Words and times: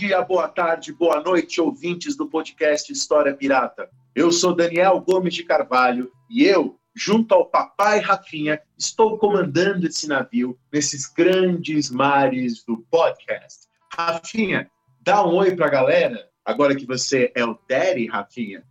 Dia, 0.00 0.20
boa 0.22 0.48
tarde, 0.48 0.92
boa 0.92 1.20
noite, 1.20 1.60
ouvintes 1.60 2.16
do 2.16 2.28
podcast 2.28 2.92
História 2.92 3.32
Pirata. 3.32 3.88
Eu 4.12 4.32
sou 4.32 4.52
Daniel 4.52 5.00
Gomes 5.00 5.32
de 5.32 5.44
Carvalho 5.44 6.10
e 6.28 6.42
eu, 6.42 6.76
junto 6.96 7.32
ao 7.32 7.46
papai 7.46 8.00
Rafinha, 8.00 8.60
estou 8.76 9.16
comandando 9.18 9.86
esse 9.86 10.08
navio 10.08 10.58
nesses 10.72 11.06
grandes 11.06 11.90
mares 11.90 12.64
do 12.64 12.78
podcast. 12.90 13.68
Rafinha, 13.96 14.68
dá 15.00 15.24
um 15.24 15.36
oi 15.36 15.54
pra 15.54 15.68
galera, 15.68 16.28
agora 16.44 16.74
que 16.74 16.84
você 16.84 17.30
é 17.32 17.44
o 17.44 17.56
Daddy, 17.68 18.08
Rafinha. 18.08 18.64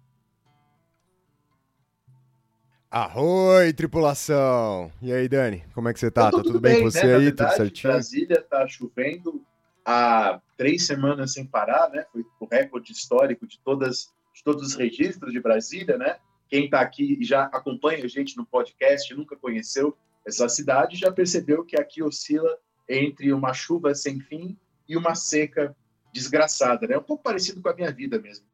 Arroi, 2.92 3.72
tripulação! 3.72 4.92
E 5.02 5.14
aí, 5.14 5.30
Dani, 5.30 5.64
como 5.74 5.88
é 5.88 5.94
que 5.94 6.02
você 6.02 6.12
tá? 6.12 6.28
Então, 6.28 6.40
Tá 6.42 6.44
tudo 6.44 6.60
bem 6.60 6.82
com 6.82 6.92
você 6.92 7.06
né? 7.06 7.12
Na 7.14 7.18
aí? 7.18 7.24
verdade, 7.24 7.50
tudo 7.50 7.58
certinho? 7.58 7.94
Brasília 7.94 8.42
tá 8.42 8.68
chovendo 8.68 9.42
há 9.86 10.42
três 10.58 10.86
semanas 10.86 11.34
sem 11.34 11.46
parar, 11.46 11.90
né? 11.90 12.06
Foi 12.12 12.26
o 12.40 12.46
recorde 12.46 12.92
histórico 12.92 13.48
de 13.48 13.60
todas 13.60 14.12
de 14.34 14.44
todos 14.44 14.64
os 14.64 14.74
registros 14.74 15.32
de 15.32 15.40
Brasília, 15.40 15.98
né? 15.98 16.18
Quem 16.50 16.66
está 16.66 16.82
aqui 16.82 17.18
e 17.20 17.24
já 17.24 17.44
acompanha 17.44 18.04
a 18.04 18.08
gente 18.08 18.36
no 18.36 18.46
podcast, 18.46 19.14
nunca 19.14 19.36
conheceu 19.36 19.96
essa 20.26 20.50
cidade, 20.50 20.98
já 20.98 21.12
percebeu 21.12 21.64
que 21.64 21.80
aqui 21.80 22.02
oscila 22.02 22.58
entre 22.90 23.32
uma 23.32 23.54
chuva 23.54 23.94
sem 23.94 24.20
fim 24.20 24.58
e 24.88 24.98
uma 24.98 25.16
seca 25.16 25.76
desgraçada, 26.12 26.88
né? 26.88 26.98
Um 26.98 27.04
pouco 27.04 27.24
parecido 27.24 27.62
com 27.62 27.70
a 27.70 27.76
minha 27.76 27.92
vida 27.92 28.20
mesmo. 28.20 28.46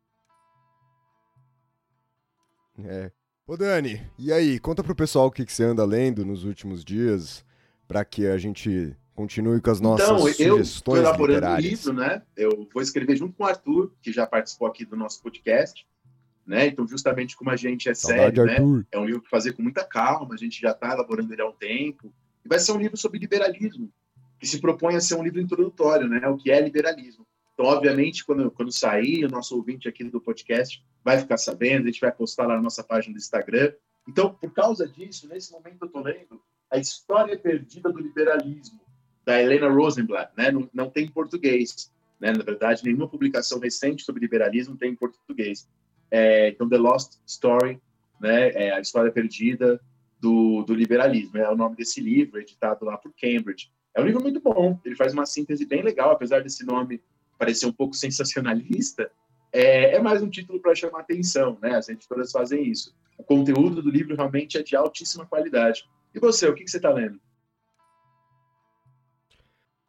É. 2.83 3.11
Ô, 3.45 3.57
Dani, 3.57 4.05
e 4.17 4.31
aí, 4.31 4.59
conta 4.59 4.83
pro 4.83 4.95
pessoal 4.95 5.27
o 5.27 5.31
que, 5.31 5.45
que 5.45 5.51
você 5.51 5.63
anda 5.63 5.83
lendo 5.83 6.25
nos 6.25 6.43
últimos 6.43 6.85
dias, 6.85 7.43
pra 7.87 8.05
que 8.05 8.27
a 8.27 8.37
gente 8.37 8.95
continue 9.19 9.59
com 9.59 9.69
as 9.69 9.81
nossas 9.81 10.07
então, 10.07 10.19
eu 10.19 10.29
estou 10.29 10.57
sugestões 10.57 10.99
elaborando 11.01 11.31
um 11.31 11.35
literárias. 11.35 11.71
livro, 11.71 11.93
né? 11.93 12.21
Eu 12.37 12.69
vou 12.73 12.81
escrever 12.81 13.17
junto 13.17 13.35
com 13.35 13.43
o 13.43 13.47
Arthur, 13.47 13.91
que 14.01 14.13
já 14.13 14.25
participou 14.25 14.65
aqui 14.65 14.85
do 14.85 14.95
nosso 14.95 15.21
podcast, 15.21 15.85
né? 16.47 16.67
Então, 16.67 16.87
justamente 16.87 17.35
como 17.35 17.49
a 17.49 17.57
gente 17.57 17.89
é 17.89 17.93
Saudade, 17.93 18.37
sério, 18.37 18.45
né? 18.45 18.85
É 18.89 18.97
um 18.97 19.03
livro 19.03 19.21
que 19.21 19.29
fazer 19.29 19.51
com 19.51 19.61
muita 19.61 19.83
calma, 19.83 20.35
a 20.35 20.37
gente 20.37 20.61
já 20.61 20.71
está 20.71 20.93
elaborando 20.93 21.33
ele 21.33 21.41
há 21.41 21.45
um 21.45 21.51
tempo. 21.51 22.13
E 22.45 22.47
vai 22.47 22.59
ser 22.59 22.71
um 22.71 22.77
livro 22.77 22.95
sobre 22.95 23.19
liberalismo, 23.19 23.91
que 24.39 24.47
se 24.47 24.61
propõe 24.61 24.95
a 24.95 25.01
ser 25.01 25.15
um 25.15 25.23
livro 25.23 25.41
introdutório, 25.41 26.07
né? 26.07 26.25
O 26.29 26.37
que 26.37 26.49
é 26.49 26.61
liberalismo. 26.61 27.27
Então, 27.53 27.65
obviamente, 27.65 28.23
quando, 28.23 28.49
quando 28.49 28.71
sair, 28.71 29.25
o 29.25 29.29
nosso 29.29 29.53
ouvinte 29.53 29.89
aqui 29.89 30.05
do 30.05 30.21
podcast 30.21 30.81
vai 31.03 31.19
ficar 31.19 31.37
sabendo, 31.37 31.83
a 31.83 31.87
gente 31.87 31.99
vai 31.99 32.11
postar 32.13 32.47
lá 32.47 32.55
na 32.55 32.61
nossa 32.61 32.85
página 32.85 33.13
do 33.13 33.19
Instagram. 33.19 33.73
Então, 34.07 34.33
por 34.33 34.53
causa 34.53 34.87
disso, 34.87 35.27
nesse 35.27 35.51
momento 35.51 35.79
eu 35.81 35.87
estou 35.87 36.01
lendo 36.01 36.41
A 36.71 36.77
História 36.77 37.37
Perdida 37.37 37.91
do 37.91 37.99
Liberalismo, 37.99 38.79
da 39.25 39.41
Helena 39.41 39.69
Rosenblatt, 39.69 40.31
né? 40.37 40.51
Não, 40.51 40.69
não 40.73 40.89
tem 40.89 41.05
em 41.05 41.11
português, 41.11 41.91
né? 42.19 42.31
Na 42.31 42.43
verdade, 42.43 42.83
nenhuma 42.83 43.07
publicação 43.07 43.59
recente 43.59 44.03
sobre 44.03 44.21
liberalismo 44.21 44.77
tem 44.77 44.91
em 44.91 44.95
português. 44.95 45.67
É, 46.11 46.49
então, 46.49 46.67
The 46.67 46.77
Lost 46.77 47.13
Story, 47.27 47.79
né? 48.19 48.49
É 48.51 48.73
a 48.73 48.79
história 48.79 49.11
perdida 49.11 49.79
do, 50.19 50.63
do 50.63 50.73
liberalismo. 50.73 51.37
É 51.37 51.49
o 51.49 51.55
nome 51.55 51.75
desse 51.75 52.01
livro, 52.01 52.39
editado 52.39 52.85
lá 52.85 52.97
por 52.97 53.13
Cambridge. 53.13 53.71
É 53.95 54.01
um 54.01 54.05
livro 54.05 54.21
muito 54.21 54.39
bom. 54.39 54.79
Ele 54.83 54.95
faz 54.95 55.13
uma 55.13 55.25
síntese 55.25 55.65
bem 55.65 55.81
legal, 55.81 56.11
apesar 56.11 56.41
desse 56.41 56.65
nome 56.65 57.01
parecer 57.37 57.65
um 57.65 57.71
pouco 57.71 57.95
sensacionalista. 57.95 59.11
É, 59.51 59.95
é 59.95 59.99
mais 59.99 60.21
um 60.21 60.29
título 60.29 60.59
para 60.59 60.75
chamar 60.75 60.99
atenção, 60.99 61.57
né? 61.61 61.75
As 61.75 61.89
editoras 61.89 62.31
fazem 62.31 62.67
isso. 62.67 62.93
O 63.17 63.23
conteúdo 63.23 63.81
do 63.81 63.89
livro 63.89 64.15
realmente 64.15 64.57
é 64.57 64.63
de 64.63 64.75
altíssima 64.75 65.25
qualidade. 65.25 65.83
E 66.13 66.19
você, 66.19 66.47
o 66.47 66.53
que, 66.53 66.63
que 66.63 66.71
você 66.71 66.77
está 66.77 66.91
lendo? 66.91 67.19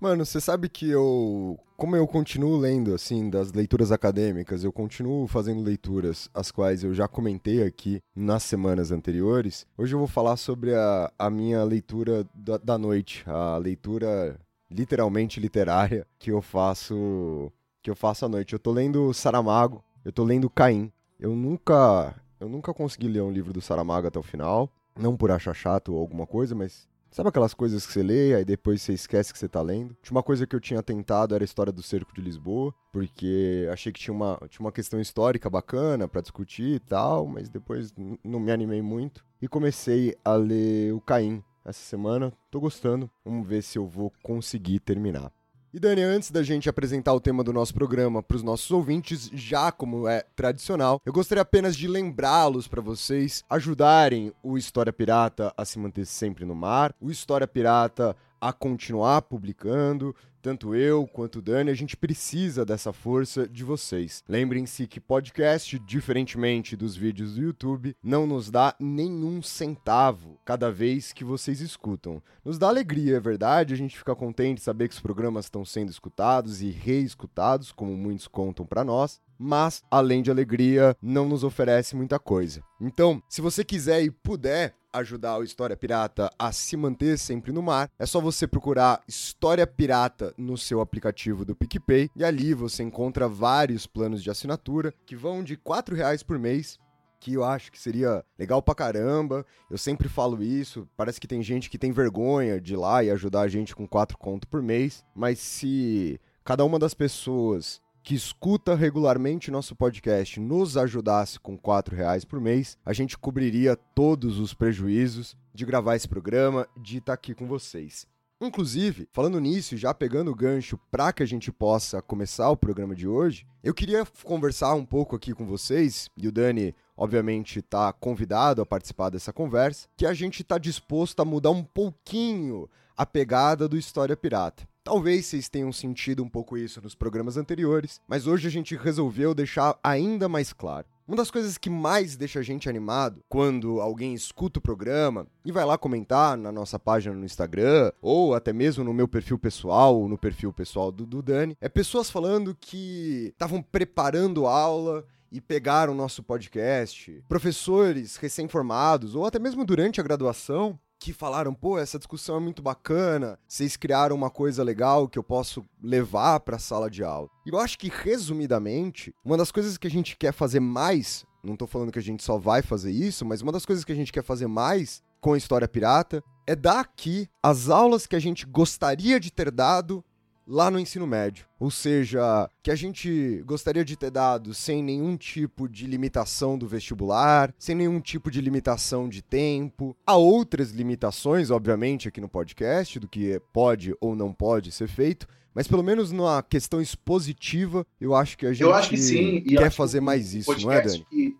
Mano, 0.00 0.24
você 0.24 0.40
sabe 0.40 0.70
que 0.70 0.88
eu. 0.88 1.58
Como 1.76 1.94
eu 1.94 2.06
continuo 2.06 2.56
lendo, 2.56 2.94
assim, 2.94 3.28
das 3.28 3.52
leituras 3.52 3.92
acadêmicas, 3.92 4.64
eu 4.64 4.72
continuo 4.72 5.26
fazendo 5.26 5.62
leituras, 5.62 6.30
as 6.32 6.50
quais 6.50 6.82
eu 6.82 6.94
já 6.94 7.06
comentei 7.06 7.62
aqui 7.62 8.00
nas 8.16 8.42
semanas 8.42 8.90
anteriores. 8.90 9.66
Hoje 9.76 9.94
eu 9.94 9.98
vou 9.98 10.08
falar 10.08 10.38
sobre 10.38 10.74
a, 10.74 11.12
a 11.18 11.28
minha 11.28 11.62
leitura 11.64 12.26
da, 12.34 12.56
da 12.56 12.78
noite, 12.78 13.24
a 13.26 13.58
leitura 13.58 14.40
literalmente 14.70 15.38
literária 15.38 16.06
que 16.18 16.30
eu 16.30 16.40
faço. 16.40 17.52
que 17.82 17.90
eu 17.90 17.94
faço 17.94 18.24
à 18.24 18.28
noite. 18.28 18.54
Eu 18.54 18.58
tô 18.58 18.72
lendo 18.72 19.12
Saramago, 19.12 19.84
eu 20.02 20.12
tô 20.12 20.24
lendo 20.24 20.48
Caim. 20.48 20.90
Eu 21.18 21.36
nunca. 21.36 22.14
Eu 22.38 22.48
nunca 22.48 22.72
consegui 22.72 23.06
ler 23.06 23.20
um 23.20 23.30
livro 23.30 23.52
do 23.52 23.60
Saramago 23.60 24.06
até 24.06 24.18
o 24.18 24.22
final. 24.22 24.70
Não 24.98 25.14
por 25.14 25.30
achar 25.30 25.54
chato 25.54 25.92
ou 25.92 26.00
alguma 26.00 26.26
coisa, 26.26 26.54
mas 26.54 26.88
Sabe 27.10 27.28
aquelas 27.28 27.52
coisas 27.52 27.84
que 27.84 27.92
você 27.92 28.04
lê, 28.04 28.34
aí 28.36 28.44
depois 28.44 28.80
você 28.80 28.92
esquece 28.92 29.32
que 29.32 29.38
você 29.38 29.48
tá 29.48 29.60
lendo? 29.60 29.96
Tinha 30.00 30.16
uma 30.16 30.22
coisa 30.22 30.46
que 30.46 30.54
eu 30.54 30.60
tinha 30.60 30.80
tentado, 30.80 31.34
era 31.34 31.42
a 31.42 31.44
história 31.44 31.72
do 31.72 31.82
cerco 31.82 32.14
de 32.14 32.20
Lisboa, 32.20 32.72
porque 32.92 33.68
achei 33.72 33.92
que 33.92 33.98
tinha 33.98 34.14
uma, 34.14 34.38
tinha 34.48 34.64
uma 34.64 34.70
questão 34.70 35.00
histórica 35.00 35.50
bacana 35.50 36.06
pra 36.06 36.20
discutir 36.20 36.76
e 36.76 36.78
tal, 36.78 37.26
mas 37.26 37.48
depois 37.48 37.92
não 38.22 38.38
me 38.38 38.52
animei 38.52 38.80
muito. 38.80 39.24
E 39.42 39.48
comecei 39.48 40.16
a 40.24 40.34
ler 40.34 40.94
o 40.94 41.00
Caim 41.00 41.42
essa 41.64 41.82
semana, 41.82 42.32
tô 42.48 42.60
gostando, 42.60 43.10
vamos 43.24 43.46
ver 43.46 43.62
se 43.62 43.76
eu 43.76 43.86
vou 43.86 44.12
conseguir 44.22 44.78
terminar. 44.78 45.32
E 45.72 45.78
Dani, 45.78 46.02
antes 46.02 46.32
da 46.32 46.42
gente 46.42 46.68
apresentar 46.68 47.12
o 47.12 47.20
tema 47.20 47.44
do 47.44 47.52
nosso 47.52 47.72
programa 47.72 48.20
para 48.20 48.36
os 48.36 48.42
nossos 48.42 48.68
ouvintes, 48.72 49.30
já 49.32 49.70
como 49.70 50.08
é 50.08 50.24
tradicional, 50.34 51.00
eu 51.06 51.12
gostaria 51.12 51.42
apenas 51.42 51.76
de 51.76 51.86
lembrá-los 51.86 52.66
para 52.66 52.80
vocês 52.80 53.44
ajudarem 53.48 54.32
o 54.42 54.58
História 54.58 54.92
Pirata 54.92 55.54
a 55.56 55.64
se 55.64 55.78
manter 55.78 56.06
sempre 56.06 56.44
no 56.44 56.56
mar, 56.56 56.92
o 57.00 57.08
História 57.08 57.46
Pirata 57.46 58.16
a 58.40 58.52
continuar 58.52 59.22
publicando, 59.22 60.14
tanto 60.42 60.74
eu 60.74 61.06
quanto 61.06 61.38
o 61.38 61.42
Dani, 61.42 61.70
a 61.70 61.74
gente 61.74 61.96
precisa 61.96 62.64
dessa 62.64 62.92
força 62.92 63.46
de 63.46 63.62
vocês. 63.62 64.24
Lembrem-se 64.26 64.86
que 64.86 64.98
podcast, 64.98 65.78
diferentemente 65.80 66.76
dos 66.76 66.96
vídeos 66.96 67.34
do 67.34 67.42
YouTube, 67.42 67.94
não 68.02 68.26
nos 68.26 68.50
dá 68.50 68.74
nenhum 68.80 69.42
centavo 69.42 70.38
cada 70.44 70.70
vez 70.72 71.12
que 71.12 71.24
vocês 71.24 71.60
escutam. 71.60 72.22
Nos 72.42 72.58
dá 72.58 72.68
alegria, 72.68 73.18
é 73.18 73.20
verdade, 73.20 73.74
a 73.74 73.76
gente 73.76 73.98
fica 73.98 74.16
contente 74.16 74.58
de 74.58 74.64
saber 74.64 74.88
que 74.88 74.94
os 74.94 75.00
programas 75.00 75.44
estão 75.44 75.64
sendo 75.64 75.90
escutados 75.90 76.62
e 76.62 76.70
reescutados, 76.70 77.70
como 77.70 77.94
muitos 77.94 78.26
contam 78.26 78.64
para 78.64 78.82
nós, 78.82 79.20
mas 79.38 79.82
além 79.90 80.22
de 80.22 80.30
alegria, 80.30 80.96
não 81.02 81.28
nos 81.28 81.44
oferece 81.44 81.94
muita 81.94 82.18
coisa. 82.18 82.62
Então, 82.80 83.22
se 83.28 83.40
você 83.40 83.62
quiser 83.62 84.02
e 84.02 84.10
puder 84.10 84.74
ajudar 84.92 85.38
o 85.38 85.44
História 85.44 85.76
Pirata 85.76 86.30
a 86.38 86.52
se 86.52 86.76
manter 86.76 87.18
sempre 87.18 87.52
no 87.52 87.62
mar, 87.62 87.90
é 87.98 88.06
só 88.06 88.20
você 88.20 88.46
procurar 88.46 89.02
História 89.06 89.66
Pirata 89.66 90.34
no 90.36 90.56
seu 90.56 90.80
aplicativo 90.80 91.44
do 91.44 91.54
PicPay 91.54 92.10
e 92.16 92.24
ali 92.24 92.54
você 92.54 92.82
encontra 92.82 93.28
vários 93.28 93.86
planos 93.86 94.22
de 94.22 94.30
assinatura 94.30 94.92
que 95.06 95.16
vão 95.16 95.42
de 95.42 95.56
4 95.56 95.94
reais 95.94 96.22
por 96.22 96.38
mês 96.38 96.78
que 97.20 97.34
eu 97.34 97.44
acho 97.44 97.70
que 97.70 97.78
seria 97.78 98.24
legal 98.38 98.62
pra 98.62 98.74
caramba. 98.74 99.44
Eu 99.70 99.76
sempre 99.76 100.08
falo 100.08 100.42
isso. 100.42 100.88
Parece 100.96 101.20
que 101.20 101.28
tem 101.28 101.42
gente 101.42 101.68
que 101.68 101.76
tem 101.78 101.92
vergonha 101.92 102.58
de 102.58 102.72
ir 102.72 102.76
lá 102.76 103.04
e 103.04 103.10
ajudar 103.10 103.42
a 103.42 103.48
gente 103.48 103.76
com 103.76 103.86
quatro 103.86 104.16
conto 104.16 104.48
por 104.48 104.62
mês. 104.62 105.04
Mas 105.14 105.38
se 105.38 106.18
cada 106.42 106.64
uma 106.64 106.78
das 106.78 106.94
pessoas 106.94 107.82
que 108.02 108.14
escuta 108.14 108.74
regularmente 108.74 109.50
nosso 109.50 109.76
podcast 109.76 110.40
nos 110.40 110.76
ajudasse 110.76 111.38
com 111.38 111.56
quatro 111.56 111.94
reais 111.94 112.24
por 112.24 112.40
mês, 112.40 112.78
a 112.84 112.92
gente 112.92 113.18
cobriria 113.18 113.76
todos 113.76 114.38
os 114.38 114.54
prejuízos 114.54 115.36
de 115.54 115.64
gravar 115.64 115.96
esse 115.96 116.08
programa, 116.08 116.66
de 116.76 116.98
estar 116.98 117.12
aqui 117.12 117.34
com 117.34 117.46
vocês. 117.46 118.06
Inclusive, 118.42 119.06
falando 119.12 119.38
nisso, 119.38 119.76
já 119.76 119.92
pegando 119.92 120.30
o 120.30 120.34
gancho 120.34 120.78
para 120.90 121.12
que 121.12 121.22
a 121.22 121.26
gente 121.26 121.52
possa 121.52 122.00
começar 122.00 122.48
o 122.48 122.56
programa 122.56 122.94
de 122.94 123.06
hoje, 123.06 123.46
eu 123.62 123.74
queria 123.74 124.06
conversar 124.24 124.74
um 124.74 124.84
pouco 124.84 125.14
aqui 125.14 125.34
com 125.34 125.44
vocês, 125.44 126.08
e 126.16 126.26
o 126.26 126.32
Dani, 126.32 126.74
obviamente, 126.96 127.58
está 127.58 127.92
convidado 127.92 128.62
a 128.62 128.66
participar 128.66 129.10
dessa 129.10 129.30
conversa, 129.30 129.88
que 129.94 130.06
a 130.06 130.14
gente 130.14 130.40
está 130.40 130.56
disposto 130.56 131.20
a 131.20 131.24
mudar 131.24 131.50
um 131.50 131.62
pouquinho 131.62 132.66
a 132.96 133.04
pegada 133.04 133.68
do 133.68 133.76
História 133.76 134.16
Pirata. 134.16 134.66
Talvez 134.90 135.26
vocês 135.26 135.48
tenham 135.48 135.72
sentido 135.72 136.20
um 136.20 136.28
pouco 136.28 136.58
isso 136.58 136.82
nos 136.82 136.96
programas 136.96 137.36
anteriores, 137.36 138.00
mas 138.08 138.26
hoje 138.26 138.48
a 138.48 138.50
gente 138.50 138.74
resolveu 138.74 139.32
deixar 139.32 139.78
ainda 139.84 140.28
mais 140.28 140.52
claro. 140.52 140.84
Uma 141.06 141.16
das 141.16 141.30
coisas 141.30 141.56
que 141.56 141.70
mais 141.70 142.16
deixa 142.16 142.40
a 142.40 142.42
gente 142.42 142.68
animado 142.68 143.22
quando 143.28 143.80
alguém 143.80 144.14
escuta 144.14 144.58
o 144.58 144.60
programa 144.60 145.28
e 145.44 145.52
vai 145.52 145.64
lá 145.64 145.78
comentar 145.78 146.36
na 146.36 146.50
nossa 146.50 146.76
página 146.76 147.14
no 147.14 147.24
Instagram 147.24 147.92
ou 148.02 148.34
até 148.34 148.52
mesmo 148.52 148.82
no 148.82 148.92
meu 148.92 149.06
perfil 149.06 149.38
pessoal 149.38 149.96
ou 149.96 150.08
no 150.08 150.18
perfil 150.18 150.52
pessoal 150.52 150.90
do, 150.90 151.06
do 151.06 151.22
Dani 151.22 151.56
é 151.60 151.68
pessoas 151.68 152.10
falando 152.10 152.52
que 152.60 153.28
estavam 153.28 153.62
preparando 153.62 154.48
aula 154.48 155.06
e 155.30 155.40
pegaram 155.40 155.92
o 155.92 155.96
nosso 155.96 156.20
podcast, 156.20 157.22
professores 157.28 158.16
recém-formados 158.16 159.14
ou 159.14 159.24
até 159.24 159.38
mesmo 159.38 159.64
durante 159.64 160.00
a 160.00 160.04
graduação 160.04 160.76
que 161.00 161.14
falaram, 161.14 161.54
pô, 161.54 161.78
essa 161.78 161.98
discussão 161.98 162.36
é 162.36 162.40
muito 162.40 162.60
bacana, 162.60 163.38
vocês 163.48 163.74
criaram 163.74 164.14
uma 164.14 164.28
coisa 164.28 164.62
legal 164.62 165.08
que 165.08 165.18
eu 165.18 165.22
posso 165.22 165.64
levar 165.82 166.40
para 166.40 166.56
a 166.56 166.60
sala 166.60 166.90
de 166.90 167.02
aula. 167.02 167.26
E 167.46 167.48
eu 167.48 167.58
acho 167.58 167.78
que, 167.78 167.88
resumidamente, 167.88 169.14
uma 169.24 169.38
das 169.38 169.50
coisas 169.50 169.78
que 169.78 169.86
a 169.86 169.90
gente 169.90 170.14
quer 170.14 170.32
fazer 170.32 170.60
mais, 170.60 171.24
não 171.42 171.56
tô 171.56 171.66
falando 171.66 171.90
que 171.90 171.98
a 171.98 172.02
gente 172.02 172.22
só 172.22 172.36
vai 172.36 172.60
fazer 172.60 172.92
isso, 172.92 173.24
mas 173.24 173.40
uma 173.40 173.50
das 173.50 173.64
coisas 173.64 173.82
que 173.82 173.92
a 173.92 173.94
gente 173.94 174.12
quer 174.12 174.22
fazer 174.22 174.46
mais 174.46 175.02
com 175.22 175.32
a 175.32 175.38
História 175.38 175.66
Pirata 175.66 176.22
é 176.46 176.54
dar 176.54 176.80
aqui 176.80 177.28
as 177.42 177.70
aulas 177.70 178.06
que 178.06 178.16
a 178.16 178.20
gente 178.20 178.44
gostaria 178.44 179.18
de 179.18 179.32
ter 179.32 179.50
dado 179.50 180.04
lá 180.46 180.70
no 180.70 180.78
ensino 180.78 181.06
médio. 181.06 181.46
Ou 181.58 181.70
seja, 181.70 182.48
que 182.62 182.70
a 182.70 182.74
gente 182.74 183.42
gostaria 183.46 183.84
de 183.84 183.96
ter 183.96 184.10
dado 184.10 184.52
sem 184.54 184.82
nenhum 184.82 185.16
tipo 185.16 185.68
de 185.68 185.86
limitação 185.86 186.58
do 186.58 186.66
vestibular, 186.66 187.54
sem 187.58 187.74
nenhum 187.74 188.00
tipo 188.00 188.30
de 188.30 188.40
limitação 188.40 189.08
de 189.08 189.22
tempo. 189.22 189.96
Há 190.06 190.16
outras 190.16 190.70
limitações, 190.70 191.50
obviamente, 191.50 192.08
aqui 192.08 192.20
no 192.20 192.28
podcast, 192.28 192.98
do 192.98 193.08
que 193.08 193.40
pode 193.52 193.94
ou 194.00 194.16
não 194.16 194.32
pode 194.32 194.72
ser 194.72 194.88
feito. 194.88 195.26
Mas 195.54 195.66
pelo 195.66 195.82
menos 195.82 196.12
na 196.12 196.42
questão 196.42 196.80
expositiva, 196.80 197.86
eu 198.00 198.14
acho 198.14 198.38
que 198.38 198.46
a 198.46 198.52
gente 198.52 198.88
que 198.88 198.96
sim, 198.96 199.40
quer 199.42 199.70
fazer 199.70 200.00
mais 200.00 200.32
isso, 200.32 200.52
não 200.60 200.70
é, 200.70 200.80
Dani? 200.80 201.04
Que 201.10 201.36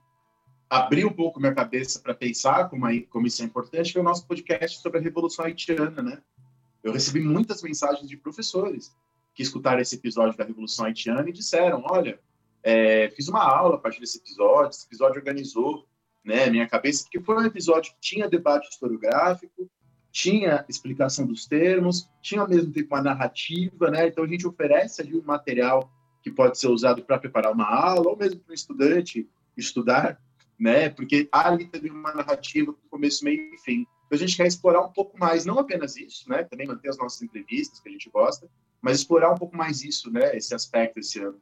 abriu 0.69 1.08
um 1.08 1.12
pouco 1.12 1.41
minha 1.41 1.55
cabeça 1.55 1.99
para 2.00 2.14
pensar 2.14 2.69
como, 2.69 2.87
aí, 2.87 3.02
como 3.02 3.26
isso 3.26 3.43
é 3.43 3.44
importante, 3.44 3.93
que 3.93 3.99
é 3.99 4.00
o 4.00 4.05
nosso 4.05 4.26
podcast 4.26 4.81
sobre 4.81 4.99
a 4.99 5.02
Revolução 5.02 5.44
Haitiana, 5.44 6.02
né? 6.02 6.19
Eu 6.82 6.92
recebi 6.92 7.20
muitas 7.20 7.62
mensagens 7.62 8.08
de 8.08 8.16
professores 8.16 8.94
que 9.34 9.42
escutaram 9.42 9.80
esse 9.80 9.96
episódio 9.96 10.36
da 10.36 10.44
Revolução 10.44 10.86
Haitiana 10.86 11.28
e 11.28 11.32
disseram: 11.32 11.82
olha, 11.86 12.18
é, 12.62 13.10
fiz 13.10 13.28
uma 13.28 13.42
aula 13.42 13.76
a 13.76 13.78
partir 13.78 14.00
desse 14.00 14.18
episódio, 14.18 14.70
esse 14.70 14.86
episódio 14.86 15.16
organizou 15.16 15.86
né, 16.24 16.50
minha 16.50 16.68
cabeça, 16.68 17.04
porque 17.04 17.20
foi 17.20 17.36
um 17.36 17.46
episódio 17.46 17.92
que 17.92 18.00
tinha 18.00 18.28
debate 18.28 18.68
historiográfico, 18.68 19.70
tinha 20.12 20.64
explicação 20.68 21.26
dos 21.26 21.46
termos, 21.46 22.08
tinha 22.20 22.42
ao 22.42 22.48
mesmo 22.48 22.72
tempo 22.72 22.94
uma 22.94 23.02
narrativa, 23.02 23.90
né? 23.90 24.08
Então 24.08 24.24
a 24.24 24.26
gente 24.26 24.46
oferece 24.46 25.00
ali 25.00 25.16
um 25.16 25.22
material 25.22 25.90
que 26.22 26.30
pode 26.30 26.58
ser 26.58 26.68
usado 26.68 27.02
para 27.02 27.18
preparar 27.18 27.52
uma 27.52 27.64
aula, 27.64 28.10
ou 28.10 28.16
mesmo 28.16 28.40
para 28.40 28.52
um 28.52 28.54
estudante 28.54 29.28
estudar, 29.56 30.20
né? 30.58 30.90
Porque 30.90 31.28
ali 31.32 31.66
também 31.66 31.90
uma 31.90 32.12
narrativa 32.12 32.72
do 32.72 32.78
começo, 32.90 33.24
meio 33.24 33.54
e 33.54 33.58
fim. 33.58 33.86
Então, 34.10 34.16
a 34.16 34.26
gente 34.26 34.36
quer 34.36 34.48
explorar 34.48 34.80
um 34.80 34.92
pouco 34.92 35.16
mais, 35.16 35.46
não 35.46 35.56
apenas 35.60 35.96
isso, 35.96 36.28
né? 36.28 36.42
Também 36.42 36.66
manter 36.66 36.88
as 36.88 36.98
nossas 36.98 37.22
entrevistas 37.22 37.78
que 37.78 37.88
a 37.88 37.92
gente 37.92 38.10
gosta, 38.10 38.50
mas 38.82 38.98
explorar 38.98 39.30
um 39.30 39.36
pouco 39.36 39.56
mais 39.56 39.84
isso, 39.84 40.10
né? 40.10 40.36
Esse 40.36 40.52
aspecto 40.52 40.98
esse 40.98 41.20
ano. 41.20 41.40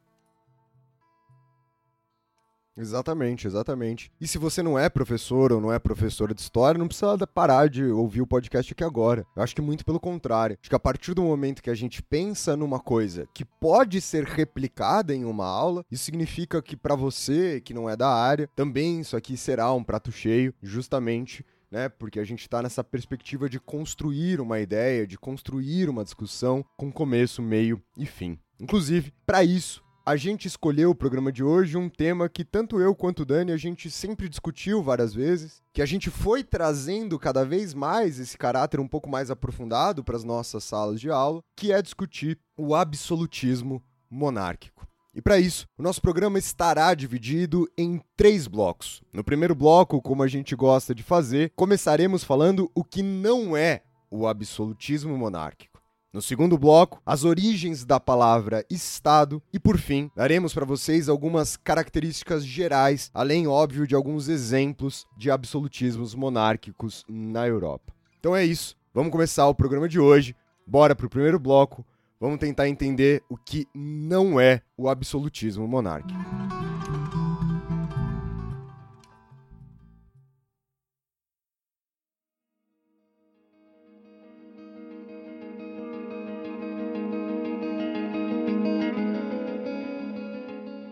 Exatamente, 2.77 3.47
exatamente. 3.47 4.11
E 4.21 4.27
se 4.27 4.37
você 4.37 4.61
não 4.61 4.77
é 4.77 4.87
professor 4.87 5.51
ou 5.51 5.59
não 5.59 5.73
é 5.73 5.79
professora 5.79 6.31
de 6.31 6.41
história, 6.41 6.77
não 6.77 6.87
precisa 6.87 7.25
parar 7.25 7.67
de 7.67 7.83
ouvir 7.85 8.21
o 8.21 8.27
podcast 8.27 8.71
aqui 8.71 8.83
agora. 8.83 9.25
Eu 9.35 9.41
acho 9.41 9.55
que 9.55 9.61
muito 9.63 9.83
pelo 9.83 9.99
contrário. 9.99 10.55
Acho 10.61 10.69
que 10.69 10.75
a 10.75 10.79
partir 10.79 11.15
do 11.15 11.23
momento 11.23 11.63
que 11.63 11.71
a 11.71 11.75
gente 11.75 12.03
pensa 12.03 12.55
numa 12.55 12.79
coisa 12.79 13.27
que 13.33 13.43
pode 13.43 13.99
ser 13.99 14.25
replicada 14.25 15.13
em 15.13 15.25
uma 15.25 15.47
aula, 15.47 15.83
isso 15.89 16.03
significa 16.03 16.61
que 16.61 16.77
para 16.77 16.95
você 16.95 17.59
que 17.59 17.73
não 17.73 17.89
é 17.89 17.97
da 17.97 18.09
área, 18.09 18.47
também 18.55 19.01
isso 19.01 19.17
aqui 19.17 19.35
será 19.35 19.73
um 19.73 19.83
prato 19.83 20.11
cheio, 20.11 20.53
justamente 20.61 21.43
né? 21.71 21.89
Porque 21.89 22.19
a 22.19 22.23
gente 22.23 22.41
está 22.41 22.61
nessa 22.61 22.83
perspectiva 22.83 23.49
de 23.49 23.59
construir 23.59 24.41
uma 24.41 24.59
ideia, 24.59 25.05
de 25.05 25.17
construir 25.17 25.89
uma 25.89 26.03
discussão 26.03 26.65
com 26.77 26.91
começo, 26.91 27.41
meio 27.41 27.81
e 27.97 28.05
fim. 28.05 28.37
Inclusive, 28.59 29.13
para 29.25 29.43
isso, 29.43 29.83
a 30.05 30.15
gente 30.15 30.47
escolheu 30.47 30.89
o 30.89 30.95
programa 30.95 31.31
de 31.31 31.43
hoje 31.43 31.77
um 31.77 31.87
tema 31.87 32.27
que 32.27 32.43
tanto 32.43 32.79
eu 32.79 32.95
quanto 32.95 33.21
o 33.21 33.25
Dani 33.25 33.51
a 33.51 33.57
gente 33.57 33.91
sempre 33.91 34.27
discutiu 34.27 34.81
várias 34.81 35.13
vezes, 35.13 35.61
que 35.71 35.83
a 35.83 35.85
gente 35.85 36.09
foi 36.09 36.43
trazendo 36.43 37.19
cada 37.19 37.45
vez 37.45 37.75
mais 37.75 38.19
esse 38.19 38.35
caráter 38.35 38.79
um 38.79 38.87
pouco 38.87 39.07
mais 39.07 39.29
aprofundado 39.29 40.03
para 40.03 40.15
as 40.15 40.23
nossas 40.23 40.63
salas 40.63 40.99
de 40.99 41.11
aula, 41.11 41.43
que 41.55 41.71
é 41.71 41.79
discutir 41.79 42.39
o 42.57 42.73
absolutismo 42.73 43.83
monárquico. 44.09 44.88
E 45.13 45.21
para 45.21 45.39
isso, 45.39 45.67
o 45.77 45.81
nosso 45.81 46.01
programa 46.01 46.37
estará 46.37 46.93
dividido 46.93 47.67
em 47.77 47.99
três 48.15 48.47
blocos. 48.47 49.01
No 49.11 49.23
primeiro 49.23 49.55
bloco, 49.55 50.01
como 50.01 50.21
a 50.21 50.27
gente 50.27 50.55
gosta 50.55 50.93
de 50.93 51.01
fazer, 51.01 51.51
começaremos 51.55 52.23
falando 52.23 52.71
o 52.75 52.83
que 52.83 53.01
não 53.01 53.57
é 53.57 53.81
o 54.11 54.27
absolutismo 54.27 55.17
monárquico. 55.17 55.81
No 56.11 56.21
segundo 56.21 56.57
bloco, 56.57 57.01
as 57.05 57.23
origens 57.23 57.85
da 57.85 57.99
palavra 57.99 58.65
Estado 58.69 59.41
e, 59.53 59.59
por 59.59 59.77
fim, 59.77 60.09
daremos 60.15 60.53
para 60.53 60.65
vocês 60.65 61.07
algumas 61.07 61.55
características 61.55 62.43
gerais, 62.43 63.11
além, 63.13 63.47
óbvio, 63.47 63.85
de 63.85 63.93
alguns 63.93 64.27
exemplos 64.27 65.05
de 65.17 65.29
absolutismos 65.29 66.15
monárquicos 66.15 67.03
na 67.07 67.47
Europa. 67.47 67.93
Então 68.19 68.35
é 68.35 68.43
isso, 68.43 68.75
vamos 68.91 69.11
começar 69.11 69.47
o 69.47 69.55
programa 69.55 69.87
de 69.87 69.99
hoje. 69.99 70.35
Bora 70.65 70.95
para 70.95 71.05
o 71.05 71.09
primeiro 71.09 71.39
bloco 71.39 71.85
vamos 72.19 72.39
tentar 72.39 72.67
entender 72.67 73.23
o 73.29 73.37
que 73.37 73.67
não 73.73 74.39
é 74.39 74.61
o 74.77 74.89
absolutismo 74.89 75.67
monárquico. 75.67 76.19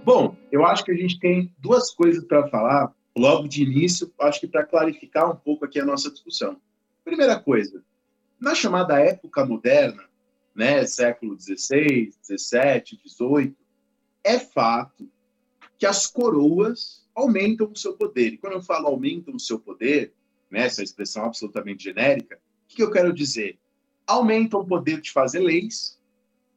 Bom, 0.06 0.38
eu 0.50 0.66
acho 0.66 0.86
que 0.86 0.92
a 0.92 0.96
gente 0.96 1.20
tem 1.20 1.54
duas 1.58 1.92
coisas 1.92 2.24
para 2.24 2.48
falar 2.48 2.94
logo 3.14 3.46
de 3.46 3.62
início, 3.62 4.10
acho 4.22 4.40
que 4.40 4.48
para 4.48 4.66
clarificar 4.66 5.30
um 5.30 5.36
pouco 5.36 5.66
aqui 5.66 5.80
a 5.82 5.86
nossa 5.86 6.10
discussão. 6.10 6.56
Primeira 7.04 7.38
coisa, 7.38 7.84
na 8.40 8.56
chamada 8.56 9.02
época 9.02 9.46
moderna, 9.46 10.07
né, 10.58 10.84
século 10.88 11.40
XVI, 11.40 12.12
XVII, 12.24 13.00
XVIII, 13.06 13.56
é 14.24 14.40
fato 14.40 15.08
que 15.78 15.86
as 15.86 16.08
coroas 16.08 17.08
aumentam 17.14 17.72
o 17.72 17.78
seu 17.78 17.94
poder. 17.94 18.34
E 18.34 18.38
quando 18.40 18.54
eu 18.54 18.62
falo 18.64 18.88
aumentam 18.88 19.36
o 19.36 19.40
seu 19.40 19.60
poder, 19.60 20.16
né, 20.50 20.62
essa 20.62 20.82
expressão 20.82 21.26
absolutamente 21.26 21.84
genérica, 21.84 22.38
o 22.38 22.76
que 22.76 22.82
eu 22.82 22.90
quero 22.90 23.14
dizer? 23.14 23.60
Aumentam 24.08 24.62
o 24.62 24.66
poder 24.66 25.00
de 25.00 25.12
fazer 25.12 25.40
leis, 25.40 26.02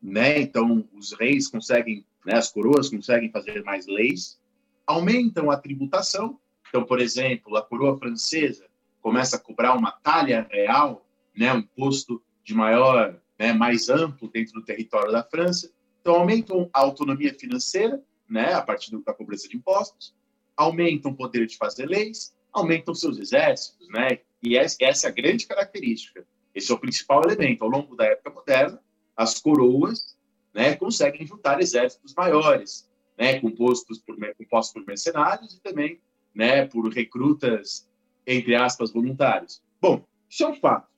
né? 0.03 0.41
Então 0.41 0.89
os 0.95 1.13
reis 1.13 1.47
conseguem, 1.47 2.07
né, 2.25 2.37
as 2.37 2.51
coroas 2.51 2.89
conseguem 2.89 3.31
fazer 3.31 3.63
mais 3.65 3.87
leis, 3.87 4.41
aumentam 4.87 5.51
a 5.51 5.59
tributação. 5.59 6.41
Então, 6.71 6.85
por 6.85 7.01
exemplo, 7.01 7.55
a 7.55 7.63
coroa 7.63 7.99
francesa 7.99 8.67
começa 9.03 9.37
a 9.37 9.41
cobrar 9.41 9.75
uma 9.75 9.93
talha 9.93 10.47
real, 10.51 11.07
né, 11.37 11.53
um 11.53 11.59
imposto 11.59 12.23
de 12.43 12.55
maior 12.55 13.21
né, 13.41 13.55
mais 13.55 13.89
amplo 13.89 14.29
dentro 14.29 14.53
do 14.53 14.63
território 14.63 15.11
da 15.11 15.25
França. 15.25 15.73
Então, 16.03 16.17
aumentam 16.17 16.69
a 16.75 16.81
autonomia 16.81 17.33
financeira, 17.33 17.99
né, 18.29 18.53
a 18.53 18.61
partir 18.61 18.95
da 18.99 19.15
cobrança 19.15 19.49
de 19.49 19.57
impostos, 19.57 20.15
aumentam 20.55 21.11
o 21.11 21.17
poder 21.17 21.47
de 21.47 21.57
fazer 21.57 21.87
leis, 21.87 22.37
aumentam 22.53 22.95
seus 22.95 23.19
exércitos, 23.19 23.89
né? 23.89 24.19
E 24.43 24.59
essa 24.59 25.07
é 25.07 25.09
a 25.09 25.13
grande 25.13 25.47
característica. 25.47 26.27
Esse 26.55 26.71
é 26.71 26.75
o 26.75 26.79
principal 26.79 27.23
elemento. 27.25 27.65
Ao 27.65 27.71
longo 27.71 27.97
da 27.97 28.05
época 28.05 28.31
moderna, 28.31 28.83
as 29.17 29.41
coroas 29.41 30.19
né, 30.53 30.77
conseguem 30.77 31.27
juntar 31.27 31.61
exércitos 31.61 32.15
maiores, 32.15 32.91
né, 33.17 33.41
compostos 33.41 33.99
por, 33.99 34.17
compostos 34.37 34.75
por 34.75 34.87
mercenários 34.87 35.55
e 35.55 35.61
também 35.61 35.99
né, 36.35 36.67
por 36.67 36.87
recrutas, 36.93 37.89
entre 38.27 38.55
aspas, 38.55 38.93
voluntários. 38.93 39.63
Bom, 39.81 40.05
isso 40.29 40.45
é 40.45 40.49
um 40.49 40.55
fato. 40.57 40.91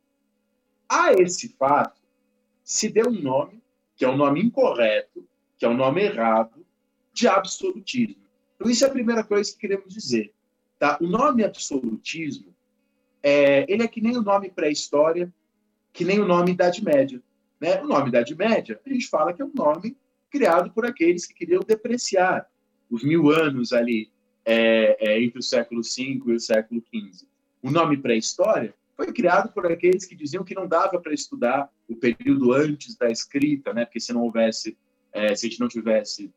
A 0.88 1.12
esse 1.12 1.48
fato 1.56 2.01
se 2.64 2.88
deu 2.88 3.08
um 3.08 3.20
nome, 3.20 3.62
que 3.96 4.04
é 4.04 4.08
um 4.08 4.16
nome 4.16 4.42
incorreto, 4.42 5.26
que 5.58 5.64
é 5.64 5.68
um 5.68 5.76
nome 5.76 6.02
errado, 6.02 6.64
de 7.12 7.28
absolutismo. 7.28 8.22
Então, 8.56 8.70
isso 8.70 8.84
é 8.84 8.88
a 8.88 8.92
primeira 8.92 9.22
coisa 9.22 9.52
que 9.52 9.58
queremos 9.58 9.92
dizer. 9.92 10.32
Tá? 10.78 10.98
O 11.00 11.06
nome 11.06 11.44
absolutismo, 11.44 12.54
é, 13.22 13.64
ele 13.72 13.82
é 13.82 13.88
que 13.88 14.00
nem 14.00 14.16
o 14.16 14.22
nome 14.22 14.50
pré-história, 14.50 15.32
que 15.92 16.04
nem 16.04 16.20
o 16.20 16.26
nome 16.26 16.52
Idade 16.52 16.82
Média. 16.82 17.22
Né? 17.60 17.80
O 17.82 17.86
nome 17.86 18.08
Idade 18.08 18.34
Média, 18.34 18.80
a 18.84 18.88
gente 18.88 19.08
fala 19.08 19.32
que 19.32 19.42
é 19.42 19.44
um 19.44 19.52
nome 19.54 19.96
criado 20.30 20.72
por 20.72 20.86
aqueles 20.86 21.26
que 21.26 21.34
queriam 21.34 21.62
depreciar 21.62 22.48
os 22.90 23.04
mil 23.04 23.30
anos 23.30 23.72
ali 23.72 24.10
é, 24.44 24.96
é, 24.98 25.22
entre 25.22 25.38
o 25.38 25.42
século 25.42 25.82
V 25.82 26.20
e 26.26 26.32
o 26.32 26.40
século 26.40 26.82
XV. 26.82 27.26
O 27.62 27.70
nome 27.70 27.96
pré-história 27.96 28.74
foi 28.96 29.12
criado 29.12 29.52
por 29.52 29.70
aqueles 29.70 30.04
que 30.04 30.14
diziam 30.14 30.44
que 30.44 30.54
não 30.54 30.66
dava 30.66 31.00
para 31.00 31.14
estudar 31.14 31.70
o 31.88 31.96
período 31.96 32.52
antes 32.52 32.96
da 32.96 33.10
escrita, 33.10 33.72
né? 33.72 33.84
Porque 33.84 34.00
se 34.00 34.12
não 34.12 34.22
houvesse, 34.22 34.76
é, 35.12 35.34
se 35.34 35.46
a 35.46 35.48
gente 35.48 35.60
não 35.60 35.68
tivesse 35.68 36.32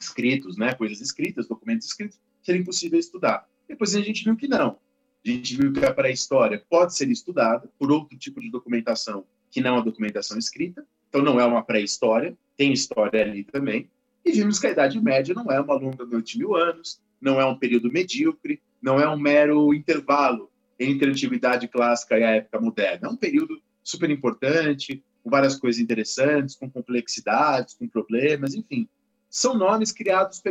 escritos, 0.00 0.56
né, 0.56 0.74
coisas 0.74 1.00
escritas, 1.00 1.48
documentos 1.48 1.86
escritos, 1.86 2.20
serem 2.42 2.62
possíveis 2.62 3.04
de 3.04 3.06
estudar. 3.06 3.48
Depois 3.66 3.94
a 3.94 4.00
gente 4.00 4.24
viu 4.24 4.36
que 4.36 4.46
não. 4.46 4.78
A 5.24 5.28
gente 5.28 5.56
viu 5.56 5.72
que 5.72 5.84
a 5.84 5.92
pré-história 5.92 6.62
pode 6.68 6.94
ser 6.94 7.08
estudada 7.10 7.68
por 7.78 7.90
outro 7.90 8.16
tipo 8.16 8.40
de 8.40 8.50
documentação 8.50 9.24
que 9.50 9.60
não 9.60 9.78
a 9.78 9.80
documentação 9.80 10.38
escrita. 10.38 10.86
Então 11.08 11.22
não 11.22 11.40
é 11.40 11.44
uma 11.44 11.62
pré-história, 11.62 12.36
tem 12.56 12.72
história 12.72 13.22
ali 13.22 13.42
também. 13.42 13.90
E 14.24 14.32
vimos 14.32 14.58
que 14.58 14.66
a 14.66 14.70
Idade 14.70 15.00
Média 15.00 15.34
não 15.34 15.50
é 15.50 15.60
uma 15.60 15.74
longa 15.74 16.04
noite 16.04 16.38
mil 16.38 16.54
anos, 16.54 17.00
não 17.20 17.40
é 17.40 17.44
um 17.44 17.58
período 17.58 17.90
medíocre, 17.90 18.60
não 18.80 19.00
é 19.00 19.08
um 19.08 19.18
mero 19.18 19.72
intervalo 19.72 20.50
entre 20.78 21.08
a 21.08 21.10
antiguidade 21.10 21.68
clássica 21.68 22.18
e 22.18 22.24
a 22.24 22.30
época 22.30 22.60
moderna. 22.60 23.08
É 23.08 23.10
um 23.10 23.16
período 23.16 23.60
super 23.82 24.10
importante, 24.10 25.02
com 25.22 25.30
várias 25.30 25.56
coisas 25.56 25.80
interessantes, 25.80 26.54
com 26.54 26.70
complexidades, 26.70 27.74
com 27.74 27.88
problemas, 27.88 28.54
enfim. 28.54 28.88
São 29.28 29.56
nomes 29.56 29.92
criados 29.92 30.42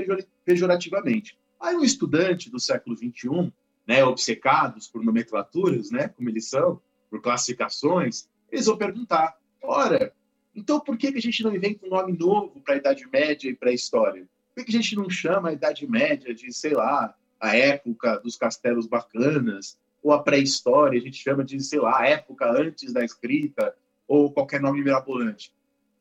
pejorativamente. 0.44 1.38
Aí 1.60 1.76
um 1.76 1.84
estudante 1.84 2.50
do 2.50 2.60
século 2.60 2.96
XXI, 2.96 3.52
né, 3.88 4.04
obcecados 4.04 4.88
por 4.88 5.04
nomenclaturas, 5.04 5.92
né, 5.92 6.08
como 6.10 6.30
eles 6.30 6.50
são, 6.50 6.82
por 7.10 7.22
classificações, 7.22 8.28
eles 8.52 8.66
vão 8.66 8.78
perguntar, 8.78 9.38
ora, 9.62 10.14
então 10.56 10.80
por 10.80 10.98
que, 10.98 11.12
que 11.12 11.18
a 11.18 11.22
gente 11.22 11.44
não 11.44 11.56
inventa 11.56 11.86
um 11.86 11.90
nome 11.90 12.14
novo 12.14 12.60
para 12.62 12.76
a 12.76 12.78
Idade 12.78 13.08
Média 13.12 13.50
e 13.50 13.56
para 13.56 13.70
a 13.70 13.74
História? 13.74 14.28
Por 14.54 14.64
que, 14.64 14.72
que 14.72 14.78
a 14.78 14.82
gente 14.82 14.96
não 14.96 15.10
chama 15.10 15.50
a 15.50 15.54
Idade 15.54 15.90
Média 15.90 16.34
de, 16.34 16.52
sei 16.54 16.74
lá, 16.74 17.16
a 17.40 17.56
época 17.56 18.18
dos 18.18 18.36
castelos 18.36 18.88
bacanas, 18.88 19.78
ou 20.06 20.14
a 20.14 20.22
pré-história, 20.22 21.00
a 21.00 21.02
gente 21.02 21.18
chama 21.18 21.44
de, 21.44 21.60
sei 21.60 21.80
lá, 21.80 22.02
a 22.02 22.08
época 22.08 22.48
antes 22.52 22.94
da 22.94 23.04
escrita, 23.04 23.76
ou 24.08 24.32
qualquer 24.32 24.62
nome 24.62 24.84
mirabolante. 24.84 25.52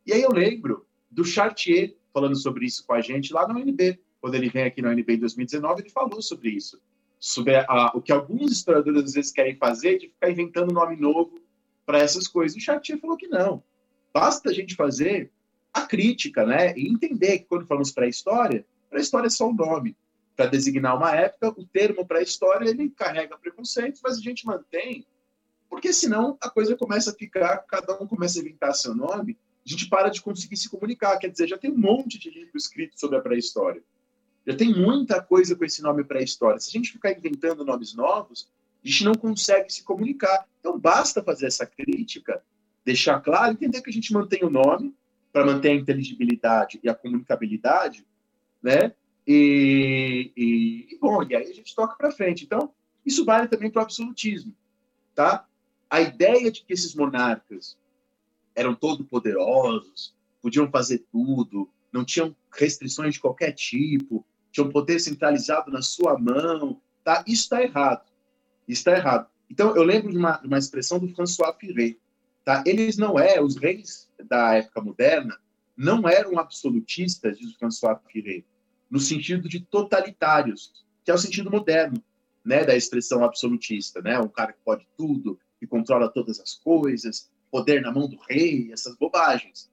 E 0.05 0.13
aí 0.13 0.21
eu 0.21 0.31
lembro 0.31 0.87
do 1.11 1.25
Chartier 1.25 1.97
falando 2.13 2.37
sobre 2.37 2.67
isso 2.67 2.87
com 2.87 2.93
a 2.93 3.01
gente 3.01 3.33
lá 3.33 3.49
no 3.49 3.59
UNB. 3.59 3.99
Quando 4.21 4.35
ele 4.35 4.51
vem 4.51 4.65
aqui 4.65 4.83
no 4.83 4.91
UNB 4.91 5.15
em 5.15 5.19
2019, 5.19 5.81
ele 5.81 5.89
falou 5.89 6.21
sobre 6.21 6.51
isso. 6.51 6.79
Sobre 7.19 7.57
a, 7.57 7.93
o 7.95 8.03
que 8.03 8.13
alguns 8.13 8.53
historiadores 8.53 9.05
às 9.05 9.15
vezes 9.15 9.33
querem 9.33 9.57
fazer, 9.57 9.97
de 9.97 10.09
ficar 10.09 10.31
inventando 10.31 10.75
nome 10.75 10.97
novo 10.97 11.41
para 11.87 11.97
essas 11.97 12.29
coisas. 12.29 12.55
O 12.59 12.61
Chartier 12.61 13.01
falou 13.01 13.17
que 13.17 13.27
não. 13.27 13.63
Basta 14.13 14.51
a 14.51 14.53
gente 14.53 14.75
fazer 14.75 15.33
a 15.73 15.81
crítica, 15.81 16.45
né? 16.45 16.77
E 16.77 16.93
entender 16.93 17.39
que 17.39 17.47
quando 17.47 17.67
falamos 17.67 17.91
pré-história, 17.91 18.67
pré-história 18.91 19.29
é 19.29 19.31
só 19.31 19.49
um 19.49 19.55
nome 19.55 19.97
para 20.37 20.47
designar 20.47 20.97
uma 20.97 21.15
época, 21.15 21.49
o 21.61 21.65
termo 21.65 22.07
pré-história 22.07 22.69
ele 22.69 22.91
carrega 22.91 23.39
preconceitos, 23.39 24.01
mas 24.03 24.19
a 24.19 24.21
gente 24.21 24.47
mantém, 24.47 25.07
porque 25.69 25.93
senão 25.93 26.37
a 26.41 26.51
coisa 26.51 26.77
começa 26.77 27.11
a 27.11 27.15
ficar, 27.15 27.59
cada 27.59 28.01
um 28.01 28.07
começa 28.07 28.39
a 28.39 28.43
inventar 28.43 28.75
seu 28.75 28.95
nome, 28.95 29.39
a 29.67 29.69
gente 29.69 29.89
para 29.89 30.11
de 30.11 30.21
conseguir 30.21 30.57
se 30.57 30.69
comunicar. 30.69 31.17
Quer 31.19 31.29
dizer, 31.29 31.49
já 31.49 31.57
tem 31.57 31.71
um 31.71 31.79
monte 31.79 32.19
de 32.19 32.31
livro 32.31 32.57
escrito 32.57 33.01
sobre 33.01 33.17
a 33.17 33.21
pré-história. 33.21 33.83
Já 34.47 34.55
tem 34.55 34.75
muita 34.75 35.23
coisa 35.23 35.57
com 35.57 35.65
esse 35.65 35.81
nome 35.83 36.05
pré-história. 36.05 36.61
Se 36.61 36.69
a 36.69 36.73
gente 36.73 36.93
ficar 36.93 37.13
inventando 37.13 37.65
nomes 37.65 37.95
novos, 37.95 38.51
a 38.85 38.89
gente 38.89 39.05
não 39.05 39.15
consegue 39.15 39.73
se 39.73 39.83
comunicar. 39.83 40.47
Então 40.61 40.79
basta 40.79 41.23
fazer 41.23 41.47
essa 41.47 41.65
crítica, 41.65 42.43
deixar 42.85 43.21
claro, 43.21 43.53
entender 43.53 43.81
que 43.81 43.89
a 43.89 43.93
gente 43.93 44.13
mantém 44.13 44.45
o 44.45 44.51
nome 44.51 44.95
para 45.33 45.47
manter 45.47 45.71
a 45.71 45.75
inteligibilidade 45.75 46.79
e 46.83 46.89
a 46.89 46.95
comunicabilidade, 46.95 48.07
né? 48.63 48.93
E, 49.27 50.33
e, 50.37 50.95
e, 50.95 50.99
bom, 50.99 51.23
e 51.23 51.35
aí 51.35 51.51
a 51.51 51.55
gente 51.55 51.75
toca 51.75 51.97
para 51.97 52.13
frente. 52.13 52.45
Então, 52.45 52.73
isso 53.05 53.25
vale 53.25 53.49
também 53.49 53.71
para 53.71 53.81
o 53.81 53.85
absolutismo, 53.85 54.55
tá? 55.15 55.47
A 55.89 56.01
ideia 56.01 56.51
de 56.51 56.63
que 56.65 56.73
esses 56.73 56.95
monarcas 56.95 57.79
eram 58.55 58.75
todo 58.75 59.05
poderosos, 59.05 60.15
podiam 60.43 60.71
fazer 60.71 61.05
tudo, 61.11 61.71
não 61.93 62.05
tinham 62.05 62.35
restrições 62.53 63.15
de 63.15 63.21
qualquer 63.21 63.53
tipo, 63.53 64.25
tinham 64.51 64.71
poder 64.71 65.01
centralizado 65.01 65.71
na 65.71 65.83
sua 65.83 66.19
mão, 66.19 66.81
tá? 67.03 67.25
Isso 67.27 67.45
está 67.45 67.63
errado. 67.63 68.05
Está 68.69 68.93
errado. 68.93 69.29
Então, 69.51 69.75
eu 69.77 69.83
lembro 69.83 70.11
de 70.11 70.17
uma, 70.17 70.41
uma 70.41 70.59
expressão 70.59 70.99
do 70.99 71.09
François 71.09 71.55
Furet, 71.61 71.99
tá? 72.45 72.63
Eles 72.67 72.97
não 72.97 73.19
é, 73.19 73.41
os 73.41 73.57
reis 73.57 74.11
da 74.29 74.55
época 74.55 74.81
moderna 74.81 75.39
não 75.77 76.09
eram 76.09 76.39
absolutistas, 76.39 77.39
diz 77.39 77.53
o 77.53 77.59
François 77.59 77.99
Furet 78.11 78.45
no 78.95 79.01
sentido 79.01 79.49
de 79.49 79.59
totalitários, 79.59 80.73
que 81.05 81.11
é 81.11 81.15
o 81.15 81.19
sentido 81.19 81.51
moderno, 81.51 82.01
né, 82.45 82.65
da 82.65 82.77
expressão 82.77 83.25
absolutista, 83.25 84.01
né, 84.01 84.21
um 84.21 84.29
cara 84.29 84.53
que 84.53 84.61
pode 84.65 84.87
tudo, 84.97 85.37
que 85.59 85.67
controla 85.67 86.09
todas 86.09 86.39
as 86.39 86.55
coisas, 86.55 87.29
poder 87.51 87.83
na 87.83 87.91
mão 87.91 88.09
do 88.09 88.17
rei, 88.31 88.71
essas 88.73 88.95
bobagens, 88.97 89.69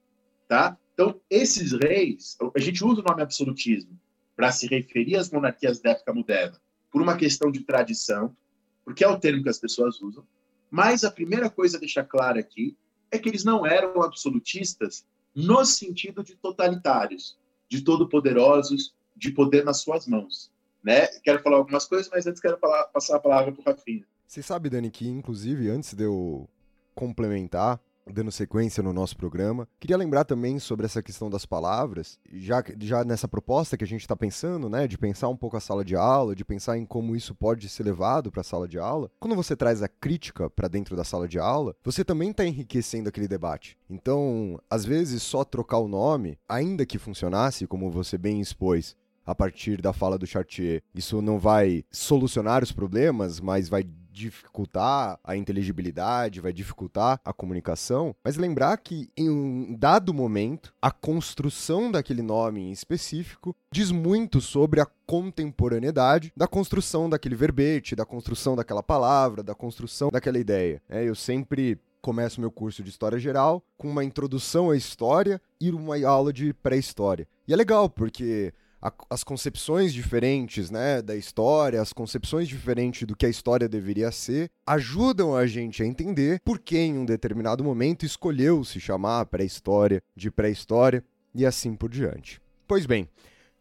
tá? 0.47 0.75
Então, 0.95 1.21
esses 1.29 1.71
reis, 1.71 2.35
a 2.55 2.59
gente 2.59 2.83
usa 2.83 3.01
o 3.01 3.03
nome 3.03 3.21
absolutismo 3.21 3.95
para 4.35 4.51
se 4.51 4.65
referir 4.65 5.17
às 5.17 5.29
monarquias 5.29 5.79
da 5.79 5.91
época 5.91 6.15
moderna, 6.15 6.59
por 6.91 6.99
uma 6.99 7.15
questão 7.15 7.51
de 7.51 7.59
tradição, 7.59 8.35
porque 8.83 9.03
é 9.03 9.07
o 9.07 9.19
termo 9.19 9.43
que 9.43 9.49
as 9.49 9.59
pessoas 9.59 10.01
usam, 10.01 10.25
mas 10.71 11.03
a 11.03 11.11
primeira 11.11 11.47
coisa 11.47 11.77
a 11.77 11.79
deixar 11.79 12.05
clara 12.05 12.39
aqui 12.39 12.75
é 13.11 13.19
que 13.19 13.29
eles 13.29 13.43
não 13.43 13.67
eram 13.67 14.01
absolutistas 14.01 15.05
no 15.35 15.63
sentido 15.63 16.23
de 16.23 16.35
totalitários, 16.35 17.37
de 17.69 17.81
todo-poderosos, 17.81 18.95
de 19.21 19.31
poder 19.31 19.63
nas 19.63 19.77
suas 19.77 20.07
mãos. 20.07 20.51
Né? 20.83 21.05
Quero 21.23 21.41
falar 21.43 21.57
algumas 21.57 21.85
coisas, 21.85 22.09
mas 22.11 22.25
antes 22.25 22.41
quero 22.41 22.57
falar, 22.57 22.85
passar 22.85 23.17
a 23.17 23.19
palavra 23.19 23.51
para 23.51 23.61
o 23.61 23.63
Rafinha. 23.63 24.03
Você 24.25 24.41
sabe, 24.41 24.67
Dani, 24.67 24.89
que 24.89 25.07
inclusive 25.07 25.69
antes 25.69 25.93
de 25.93 26.03
eu 26.03 26.49
complementar, 26.95 27.79
dando 28.07 28.31
sequência 28.31 28.81
no 28.81 28.91
nosso 28.91 29.15
programa. 29.15 29.67
Queria 29.79 29.95
lembrar 29.95 30.25
também 30.25 30.57
sobre 30.57 30.85
essa 30.85 31.03
questão 31.03 31.29
das 31.29 31.45
palavras, 31.45 32.19
já, 32.31 32.63
já 32.79 33.03
nessa 33.03 33.27
proposta 33.27 33.77
que 33.77 33.83
a 33.83 33.87
gente 33.87 34.01
está 34.01 34.15
pensando, 34.15 34.67
né, 34.67 34.87
de 34.87 34.97
pensar 34.97 35.29
um 35.29 35.37
pouco 35.37 35.55
a 35.55 35.59
sala 35.59 35.85
de 35.85 35.95
aula, 35.95 36.35
de 36.35 36.43
pensar 36.43 36.77
em 36.77 36.85
como 36.85 37.15
isso 37.15 37.35
pode 37.35 37.69
ser 37.69 37.83
levado 37.83 38.31
para 38.31 38.41
a 38.41 38.43
sala 38.43 38.67
de 38.67 38.79
aula. 38.79 39.11
Quando 39.19 39.35
você 39.35 39.55
traz 39.55 39.83
a 39.83 39.87
crítica 39.87 40.49
para 40.49 40.67
dentro 40.67 40.95
da 40.95 41.03
sala 41.03 41.27
de 41.27 41.39
aula, 41.39 41.75
você 41.83 42.03
também 42.03 42.31
está 42.31 42.45
enriquecendo 42.45 43.07
aquele 43.07 43.27
debate. 43.27 43.77
Então, 43.89 44.59
às 44.69 44.83
vezes, 44.83 45.21
só 45.21 45.43
trocar 45.43 45.77
o 45.77 45.87
nome, 45.87 46.37
ainda 46.49 46.85
que 46.85 46.97
funcionasse, 46.97 47.67
como 47.67 47.91
você 47.91 48.17
bem 48.17 48.41
expôs, 48.41 48.95
a 49.25 49.35
partir 49.35 49.81
da 49.81 49.93
fala 49.93 50.17
do 50.17 50.27
Chartier. 50.27 50.81
Isso 50.93 51.21
não 51.21 51.39
vai 51.39 51.83
solucionar 51.91 52.63
os 52.63 52.71
problemas, 52.71 53.39
mas 53.39 53.69
vai 53.69 53.85
dificultar 54.11 55.17
a 55.23 55.35
inteligibilidade, 55.35 56.41
vai 56.41 56.51
dificultar 56.51 57.19
a 57.23 57.33
comunicação, 57.33 58.15
mas 58.23 58.37
lembrar 58.37 58.77
que 58.77 59.09
em 59.15 59.29
um 59.29 59.75
dado 59.77 60.13
momento, 60.13 60.73
a 60.81 60.91
construção 60.91 61.91
daquele 61.91 62.21
nome 62.21 62.61
em 62.61 62.71
específico 62.71 63.55
diz 63.71 63.89
muito 63.91 64.41
sobre 64.41 64.81
a 64.81 64.87
contemporaneidade 65.05 66.31
da 66.35 66.47
construção 66.47 67.09
daquele 67.09 67.35
verbete, 67.35 67.95
da 67.95 68.05
construção 68.05 68.55
daquela 68.55 68.83
palavra, 68.83 69.41
da 69.41 69.55
construção 69.55 70.09
daquela 70.09 70.37
ideia. 70.37 70.81
É, 70.89 71.03
eu 71.03 71.15
sempre 71.15 71.79
começo 72.01 72.41
meu 72.41 72.51
curso 72.51 72.83
de 72.83 72.89
História 72.89 73.19
Geral 73.19 73.63
com 73.77 73.87
uma 73.87 74.03
introdução 74.03 74.71
à 74.71 74.75
história 74.75 75.39
e 75.59 75.69
uma 75.69 76.03
aula 76.05 76.33
de 76.33 76.51
pré-história. 76.53 77.27
E 77.47 77.53
é 77.53 77.55
legal, 77.55 77.89
porque 77.89 78.53
a, 78.81 78.91
as 79.09 79.23
concepções 79.23 79.93
diferentes 79.93 80.71
né, 80.71 81.01
da 81.01 81.15
história, 81.15 81.81
as 81.81 81.93
concepções 81.93 82.47
diferentes 82.47 83.05
do 83.05 83.15
que 83.15 83.25
a 83.25 83.29
história 83.29 83.69
deveria 83.69 84.11
ser, 84.11 84.50
ajudam 84.65 85.35
a 85.35 85.45
gente 85.45 85.83
a 85.83 85.85
entender 85.85 86.41
por 86.43 86.59
que 86.59 86.77
em 86.77 86.97
um 86.97 87.05
determinado 87.05 87.63
momento 87.63 88.05
escolheu 88.05 88.63
se 88.63 88.79
chamar 88.79 89.25
pré-história 89.27 90.01
de 90.15 90.31
pré-história 90.31 91.03
e 91.33 91.45
assim 91.45 91.75
por 91.75 91.89
diante. 91.89 92.41
Pois 92.67 92.85
bem. 92.85 93.07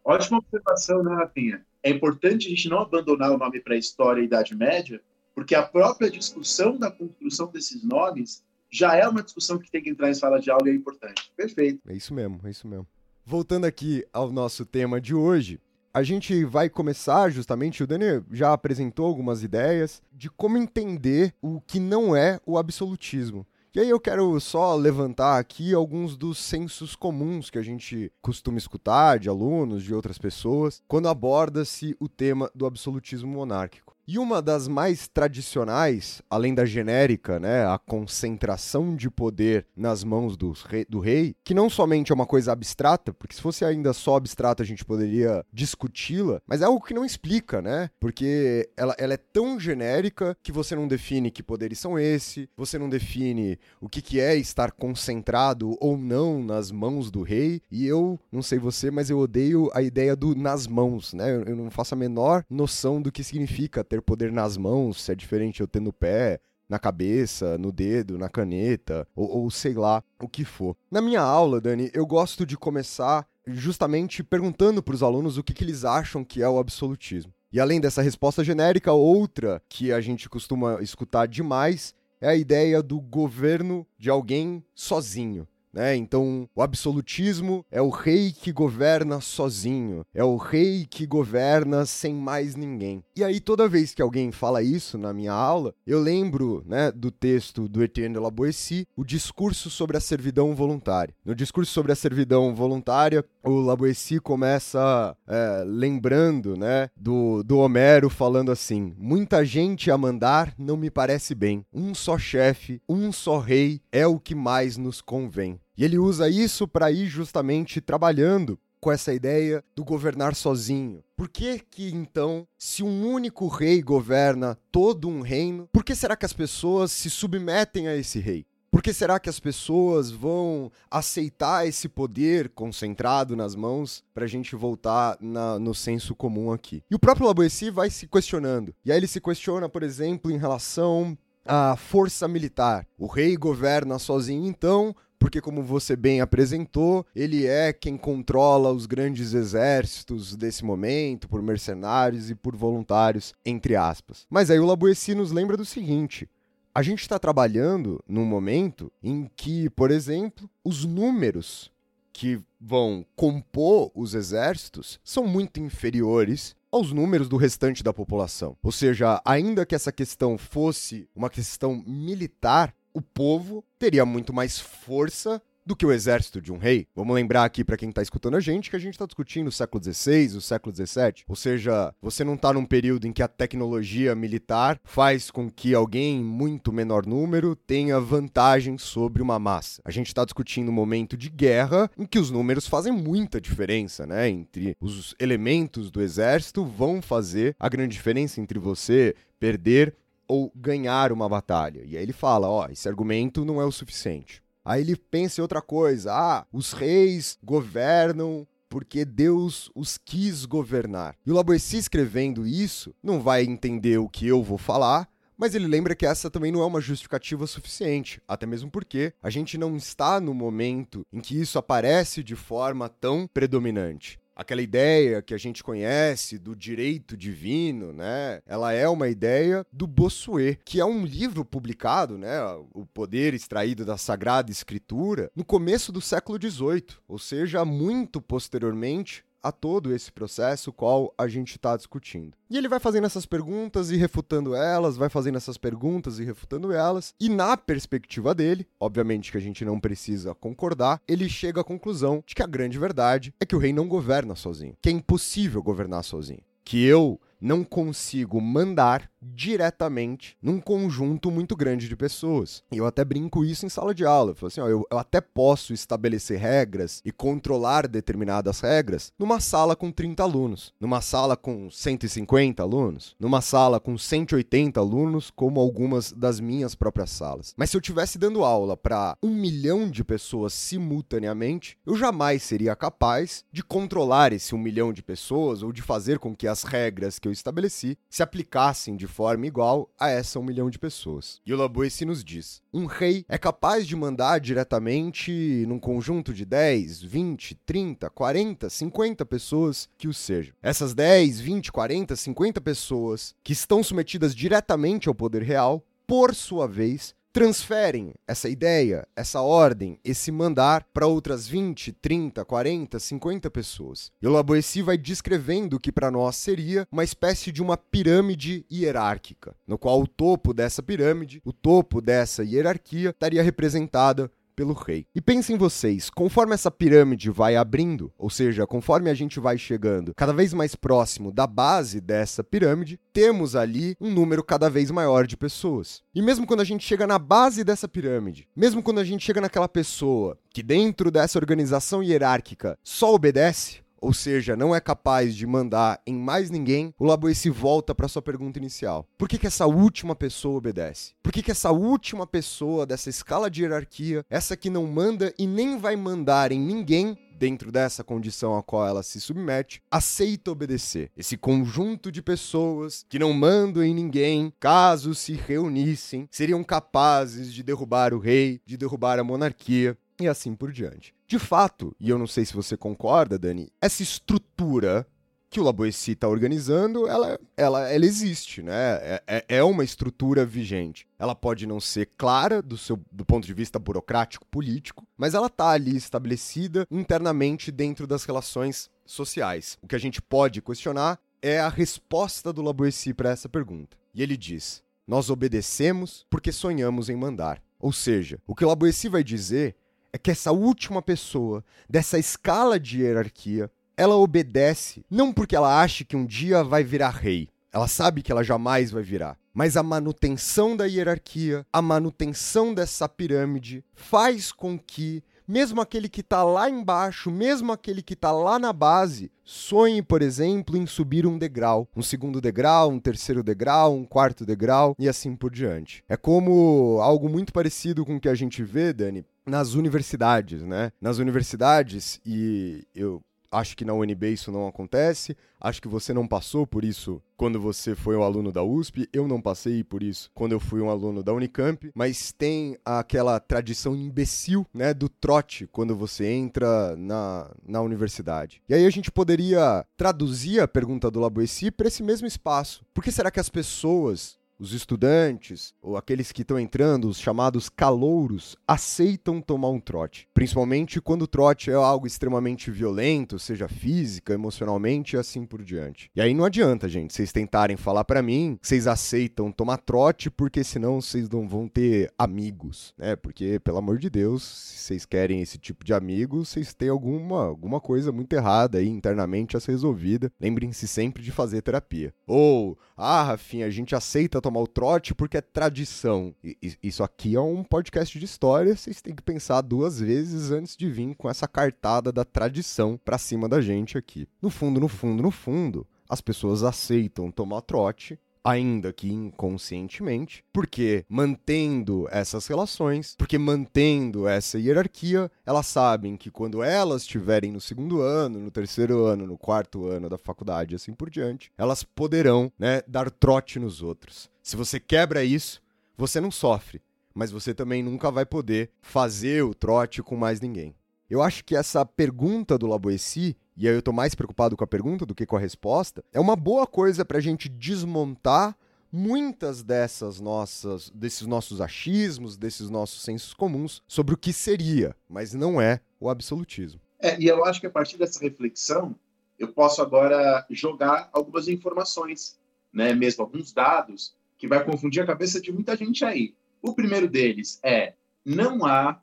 Ótima 0.03 0.39
observação, 0.39 1.03
né, 1.03 1.13
Rafinha? 1.13 1.63
É 1.83 1.89
importante 1.89 2.47
a 2.47 2.49
gente 2.49 2.69
não 2.69 2.79
abandonar 2.79 3.31
o 3.31 3.37
nome 3.37 3.59
pré-história 3.59 4.21
e 4.21 4.25
Idade 4.25 4.55
Média, 4.55 5.01
porque 5.35 5.55
a 5.55 5.63
própria 5.63 6.09
discussão 6.09 6.77
da 6.77 6.91
construção 6.91 7.47
desses 7.47 7.83
nomes 7.83 8.43
já 8.69 8.95
é 8.95 9.07
uma 9.07 9.21
discussão 9.21 9.59
que 9.59 9.69
tem 9.69 9.81
que 9.81 9.89
entrar 9.89 10.09
em 10.09 10.13
sala 10.13 10.39
de 10.39 10.49
aula 10.49 10.67
e 10.67 10.71
é 10.71 10.75
importante. 10.75 11.31
Perfeito. 11.35 11.79
É 11.87 11.93
isso 11.93 12.13
mesmo, 12.13 12.39
é 12.43 12.49
isso 12.49 12.67
mesmo. 12.67 12.87
Voltando 13.25 13.65
aqui 13.65 14.03
ao 14.11 14.31
nosso 14.31 14.65
tema 14.65 14.99
de 14.99 15.13
hoje, 15.13 15.59
a 15.93 16.01
gente 16.01 16.43
vai 16.43 16.69
começar 16.69 17.29
justamente, 17.29 17.83
o 17.83 17.87
Dani 17.87 18.23
já 18.31 18.51
apresentou 18.51 19.05
algumas 19.05 19.43
ideias 19.43 20.01
de 20.11 20.29
como 20.29 20.57
entender 20.57 21.33
o 21.41 21.61
que 21.61 21.79
não 21.79 22.15
é 22.15 22.39
o 22.45 22.57
absolutismo. 22.57 23.45
E 23.73 23.79
aí 23.79 23.89
eu 23.89 23.99
quero 23.99 24.37
só 24.39 24.75
levantar 24.75 25.37
aqui 25.37 25.73
alguns 25.73 26.17
dos 26.17 26.39
sensos 26.39 26.95
comuns 26.95 27.49
que 27.49 27.57
a 27.57 27.61
gente 27.61 28.11
costuma 28.21 28.57
escutar 28.57 29.19
de 29.19 29.29
alunos, 29.29 29.83
de 29.83 29.93
outras 29.93 30.17
pessoas, 30.17 30.81
quando 30.87 31.07
aborda-se 31.07 31.95
o 31.99 32.09
tema 32.09 32.51
do 32.55 32.65
absolutismo 32.65 33.31
monárquico. 33.31 33.90
E 34.13 34.19
uma 34.19 34.41
das 34.41 34.67
mais 34.67 35.07
tradicionais, 35.07 36.21
além 36.29 36.53
da 36.53 36.65
genérica, 36.65 37.39
né, 37.39 37.65
a 37.65 37.77
concentração 37.77 38.93
de 38.93 39.09
poder 39.09 39.65
nas 39.73 40.03
mãos 40.03 40.35
do 40.35 40.51
rei, 40.51 40.85
do 40.89 40.99
rei, 40.99 41.33
que 41.45 41.53
não 41.53 41.69
somente 41.69 42.11
é 42.11 42.15
uma 42.15 42.25
coisa 42.25 42.51
abstrata, 42.51 43.13
porque 43.13 43.33
se 43.33 43.41
fosse 43.41 43.63
ainda 43.63 43.93
só 43.93 44.17
abstrata 44.17 44.63
a 44.63 44.65
gente 44.65 44.83
poderia 44.83 45.45
discuti-la, 45.53 46.41
mas 46.45 46.61
é 46.61 46.65
algo 46.65 46.85
que 46.85 46.93
não 46.93 47.05
explica, 47.05 47.61
né? 47.61 47.89
Porque 48.01 48.69
ela, 48.75 48.93
ela 48.97 49.13
é 49.13 49.17
tão 49.17 49.57
genérica 49.57 50.35
que 50.43 50.51
você 50.51 50.75
não 50.75 50.89
define 50.89 51.31
que 51.31 51.41
poderes 51.41 51.79
são 51.79 51.97
esse, 51.97 52.49
você 52.57 52.77
não 52.77 52.89
define 52.89 53.57
o 53.79 53.87
que, 53.87 54.01
que 54.01 54.19
é 54.19 54.35
estar 54.35 54.73
concentrado 54.73 55.77
ou 55.79 55.97
não 55.97 56.43
nas 56.43 56.69
mãos 56.69 57.09
do 57.09 57.21
rei, 57.21 57.61
e 57.71 57.87
eu, 57.87 58.19
não 58.29 58.41
sei 58.41 58.59
você, 58.59 58.91
mas 58.91 59.09
eu 59.09 59.19
odeio 59.19 59.71
a 59.73 59.81
ideia 59.81 60.17
do 60.17 60.35
nas 60.35 60.67
mãos, 60.67 61.13
né? 61.13 61.33
Eu, 61.33 61.43
eu 61.43 61.55
não 61.55 61.71
faço 61.71 61.95
a 61.95 61.97
menor 61.97 62.43
noção 62.49 63.01
do 63.01 63.09
que 63.09 63.23
significa 63.23 63.85
ter 63.85 64.00
poder 64.01 64.31
nas 64.31 64.57
mãos, 64.57 65.01
se 65.01 65.11
é 65.11 65.15
diferente 65.15 65.61
eu 65.61 65.67
ter 65.67 65.79
no 65.79 65.93
pé, 65.93 66.39
na 66.67 66.79
cabeça, 66.79 67.57
no 67.57 67.71
dedo, 67.71 68.17
na 68.17 68.29
caneta, 68.29 69.05
ou, 69.15 69.29
ou, 69.29 69.51
sei 69.51 69.73
lá 69.73 70.01
o 70.19 70.27
que 70.27 70.45
for. 70.45 70.75
Na 70.89 71.01
minha 71.01 71.21
aula, 71.21 71.59
Dani, 71.59 71.91
eu 71.93 72.05
gosto 72.05 72.45
de 72.45 72.57
começar 72.57 73.27
justamente 73.45 74.23
perguntando 74.23 74.81
para 74.81 74.95
os 74.95 75.03
alunos 75.03 75.37
o 75.37 75.43
que, 75.43 75.53
que 75.53 75.63
eles 75.63 75.83
acham 75.83 76.23
que 76.23 76.41
é 76.41 76.47
o 76.47 76.59
absolutismo. 76.59 77.33
E 77.51 77.59
além 77.59 77.81
dessa 77.81 78.01
resposta 78.01 78.43
genérica, 78.43 78.93
outra 78.93 79.61
que 79.67 79.91
a 79.91 79.99
gente 79.99 80.29
costuma 80.29 80.81
escutar 80.81 81.27
demais 81.27 81.93
é 82.21 82.29
a 82.29 82.35
ideia 82.35 82.81
do 82.81 83.01
governo 83.01 83.85
de 83.97 84.09
alguém 84.09 84.63
sozinho. 84.73 85.45
Né? 85.73 85.95
Então, 85.95 86.47
o 86.55 86.61
absolutismo 86.61 87.65
é 87.71 87.81
o 87.81 87.89
rei 87.89 88.31
que 88.31 88.51
governa 88.51 89.21
sozinho, 89.21 90.03
é 90.13 90.23
o 90.23 90.35
rei 90.35 90.85
que 90.89 91.05
governa 91.05 91.85
sem 91.85 92.13
mais 92.13 92.55
ninguém. 92.55 93.03
E 93.15 93.23
aí, 93.23 93.39
toda 93.39 93.69
vez 93.69 93.93
que 93.93 94.01
alguém 94.01 94.31
fala 94.31 94.61
isso 94.61 94.97
na 94.97 95.13
minha 95.13 95.33
aula, 95.33 95.73
eu 95.85 95.99
lembro 95.99 96.63
né, 96.65 96.91
do 96.91 97.09
texto 97.09 97.67
do 97.67 97.83
Etienne 97.83 98.15
de 98.15 98.19
la 98.19 98.29
Boétie, 98.29 98.85
o 98.95 99.03
discurso 99.03 99.69
sobre 99.69 99.97
a 99.97 100.01
servidão 100.01 100.53
voluntária. 100.55 101.13
No 101.23 101.33
discurso 101.33 101.71
sobre 101.71 101.91
a 101.91 101.95
servidão 101.95 102.53
voluntária, 102.53 103.23
o 103.43 103.59
La 103.61 103.75
Boétie 103.75 104.19
começa 104.19 105.15
é, 105.27 105.63
lembrando 105.65 106.57
né, 106.57 106.89
do, 106.95 107.43
do 107.43 107.59
Homero 107.59 108.09
falando 108.09 108.51
assim: 108.51 108.93
muita 108.97 109.45
gente 109.45 109.89
a 109.89 109.97
mandar 109.97 110.53
não 110.57 110.75
me 110.75 110.89
parece 110.89 111.33
bem. 111.33 111.65
Um 111.73 111.93
só 111.93 112.17
chefe, 112.17 112.81
um 112.87 113.11
só 113.11 113.39
rei 113.39 113.81
é 113.91 114.05
o 114.05 114.19
que 114.19 114.35
mais 114.35 114.77
nos 114.77 115.01
convém. 115.01 115.60
E 115.81 115.83
ele 115.83 115.97
usa 115.97 116.29
isso 116.29 116.67
para 116.67 116.91
ir 116.91 117.07
justamente 117.07 117.81
trabalhando 117.81 118.55
com 118.79 118.91
essa 118.91 119.11
ideia 119.11 119.63
do 119.75 119.83
governar 119.83 120.35
sozinho. 120.35 121.03
Por 121.17 121.27
que 121.27 121.57
que 121.57 121.91
então, 121.91 122.47
se 122.55 122.83
um 122.83 123.11
único 123.11 123.47
rei 123.47 123.81
governa 123.81 124.55
todo 124.71 125.09
um 125.09 125.21
reino, 125.21 125.67
por 125.73 125.83
que 125.83 125.95
será 125.95 126.15
que 126.15 126.23
as 126.23 126.33
pessoas 126.33 126.91
se 126.91 127.09
submetem 127.09 127.87
a 127.87 127.95
esse 127.95 128.19
rei? 128.19 128.45
Por 128.69 128.83
que 128.83 128.93
será 128.93 129.19
que 129.19 129.27
as 129.27 129.39
pessoas 129.39 130.11
vão 130.11 130.71
aceitar 130.89 131.67
esse 131.67 131.89
poder 131.89 132.49
concentrado 132.49 133.35
nas 133.35 133.55
mãos 133.55 134.03
para 134.13 134.25
a 134.25 134.27
gente 134.27 134.55
voltar 134.55 135.17
na, 135.19 135.57
no 135.57 135.73
senso 135.73 136.13
comum 136.13 136.51
aqui? 136.51 136.83
E 136.91 136.93
o 136.93 136.99
próprio 136.99 137.25
Laboessi 137.25 137.71
vai 137.71 137.89
se 137.89 138.05
questionando. 138.05 138.71
E 138.85 138.91
aí 138.91 138.99
ele 138.99 139.07
se 139.07 139.19
questiona, 139.19 139.67
por 139.67 139.81
exemplo, 139.81 140.31
em 140.31 140.37
relação 140.37 141.17
à 141.43 141.75
força 141.75 142.27
militar. 142.27 142.85
O 142.99 143.07
rei 143.07 143.35
governa 143.35 143.97
sozinho, 143.97 144.45
então 144.45 144.95
porque, 145.21 145.39
como 145.39 145.61
você 145.61 145.95
bem 145.95 146.19
apresentou, 146.19 147.05
ele 147.15 147.45
é 147.45 147.71
quem 147.71 147.95
controla 147.95 148.73
os 148.73 148.87
grandes 148.87 149.35
exércitos 149.35 150.35
desse 150.35 150.65
momento, 150.65 151.29
por 151.29 151.43
mercenários 151.43 152.31
e 152.31 152.33
por 152.33 152.55
voluntários, 152.55 153.31
entre 153.45 153.75
aspas. 153.75 154.25
Mas 154.27 154.49
aí 154.49 154.59
o 154.59 154.65
Laboessi 154.65 155.13
nos 155.13 155.31
lembra 155.31 155.55
do 155.55 155.63
seguinte. 155.63 156.27
A 156.73 156.81
gente 156.81 157.01
está 157.01 157.19
trabalhando 157.19 158.03
num 158.07 158.25
momento 158.25 158.91
em 159.03 159.29
que, 159.35 159.69
por 159.69 159.91
exemplo, 159.91 160.49
os 160.63 160.85
números 160.85 161.71
que 162.11 162.41
vão 162.59 163.05
compor 163.15 163.91
os 163.93 164.15
exércitos 164.15 164.99
são 165.03 165.27
muito 165.27 165.59
inferiores 165.59 166.55
aos 166.71 166.91
números 166.91 167.29
do 167.29 167.37
restante 167.37 167.83
da 167.83 167.93
população. 167.93 168.57
Ou 168.63 168.71
seja, 168.71 169.21
ainda 169.23 169.67
que 169.67 169.75
essa 169.75 169.91
questão 169.91 170.35
fosse 170.35 171.07
uma 171.15 171.29
questão 171.29 171.83
militar, 171.85 172.73
o 172.93 173.01
povo 173.01 173.63
teria 173.77 174.05
muito 174.05 174.33
mais 174.33 174.59
força 174.59 175.41
do 175.65 175.75
que 175.75 175.85
o 175.85 175.91
exército 175.91 176.41
de 176.41 176.51
um 176.51 176.57
rei. 176.57 176.87
Vamos 176.95 177.15
lembrar 177.15 177.43
aqui 177.43 177.63
para 177.63 177.77
quem 177.77 177.89
está 177.89 178.01
escutando 178.01 178.35
a 178.35 178.39
gente 178.39 178.69
que 178.69 178.75
a 178.75 178.79
gente 178.79 178.93
está 178.93 179.05
discutindo 179.05 179.47
o 179.47 179.51
século 179.51 179.83
XVI, 179.83 180.37
o 180.37 180.41
século 180.41 180.75
XVII. 180.75 181.23
Ou 181.27 181.35
seja, 181.35 181.93
você 182.01 182.23
não 182.23 182.35
está 182.35 182.51
num 182.51 182.65
período 182.65 183.07
em 183.07 183.13
que 183.13 183.23
a 183.23 183.27
tecnologia 183.27 184.15
militar 184.15 184.79
faz 184.83 185.29
com 185.29 185.49
que 185.49 185.73
alguém 185.73 186.17
em 186.17 186.23
muito 186.23 186.73
menor 186.73 187.05
número 187.05 187.55
tenha 187.55 187.99
vantagem 187.99 188.77
sobre 188.77 189.21
uma 189.21 189.39
massa. 189.39 189.81
A 189.85 189.91
gente 189.91 190.07
está 190.07 190.25
discutindo 190.25 190.69
um 190.69 190.73
momento 190.73 191.15
de 191.15 191.29
guerra 191.29 191.89
em 191.97 192.05
que 192.05 192.19
os 192.19 192.31
números 192.31 192.67
fazem 192.67 192.91
muita 192.91 193.39
diferença, 193.39 194.05
né? 194.05 194.29
Entre 194.29 194.75
os 194.79 195.15
elementos 195.19 195.91
do 195.91 196.01
exército 196.01 196.65
vão 196.65 197.01
fazer 197.01 197.55
a 197.59 197.69
grande 197.69 197.93
diferença 197.93 198.41
entre 198.41 198.57
você 198.59 199.15
perder 199.39 199.95
ou 200.31 200.49
ganhar 200.55 201.11
uma 201.11 201.27
batalha. 201.27 201.83
E 201.85 201.97
aí 201.97 202.03
ele 202.03 202.13
fala, 202.13 202.49
ó, 202.49 202.69
esse 202.69 202.87
argumento 202.87 203.43
não 203.43 203.59
é 203.59 203.65
o 203.65 203.71
suficiente. 203.71 204.41
Aí 204.63 204.79
ele 204.79 204.95
pensa 204.95 205.41
em 205.41 205.43
outra 205.43 205.61
coisa, 205.61 206.13
ah, 206.13 206.45
os 206.53 206.71
reis 206.71 207.37
governam 207.43 208.47
porque 208.69 209.03
Deus 209.03 209.69
os 209.75 209.97
quis 209.97 210.45
governar. 210.45 211.17
E 211.25 211.31
o 211.31 211.35
Laboessi 211.35 211.75
escrevendo 211.75 212.47
isso 212.47 212.95
não 213.03 213.19
vai 213.19 213.43
entender 213.43 213.97
o 213.97 214.07
que 214.07 214.25
eu 214.25 214.41
vou 214.41 214.57
falar, 214.57 215.09
mas 215.37 215.53
ele 215.53 215.67
lembra 215.67 215.95
que 215.95 216.05
essa 216.05 216.31
também 216.31 216.49
não 216.49 216.61
é 216.61 216.65
uma 216.65 216.79
justificativa 216.79 217.45
suficiente, 217.45 218.21
até 218.25 218.45
mesmo 218.45 218.71
porque 218.71 219.13
a 219.21 219.29
gente 219.29 219.57
não 219.57 219.75
está 219.75 220.21
no 220.21 220.33
momento 220.33 221.05
em 221.11 221.19
que 221.19 221.37
isso 221.37 221.59
aparece 221.59 222.23
de 222.23 222.37
forma 222.37 222.87
tão 222.87 223.27
predominante 223.27 224.20
aquela 224.35 224.61
ideia 224.61 225.21
que 225.21 225.33
a 225.33 225.37
gente 225.37 225.63
conhece 225.63 226.37
do 226.37 226.55
direito 226.55 227.15
divino, 227.15 227.93
né? 227.93 228.41
Ela 228.45 228.73
é 228.73 228.87
uma 228.87 229.07
ideia 229.07 229.65
do 229.71 229.85
Bossuet, 229.87 230.59
que 230.65 230.79
é 230.79 230.85
um 230.85 231.05
livro 231.05 231.45
publicado, 231.45 232.17
né? 232.17 232.41
O 232.73 232.85
Poder 232.85 233.33
Extraído 233.33 233.85
da 233.85 233.97
Sagrada 233.97 234.51
Escritura, 234.51 235.31
no 235.35 235.45
começo 235.45 235.91
do 235.91 236.01
século 236.01 236.39
XVIII, 236.41 236.85
ou 237.07 237.19
seja, 237.19 237.63
muito 237.65 238.21
posteriormente 238.21 239.23
a 239.43 239.51
todo 239.51 239.93
esse 239.93 240.11
processo 240.11 240.71
qual 240.71 241.13
a 241.17 241.27
gente 241.27 241.55
está 241.55 241.75
discutindo. 241.75 242.37
E 242.49 242.57
ele 242.57 242.67
vai 242.67 242.79
fazendo 242.79 243.05
essas 243.05 243.25
perguntas 243.25 243.91
e 243.91 243.95
refutando 243.95 244.55
elas, 244.55 244.97
vai 244.97 245.09
fazendo 245.09 245.37
essas 245.37 245.57
perguntas 245.57 246.19
e 246.19 246.23
refutando 246.23 246.71
elas, 246.71 247.13
e 247.19 247.29
na 247.29 247.55
perspectiva 247.57 248.35
dele, 248.35 248.67
obviamente 248.79 249.31
que 249.31 249.37
a 249.37 249.41
gente 249.41 249.65
não 249.65 249.79
precisa 249.79 250.35
concordar, 250.35 251.01
ele 251.07 251.27
chega 251.29 251.61
à 251.61 251.63
conclusão 251.63 252.23
de 252.25 252.35
que 252.35 252.43
a 252.43 252.47
grande 252.47 252.77
verdade 252.77 253.33
é 253.39 253.45
que 253.45 253.55
o 253.55 253.59
rei 253.59 253.73
não 253.73 253.87
governa 253.87 254.35
sozinho, 254.35 254.75
que 254.81 254.89
é 254.89 254.91
impossível 254.91 255.61
governar 255.63 256.03
sozinho. 256.03 256.43
Que 256.63 256.85
eu 256.85 257.19
não 257.41 257.63
consigo 257.63 258.39
mandar 258.39 259.10
diretamente 259.21 260.37
num 260.41 260.59
conjunto 260.59 261.29
muito 261.29 261.55
grande 261.55 261.87
de 261.87 261.95
pessoas. 261.95 262.63
E 262.71 262.77
eu 262.77 262.85
até 262.85 263.05
brinco 263.05 263.45
isso 263.45 263.65
em 263.65 263.69
sala 263.69 263.93
de 263.93 264.05
aula. 264.05 264.31
Eu 264.31 264.35
falo 264.35 264.47
assim, 264.47 264.61
ó, 264.61 264.67
eu, 264.67 264.85
eu 264.89 264.97
até 264.97 265.21
posso 265.21 265.73
estabelecer 265.73 266.39
regras 266.39 267.01
e 267.05 267.11
controlar 267.11 267.87
determinadas 267.87 268.61
regras 268.61 269.11
numa 269.17 269.39
sala 269.39 269.75
com 269.75 269.91
30 269.91 270.23
alunos, 270.23 270.73
numa 270.79 271.01
sala 271.01 271.37
com 271.37 271.69
150 271.69 272.61
alunos, 272.63 273.15
numa 273.19 273.41
sala 273.41 273.79
com 273.79 273.97
180 273.97 274.79
alunos, 274.79 275.29
como 275.29 275.59
algumas 275.59 276.11
das 276.11 276.39
minhas 276.39 276.75
próprias 276.75 277.11
salas. 277.11 277.53
Mas 277.57 277.69
se 277.69 277.77
eu 277.77 277.81
estivesse 277.81 278.17
dando 278.17 278.43
aula 278.43 278.75
para 278.75 279.17
um 279.21 279.33
milhão 279.33 279.89
de 279.89 280.03
pessoas 280.03 280.53
simultaneamente, 280.53 281.77
eu 281.85 281.95
jamais 281.95 282.43
seria 282.43 282.75
capaz 282.75 283.43
de 283.51 283.63
controlar 283.63 284.33
esse 284.33 284.55
um 284.55 284.57
milhão 284.57 284.91
de 284.91 285.03
pessoas 285.03 285.61
ou 285.63 285.71
de 285.71 285.81
fazer 285.81 286.19
com 286.19 286.35
que 286.35 286.47
as 286.47 286.63
regras 286.63 287.19
que 287.19 287.27
eu 287.27 287.31
estabeleci 287.31 287.97
se 288.09 288.23
aplicassem 288.23 288.95
de 288.95 289.07
forma 289.11 289.45
igual 289.45 289.89
a 289.99 290.09
essa 290.09 290.39
um 290.39 290.43
milhão 290.43 290.69
de 290.69 290.79
pessoas. 290.79 291.39
E 291.45 291.53
o 291.53 291.57
Laboessi 291.57 292.05
nos 292.05 292.23
diz: 292.23 292.61
um 292.73 292.85
rei 292.85 293.25
é 293.29 293.37
capaz 293.37 293.85
de 293.85 293.95
mandar 293.95 294.39
diretamente 294.39 295.65
num 295.67 295.77
conjunto 295.77 296.33
de 296.33 296.45
10, 296.45 297.03
20, 297.03 297.55
30, 297.65 298.09
40, 298.09 298.69
50 298.69 299.25
pessoas 299.25 299.89
que 299.97 300.07
o 300.07 300.13
sejam. 300.13 300.55
Essas 300.63 300.93
10, 300.93 301.39
20, 301.39 301.71
40, 301.71 302.15
50 302.15 302.61
pessoas 302.61 303.35
que 303.43 303.53
estão 303.53 303.83
submetidas 303.83 304.33
diretamente 304.33 305.07
ao 305.07 305.13
poder 305.13 305.43
real, 305.43 305.85
por 306.07 306.33
sua 306.33 306.67
vez, 306.67 307.15
transferem 307.33 308.13
essa 308.27 308.49
ideia, 308.49 309.07
essa 309.15 309.41
ordem, 309.41 309.99
esse 310.03 310.31
mandar 310.31 310.85
para 310.93 311.07
outras 311.07 311.47
20, 311.47 311.93
30, 311.93 312.43
40, 312.43 312.99
50 312.99 313.49
pessoas. 313.49 314.11
E 314.21 314.27
o 314.27 314.31
Laboessi 314.31 314.81
vai 314.81 314.97
descrevendo 314.97 315.75
o 315.75 315.79
que 315.79 315.91
para 315.91 316.11
nós 316.11 316.35
seria 316.35 316.87
uma 316.91 317.03
espécie 317.03 317.51
de 317.51 317.61
uma 317.61 317.77
pirâmide 317.77 318.65
hierárquica, 318.71 319.55
no 319.65 319.77
qual 319.77 320.01
o 320.01 320.07
topo 320.07 320.53
dessa 320.53 320.83
pirâmide, 320.83 321.41
o 321.45 321.53
topo 321.53 322.01
dessa 322.01 322.43
hierarquia, 322.43 323.11
estaria 323.11 323.43
representada 323.43 324.31
pelo 324.61 324.73
rei. 324.73 325.07
E 325.15 325.19
pensem 325.19 325.57
vocês, 325.57 326.11
conforme 326.11 326.53
essa 326.53 326.69
pirâmide 326.69 327.31
vai 327.31 327.55
abrindo, 327.55 328.13
ou 328.15 328.29
seja, 328.29 328.67
conforme 328.67 329.09
a 329.09 329.13
gente 329.15 329.39
vai 329.39 329.57
chegando 329.57 330.13
cada 330.15 330.31
vez 330.31 330.53
mais 330.53 330.75
próximo 330.75 331.31
da 331.31 331.47
base 331.47 331.99
dessa 331.99 332.43
pirâmide, 332.43 332.99
temos 333.11 333.55
ali 333.55 333.95
um 333.99 334.11
número 334.11 334.43
cada 334.43 334.69
vez 334.69 334.91
maior 334.91 335.25
de 335.25 335.35
pessoas. 335.35 336.03
E 336.13 336.21
mesmo 336.21 336.45
quando 336.45 336.61
a 336.61 336.63
gente 336.63 336.85
chega 336.85 337.07
na 337.07 337.17
base 337.17 337.63
dessa 337.63 337.87
pirâmide, 337.87 338.47
mesmo 338.55 338.83
quando 338.83 338.99
a 338.99 339.03
gente 339.03 339.25
chega 339.25 339.41
naquela 339.41 339.67
pessoa 339.67 340.37
que 340.53 340.61
dentro 340.61 341.09
dessa 341.09 341.39
organização 341.39 342.03
hierárquica 342.03 342.77
só 342.83 343.15
obedece, 343.15 343.79
ou 344.01 344.11
seja, 344.11 344.55
não 344.55 344.75
é 344.75 344.81
capaz 344.81 345.35
de 345.35 345.45
mandar 345.45 346.01
em 346.05 346.15
mais 346.15 346.49
ninguém, 346.49 346.93
o 346.99 347.05
Laboessi 347.05 347.49
volta 347.49 347.93
para 347.93 348.07
sua 348.07 348.21
pergunta 348.21 348.57
inicial. 348.57 349.07
Por 349.17 349.29
que, 349.29 349.37
que 349.37 349.47
essa 349.47 349.67
última 349.67 350.15
pessoa 350.15 350.57
obedece? 350.57 351.13
Por 351.21 351.31
que, 351.31 351.43
que 351.43 351.51
essa 351.51 351.71
última 351.71 352.25
pessoa 352.25 352.85
dessa 352.85 353.09
escala 353.09 353.49
de 353.49 353.61
hierarquia, 353.61 354.25
essa 354.29 354.57
que 354.57 354.69
não 354.69 354.87
manda 354.87 355.33
e 355.37 355.45
nem 355.45 355.77
vai 355.77 355.95
mandar 355.95 356.51
em 356.51 356.59
ninguém, 356.59 357.17
dentro 357.41 357.71
dessa 357.71 358.03
condição 358.03 358.55
a 358.55 358.61
qual 358.61 358.87
ela 358.87 359.01
se 359.01 359.19
submete, 359.19 359.81
aceita 359.89 360.51
obedecer. 360.51 361.09
Esse 361.17 361.35
conjunto 361.35 362.11
de 362.11 362.21
pessoas 362.21 363.03
que 363.09 363.17
não 363.17 363.33
mandam 363.33 363.83
em 363.83 363.95
ninguém, 363.95 364.53
caso 364.59 365.15
se 365.15 365.33
reunissem, 365.33 366.27
seriam 366.29 366.63
capazes 366.63 367.51
de 367.51 367.63
derrubar 367.63 368.13
o 368.13 368.19
rei, 368.19 368.61
de 368.63 368.77
derrubar 368.77 369.17
a 369.17 369.23
monarquia 369.23 369.97
e 370.19 370.27
assim 370.27 370.53
por 370.53 370.71
diante. 370.71 371.15
De 371.31 371.39
fato, 371.39 371.95
e 371.97 372.09
eu 372.09 372.17
não 372.19 372.27
sei 372.27 372.43
se 372.43 372.53
você 372.53 372.75
concorda, 372.75 373.39
Dani, 373.39 373.71
essa 373.79 374.03
estrutura 374.03 375.07
que 375.49 375.61
o 375.61 375.63
Laboessi 375.63 376.11
está 376.11 376.27
organizando, 376.27 377.07
ela, 377.07 377.39
ela, 377.55 377.89
ela 377.89 378.05
existe, 378.05 378.61
né? 378.61 378.73
É, 378.73 379.23
é, 379.25 379.45
é 379.47 379.63
uma 379.63 379.81
estrutura 379.81 380.45
vigente. 380.45 381.07
Ela 381.17 381.33
pode 381.33 381.65
não 381.65 381.79
ser 381.79 382.09
clara 382.17 382.61
do, 382.61 382.77
seu, 382.77 382.99
do 383.09 383.23
ponto 383.23 383.47
de 383.47 383.53
vista 383.53 383.79
burocrático, 383.79 384.45
político, 384.47 385.07
mas 385.15 385.33
ela 385.33 385.47
está 385.47 385.69
ali 385.69 385.95
estabelecida 385.95 386.85
internamente 386.91 387.71
dentro 387.71 388.05
das 388.05 388.25
relações 388.25 388.89
sociais. 389.05 389.77
O 389.81 389.87
que 389.87 389.95
a 389.95 389.99
gente 389.99 390.21
pode 390.21 390.61
questionar 390.61 391.17
é 391.41 391.61
a 391.61 391.69
resposta 391.69 392.51
do 392.51 392.61
Laboessi 392.61 393.13
para 393.13 393.29
essa 393.29 393.47
pergunta. 393.47 393.95
E 394.13 394.21
ele 394.21 394.35
diz: 394.35 394.83
Nós 395.07 395.29
obedecemos 395.29 396.25
porque 396.29 396.51
sonhamos 396.51 397.07
em 397.07 397.15
mandar. 397.15 397.63
Ou 397.79 397.93
seja, 397.93 398.37
o 398.45 398.53
que 398.53 398.65
o 398.65 398.67
Laboessi 398.67 399.07
vai 399.07 399.23
dizer 399.23 399.77
é 400.13 400.17
que 400.17 400.31
essa 400.31 400.51
última 400.51 401.01
pessoa 401.01 401.63
dessa 401.89 402.19
escala 402.19 402.79
de 402.79 403.01
hierarquia, 403.01 403.71
ela 403.95 404.15
obedece 404.15 405.05
não 405.09 405.31
porque 405.31 405.55
ela 405.55 405.81
acha 405.81 406.03
que 406.03 406.15
um 406.15 406.25
dia 406.25 406.63
vai 406.63 406.83
virar 406.83 407.09
rei. 407.09 407.49
Ela 407.71 407.87
sabe 407.87 408.21
que 408.21 408.31
ela 408.31 408.43
jamais 408.43 408.91
vai 408.91 409.01
virar. 409.01 409.37
Mas 409.53 409.77
a 409.77 409.83
manutenção 409.83 410.75
da 410.75 410.85
hierarquia, 410.85 411.65
a 411.71 411.81
manutenção 411.81 412.73
dessa 412.73 413.07
pirâmide, 413.07 413.83
faz 413.93 414.51
com 414.51 414.77
que, 414.77 415.23
mesmo 415.47 415.81
aquele 415.81 416.07
que 416.07 416.21
está 416.21 416.43
lá 416.43 416.69
embaixo, 416.69 417.29
mesmo 417.29 417.71
aquele 417.71 418.01
que 418.01 418.13
está 418.13 418.31
lá 418.31 418.57
na 418.57 418.71
base, 418.71 419.31
sonhe, 419.43 420.01
por 420.01 420.21
exemplo, 420.21 420.77
em 420.77 420.85
subir 420.85 421.25
um 421.25 421.37
degrau. 421.37 421.87
Um 421.95 422.01
segundo 422.01 422.39
degrau, 422.39 422.89
um 422.89 422.99
terceiro 422.99 423.43
degrau, 423.43 423.95
um 423.95 424.05
quarto 424.05 424.45
degrau 424.45 424.95
e 424.97 425.09
assim 425.09 425.35
por 425.35 425.51
diante. 425.51 426.03
É 426.07 426.15
como 426.15 426.99
algo 427.01 427.29
muito 427.29 427.51
parecido 427.51 428.05
com 428.05 428.15
o 428.15 428.19
que 428.19 428.29
a 428.29 428.35
gente 428.35 428.63
vê, 428.63 428.93
Dani, 428.93 429.25
nas 429.45 429.73
universidades, 429.73 430.61
né? 430.61 430.91
Nas 431.01 431.17
universidades, 431.17 432.19
e 432.25 432.85
eu 432.95 433.21
acho 433.51 433.75
que 433.75 433.85
na 433.85 433.93
UNB 433.93 434.31
isso 434.31 434.51
não 434.51 434.67
acontece, 434.67 435.35
acho 435.59 435.81
que 435.81 435.87
você 435.87 436.13
não 436.13 436.27
passou 436.27 436.65
por 436.65 436.85
isso 436.85 437.21
quando 437.35 437.59
você 437.59 437.95
foi 437.95 438.15
um 438.15 438.23
aluno 438.23 438.51
da 438.51 438.63
USP, 438.63 439.09
eu 439.11 439.27
não 439.27 439.41
passei 439.41 439.83
por 439.83 440.01
isso 440.03 440.29
quando 440.33 440.51
eu 440.51 440.59
fui 440.59 440.79
um 440.79 440.89
aluno 440.89 441.23
da 441.23 441.33
Unicamp, 441.33 441.91
mas 441.93 442.31
tem 442.31 442.77
aquela 442.85 443.39
tradição 443.39 443.95
imbecil, 443.95 444.65
né, 444.73 444.93
do 444.93 445.09
trote 445.09 445.67
quando 445.71 445.95
você 445.95 446.27
entra 446.27 446.95
na, 446.95 447.51
na 447.67 447.81
universidade. 447.81 448.61
E 448.69 448.73
aí 448.73 448.85
a 448.85 448.89
gente 448.89 449.11
poderia 449.11 449.85
traduzir 449.97 450.59
a 450.59 450.67
pergunta 450.67 451.11
do 451.11 451.19
Laboessi 451.19 451.71
para 451.71 451.87
esse 451.87 452.03
mesmo 452.03 452.27
espaço. 452.27 452.85
Por 452.93 453.03
que 453.03 453.11
será 453.11 453.31
que 453.31 453.39
as 453.39 453.49
pessoas 453.49 454.39
os 454.61 454.73
estudantes, 454.73 455.73
ou 455.81 455.97
aqueles 455.97 456.31
que 456.31 456.43
estão 456.43 456.59
entrando, 456.59 457.09
os 457.09 457.19
chamados 457.19 457.67
calouros, 457.67 458.55
aceitam 458.67 459.41
tomar 459.41 459.69
um 459.69 459.79
trote. 459.79 460.27
Principalmente 460.35 461.01
quando 461.01 461.23
o 461.23 461.27
trote 461.27 461.71
é 461.71 461.73
algo 461.73 462.05
extremamente 462.05 462.69
violento, 462.69 463.39
seja 463.39 463.67
física, 463.67 464.33
emocionalmente 464.33 465.15
e 465.15 465.19
assim 465.19 465.47
por 465.47 465.63
diante. 465.63 466.11
E 466.15 466.21
aí 466.21 466.35
não 466.35 466.45
adianta, 466.45 466.87
gente, 466.87 467.11
vocês 467.11 467.31
tentarem 467.31 467.75
falar 467.75 468.03
para 468.03 468.21
mim 468.21 468.59
que 468.61 468.67
vocês 468.67 468.85
aceitam 468.85 469.51
tomar 469.51 469.77
trote 469.77 470.29
porque 470.29 470.63
senão 470.63 471.01
vocês 471.01 471.27
não 471.27 471.47
vão 471.47 471.67
ter 471.67 472.13
amigos, 472.15 472.93
né? 472.95 473.15
Porque, 473.15 473.59
pelo 473.59 473.79
amor 473.79 473.97
de 473.97 474.11
Deus, 474.11 474.43
se 474.43 474.77
vocês 474.83 475.05
querem 475.07 475.41
esse 475.41 475.57
tipo 475.57 475.83
de 475.83 475.91
amigos, 475.91 476.49
vocês 476.49 476.71
têm 476.71 476.89
alguma, 476.89 477.47
alguma 477.47 477.81
coisa 477.81 478.11
muito 478.11 478.33
errada 478.33 478.77
aí 478.77 478.87
internamente 478.87 479.57
a 479.57 479.59
ser 479.59 479.71
resolvida. 479.71 480.31
Lembrem-se 480.39 480.87
sempre 480.87 481.23
de 481.23 481.31
fazer 481.31 481.63
terapia. 481.63 482.13
Ou, 482.27 482.77
ah, 482.95 483.23
Rafinha, 483.23 483.65
a 483.65 483.69
gente 483.71 483.95
aceita 483.95 484.39
tomar 484.41 484.50
tomar 484.51 484.59
o 484.59 484.67
trote 484.67 485.15
porque 485.15 485.37
é 485.37 485.41
tradição. 485.41 486.35
E, 486.43 486.57
isso 486.83 487.03
aqui 487.03 487.35
é 487.35 487.39
um 487.39 487.63
podcast 487.63 488.19
de 488.19 488.25
história, 488.25 488.75
vocês 488.75 489.01
têm 489.01 489.15
que 489.15 489.23
pensar 489.23 489.61
duas 489.61 489.99
vezes 489.99 490.51
antes 490.51 490.75
de 490.75 490.89
vir 490.89 491.15
com 491.15 491.29
essa 491.29 491.47
cartada 491.47 492.11
da 492.11 492.25
tradição 492.25 492.99
pra 493.03 493.17
cima 493.17 493.47
da 493.47 493.61
gente 493.61 493.97
aqui. 493.97 494.27
No 494.41 494.49
fundo, 494.49 494.79
no 494.79 494.89
fundo, 494.89 495.23
no 495.23 495.31
fundo, 495.31 495.87
as 496.09 496.19
pessoas 496.19 496.63
aceitam 496.63 497.31
tomar 497.31 497.61
trote 497.61 498.19
ainda 498.43 498.91
que 498.91 499.11
inconscientemente, 499.11 500.43
porque 500.51 501.05
mantendo 501.07 502.07
essas 502.11 502.47
relações, 502.47 503.15
porque 503.17 503.37
mantendo 503.37 504.27
essa 504.27 504.59
hierarquia, 504.59 505.31
elas 505.45 505.67
sabem 505.67 506.17
que 506.17 506.31
quando 506.31 506.63
elas 506.63 507.03
estiverem 507.03 507.51
no 507.51 507.61
segundo 507.61 508.01
ano, 508.01 508.39
no 508.39 508.51
terceiro 508.51 509.05
ano, 509.05 509.27
no 509.27 509.37
quarto 509.37 509.87
ano 509.87 510.09
da 510.09 510.17
faculdade 510.17 510.75
assim 510.75 510.93
por 510.93 511.09
diante, 511.09 511.51
elas 511.57 511.83
poderão 511.83 512.51
né, 512.57 512.81
dar 512.87 513.09
trote 513.11 513.59
nos 513.59 513.81
outros. 513.81 514.29
Se 514.41 514.55
você 514.55 514.79
quebra 514.79 515.23
isso, 515.23 515.61
você 515.97 516.19
não 516.19 516.31
sofre, 516.31 516.81
mas 517.13 517.31
você 517.31 517.53
também 517.53 517.83
nunca 517.83 518.09
vai 518.09 518.25
poder 518.25 518.71
fazer 518.81 519.43
o 519.43 519.53
trote 519.53 520.01
com 520.01 520.15
mais 520.15 520.41
ninguém. 520.41 520.73
Eu 521.11 521.21
acho 521.21 521.43
que 521.43 521.57
essa 521.57 521.85
pergunta 521.85 522.57
do 522.57 522.65
Laboessi 522.65 523.35
e 523.57 523.67
aí 523.67 523.75
eu 523.75 523.81
tô 523.81 523.91
mais 523.91 524.15
preocupado 524.15 524.55
com 524.55 524.63
a 524.63 524.67
pergunta 524.67 525.05
do 525.05 525.13
que 525.13 525.25
com 525.25 525.35
a 525.35 525.39
resposta, 525.39 526.01
é 526.13 526.21
uma 526.21 526.37
boa 526.37 526.65
coisa 526.65 527.03
para 527.03 527.17
a 527.17 527.21
gente 527.21 527.49
desmontar 527.49 528.57
muitas 528.89 529.61
dessas 529.61 530.21
nossas, 530.21 530.89
desses 530.91 531.27
nossos 531.27 531.59
achismos, 531.59 532.37
desses 532.37 532.69
nossos 532.69 533.03
sensos 533.03 533.33
comuns 533.33 533.83
sobre 533.85 534.15
o 534.15 534.17
que 534.17 534.31
seria, 534.31 534.95
mas 535.09 535.33
não 535.33 535.59
é 535.59 535.81
o 535.99 536.09
absolutismo. 536.09 536.79
É, 536.97 537.19
e 537.19 537.27
eu 537.27 537.43
acho 537.43 537.59
que 537.59 537.67
a 537.67 537.71
partir 537.71 537.97
dessa 537.97 538.21
reflexão, 538.21 538.95
eu 539.37 539.49
posso 539.49 539.81
agora 539.81 540.45
jogar 540.49 541.09
algumas 541.11 541.49
informações, 541.49 542.39
né, 542.71 542.93
mesmo 542.93 543.21
alguns 543.21 543.51
dados, 543.51 544.15
que 544.37 544.47
vai 544.47 544.63
confundir 544.63 545.03
a 545.03 545.05
cabeça 545.05 545.41
de 545.41 545.51
muita 545.51 545.75
gente 545.75 546.05
aí. 546.05 546.33
O 546.61 546.73
primeiro 546.73 547.09
deles 547.09 547.59
é: 547.61 547.95
não 548.23 548.65
há 548.65 549.01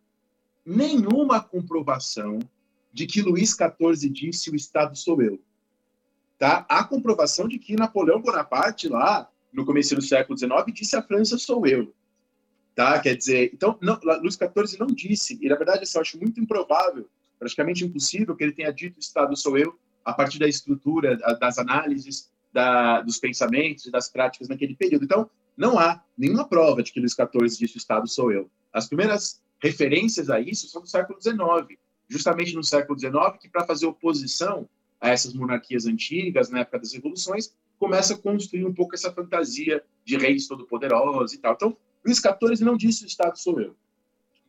nenhuma 0.68 1.40
comprovação 1.42 2.38
de 2.92 3.06
que 3.06 3.22
Luís 3.22 3.56
XIV 3.56 4.10
disse 4.10 4.50
o 4.50 4.54
Estado 4.54 4.94
sou 4.94 5.22
eu. 5.22 5.40
Tá? 6.38 6.66
Há 6.68 6.84
comprovação 6.84 7.48
de 7.48 7.58
que 7.58 7.74
Napoleão 7.74 8.20
Bonaparte, 8.20 8.86
lá 8.86 9.30
no 9.50 9.64
começo 9.64 9.94
do 9.94 10.02
século 10.02 10.38
XIX, 10.38 10.52
disse 10.74 10.94
a 10.94 11.02
França 11.02 11.38
sou 11.38 11.66
eu. 11.66 11.94
Tá? 12.74 13.00
Quer 13.00 13.16
dizer, 13.16 13.50
então, 13.54 13.78
não, 13.80 13.98
Luís 14.20 14.34
XIV 14.34 14.78
não 14.78 14.88
disse, 14.88 15.38
e 15.40 15.48
na 15.48 15.56
verdade 15.56 15.84
assim, 15.84 15.96
eu 15.96 16.02
acho 16.02 16.18
muito 16.18 16.38
improvável, 16.38 17.08
praticamente 17.38 17.84
impossível, 17.84 18.36
que 18.36 18.44
ele 18.44 18.52
tenha 18.52 18.70
dito 18.70 18.98
o 18.98 19.00
Estado 19.00 19.34
sou 19.36 19.56
eu 19.56 19.76
a 20.04 20.12
partir 20.12 20.38
da 20.38 20.46
estrutura, 20.46 21.16
das 21.40 21.58
análises, 21.58 22.30
da, 22.52 23.00
dos 23.00 23.18
pensamentos 23.18 23.86
e 23.86 23.90
das 23.90 24.08
práticas 24.08 24.48
naquele 24.48 24.74
período. 24.74 25.04
Então, 25.04 25.30
não 25.56 25.78
há 25.78 26.02
nenhuma 26.16 26.46
prova 26.46 26.82
de 26.82 26.92
que 26.92 27.00
Luís 27.00 27.14
XIV 27.14 27.58
disse 27.58 27.76
o 27.76 27.78
Estado 27.78 28.06
sou 28.06 28.30
eu. 28.30 28.50
As 28.72 28.86
primeiras 28.86 29.40
referências 29.60 30.30
a 30.30 30.40
isso 30.40 30.68
são 30.68 30.82
do 30.82 30.88
século 30.88 31.20
XIX 31.20 31.78
justamente 32.08 32.54
no 32.54 32.64
século 32.64 32.98
XIX, 32.98 33.14
que 33.40 33.48
para 33.48 33.66
fazer 33.66 33.86
oposição 33.86 34.68
a 35.00 35.10
essas 35.10 35.34
monarquias 35.34 35.86
antigas, 35.86 36.48
na 36.48 36.60
época 36.60 36.78
das 36.78 36.92
revoluções, 36.92 37.54
começa 37.78 38.14
a 38.14 38.18
construir 38.18 38.64
um 38.64 38.74
pouco 38.74 38.94
essa 38.94 39.12
fantasia 39.12 39.84
de 40.04 40.16
reis 40.16 40.48
todo-poderosos 40.48 41.34
e 41.34 41.38
tal. 41.38 41.54
Então, 41.54 41.76
Luís 42.04 42.18
XIV 42.18 42.64
não 42.64 42.76
disse 42.76 43.04
o 43.04 43.06
Estado 43.06 43.38
sou 43.38 43.60
eu. 43.60 43.76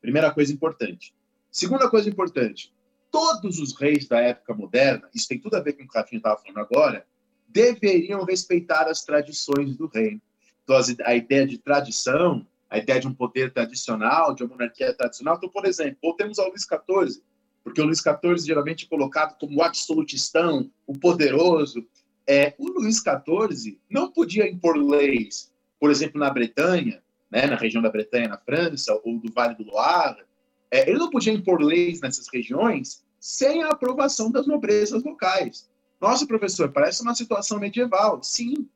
Primeira 0.01 0.31
coisa 0.31 0.51
importante. 0.51 1.13
Segunda 1.51 1.89
coisa 1.89 2.09
importante, 2.09 2.73
todos 3.11 3.59
os 3.59 3.75
reis 3.75 4.07
da 4.07 4.19
época 4.19 4.53
moderna, 4.53 5.09
isso 5.13 5.27
tem 5.27 5.39
tudo 5.39 5.55
a 5.55 5.59
ver 5.59 5.73
com 5.73 5.83
o 5.83 5.87
que 5.87 5.97
o 5.97 5.99
Rafinha 5.99 6.19
estava 6.19 6.39
falando 6.39 6.59
agora, 6.59 7.05
deveriam 7.47 8.23
respeitar 8.23 8.87
as 8.87 9.03
tradições 9.03 9.75
do 9.75 9.87
reino. 9.87 10.21
Então, 10.63 10.77
a 11.03 11.15
ideia 11.15 11.47
de 11.47 11.57
tradição, 11.57 12.45
a 12.69 12.77
ideia 12.77 12.99
de 12.99 13.07
um 13.07 13.13
poder 13.13 13.51
tradicional, 13.51 14.33
de 14.33 14.43
uma 14.43 14.51
monarquia 14.51 14.93
tradicional. 14.93 15.35
Então, 15.37 15.49
por 15.49 15.65
exemplo, 15.65 15.97
voltemos 16.01 16.37
ao 16.39 16.49
Luís 16.49 16.63
XIV 16.63 17.21
porque 17.63 17.81
o 17.81 17.85
Luís 17.85 17.99
XIV 17.99 18.45
geralmente 18.45 18.85
é 18.85 18.89
colocado 18.89 19.37
como 19.37 19.59
o 19.59 19.63
absolutistão, 19.63 20.71
o 20.87 20.97
poderoso. 20.97 21.85
É, 22.25 22.53
o 22.57 22.67
Luís 22.67 22.97
XIV 22.97 23.79
não 23.89 24.11
podia 24.11 24.49
impor 24.49 24.77
leis, 24.77 25.51
por 25.79 25.89
exemplo, 25.91 26.19
na 26.19 26.29
Bretanha, 26.29 27.01
né, 27.29 27.45
na 27.47 27.55
região 27.55 27.81
da 27.81 27.89
Bretanha, 27.89 28.27
na 28.27 28.37
França, 28.37 28.99
ou 29.03 29.19
do 29.19 29.31
Vale 29.31 29.55
do 29.55 29.63
Loire, 29.63 30.23
é, 30.71 30.89
ele 30.89 30.99
não 30.99 31.09
podia 31.09 31.33
impor 31.33 31.61
leis 31.61 32.01
nessas 32.01 32.27
regiões 32.31 33.03
sem 33.19 33.63
a 33.63 33.69
aprovação 33.69 34.31
das 34.31 34.47
nobrezas 34.47 35.03
locais. 35.03 35.69
Nossa, 35.99 36.25
professor, 36.25 36.71
parece 36.71 37.01
uma 37.01 37.15
situação 37.15 37.59
medieval. 37.59 38.23
Sim, 38.23 38.67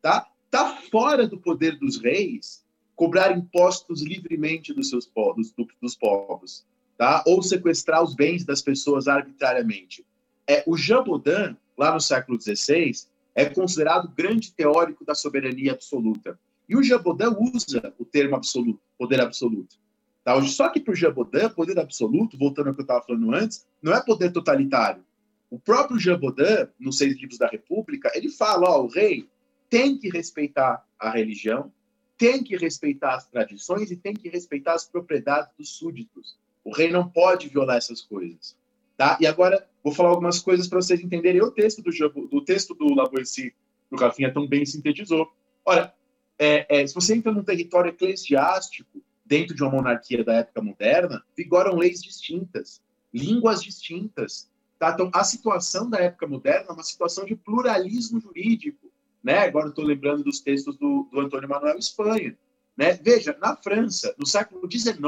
tá? 0.00 0.26
Tá 0.50 0.78
fora 0.90 1.26
do 1.26 1.38
poder 1.38 1.78
dos 1.78 2.00
reis 2.00 2.64
cobrar 3.00 3.34
impostos 3.34 4.02
livremente 4.02 4.74
dos 4.74 4.90
seus 4.90 5.06
povos, 5.06 5.50
do, 5.52 5.66
dos 5.80 5.96
povos, 5.96 6.66
tá? 6.98 7.24
Ou 7.26 7.42
sequestrar 7.42 8.04
os 8.04 8.14
bens 8.14 8.44
das 8.44 8.60
pessoas 8.60 9.08
arbitrariamente. 9.08 10.04
É 10.46 10.62
o 10.66 10.76
Jean 10.76 11.02
Baudin, 11.02 11.56
lá 11.78 11.94
no 11.94 12.00
século 12.00 12.38
XVI, 12.38 12.92
é 13.34 13.46
considerado 13.46 14.12
grande 14.14 14.52
teórico 14.52 15.02
da 15.02 15.14
soberania 15.14 15.72
absoluta. 15.72 16.38
E 16.68 16.76
o 16.76 16.82
Jean 16.82 17.02
Baudin 17.02 17.34
usa 17.54 17.94
o 17.98 18.04
termo 18.04 18.36
absoluto, 18.36 18.82
poder 18.98 19.18
absoluto. 19.18 19.76
Tá? 20.22 20.38
Só 20.42 20.68
que 20.68 20.78
para 20.78 20.92
o 20.92 20.94
Jean 20.94 21.14
Baudin, 21.14 21.48
poder 21.56 21.78
absoluto, 21.78 22.36
voltando 22.36 22.68
ao 22.68 22.74
que 22.74 22.80
eu 22.80 22.84
estava 22.84 23.02
falando 23.02 23.34
antes, 23.34 23.66
não 23.82 23.94
é 23.94 24.04
poder 24.04 24.30
totalitário. 24.30 25.02
O 25.48 25.58
próprio 25.58 25.98
Jean 25.98 26.20
Baudin, 26.20 26.68
nos 26.78 26.98
Seis 26.98 27.18
Livros 27.18 27.38
da 27.38 27.46
República, 27.46 28.12
ele 28.14 28.28
fala: 28.28 28.68
ó, 28.68 28.82
o 28.82 28.88
rei 28.88 29.26
tem 29.70 29.96
que 29.96 30.10
respeitar 30.10 30.84
a 30.98 31.08
religião, 31.08 31.72
tem 32.20 32.44
que 32.44 32.54
respeitar 32.54 33.14
as 33.14 33.26
tradições 33.26 33.90
e 33.90 33.96
tem 33.96 34.12
que 34.12 34.28
respeitar 34.28 34.74
as 34.74 34.84
propriedades 34.86 35.50
dos 35.56 35.70
súditos. 35.70 36.36
O 36.62 36.70
rei 36.70 36.92
não 36.92 37.08
pode 37.08 37.48
violar 37.48 37.78
essas 37.78 38.02
coisas. 38.02 38.54
Tá? 38.94 39.16
E 39.18 39.26
agora 39.26 39.66
vou 39.82 39.94
falar 39.94 40.10
algumas 40.10 40.38
coisas 40.38 40.68
para 40.68 40.82
vocês 40.82 41.00
entenderem 41.00 41.40
o 41.40 41.50
texto 41.50 41.80
do, 41.80 41.90
do 42.26 42.44
texto 42.44 42.74
do 42.74 42.92
Lavoisier, 42.94 43.54
que 43.88 43.94
o 43.94 43.98
Rafinha 43.98 44.30
tão 44.30 44.46
bem 44.46 44.66
sintetizou. 44.66 45.32
Ora, 45.64 45.94
é, 46.38 46.82
é, 46.82 46.86
se 46.86 46.94
você 46.94 47.14
entra 47.14 47.32
num 47.32 47.42
território 47.42 47.88
eclesiástico, 47.88 49.02
dentro 49.24 49.56
de 49.56 49.62
uma 49.62 49.72
monarquia 49.72 50.22
da 50.22 50.34
época 50.34 50.60
moderna, 50.60 51.24
vigoram 51.34 51.74
leis 51.74 52.02
distintas, 52.02 52.82
línguas 53.14 53.62
distintas. 53.62 54.50
Tá? 54.78 54.90
Então, 54.90 55.10
a 55.14 55.24
situação 55.24 55.88
da 55.88 55.98
época 55.98 56.26
moderna 56.26 56.66
é 56.68 56.72
uma 56.72 56.82
situação 56.82 57.24
de 57.24 57.34
pluralismo 57.34 58.20
jurídico. 58.20 58.89
Né? 59.22 59.38
Agora 59.38 59.68
estou 59.68 59.84
lembrando 59.84 60.24
dos 60.24 60.40
textos 60.40 60.76
do, 60.76 61.08
do 61.10 61.20
Antônio 61.20 61.48
Manuel 61.48 61.78
Espanha. 61.78 62.36
Né? 62.76 62.94
Veja, 62.94 63.36
na 63.40 63.56
França, 63.56 64.14
no 64.18 64.26
século 64.26 64.70
XIX, 64.70 65.00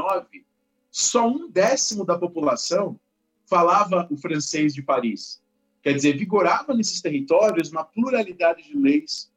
só 0.91 1.27
um 1.27 1.49
décimo 1.49 2.05
da 2.05 2.17
população 2.17 2.99
falava 3.45 4.07
o 4.09 4.17
francês 4.17 4.73
de 4.73 4.81
Paris. 4.81 5.41
Quer 5.81 5.93
dizer, 5.93 6.17
vigorava 6.17 6.73
nesses 6.73 7.01
territórios 7.01 7.71
uma 7.71 7.83
pluralidade 7.83 8.63
de 8.63 8.77
leis, 8.77 9.31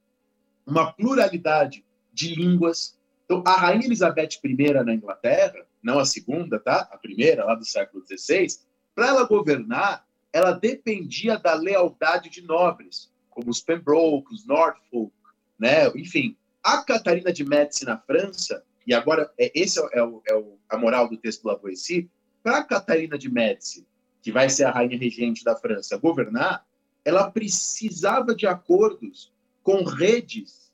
uma 0.67 0.93
pluralidade 0.93 1.85
de 2.12 2.35
línguas. 2.35 2.99
Então, 3.25 3.43
a 3.45 3.57
rainha 3.57 3.87
Elizabeth 3.87 4.39
I 4.45 4.85
na 4.85 4.95
Inglaterra, 4.95 5.67
não 5.83 5.99
a 5.99 6.05
segunda, 6.05 6.61
tá? 6.61 6.89
A 6.93 6.99
primeira, 6.99 7.45
lá 7.45 7.55
do 7.55 7.65
século 7.65 8.05
XVI, 8.07 8.47
para 8.95 9.09
ela 9.09 9.27
governar, 9.27 10.07
ela 10.33 10.53
dependia 10.53 11.39
da 11.39 11.55
lealdade 11.55 12.29
de 12.29 12.43
nobres, 12.43 13.11
como 13.37 13.51
os 13.51 13.61
Pembroke, 13.61 14.33
os 14.33 14.46
Norfolk, 14.46 15.12
né? 15.59 15.88
Enfim, 15.94 16.37
a 16.62 16.83
Catarina 16.83 17.31
de 17.31 17.44
Médici 17.44 17.85
na 17.85 17.99
França, 17.99 18.64
e 18.87 18.94
agora 18.94 19.31
é, 19.38 19.53
esse 19.55 19.79
é, 19.92 20.03
o, 20.03 20.22
é 20.27 20.35
o, 20.35 20.59
a 20.68 20.79
moral 20.79 21.09
do 21.09 21.18
texto 21.18 21.42
do 21.42 21.49
Lavoisier, 21.49 22.09
para 22.42 22.64
Catarina 22.64 23.18
de 23.18 23.31
Médici 23.31 23.87
que 24.27 24.33
vai 24.33 24.51
ser 24.51 24.64
a 24.64 24.72
rainha 24.72 24.99
regente 24.99 25.44
da 25.44 25.55
França, 25.55 25.96
governar, 25.99 26.66
ela 27.05 27.31
precisava 27.31 28.35
de 28.35 28.44
acordos 28.44 29.33
com 29.62 29.85
redes 29.85 30.72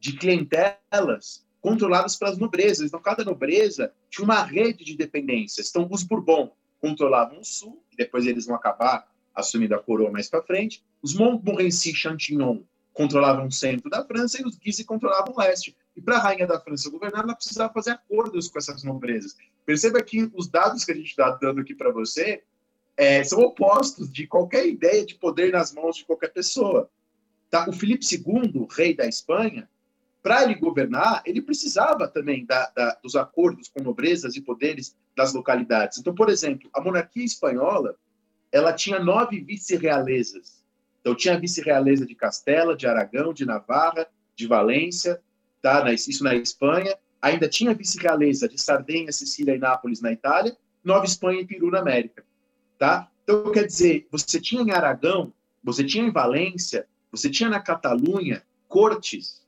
de 0.00 0.16
clientelas 0.16 1.44
controladas 1.60 2.16
pelas 2.16 2.38
nobrezas. 2.38 2.86
Então, 2.86 2.98
cada 2.98 3.22
nobreza 3.22 3.92
tinha 4.08 4.24
uma 4.24 4.42
rede 4.42 4.86
de 4.86 4.96
dependências. 4.96 5.68
Então, 5.68 5.86
os 5.90 6.02
Bourbon 6.02 6.56
controlavam 6.80 7.40
o 7.40 7.44
sul, 7.44 7.84
e 7.92 7.96
depois 7.96 8.24
eles 8.24 8.46
vão 8.46 8.56
acabar 8.56 9.06
assumindo 9.34 9.74
a 9.74 9.82
coroa 9.82 10.10
mais 10.10 10.30
para 10.30 10.42
frente. 10.42 10.82
Os 11.04 11.12
Montmorency 11.12 11.94
Chantillon 11.94 12.62
controlavam 12.94 13.48
o 13.48 13.52
centro 13.52 13.90
da 13.90 14.02
França 14.06 14.40
e 14.40 14.44
os 14.46 14.56
Guise 14.56 14.84
controlavam 14.84 15.34
o 15.34 15.38
leste. 15.38 15.76
E 15.94 16.00
para 16.00 16.16
a 16.16 16.18
rainha 16.18 16.46
da 16.46 16.58
França 16.58 16.88
governar, 16.88 17.24
ela 17.24 17.34
precisava 17.34 17.70
fazer 17.74 17.90
acordos 17.90 18.48
com 18.48 18.58
essas 18.58 18.82
nobrezas. 18.82 19.36
Perceba 19.66 20.02
que 20.02 20.30
os 20.32 20.48
dados 20.48 20.82
que 20.82 20.92
a 20.92 20.94
gente 20.94 21.10
está 21.10 21.28
dando 21.32 21.60
aqui 21.60 21.74
para 21.74 21.92
você 21.92 22.42
é, 22.96 23.22
são 23.22 23.38
opostos 23.40 24.10
de 24.10 24.26
qualquer 24.26 24.66
ideia 24.66 25.04
de 25.04 25.14
poder 25.16 25.52
nas 25.52 25.74
mãos 25.74 25.96
de 25.96 26.06
qualquer 26.06 26.32
pessoa. 26.32 26.88
Tá? 27.50 27.68
O 27.68 27.72
Felipe 27.74 28.02
II, 28.10 28.66
rei 28.70 28.96
da 28.96 29.06
Espanha, 29.06 29.68
para 30.22 30.44
ele 30.44 30.54
governar, 30.54 31.22
ele 31.26 31.42
precisava 31.42 32.08
também 32.08 32.46
da, 32.46 32.70
da, 32.70 32.98
dos 33.02 33.14
acordos 33.14 33.68
com 33.68 33.82
nobrezas 33.82 34.36
e 34.36 34.40
poderes 34.40 34.96
das 35.14 35.34
localidades. 35.34 35.98
Então, 35.98 36.14
por 36.14 36.30
exemplo, 36.30 36.70
a 36.72 36.80
monarquia 36.80 37.26
espanhola 37.26 37.94
ela 38.50 38.72
tinha 38.72 38.98
nove 38.98 39.40
vice-realezas. 39.40 40.63
Então, 41.04 41.14
tinha 41.14 41.34
a 41.34 41.38
vice-realeza 41.38 42.06
de 42.06 42.14
Castela, 42.14 42.74
de 42.74 42.86
Aragão, 42.86 43.34
de 43.34 43.44
Navarra, 43.44 44.06
de 44.34 44.46
Valência, 44.46 45.20
tá? 45.60 45.92
isso 45.92 46.24
na 46.24 46.34
Espanha. 46.34 46.96
Ainda 47.20 47.46
tinha 47.46 47.72
a 47.72 47.74
vice-realeza 47.74 48.48
de 48.48 48.58
Sardenha, 48.58 49.12
Sicília 49.12 49.54
e 49.54 49.58
Nápoles 49.58 50.00
na 50.00 50.10
Itália, 50.10 50.56
Nova 50.82 51.04
Espanha 51.04 51.42
e 51.42 51.46
Peru 51.46 51.70
na 51.70 51.80
América. 51.80 52.24
Tá? 52.78 53.10
Então, 53.22 53.52
quer 53.52 53.66
dizer, 53.66 54.08
você 54.10 54.40
tinha 54.40 54.62
em 54.62 54.70
Aragão, 54.70 55.30
você 55.62 55.84
tinha 55.84 56.06
em 56.06 56.10
Valência, 56.10 56.86
você 57.10 57.28
tinha 57.28 57.50
na 57.50 57.60
Catalunha 57.60 58.42
cortes, 58.66 59.44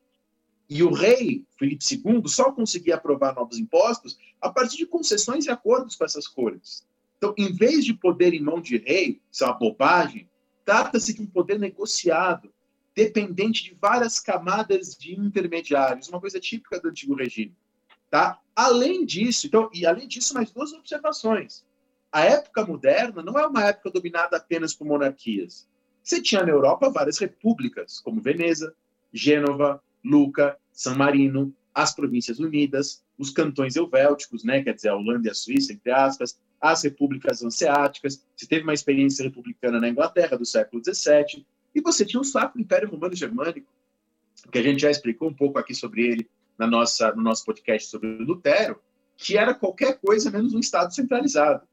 e 0.69 0.83
o 0.83 0.93
rei 0.93 1.43
Felipe 1.59 1.83
II 1.91 2.23
só 2.27 2.53
conseguia 2.53 2.97
aprovar 2.97 3.35
novos 3.35 3.57
impostos 3.57 4.19
a 4.43 4.51
partir 4.51 4.77
de 4.77 4.87
concessões 4.87 5.47
e 5.47 5.51
acordos 5.51 5.97
com 5.97 6.05
essas 6.05 6.29
cortes. 6.29 6.87
Então, 7.17 7.33
em 7.39 7.51
vez 7.51 7.83
de 7.83 7.95
poder 7.95 8.35
em 8.35 8.43
mão 8.43 8.61
de 8.61 8.77
rei, 8.77 9.23
isso 9.33 9.43
é 9.43 9.47
uma 9.47 9.59
bobagem, 9.59 10.29
trata-se 10.67 11.15
de 11.15 11.23
um 11.23 11.27
poder 11.27 11.59
negociado, 11.59 12.53
dependente 12.95 13.65
de 13.65 13.75
várias 13.81 14.21
camadas 14.21 14.95
de 14.95 15.19
intermediários, 15.19 16.09
uma 16.09 16.21
coisa 16.21 16.39
típica 16.39 16.79
do 16.79 16.89
antigo 16.89 17.15
regime. 17.15 17.57
Tá? 18.11 18.39
Além 18.55 19.07
disso, 19.07 19.47
então, 19.47 19.71
e 19.73 19.87
além 19.87 20.07
disso, 20.07 20.35
mais 20.35 20.51
duas 20.51 20.75
observações 20.75 21.65
a 22.17 22.25
época 22.25 22.65
moderna 22.65 23.23
não 23.23 23.39
é 23.39 23.47
uma 23.47 23.65
época 23.65 23.91
dominada 23.91 24.39
apenas 24.39 24.73
por 24.73 24.87
monarquias. 24.87 25.69
Você 26.03 26.23
tinha 26.23 26.43
na 26.43 26.51
Europa 26.51 26.89
várias 26.89 27.19
repúblicas, 27.19 28.01
como 28.01 28.23
Veneza, 28.23 28.75
Gênova, 29.13 29.83
Luca, 30.03 30.57
San 30.73 30.95
Marino, 30.95 31.55
as 31.75 31.95
Províncias 31.95 32.39
Unidas, 32.39 33.05
os 33.19 33.29
cantões 33.29 33.77
helvéticos, 33.77 34.45
né, 34.45 34.63
quer 34.63 34.73
dizer, 34.73 34.89
a 34.89 34.97
Holanda 34.97 35.29
e 35.29 35.31
a 35.31 35.35
Suíça, 35.35 35.75
entre 35.75 35.91
aspas, 35.91 36.41
as 36.61 36.83
repúblicas 36.83 37.43
hanseáticas. 37.43 38.25
Você 38.37 38.47
teve 38.47 38.63
uma 38.63 38.75
experiência 38.75 39.23
republicana 39.23 39.81
na 39.81 39.89
Inglaterra 39.89 40.37
do 40.37 40.45
século 40.45 40.83
XVII, 40.83 41.47
e 41.75 41.81
você 41.81 42.05
tinha 42.05 42.21
o 42.21 42.25
Sacro 42.25 42.61
Império 42.61 42.89
Romano 42.89 43.15
Germânico, 43.15 43.71
que 44.51 44.59
a 44.59 44.63
gente 44.63 44.81
já 44.81 44.91
explicou 44.91 45.29
um 45.29 45.35
pouco 45.35 45.59
aqui 45.59 45.75
sobre 45.75 46.07
ele 46.07 46.31
na 46.59 46.67
nossa, 46.67 47.13
no 47.13 47.23
nosso 47.23 47.45
podcast 47.45 47.89
sobre 47.89 48.17
Lutero, 48.17 48.81
que 49.17 49.37
era 49.37 49.55
qualquer 49.55 49.99
coisa 49.99 50.31
menos 50.31 50.55
um 50.55 50.61
Estado 50.61 50.95
centralizado. 50.95 51.67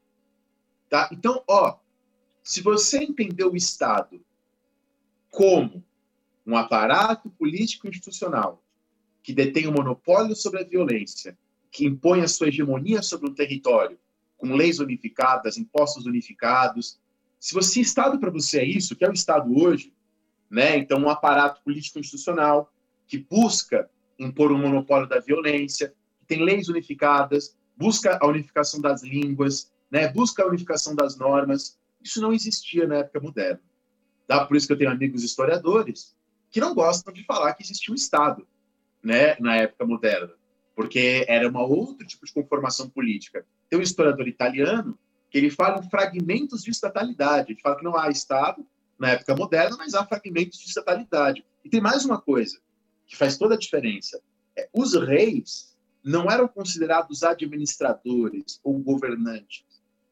Tá? 0.88 1.08
Então, 1.12 1.42
ó, 1.48 1.78
se 2.42 2.60
você 2.60 2.98
entender 2.98 3.44
o 3.44 3.56
Estado 3.56 4.20
como 5.30 5.82
um 6.46 6.56
aparato 6.56 7.30
político 7.30 7.88
institucional 7.88 8.62
que 9.22 9.32
detém 9.32 9.66
o 9.66 9.72
monopólio 9.72 10.36
sobre 10.36 10.60
a 10.60 10.64
violência, 10.64 11.36
que 11.70 11.86
impõe 11.86 12.20
a 12.20 12.28
sua 12.28 12.48
hegemonia 12.48 13.00
sobre 13.00 13.28
um 13.28 13.34
território, 13.34 13.98
com 14.44 14.54
leis 14.54 14.78
unificadas, 14.78 15.56
impostos 15.56 16.04
unificados. 16.04 17.00
Se 17.40 17.54
você 17.54 17.80
Estado 17.80 18.18
para 18.18 18.30
você 18.30 18.58
é 18.58 18.64
isso, 18.64 18.94
que 18.94 19.04
é 19.04 19.08
o 19.08 19.12
Estado 19.12 19.50
hoje, 19.58 19.90
né? 20.50 20.76
Então 20.76 20.98
um 20.98 21.08
aparato 21.08 21.62
político 21.62 21.98
institucional 21.98 22.70
que 23.06 23.18
busca 23.18 23.88
impor 24.18 24.52
um 24.52 24.58
monopólio 24.58 25.08
da 25.08 25.18
violência, 25.18 25.94
que 26.20 26.26
tem 26.26 26.44
leis 26.44 26.68
unificadas, 26.68 27.56
busca 27.74 28.18
a 28.20 28.26
unificação 28.26 28.80
das 28.82 29.02
línguas, 29.02 29.72
né, 29.90 30.08
busca 30.08 30.42
a 30.42 30.46
unificação 30.46 30.94
das 30.94 31.16
normas. 31.16 31.78
Isso 32.02 32.20
não 32.20 32.32
existia 32.32 32.86
na 32.86 32.96
época 32.96 33.20
moderna. 33.20 33.60
Tá? 34.26 34.44
Por 34.44 34.56
isso 34.56 34.66
que 34.66 34.74
eu 34.74 34.78
tenho 34.78 34.90
amigos 34.90 35.22
historiadores 35.22 36.14
que 36.50 36.60
não 36.60 36.74
gostam 36.74 37.12
de 37.12 37.24
falar 37.24 37.54
que 37.54 37.62
existia 37.62 37.92
um 37.92 37.96
Estado 37.96 38.46
né, 39.02 39.36
na 39.40 39.56
época 39.56 39.84
moderna, 39.84 40.32
porque 40.74 41.24
era 41.28 41.48
uma 41.48 41.62
outro 41.62 42.06
tipo 42.06 42.26
de 42.26 42.32
conformação 42.32 42.88
política. 42.88 43.46
Tem 43.68 43.78
um 43.78 43.82
historiador 43.82 44.26
italiano 44.26 44.98
que 45.30 45.38
ele 45.38 45.50
fala 45.50 45.84
em 45.84 45.90
fragmentos 45.90 46.62
de 46.62 46.70
estatalidade. 46.70 47.52
Ele 47.52 47.60
fala 47.60 47.76
que 47.76 47.84
não 47.84 47.96
há 47.96 48.08
Estado 48.08 48.64
na 48.98 49.10
época 49.10 49.34
moderna, 49.34 49.76
mas 49.76 49.94
há 49.94 50.04
fragmentos 50.04 50.58
de 50.58 50.66
estatalidade. 50.66 51.44
E 51.64 51.68
tem 51.68 51.80
mais 51.80 52.04
uma 52.04 52.20
coisa 52.20 52.58
que 53.06 53.16
faz 53.16 53.36
toda 53.36 53.54
a 53.54 53.58
diferença. 53.58 54.20
É, 54.56 54.68
os 54.72 54.94
reis 54.94 55.74
não 56.02 56.30
eram 56.30 56.46
considerados 56.46 57.22
administradores 57.22 58.60
ou 58.62 58.78
governantes. 58.78 59.64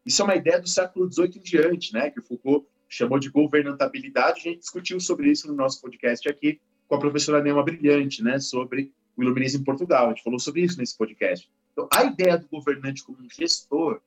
Isso 0.05 0.23
é 0.23 0.25
uma 0.25 0.35
ideia 0.35 0.61
do 0.61 0.69
século 0.69 1.11
XVIII 1.11 1.37
em 1.37 1.41
diante, 1.41 1.93
né, 1.93 2.11
que 2.11 2.19
o 2.19 2.23
Foucault 2.23 2.67
chamou 2.89 3.19
de 3.19 3.31
governantabilidade. 3.31 4.41
A 4.41 4.43
gente 4.43 4.61
discutiu 4.61 4.99
sobre 4.99 5.31
isso 5.31 5.47
no 5.47 5.55
nosso 5.55 5.81
podcast 5.81 6.29
aqui 6.29 6.61
com 6.89 6.97
a 6.97 6.99
professora 6.99 7.43
Neuma 7.43 7.63
Brilhante, 7.63 8.23
né, 8.23 8.39
sobre 8.41 8.93
iluminismo 9.23 9.61
em 9.61 9.65
Portugal. 9.65 10.07
A 10.07 10.09
gente 10.11 10.23
falou 10.23 10.39
sobre 10.39 10.63
isso 10.63 10.79
nesse 10.79 10.97
podcast. 10.97 11.51
Então, 11.73 11.89
a 11.93 12.05
ideia 12.05 12.39
do 12.39 12.49
governante 12.49 13.03
como 13.03 13.19
um 13.19 13.29
gestor 13.31 14.01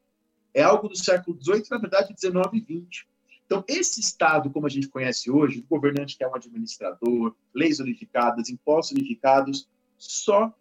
é 0.54 0.62
algo 0.62 0.88
do 0.88 0.98
século 0.98 1.38
XVIII, 1.42 1.64
na 1.72 1.78
verdade, 1.78 2.16
XIX 2.18 2.36
e 2.54 2.60
XX. 2.60 3.06
Então, 3.46 3.64
esse 3.68 4.00
Estado, 4.00 4.50
como 4.50 4.66
a 4.66 4.70
gente 4.70 4.88
conhece 4.88 5.30
hoje, 5.30 5.60
o 5.60 5.68
governante 5.68 6.18
que 6.18 6.24
é 6.24 6.28
um 6.28 6.36
administrador, 6.36 7.36
leis 7.54 7.80
unificadas, 7.80 8.50
impostos 8.50 8.98
unificados, 8.98 9.70
só 9.98 10.54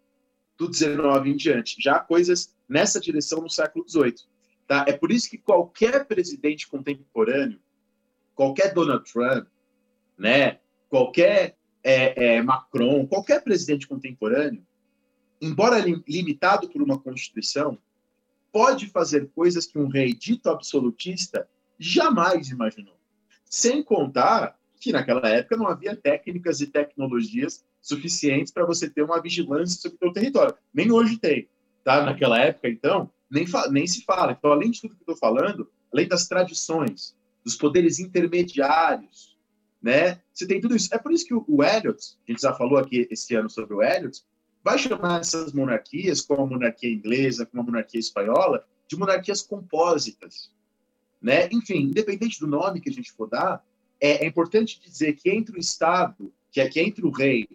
do 0.57 0.71
XIX 0.71 0.97
em 1.25 1.35
diante. 1.35 1.81
Já 1.81 1.99
coisas 1.99 2.55
nessa 2.67 2.99
direção 2.99 3.41
no 3.41 3.49
século 3.49 3.87
XVIII. 3.87 4.15
Tá? 4.67 4.85
É 4.87 4.93
por 4.93 5.11
isso 5.11 5.29
que 5.29 5.37
qualquer 5.37 6.05
presidente 6.05 6.67
contemporâneo, 6.67 7.59
qualquer 8.33 8.73
Donald 8.73 9.09
Trump, 9.11 9.47
né, 10.17 10.59
qualquer 10.89 11.54
é, 11.85 12.37
é, 12.37 12.41
Macron, 12.41 13.05
qualquer 13.05 13.43
presidente 13.43 13.87
contemporâneo, 13.87 14.65
embora 15.39 15.77
limitado 16.07 16.67
por 16.67 16.81
uma 16.81 16.97
constituição, 16.97 17.77
pode 18.51 18.87
fazer 18.87 19.29
coisas 19.35 19.67
que 19.67 19.77
um 19.77 19.87
rei 19.87 20.11
dito 20.11 20.49
absolutista 20.49 21.47
jamais 21.77 22.49
imaginou. 22.49 22.97
Sem 23.45 23.83
contar 23.83 24.57
que 24.79 24.91
naquela 24.91 25.29
época 25.29 25.57
não 25.57 25.67
havia 25.67 25.95
técnicas 25.95 26.59
e 26.59 26.67
tecnologias 26.67 27.63
suficientes 27.79 28.51
para 28.51 28.65
você 28.65 28.89
ter 28.89 29.03
uma 29.03 29.21
vigilância 29.21 29.79
sobre 29.79 30.07
o 30.07 30.11
território. 30.11 30.55
Nem 30.73 30.91
hoje 30.91 31.19
tem. 31.19 31.47
Tá? 31.83 32.03
Naquela 32.03 32.39
época, 32.39 32.67
então, 32.67 33.11
nem, 33.29 33.45
nem 33.69 33.85
se 33.85 34.03
fala. 34.03 34.31
Então, 34.31 34.51
além 34.51 34.71
de 34.71 34.81
tudo 34.81 34.95
que 34.95 35.01
eu 35.07 35.13
estou 35.13 35.17
falando, 35.17 35.69
além 35.93 36.07
das 36.07 36.27
tradições, 36.27 37.15
dos 37.43 37.55
poderes 37.55 37.99
intermediários, 37.99 39.34
né? 39.85 40.19
Você 40.33 40.47
tem 40.47 40.59
tudo 40.59 40.75
isso. 40.75 40.89
É 40.91 40.97
por 40.97 41.11
isso 41.11 41.27
que 41.27 41.33
o, 41.35 41.63
Eliot, 41.63 42.17
a 42.27 42.31
gente 42.31 42.41
já 42.41 42.51
falou 42.55 42.79
aqui 42.79 43.07
esse 43.11 43.35
ano 43.35 43.47
sobre 43.47 43.75
o 43.75 43.83
Eliot, 43.83 44.19
vai 44.63 44.79
chamar 44.79 45.21
essas 45.21 45.53
monarquias, 45.53 46.21
como 46.21 46.41
a 46.41 46.47
monarquia 46.47 46.91
inglesa, 46.91 47.45
como 47.45 47.61
a 47.61 47.65
monarquia 47.67 47.99
espanhola, 47.99 48.65
de 48.87 48.97
monarquias 48.97 49.43
compósitas. 49.43 50.51
Né? 51.21 51.47
Enfim, 51.51 51.83
independente 51.83 52.39
do 52.39 52.47
nome 52.47 52.81
que 52.81 52.89
a 52.89 52.91
gente 52.91 53.11
for 53.11 53.29
dar, 53.29 53.63
é, 54.01 54.25
é 54.25 54.27
importante 54.27 54.81
dizer 54.83 55.13
que 55.13 55.29
entre 55.29 55.55
o 55.55 55.59
Estado, 55.59 56.33
que 56.51 56.59
é 56.59 56.67
que 56.67 56.79
entre 56.79 57.05
o 57.05 57.11
rei 57.11 57.47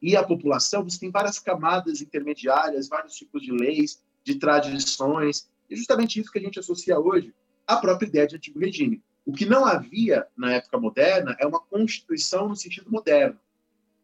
e 0.00 0.16
a 0.16 0.22
população, 0.22 0.84
você 0.84 1.00
tem 1.00 1.10
várias 1.10 1.40
camadas 1.40 2.00
intermediárias, 2.00 2.88
vários 2.88 3.14
tipos 3.16 3.42
de 3.42 3.50
leis, 3.50 4.00
de 4.22 4.36
tradições, 4.36 5.50
e 5.68 5.74
justamente 5.74 6.20
isso 6.20 6.30
que 6.30 6.38
a 6.38 6.42
gente 6.42 6.60
associa 6.60 7.00
hoje 7.00 7.34
à 7.66 7.78
própria 7.78 8.06
ideia 8.06 8.28
de 8.28 8.36
antigo 8.36 8.60
regime. 8.60 9.02
O 9.26 9.32
que 9.32 9.46
não 9.46 9.64
havia 9.64 10.26
na 10.36 10.52
época 10.52 10.78
moderna 10.78 11.36
é 11.40 11.46
uma 11.46 11.60
constituição 11.60 12.48
no 12.48 12.56
sentido 12.56 12.90
moderno, 12.90 13.38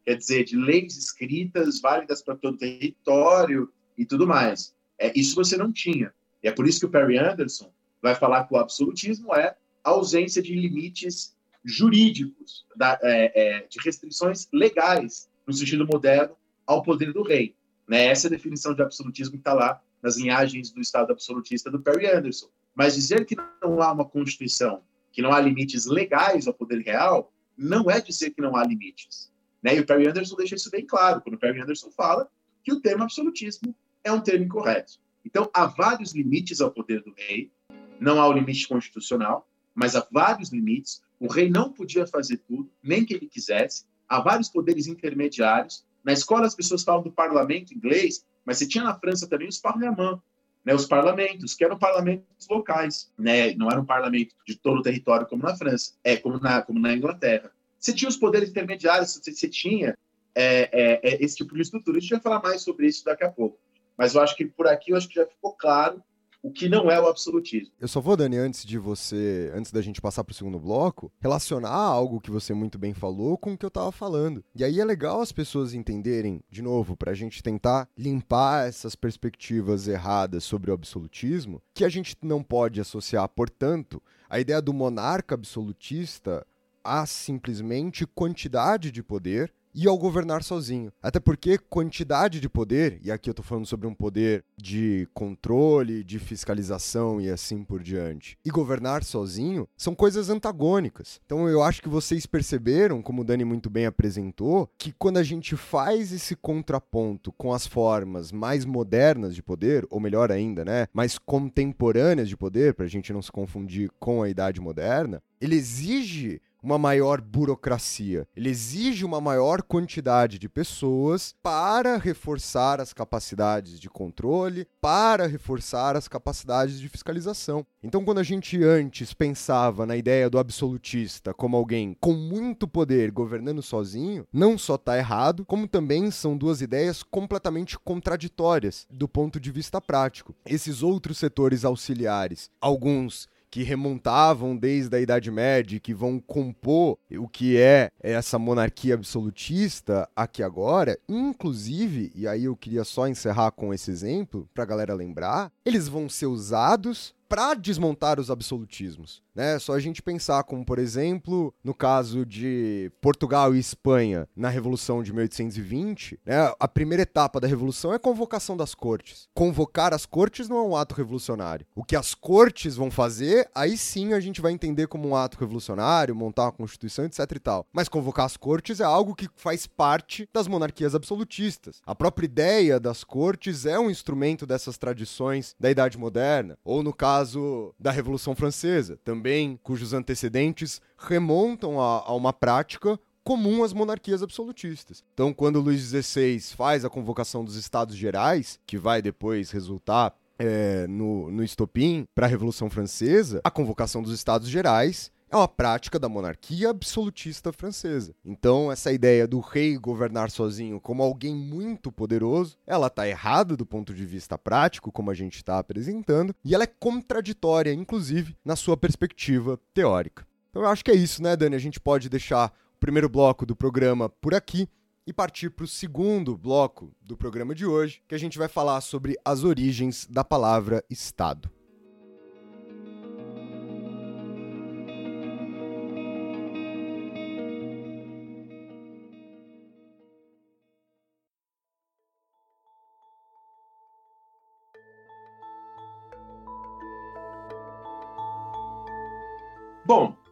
quer 0.03 0.15
dizer, 0.15 0.43
de 0.45 0.55
leis 0.55 0.97
escritas 0.97 1.79
válidas 1.79 2.21
para 2.21 2.35
todo 2.35 2.55
o 2.55 2.57
território 2.57 3.71
e 3.97 4.05
tudo 4.05 4.25
mais. 4.25 4.73
É, 4.97 5.11
isso 5.17 5.35
você 5.35 5.55
não 5.55 5.71
tinha. 5.71 6.13
E 6.41 6.47
é 6.47 6.51
por 6.51 6.67
isso 6.67 6.79
que 6.79 6.85
o 6.85 6.89
Perry 6.89 7.17
Anderson 7.17 7.71
vai 8.01 8.15
falar 8.15 8.45
que 8.45 8.53
o 8.53 8.57
absolutismo 8.57 9.33
é 9.35 9.55
a 9.83 9.89
ausência 9.91 10.41
de 10.41 10.55
limites 10.55 11.35
jurídicos, 11.63 12.65
da, 12.75 12.99
é, 13.03 13.59
é, 13.59 13.67
de 13.67 13.79
restrições 13.83 14.47
legais, 14.51 15.29
no 15.45 15.53
sentido 15.53 15.85
moderno, 15.85 16.35
ao 16.65 16.81
poder 16.81 17.13
do 17.13 17.21
rei. 17.21 17.55
Né? 17.87 18.05
Essa 18.05 18.27
é 18.27 18.29
a 18.29 18.31
definição 18.31 18.73
de 18.73 18.81
absolutismo 18.81 19.33
que 19.33 19.39
está 19.39 19.53
lá 19.53 19.81
nas 20.01 20.17
linhagens 20.17 20.71
do 20.71 20.81
Estado 20.81 21.11
absolutista 21.11 21.69
do 21.69 21.79
Perry 21.79 22.07
Anderson. 22.07 22.47
Mas 22.73 22.95
dizer 22.95 23.25
que 23.25 23.35
não 23.61 23.81
há 23.81 23.91
uma 23.91 24.05
Constituição, 24.05 24.81
que 25.11 25.21
não 25.21 25.31
há 25.31 25.39
limites 25.39 25.85
legais 25.85 26.47
ao 26.47 26.53
poder 26.53 26.81
real, 26.81 27.31
não 27.57 27.89
é 27.89 27.99
dizer 27.99 28.31
que 28.31 28.41
não 28.41 28.55
há 28.55 28.63
limites. 28.65 29.31
Né? 29.61 29.75
E 29.75 29.79
o 29.79 29.85
Perry 29.85 30.07
Anderson 30.07 30.35
deixa 30.35 30.55
isso 30.55 30.71
bem 30.71 30.85
claro, 30.85 31.21
quando 31.21 31.35
o 31.35 31.39
Perry 31.39 31.61
Anderson 31.61 31.91
fala 31.91 32.29
que 32.63 32.71
o 32.71 32.79
termo 32.79 33.03
absolutismo 33.03 33.75
é 34.03 34.11
um 34.11 34.21
termo 34.21 34.45
incorreto. 34.45 34.93
Então, 35.23 35.49
há 35.53 35.65
vários 35.65 36.13
limites 36.13 36.61
ao 36.61 36.71
poder 36.71 37.03
do 37.03 37.13
rei, 37.15 37.51
não 37.99 38.19
há 38.19 38.27
o 38.27 38.33
limite 38.33 38.67
constitucional, 38.67 39.47
mas 39.75 39.95
há 39.95 40.05
vários 40.11 40.49
limites. 40.49 41.01
O 41.19 41.27
rei 41.27 41.49
não 41.49 41.71
podia 41.71 42.07
fazer 42.07 42.37
tudo, 42.37 42.69
nem 42.81 43.05
que 43.05 43.13
ele 43.13 43.27
quisesse. 43.27 43.85
Há 44.09 44.19
vários 44.19 44.49
poderes 44.49 44.87
intermediários. 44.87 45.85
Na 46.03 46.11
escola, 46.11 46.47
as 46.47 46.55
pessoas 46.55 46.83
falam 46.83 47.03
do 47.03 47.11
parlamento 47.11 47.73
inglês, 47.73 48.25
mas 48.43 48.57
você 48.57 48.67
tinha 48.67 48.83
na 48.83 48.99
França 48.99 49.27
também 49.27 49.47
os 49.47 49.59
parlements, 49.59 50.19
né, 50.63 50.73
os 50.73 50.85
parlamentos, 50.85 51.53
que 51.53 51.63
eram 51.63 51.77
parlamentos 51.77 52.47
locais, 52.49 53.11
né, 53.17 53.53
não 53.55 53.69
era 53.69 53.79
um 53.79 53.85
parlamento 53.85 54.35
de 54.45 54.55
todo 54.55 54.79
o 54.79 54.81
território 54.81 55.27
como 55.27 55.43
na 55.43 55.55
França, 55.55 55.93
é 56.03 56.15
como 56.17 56.39
na, 56.39 56.61
como 56.61 56.79
na 56.79 56.93
Inglaterra. 56.93 57.51
Você 57.79 57.93
tinha 57.93 58.09
os 58.09 58.17
poderes 58.17 58.49
intermediários, 58.49 59.13
você, 59.13 59.33
você 59.33 59.49
tinha 59.49 59.97
é, 60.35 60.69
é, 60.71 60.99
é, 61.03 61.23
esse 61.23 61.35
tipo 61.35 61.55
de 61.55 61.61
estrutura. 61.61 61.97
A 61.97 61.99
gente 61.99 62.11
vai 62.11 62.21
falar 62.21 62.41
mais 62.41 62.61
sobre 62.61 62.87
isso 62.87 63.03
daqui 63.03 63.23
a 63.23 63.31
pouco. 63.31 63.57
Mas 63.97 64.13
eu 64.13 64.21
acho 64.21 64.35
que 64.35 64.45
por 64.45 64.67
aqui 64.67 64.91
eu 64.91 64.97
acho 64.97 65.07
que 65.07 65.15
já 65.15 65.25
ficou 65.25 65.53
claro 65.53 66.01
o 66.41 66.51
que 66.51 66.67
não 66.67 66.89
é 66.89 66.99
o 66.99 67.07
absolutismo. 67.07 67.71
Eu 67.79 67.87
só 67.87 68.01
vou, 68.01 68.17
Dani, 68.17 68.37
antes 68.37 68.65
de 68.65 68.77
você, 68.77 69.51
antes 69.53 69.71
da 69.71 69.81
gente 69.81 70.01
passar 70.01 70.23
para 70.23 70.31
o 70.31 70.35
segundo 70.35 70.59
bloco, 70.59 71.11
relacionar 71.19 71.71
algo 71.71 72.19
que 72.19 72.31
você 72.31 72.53
muito 72.53 72.79
bem 72.79 72.93
falou 72.93 73.37
com 73.37 73.53
o 73.53 73.57
que 73.57 73.65
eu 73.65 73.69
estava 73.69 73.91
falando. 73.91 74.43
E 74.55 74.63
aí 74.63 74.79
é 74.79 74.85
legal 74.85 75.21
as 75.21 75.31
pessoas 75.31 75.73
entenderem, 75.73 76.41
de 76.49 76.61
novo, 76.61 76.97
para 76.97 77.11
a 77.11 77.15
gente 77.15 77.43
tentar 77.43 77.87
limpar 77.97 78.67
essas 78.67 78.95
perspectivas 78.95 79.87
erradas 79.87 80.43
sobre 80.43 80.71
o 80.71 80.73
absolutismo, 80.73 81.61
que 81.73 81.85
a 81.85 81.89
gente 81.89 82.15
não 82.21 82.41
pode 82.41 82.81
associar, 82.81 83.27
portanto, 83.29 84.01
a 84.29 84.39
ideia 84.39 84.61
do 84.61 84.73
monarca 84.73 85.35
absolutista 85.35 86.45
a 86.83 87.05
simplesmente 87.05 88.07
quantidade 88.07 88.91
de 88.91 89.03
poder 89.03 89.53
e 89.73 89.87
ao 89.87 89.97
governar 89.97 90.43
sozinho. 90.43 90.91
Até 91.01 91.19
porque 91.19 91.57
quantidade 91.57 92.39
de 92.39 92.49
poder, 92.49 92.99
e 93.03 93.11
aqui 93.11 93.29
eu 93.29 93.33
tô 93.33 93.43
falando 93.43 93.65
sobre 93.65 93.87
um 93.87 93.93
poder 93.93 94.43
de 94.57 95.07
controle, 95.13 96.03
de 96.03 96.19
fiscalização 96.19 97.19
e 97.19 97.29
assim 97.29 97.63
por 97.63 97.81
diante, 97.81 98.37
e 98.45 98.49
governar 98.49 99.03
sozinho 99.03 99.67
são 99.75 99.95
coisas 99.95 100.29
antagônicas. 100.29 101.19
Então 101.25 101.47
eu 101.49 101.63
acho 101.63 101.81
que 101.81 101.89
vocês 101.89 102.25
perceberam, 102.25 103.01
como 103.01 103.21
o 103.21 103.25
Dani 103.25 103.43
muito 103.43 103.69
bem 103.69 103.85
apresentou, 103.85 104.69
que 104.77 104.91
quando 104.91 105.17
a 105.17 105.23
gente 105.23 105.55
faz 105.55 106.11
esse 106.11 106.35
contraponto 106.35 107.31
com 107.31 107.53
as 107.53 107.65
formas 107.65 108.31
mais 108.31 108.65
modernas 108.65 109.35
de 109.35 109.41
poder, 109.41 109.85
ou 109.89 109.99
melhor 109.99 110.31
ainda, 110.31 110.65
né, 110.65 110.87
mais 110.93 111.17
contemporâneas 111.17 112.29
de 112.29 112.37
poder, 112.37 112.73
para 112.73 112.85
a 112.85 112.89
gente 112.89 113.13
não 113.13 113.21
se 113.21 113.31
confundir 113.31 113.89
com 113.99 114.21
a 114.21 114.29
idade 114.29 114.59
moderna, 114.59 115.21
ele 115.39 115.55
exige 115.55 116.41
uma 116.61 116.77
maior 116.77 117.19
burocracia. 117.21 118.27
Ele 118.35 118.49
exige 118.49 119.03
uma 119.03 119.19
maior 119.19 119.61
quantidade 119.61 120.37
de 120.37 120.47
pessoas 120.47 121.33
para 121.41 121.97
reforçar 121.97 122.79
as 122.79 122.93
capacidades 122.93 123.79
de 123.79 123.89
controle, 123.89 124.67
para 124.79 125.27
reforçar 125.27 125.95
as 125.95 126.07
capacidades 126.07 126.79
de 126.79 126.87
fiscalização. 126.87 127.65
Então, 127.83 128.05
quando 128.05 128.19
a 128.19 128.23
gente 128.23 128.63
antes 128.63 129.13
pensava 129.13 129.85
na 129.85 129.95
ideia 129.95 130.29
do 130.29 130.37
absolutista 130.37 131.33
como 131.33 131.57
alguém 131.57 131.95
com 131.99 132.13
muito 132.13 132.67
poder 132.67 133.11
governando 133.11 133.61
sozinho, 133.61 134.25
não 134.31 134.57
só 134.57 134.75
está 134.75 134.97
errado, 134.97 135.45
como 135.45 135.67
também 135.67 136.11
são 136.11 136.37
duas 136.37 136.61
ideias 136.61 137.01
completamente 137.01 137.77
contraditórias 137.79 138.85
do 138.89 139.07
ponto 139.07 139.39
de 139.39 139.51
vista 139.51 139.81
prático. 139.81 140.35
Esses 140.45 140.83
outros 140.83 141.17
setores 141.17 141.65
auxiliares, 141.65 142.49
alguns 142.59 143.27
que 143.51 143.63
remontavam 143.63 144.55
desde 144.55 144.95
a 144.95 145.01
Idade 145.01 145.29
Média, 145.29 145.77
que 145.77 145.93
vão 145.93 146.19
compor 146.19 146.97
o 147.19 147.27
que 147.27 147.57
é 147.57 147.89
essa 147.99 148.39
monarquia 148.39 148.93
absolutista 148.93 150.09
aqui 150.15 150.41
agora, 150.41 150.97
inclusive, 151.07 152.13
e 152.15 152.25
aí 152.25 152.45
eu 152.45 152.55
queria 152.55 152.85
só 152.85 153.09
encerrar 153.09 153.51
com 153.51 153.73
esse 153.73 153.91
exemplo 153.91 154.47
para 154.53 154.63
a 154.63 154.67
galera 154.67 154.93
lembrar, 154.93 155.51
eles 155.65 155.87
vão 155.87 156.09
ser 156.09 156.27
usados 156.27 157.13
para 157.31 157.53
desmontar 157.53 158.19
os 158.19 158.29
absolutismos. 158.29 159.23
Né? 159.33 159.57
Só 159.57 159.73
a 159.73 159.79
gente 159.79 160.01
pensar 160.01 160.43
como, 160.43 160.65
por 160.65 160.77
exemplo, 160.77 161.53
no 161.63 161.73
caso 161.73 162.25
de 162.25 162.91
Portugal 162.99 163.55
e 163.55 163.59
Espanha 163.59 164.27
na 164.35 164.49
Revolução 164.49 165.01
de 165.01 165.13
1820, 165.13 166.19
né? 166.25 166.53
a 166.59 166.67
primeira 166.67 167.03
etapa 167.03 167.39
da 167.39 167.47
Revolução 167.47 167.93
é 167.93 167.95
a 167.95 167.99
convocação 167.99 168.57
das 168.57 168.75
cortes. 168.75 169.29
Convocar 169.33 169.93
as 169.93 170.05
cortes 170.05 170.49
não 170.49 170.57
é 170.57 170.61
um 170.63 170.75
ato 170.75 170.93
revolucionário. 170.93 171.65
O 171.73 171.85
que 171.85 171.95
as 171.95 172.13
cortes 172.13 172.75
vão 172.75 172.91
fazer, 172.91 173.49
aí 173.55 173.77
sim 173.77 174.11
a 174.11 174.19
gente 174.19 174.41
vai 174.41 174.51
entender 174.51 174.87
como 174.87 175.07
um 175.07 175.15
ato 175.15 175.39
revolucionário, 175.39 176.13
montar 176.13 176.43
uma 176.43 176.51
constituição, 176.51 177.05
etc 177.05 177.19
e 177.33 177.39
tal. 177.39 177.65
Mas 177.71 177.87
convocar 177.87 178.25
as 178.25 178.35
cortes 178.35 178.81
é 178.81 178.83
algo 178.83 179.15
que 179.15 179.29
faz 179.35 179.65
parte 179.65 180.27
das 180.33 180.47
monarquias 180.47 180.93
absolutistas. 180.93 181.81
A 181.85 181.95
própria 181.95 182.25
ideia 182.25 182.77
das 182.77 183.05
cortes 183.05 183.65
é 183.65 183.79
um 183.79 183.89
instrumento 183.89 184.45
dessas 184.45 184.77
tradições 184.77 185.50
da 185.59 185.69
Idade 185.69 185.97
Moderna, 185.97 186.57
ou 186.63 186.83
no 186.83 186.93
caso 186.93 187.73
da 187.79 187.91
Revolução 187.91 188.35
Francesa, 188.35 188.99
também 189.03 189.59
cujos 189.63 189.93
antecedentes 189.93 190.81
remontam 190.97 191.79
a, 191.79 192.03
a 192.05 192.13
uma 192.13 192.33
prática 192.33 192.99
comum 193.23 193.63
às 193.63 193.73
monarquias 193.73 194.23
absolutistas. 194.23 195.03
Então, 195.13 195.33
quando 195.33 195.61
Luís 195.61 195.81
XVI 195.81 196.39
faz 196.55 196.83
a 196.83 196.89
convocação 196.89 197.45
dos 197.45 197.55
Estados 197.55 197.95
Gerais, 197.95 198.59
que 198.65 198.77
vai 198.77 199.01
depois 199.01 199.51
resultar 199.51 200.13
é, 200.39 200.87
no, 200.87 201.29
no 201.29 201.43
estopim 201.43 202.05
para 202.15 202.25
a 202.25 202.29
Revolução 202.29 202.69
Francesa, 202.69 203.41
a 203.43 203.51
convocação 203.51 204.01
dos 204.01 204.13
Estados 204.13 204.49
Gerais 204.49 205.11
é 205.31 205.35
uma 205.35 205.47
prática 205.47 205.97
da 205.97 206.09
monarquia 206.09 206.69
absolutista 206.69 207.53
francesa. 207.53 208.13
Então, 208.23 208.69
essa 208.69 208.91
ideia 208.91 209.25
do 209.25 209.39
rei 209.39 209.77
governar 209.77 210.29
sozinho 210.29 210.79
como 210.79 211.01
alguém 211.01 211.33
muito 211.33 211.89
poderoso, 211.89 212.57
ela 212.67 212.87
está 212.87 213.07
errada 213.07 213.55
do 213.55 213.65
ponto 213.65 213.93
de 213.93 214.05
vista 214.05 214.37
prático, 214.37 214.91
como 214.91 215.09
a 215.09 215.13
gente 215.13 215.37
está 215.37 215.57
apresentando, 215.57 216.35
e 216.43 216.53
ela 216.53 216.65
é 216.65 216.67
contraditória, 216.67 217.73
inclusive, 217.73 218.35
na 218.43 218.57
sua 218.57 218.75
perspectiva 218.75 219.57
teórica. 219.73 220.27
Então, 220.49 220.63
eu 220.63 220.67
acho 220.67 220.83
que 220.83 220.91
é 220.91 220.95
isso, 220.95 221.23
né, 221.23 221.33
Dani? 221.37 221.55
A 221.55 221.59
gente 221.59 221.79
pode 221.79 222.09
deixar 222.09 222.51
o 222.75 222.79
primeiro 222.79 223.07
bloco 223.07 223.45
do 223.45 223.55
programa 223.55 224.09
por 224.09 224.35
aqui 224.35 224.67
e 225.07 225.13
partir 225.13 225.49
para 225.49 225.63
o 225.63 225.67
segundo 225.67 226.37
bloco 226.37 226.91
do 227.01 227.15
programa 227.15 227.55
de 227.55 227.65
hoje, 227.65 228.01
que 228.05 228.13
a 228.13 228.19
gente 228.19 228.37
vai 228.37 228.49
falar 228.49 228.81
sobre 228.81 229.17
as 229.23 229.45
origens 229.45 230.05
da 230.09 230.25
palavra 230.25 230.83
Estado. 230.89 231.49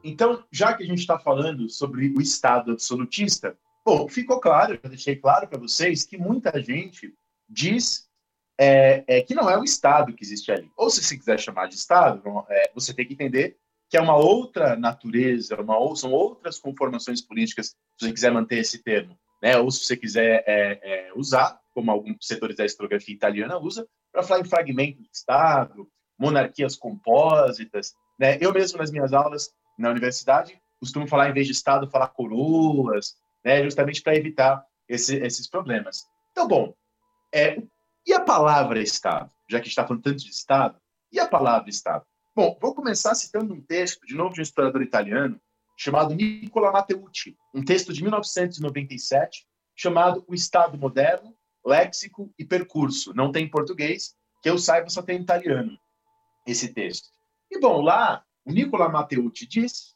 Então, 0.03 0.43
já 0.51 0.73
que 0.73 0.83
a 0.83 0.85
gente 0.85 0.99
está 0.99 1.19
falando 1.19 1.69
sobre 1.69 2.09
o 2.09 2.21
Estado 2.21 2.71
absolutista, 2.71 3.57
bom, 3.85 4.07
ficou 4.07 4.39
claro, 4.39 4.79
eu 4.81 4.89
deixei 4.89 5.15
claro 5.15 5.47
para 5.47 5.59
vocês 5.59 6.03
que 6.03 6.17
muita 6.17 6.61
gente 6.61 7.13
diz 7.47 8.07
é, 8.59 9.03
é, 9.07 9.21
que 9.21 9.33
não 9.33 9.49
é 9.49 9.57
o 9.57 9.63
Estado 9.63 10.13
que 10.13 10.23
existe 10.23 10.51
ali. 10.51 10.69
Ou 10.75 10.89
se 10.89 11.03
você 11.03 11.17
quiser 11.17 11.39
chamar 11.39 11.67
de 11.67 11.75
Estado, 11.75 12.21
é, 12.49 12.71
você 12.73 12.93
tem 12.93 13.05
que 13.05 13.13
entender 13.13 13.57
que 13.89 13.97
é 13.97 14.01
uma 14.01 14.15
outra 14.15 14.75
natureza, 14.75 15.59
uma, 15.59 15.95
são 15.95 16.11
outras 16.11 16.59
conformações 16.59 17.21
políticas, 17.21 17.67
se 17.67 17.75
você 18.05 18.13
quiser 18.13 18.31
manter 18.31 18.59
esse 18.59 18.83
termo, 18.83 19.17
né? 19.41 19.57
ou 19.57 19.71
se 19.71 19.85
você 19.85 19.97
quiser 19.97 20.43
é, 20.45 20.79
é, 20.83 21.11
usar, 21.15 21.59
como 21.73 21.89
alguns 21.89 22.17
setores 22.21 22.55
da 22.55 22.65
historiografia 22.65 23.15
italiana 23.15 23.57
usa, 23.57 23.87
para 24.11 24.23
falar 24.23 24.41
em 24.41 24.49
fragmento 24.49 25.01
de 25.01 25.09
Estado, 25.11 25.87
monarquias 26.19 26.75
compósitas, 26.75 27.93
né? 28.19 28.37
Eu 28.41 28.51
mesmo, 28.51 28.77
nas 28.77 28.91
minhas 28.91 29.13
aulas 29.13 29.49
na 29.79 29.89
universidade, 29.89 30.61
costumo 30.79 31.07
falar, 31.07 31.29
em 31.29 31.33
vez 31.33 31.47
de 31.47 31.53
Estado, 31.53 31.89
falar 31.89 32.09
coroas, 32.09 33.15
né? 33.43 33.63
justamente 33.63 34.01
para 34.01 34.15
evitar 34.15 34.63
esse, 34.87 35.15
esses 35.17 35.47
problemas. 35.47 36.05
Então, 36.31 36.47
bom, 36.47 36.73
é, 37.33 37.61
e 38.05 38.13
a 38.13 38.19
palavra 38.19 38.81
Estado? 38.81 39.31
Já 39.49 39.59
que 39.59 39.67
está 39.67 39.85
falando 39.85 40.03
tanto 40.03 40.23
de 40.23 40.29
Estado, 40.29 40.79
e 41.11 41.19
a 41.19 41.27
palavra 41.27 41.69
Estado? 41.69 42.05
Bom, 42.35 42.57
vou 42.61 42.75
começar 42.75 43.15
citando 43.15 43.53
um 43.53 43.61
texto, 43.61 44.05
de 44.05 44.15
novo, 44.15 44.33
de 44.33 44.41
um 44.41 44.43
historiador 44.43 44.81
italiano, 44.81 45.39
chamado 45.77 46.13
Nicola 46.13 46.71
Matteucci, 46.71 47.35
um 47.53 47.63
texto 47.63 47.93
de 47.93 48.01
1997, 48.01 49.47
chamado 49.75 50.25
O 50.27 50.33
Estado 50.33 50.77
Moderno, 50.77 51.33
Léxico 51.65 52.33
e 52.37 52.45
Percurso. 52.45 53.13
Não 53.13 53.31
tem 53.31 53.45
em 53.45 53.49
português, 53.49 54.15
que 54.41 54.49
eu 54.49 54.57
saiba, 54.57 54.89
só 54.89 55.01
tem 55.01 55.17
em 55.17 55.21
italiano 55.21 55.77
esse 56.45 56.73
texto. 56.73 57.09
E, 57.51 57.59
bom, 57.59 57.81
lá, 57.81 58.23
Nicola 58.49 58.89
Matteucci 58.89 59.47
diz 59.47 59.95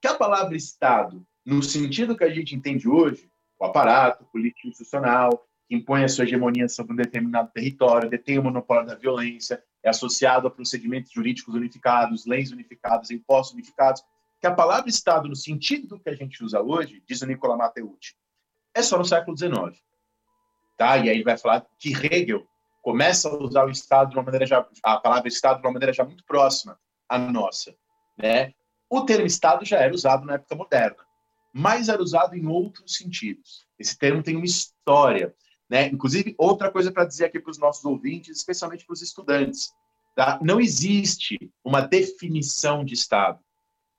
que 0.00 0.08
a 0.08 0.14
palavra 0.14 0.56
Estado, 0.56 1.24
no 1.44 1.62
sentido 1.62 2.16
que 2.16 2.24
a 2.24 2.30
gente 2.30 2.54
entende 2.54 2.88
hoje, 2.88 3.30
o 3.58 3.64
aparato 3.64 4.24
político 4.32 4.68
institucional, 4.68 5.46
que 5.68 5.76
impõe 5.76 6.04
a 6.04 6.08
sua 6.08 6.24
hegemonia 6.24 6.66
sobre 6.68 6.94
um 6.94 6.96
determinado 6.96 7.50
território, 7.52 8.08
detém 8.08 8.38
o 8.38 8.42
monopólio 8.42 8.86
da 8.86 8.94
violência, 8.94 9.62
é 9.82 9.90
associado 9.90 10.48
a 10.48 10.50
procedimentos 10.50 11.12
jurídicos 11.12 11.54
unificados, 11.54 12.24
leis 12.26 12.50
unificadas, 12.50 13.10
impostos 13.10 13.54
unificados, 13.54 14.02
que 14.40 14.46
a 14.46 14.54
palavra 14.54 14.88
Estado, 14.88 15.28
no 15.28 15.36
sentido 15.36 16.00
que 16.00 16.08
a 16.08 16.14
gente 16.14 16.42
usa 16.42 16.62
hoje, 16.62 17.02
diz 17.06 17.20
o 17.20 17.26
Nicola 17.26 17.56
Matteucci, 17.56 18.14
é 18.74 18.82
só 18.82 18.96
no 18.96 19.04
século 19.04 19.36
XIX. 19.36 19.78
Tá? 20.78 20.96
E 20.96 21.10
aí 21.10 21.16
ele 21.16 21.24
vai 21.24 21.36
falar 21.36 21.66
que 21.78 21.92
Hegel 21.92 22.46
começa 22.80 23.28
a 23.28 23.36
usar 23.36 23.66
o 23.66 23.70
Estado 23.70 24.10
de 24.10 24.16
uma 24.16 24.22
maneira 24.22 24.46
já, 24.46 24.66
a 24.82 24.96
palavra 24.96 25.28
Estado 25.28 25.60
de 25.60 25.66
uma 25.66 25.72
maneira 25.74 25.92
já 25.92 26.02
muito 26.02 26.24
próxima 26.24 26.78
a 27.06 27.18
nossa. 27.18 27.74
Né? 28.20 28.52
O 28.88 29.02
termo 29.02 29.26
Estado 29.26 29.64
já 29.64 29.78
era 29.78 29.94
usado 29.94 30.24
na 30.26 30.34
época 30.34 30.54
moderna, 30.56 30.96
mas 31.52 31.88
era 31.88 32.02
usado 32.02 32.34
em 32.36 32.46
outros 32.46 32.96
sentidos. 32.96 33.66
Esse 33.78 33.96
termo 33.96 34.22
tem 34.22 34.36
uma 34.36 34.44
história. 34.44 35.34
Né? 35.68 35.86
Inclusive, 35.86 36.34
outra 36.36 36.70
coisa 36.70 36.90
para 36.90 37.04
dizer 37.04 37.26
aqui 37.26 37.38
para 37.38 37.50
os 37.50 37.58
nossos 37.58 37.84
ouvintes, 37.84 38.36
especialmente 38.36 38.84
para 38.84 38.92
os 38.92 39.02
estudantes. 39.02 39.70
Tá? 40.16 40.38
Não 40.42 40.60
existe 40.60 41.38
uma 41.64 41.80
definição 41.80 42.84
de 42.84 42.94
Estado. 42.94 43.38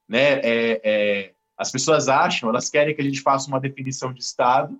Né? 0.07 0.39
É, 0.41 0.82
é, 0.84 1.34
as 1.57 1.72
pessoas 1.72 2.09
acham, 2.09 2.49
elas 2.49 2.69
querem 2.69 2.93
que 2.93 3.01
a 3.01 3.03
gente 3.03 3.22
faça 3.22 3.47
uma 3.47 3.59
definição 3.59 4.13
de 4.13 4.22
Estado 4.22 4.78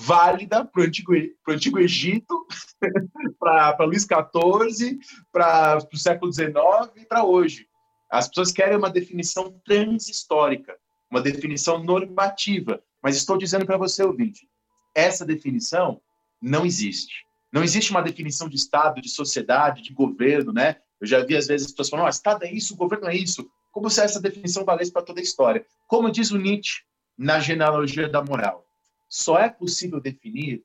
válida 0.00 0.64
para 0.64 0.80
o 0.80 0.84
Antigo, 0.84 1.12
Antigo 1.48 1.80
Egito, 1.80 2.46
para 3.40 3.84
Luís 3.84 4.04
XIV, 4.04 4.96
para 5.32 5.78
o 5.92 5.96
século 5.96 6.32
XIX 6.32 6.56
e 6.94 7.04
para 7.04 7.24
hoje. 7.24 7.67
As 8.10 8.28
pessoas 8.28 8.52
querem 8.52 8.76
uma 8.76 8.90
definição 8.90 9.52
transhistórica, 9.64 10.76
uma 11.10 11.20
definição 11.20 11.82
normativa. 11.82 12.82
Mas 13.02 13.16
estou 13.16 13.36
dizendo 13.36 13.66
para 13.66 13.76
você, 13.76 14.02
ouvinte, 14.02 14.48
essa 14.94 15.24
definição 15.24 16.00
não 16.40 16.64
existe. 16.64 17.26
Não 17.52 17.62
existe 17.62 17.90
uma 17.90 18.02
definição 18.02 18.48
de 18.48 18.56
Estado, 18.56 19.00
de 19.00 19.08
sociedade, 19.08 19.82
de 19.82 19.92
governo, 19.92 20.52
né? 20.52 20.76
Eu 21.00 21.06
já 21.06 21.24
vi 21.24 21.36
às 21.36 21.46
vezes 21.46 21.66
as 21.66 21.72
pessoas 21.72 21.90
falando, 21.90 22.06
oh, 22.06 22.10
Estado 22.10 22.44
é 22.44 22.52
isso, 22.52 22.76
governo 22.76 23.08
é 23.08 23.16
isso. 23.16 23.48
Como 23.70 23.88
se 23.88 24.00
essa 24.00 24.20
definição 24.20 24.64
valesse 24.64 24.92
para 24.92 25.02
toda 25.02 25.20
a 25.20 25.22
história. 25.22 25.64
Como 25.86 26.10
diz 26.10 26.30
o 26.30 26.38
Nietzsche 26.38 26.82
na 27.16 27.40
genealogia 27.40 28.08
da 28.08 28.22
moral, 28.22 28.66
só 29.08 29.38
é 29.38 29.48
possível 29.48 30.00
definir 30.00 30.62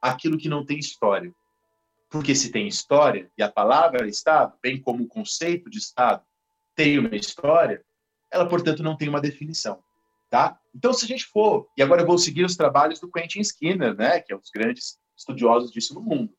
aquilo 0.00 0.38
que 0.38 0.48
não 0.48 0.64
tem 0.64 0.78
história. 0.78 1.32
Porque 2.10 2.34
se 2.34 2.50
tem 2.50 2.66
história, 2.66 3.30
e 3.36 3.42
a 3.42 3.50
palavra 3.50 4.08
Estado, 4.08 4.54
bem 4.62 4.80
como 4.80 5.04
o 5.04 5.08
conceito 5.08 5.68
de 5.68 5.78
Estado, 5.78 6.22
tem 6.78 6.96
uma 6.96 7.16
história, 7.16 7.84
ela, 8.30 8.48
portanto, 8.48 8.84
não 8.84 8.96
tem 8.96 9.08
uma 9.08 9.20
definição. 9.20 9.82
Tá? 10.30 10.56
Então, 10.72 10.92
se 10.92 11.04
a 11.04 11.08
gente 11.08 11.26
for, 11.26 11.68
e 11.76 11.82
agora 11.82 12.02
eu 12.02 12.06
vou 12.06 12.16
seguir 12.16 12.44
os 12.44 12.54
trabalhos 12.54 13.00
do 13.00 13.10
Quentin 13.10 13.40
Skinner, 13.40 13.96
né, 13.96 14.20
que 14.20 14.32
é 14.32 14.36
um 14.36 14.38
dos 14.38 14.50
grandes 14.50 14.96
estudiosos 15.16 15.72
disso 15.72 15.92
no 15.92 16.00
mundo. 16.00 16.32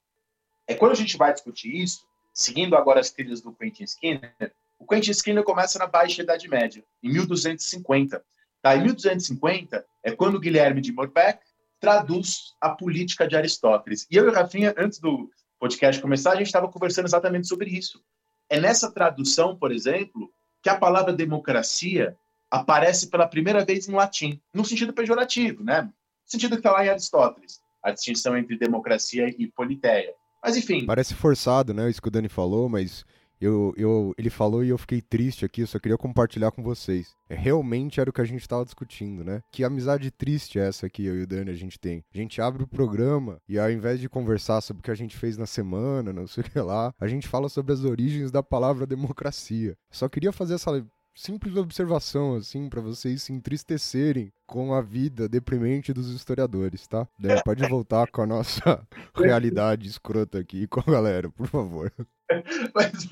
É 0.66 0.76
quando 0.76 0.94
a 0.94 0.96
gente 0.96 1.18
vai 1.18 1.34
discutir 1.34 1.76
isso, 1.76 2.06
seguindo 2.34 2.78
agora 2.78 3.02
as 3.02 3.12
trilhas 3.12 3.42
do 3.42 3.54
Quentin 3.54 3.84
Skinner, 3.84 4.34
o 4.80 4.88
Quentin 4.88 5.12
Skinner 5.12 5.44
começa 5.44 5.78
na 5.78 5.88
Baixa 5.88 6.22
Idade 6.22 6.48
Média, 6.48 6.86
em 7.04 7.12
1250. 7.12 8.24
Tá? 8.62 8.78
Em 8.78 8.84
1250 8.84 9.86
é 10.04 10.12
quando 10.12 10.40
Guilherme 10.40 10.80
de 10.80 10.94
Morbeck 10.94 11.44
traduz 11.82 12.56
a 12.62 12.70
política 12.70 13.28
de 13.28 13.36
Aristóteles. 13.36 14.08
E 14.10 14.16
eu 14.16 14.26
e 14.26 14.30
o 14.30 14.34
Rafinha, 14.34 14.74
antes 14.78 15.00
do 15.00 15.30
podcast 15.60 16.02
começar, 16.02 16.32
a 16.32 16.36
gente 16.38 16.48
estava 16.48 16.70
conversando 16.70 17.08
exatamente 17.08 17.48
sobre 17.48 17.72
isso. 17.72 18.02
É 18.50 18.60
nessa 18.60 18.91
tradução, 18.91 19.56
por 19.56 19.72
exemplo, 19.72 20.32
que 20.62 20.70
a 20.70 20.78
palavra 20.78 21.14
democracia 21.14 22.18
aparece 22.50 23.10
pela 23.10 23.28
primeira 23.28 23.64
vez 23.64 23.88
em 23.88 23.93
latim, 23.93 24.41
no 24.54 24.66
sentido 24.66 24.91
pejorativo, 24.91 25.64
né? 25.64 25.84
No 25.84 25.91
sentido 26.26 26.52
que 26.52 26.60
está 26.60 26.72
lá 26.72 26.86
em 26.86 26.89
Aristóteles, 26.89 27.62
a 27.84 27.91
distinção 27.91 28.36
entre 28.38 28.58
democracia 28.58 29.30
e 29.38 29.47
politeia. 29.47 30.14
Mas 30.43 30.58
enfim. 30.58 30.86
Parece 30.86 31.14
forçado, 31.14 31.74
né? 31.74 31.89
Isso 31.89 32.02
que 32.02 32.08
o 32.08 32.12
Dani 32.12 32.30
falou, 32.30 32.68
mas 32.68 33.06
eu, 33.40 33.74
eu, 33.78 34.14
ele 34.18 34.30
falou 34.30 34.64
e 34.64 34.70
eu 34.70 34.78
fiquei 34.78 35.02
triste 35.02 35.46
aqui, 35.46 35.62
eu 35.62 35.68
só 35.68 35.80
queria 35.80 35.98
compartilhar 35.98 36.52
com 36.52 36.62
vocês. 36.62 37.16
É, 37.30 37.36
realmente 37.36 38.00
era 38.00 38.10
o 38.10 38.14
que 38.14 38.22
a 38.22 38.26
gente 38.26 38.42
estava 38.42 38.66
discutindo, 38.66 39.24
né? 39.24 39.42
Que 39.52 39.64
amizade 39.64 40.12
triste 40.12 40.60
é 40.60 40.68
essa 40.68 40.90
que 40.90 41.06
eu 41.06 41.20
e 41.20 41.24
o 41.24 41.28
Dani 41.28 41.52
a 41.52 41.56
gente 41.56 41.80
tem. 41.80 42.04
A 42.14 42.18
gente 42.18 42.42
abre 42.42 42.64
o 42.64 42.68
programa 42.68 43.40
e 43.48 43.58
ao 43.58 43.72
invés 43.72 44.00
de 44.00 44.10
conversar 44.10 44.62
sobre 44.62 44.82
o 44.82 44.84
que 44.84 44.92
a 44.92 44.96
gente 44.96 45.16
fez 45.18 45.38
na 45.38 45.46
semana, 45.46 46.12
não 46.12 46.28
sei 46.28 46.44
o 46.44 46.50
que 46.50 46.60
lá, 46.60 46.94
a 47.00 47.08
gente 47.08 47.28
fala 47.28 47.50
sobre 47.50 47.74
as 47.74 47.84
origens 47.84 48.32
da 48.32 48.44
palavra 48.44 48.86
democracia. 48.86 49.78
Só 49.92 50.10
queria 50.10 50.32
fazer 50.32 50.56
essa 50.56 50.86
simples 51.16 51.56
observação, 51.58 52.36
assim, 52.36 52.70
para 52.70 52.82
vocês 52.82 53.24
se 53.24 53.34
entristecerem 53.34 54.32
com 54.48 54.74
a 54.74 54.82
vida 54.82 55.28
deprimente 55.28 55.94
dos 55.94 56.10
historiadores, 56.10 56.88
tá? 56.88 57.08
Daí 57.20 57.44
pode 57.44 57.68
voltar 57.68 58.10
com 58.10 58.22
a 58.22 58.26
nossa 58.26 58.88
realidade 59.16 59.88
escrota 59.88 60.40
aqui 60.40 60.66
com 60.68 60.80
a 60.80 60.92
galera, 60.92 61.30
por 61.30 61.48
favor. 61.48 61.92
Mas 62.74 63.08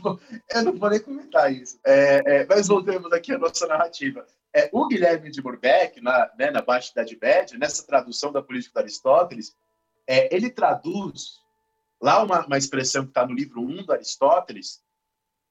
eu 0.54 0.64
não 0.64 0.78
vou 0.78 0.90
nem 0.90 1.00
comentar 1.00 1.52
isso. 1.52 1.80
É, 1.86 2.22
é, 2.26 2.46
mas 2.46 2.68
voltemos 2.68 3.12
aqui 3.12 3.34
à 3.34 3.38
nossa 3.38 3.66
narrativa. 3.66 4.26
É, 4.54 4.70
o 4.72 4.88
Guilherme 4.88 5.32
de 5.32 5.42
Burbeck, 5.42 6.02
na, 6.02 6.32
né, 6.38 6.52
na 6.52 6.62
Baixa 6.62 6.92
Idade 6.92 7.18
Média, 7.22 7.58
nessa 7.58 7.86
tradução 7.86 8.32
da 8.32 8.42
política 8.42 8.80
de 8.80 8.86
Aristóteles, 8.86 9.56
é, 10.08 10.34
ele 10.34 10.50
traduz 10.50 11.40
lá 12.02 12.24
uma, 12.24 12.46
uma 12.46 12.58
expressão 12.58 13.04
que 13.04 13.10
está 13.10 13.26
no 13.26 13.34
livro 13.34 13.62
1 13.62 13.86
do 13.86 13.94
Aristóteles 13.94 14.82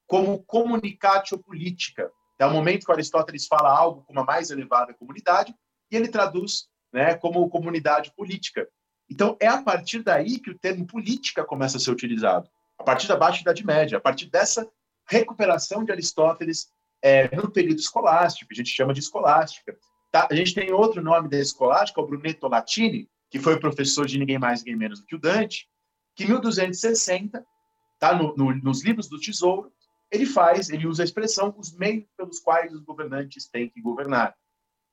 como 0.07 0.43
comunicatio 0.45 1.39
política. 1.39 2.11
É 2.39 2.47
o 2.47 2.53
momento 2.53 2.87
que 2.87 2.93
Aristóteles 2.93 3.47
fala 3.47 3.77
algo 3.77 4.05
com 4.05 4.12
uma 4.12 4.25
mais 4.25 4.51
elevada 4.51 4.95
comunidade 4.95 5.55
e 5.91 5.97
ele 5.97 6.09
traduz 6.09 6.69
né, 6.93 7.14
como 7.14 7.49
comunidade 7.49 8.12
política. 8.14 8.69
Então, 9.11 9.37
é 9.41 9.47
a 9.47 9.62
partir 9.62 10.03
daí 10.03 10.39
que 10.39 10.51
o 10.51 10.59
termo 10.59 10.87
política 10.87 11.45
começa 11.45 11.77
a 11.77 11.81
ser 11.81 11.91
utilizado. 11.91 12.49
A 12.79 12.85
partir 12.85 13.09
da 13.09 13.16
Baixa 13.16 13.41
Idade 13.41 13.64
Média, 13.64 13.99
a 13.99 14.01
partir 14.01 14.27
dessa 14.27 14.68
recuperação 15.09 15.85
de 15.85 15.93
Aristóteles 15.93 16.68
é, 17.03 17.35
no 17.35 17.51
período 17.51 17.79
escolástico, 17.79 18.53
a 18.53 18.55
gente 18.55 18.70
chama 18.70 18.93
de 18.93 19.01
escolástica. 19.01 19.77
Tá? 20.12 20.29
A 20.31 20.35
gente 20.35 20.55
tem 20.55 20.72
outro 20.72 21.03
nome 21.03 21.29
da 21.29 21.39
escolástica, 21.39 22.01
o 22.01 22.07
Brunetto 22.07 22.49
Latini, 22.49 23.09
que 23.31 23.39
foi 23.39 23.59
professor 23.59 24.07
de 24.07 24.18
ninguém 24.18 24.39
mais, 24.39 24.61
ninguém 24.61 24.77
menos 24.77 25.01
do 25.01 25.07
que 25.07 25.14
o 25.14 25.20
Dante, 25.20 25.68
que 26.14 26.24
em 26.24 26.29
1260, 26.29 27.45
tá? 27.99 28.14
No, 28.14 28.35
no, 28.37 28.55
nos 28.55 28.83
livros 28.83 29.09
do 29.09 29.20
Tesouro, 29.20 29.72
ele 30.11 30.24
faz, 30.24 30.70
ele 30.70 30.87
usa 30.87 31.03
a 31.03 31.05
expressão 31.05 31.55
os 31.59 31.77
meios 31.77 32.07
pelos 32.16 32.41
quais 32.41 32.72
os 32.72 32.83
governantes 32.83 33.49
têm 33.49 33.68
que 33.68 33.81
governar. 33.81 34.35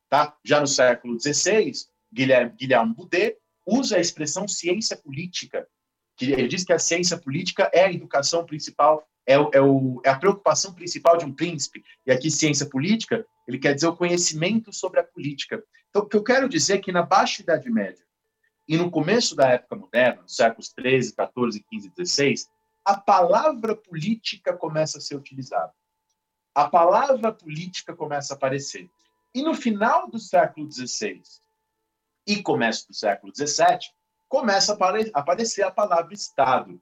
Tá? 0.10 0.36
Já 0.44 0.60
no 0.60 0.68
século 0.68 1.18
XVI, 1.20 1.72
Guilherme, 2.12 2.54
Guilherme 2.58 2.94
Boudet 2.94 3.38
usa 3.66 3.98
a 3.98 4.00
expressão 4.00 4.48
ciência 4.48 4.98
política, 4.98 5.68
que 6.16 6.32
ele 6.32 6.48
diz 6.48 6.64
que 6.64 6.74
a 6.74 6.80
ciência 6.80 7.18
política 7.18 7.70
é 7.74 7.86
a 7.86 7.92
educação 7.92 8.46
principal, 8.46 9.08
é, 9.26 9.34
é, 9.34 9.62
o, 9.62 10.02
é 10.06 10.10
a 10.10 10.18
preocupação 10.18 10.74
principal 10.74 11.18
de 11.18 11.26
um 11.26 11.34
príncipe. 11.34 11.84
E 12.06 12.12
aqui, 12.12 12.30
ciência 12.30 12.68
política, 12.68 13.26
ele 13.48 13.58
quer 13.58 13.74
dizer 13.74 13.88
o 13.88 13.96
conhecimento 13.96 14.72
sobre 14.74 15.00
a 15.00 15.04
política. 15.04 15.64
Então, 15.90 16.04
o 16.04 16.06
que 16.08 16.18
eu 16.18 16.24
quero 16.24 16.50
dizer 16.50 16.76
é 16.76 16.82
que 16.82 16.92
na 16.92 17.04
Baixa 17.04 17.42
Idade 17.42 17.70
Média 17.70 18.04
e 18.68 18.78
no 18.78 18.90
começo 18.90 19.36
da 19.36 19.50
época 19.50 19.76
moderna, 19.76 20.22
nos 20.22 20.36
séculos 20.36 20.70
13, 20.70 21.16
14, 21.16 21.64
15 21.70 21.88
e 21.88 21.92
16, 21.92 22.50
a 22.86 22.98
palavra 23.00 23.76
política 23.76 24.56
começa 24.56 24.98
a 24.98 25.02
ser 25.02 25.16
utilizada. 25.16 25.74
A 26.54 26.70
palavra 26.70 27.32
política 27.32 27.96
começa 27.96 28.34
a 28.34 28.38
aparecer. 28.38 28.90
E 29.34 29.42
no 29.42 29.54
final 29.54 30.10
do 30.10 30.20
século 30.20 30.72
XVI 30.72 31.22
e 32.28 32.42
começo 32.42 32.88
do 32.88 32.94
século 32.94 33.34
XVII, 33.36 33.90
começa 34.34 34.74
a 34.74 35.20
aparecer 35.20 35.62
a 35.62 35.70
palavra 35.70 36.12
Estado. 36.12 36.82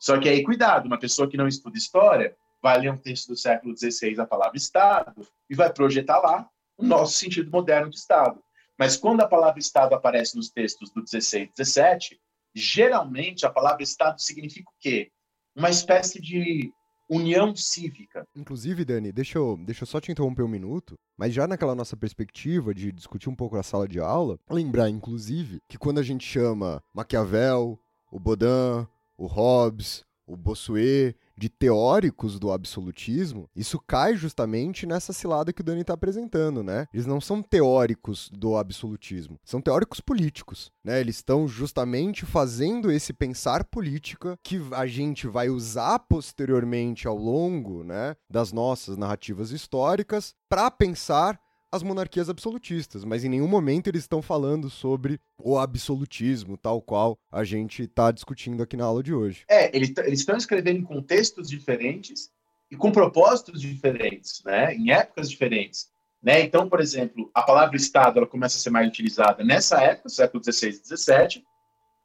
Só 0.00 0.18
que 0.18 0.28
aí, 0.28 0.42
cuidado, 0.42 0.86
uma 0.86 0.98
pessoa 0.98 1.30
que 1.30 1.36
não 1.36 1.46
estuda 1.46 1.78
história 1.78 2.36
vai 2.60 2.76
ler 2.76 2.90
um 2.90 2.98
texto 2.98 3.28
do 3.28 3.36
século 3.36 3.72
XVI, 3.78 4.20
a 4.20 4.26
palavra 4.26 4.56
Estado, 4.56 5.24
e 5.48 5.54
vai 5.54 5.72
projetar 5.72 6.18
lá 6.18 6.48
o 6.76 6.82
nosso 6.84 7.16
sentido 7.16 7.52
moderno 7.52 7.88
de 7.88 7.94
Estado. 7.94 8.42
Mas 8.76 8.96
quando 8.96 9.20
a 9.20 9.28
palavra 9.28 9.60
Estado 9.60 9.94
aparece 9.94 10.36
nos 10.36 10.50
textos 10.50 10.90
do 10.90 11.00
16 11.00 11.44
e 11.44 11.52
17, 11.56 12.20
geralmente 12.52 13.46
a 13.46 13.50
palavra 13.50 13.84
Estado 13.84 14.20
significa 14.20 14.68
o 14.68 14.74
quê? 14.80 15.12
Uma 15.54 15.70
espécie 15.70 16.20
de 16.20 16.72
união 17.08 17.54
cívica. 17.56 18.26
Inclusive, 18.34 18.84
Dani, 18.84 19.12
deixa 19.12 19.38
eu, 19.38 19.56
deixa 19.64 19.82
eu 19.82 19.86
só 19.86 20.00
te 20.00 20.12
interromper 20.12 20.42
um 20.42 20.48
minuto, 20.48 20.94
mas 21.16 21.32
já 21.32 21.46
naquela 21.46 21.74
nossa 21.74 21.96
perspectiva 21.96 22.74
de 22.74 22.92
discutir 22.92 23.28
um 23.28 23.34
pouco 23.34 23.56
a 23.56 23.62
sala 23.62 23.88
de 23.88 23.98
aula, 23.98 24.38
lembrar, 24.50 24.88
inclusive, 24.88 25.58
que 25.68 25.78
quando 25.78 25.98
a 25.98 26.02
gente 26.02 26.26
chama 26.26 26.82
Maquiavel, 26.92 27.78
o 28.10 28.20
Baudin, 28.20 28.86
o 29.16 29.26
Hobbes, 29.26 30.04
o 30.28 30.36
Bossuet 30.36 31.16
de 31.36 31.48
teóricos 31.48 32.38
do 32.38 32.50
absolutismo, 32.50 33.48
isso 33.54 33.80
cai 33.86 34.16
justamente 34.16 34.86
nessa 34.86 35.12
cilada 35.12 35.52
que 35.52 35.60
o 35.60 35.64
Dani 35.64 35.82
está 35.82 35.94
apresentando, 35.94 36.62
né? 36.62 36.86
Eles 36.92 37.06
não 37.06 37.20
são 37.20 37.40
teóricos 37.40 38.28
do 38.32 38.56
absolutismo, 38.56 39.38
são 39.44 39.60
teóricos 39.60 40.00
políticos, 40.00 40.72
né? 40.84 41.00
Eles 41.00 41.16
estão 41.16 41.46
justamente 41.46 42.26
fazendo 42.26 42.90
esse 42.90 43.12
pensar 43.12 43.64
política 43.64 44.36
que 44.42 44.60
a 44.72 44.86
gente 44.86 45.26
vai 45.28 45.48
usar 45.48 46.00
posteriormente 46.00 47.06
ao 47.06 47.16
longo, 47.16 47.84
né, 47.84 48.16
das 48.28 48.52
nossas 48.52 48.96
narrativas 48.96 49.52
históricas 49.52 50.34
para 50.48 50.70
pensar 50.70 51.40
as 51.70 51.82
monarquias 51.82 52.28
absolutistas, 52.28 53.04
mas 53.04 53.24
em 53.24 53.28
nenhum 53.28 53.46
momento 53.46 53.88
eles 53.88 54.02
estão 54.02 54.22
falando 54.22 54.70
sobre 54.70 55.20
o 55.36 55.58
absolutismo, 55.58 56.56
tal 56.56 56.80
qual 56.80 57.18
a 57.30 57.44
gente 57.44 57.82
está 57.82 58.10
discutindo 58.10 58.62
aqui 58.62 58.76
na 58.76 58.84
aula 58.84 59.02
de 59.02 59.12
hoje. 59.12 59.44
É, 59.48 59.74
eles 59.76 59.92
estão 60.08 60.36
escrevendo 60.36 60.78
em 60.78 60.84
contextos 60.84 61.48
diferentes 61.48 62.30
e 62.70 62.76
com 62.76 62.90
propósitos 62.90 63.60
diferentes, 63.60 64.42
né? 64.44 64.74
em 64.74 64.90
épocas 64.90 65.30
diferentes. 65.30 65.90
Né? 66.22 66.40
Então, 66.40 66.68
por 66.68 66.80
exemplo, 66.80 67.30
a 67.34 67.42
palavra 67.42 67.76
Estado 67.76 68.18
ela 68.18 68.26
começa 68.26 68.56
a 68.56 68.60
ser 68.60 68.70
mais 68.70 68.88
utilizada 68.88 69.44
nessa 69.44 69.80
época, 69.82 70.08
século 70.08 70.42
XVI 70.42 70.70
e 70.70 70.96
XVII, 70.96 71.44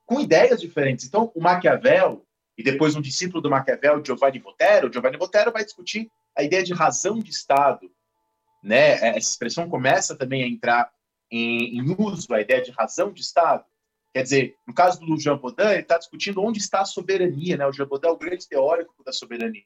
com 0.06 0.20
ideias 0.20 0.60
diferentes. 0.60 1.06
Então, 1.06 1.32
o 1.34 1.42
Maquiavel, 1.42 2.26
e 2.58 2.64
depois 2.64 2.96
um 2.96 3.02
discípulo 3.02 3.42
do 3.42 3.50
Maquiavel, 3.50 4.04
Giovanni 4.06 4.40
Botero, 4.40 4.92
Giovanni 4.92 5.18
Botero 5.18 5.52
vai 5.52 5.64
discutir 5.64 6.12
a 6.36 6.44
ideia 6.44 6.64
de 6.64 6.74
razão 6.74 7.20
de 7.20 7.32
Estado, 7.32 7.90
né, 8.64 8.94
essa 9.10 9.30
expressão 9.30 9.70
começa 9.70 10.16
também 10.16 10.44
a 10.44 10.48
entrar 10.48 10.92
em, 11.30 11.78
em 11.78 11.96
uso, 12.00 12.34
a 12.34 12.40
ideia 12.40 12.62
de 12.62 12.72
razão 12.72 13.12
de 13.12 13.22
Estado. 13.22 13.66
Quer 14.14 14.24
dizer, 14.24 14.58
no 14.66 14.74
caso 14.74 15.00
do 15.00 15.20
Jean 15.20 15.38
Baudin, 15.38 15.64
ele 15.64 15.80
está 15.82 15.98
discutindo 15.98 16.42
onde 16.42 16.60
está 16.60 16.82
a 16.82 16.86
soberania. 16.86 17.58
Né? 17.58 17.66
O 17.66 17.72
Jean 17.74 17.88
Baudin 17.88 18.08
é 18.08 18.12
o 18.12 18.18
grande 18.18 18.48
teórico 18.48 19.04
da 19.04 19.12
soberania. 19.12 19.64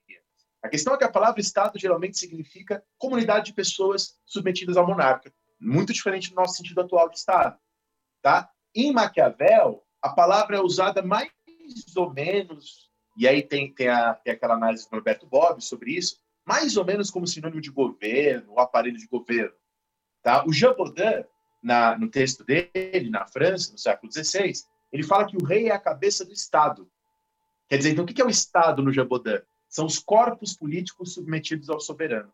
A 0.64 0.70
questão 0.70 0.94
é 0.94 0.98
que 0.98 1.04
a 1.04 1.12
palavra 1.12 1.40
Estado 1.40 1.78
geralmente 1.78 2.18
significa 2.18 2.84
comunidade 2.98 3.48
de 3.48 3.54
pessoas 3.54 4.18
submetidas 4.26 4.78
ao 4.78 4.88
monarca, 4.88 5.32
muito 5.60 5.94
diferente 5.94 6.30
do 6.30 6.36
nosso 6.36 6.56
sentido 6.56 6.82
atual 6.82 7.10
de 7.10 7.18
Estado. 7.18 7.58
Tá? 8.22 8.50
Em 8.74 8.92
Maquiavel, 8.92 9.84
a 10.02 10.10
palavra 10.10 10.58
é 10.58 10.62
usada 10.62 11.04
mais 11.04 11.30
ou 11.96 12.12
menos, 12.12 12.90
e 13.16 13.28
aí 13.28 13.44
tem, 13.44 13.74
tem, 13.74 13.88
a, 13.88 14.14
tem 14.14 14.34
aquela 14.34 14.56
análise 14.56 14.86
do 14.90 14.94
Norberto 14.94 15.28
Bob 15.28 15.62
sobre 15.62 15.92
isso, 15.92 16.20
mais 16.48 16.78
ou 16.78 16.86
menos 16.86 17.12
como 17.12 17.28
sinônimo 17.28 17.60
de 17.60 17.70
governo, 17.70 18.54
o 18.54 18.60
aparelho 18.60 18.98
de 18.98 19.06
governo. 19.06 19.54
Tá? 20.24 20.46
O 20.48 20.54
Jean 20.54 20.74
Baudin, 20.74 21.26
na, 21.62 21.98
no 21.98 22.10
texto 22.10 22.46
dele, 22.46 23.10
na 23.10 23.28
França, 23.28 23.74
no 23.74 23.78
século 23.78 24.10
XVI, 24.10 24.54
ele 24.90 25.04
fala 25.04 25.26
que 25.26 25.36
o 25.36 25.44
rei 25.44 25.68
é 25.68 25.74
a 25.74 25.80
cabeça 25.80 26.24
do 26.24 26.32
Estado. 26.32 26.90
Quer 27.68 27.78
dizer, 27.78 27.92
então, 27.92 28.06
o 28.06 28.08
que 28.08 28.22
é 28.22 28.26
o 28.26 28.30
Estado 28.30 28.82
no 28.82 28.94
Jean 28.94 29.06
Baudin? 29.06 29.42
São 29.68 29.86
os 29.86 30.00
corpos 30.00 30.56
políticos 30.56 31.14
submetidos 31.14 31.70
ao 31.70 31.82
soberano. 31.82 32.32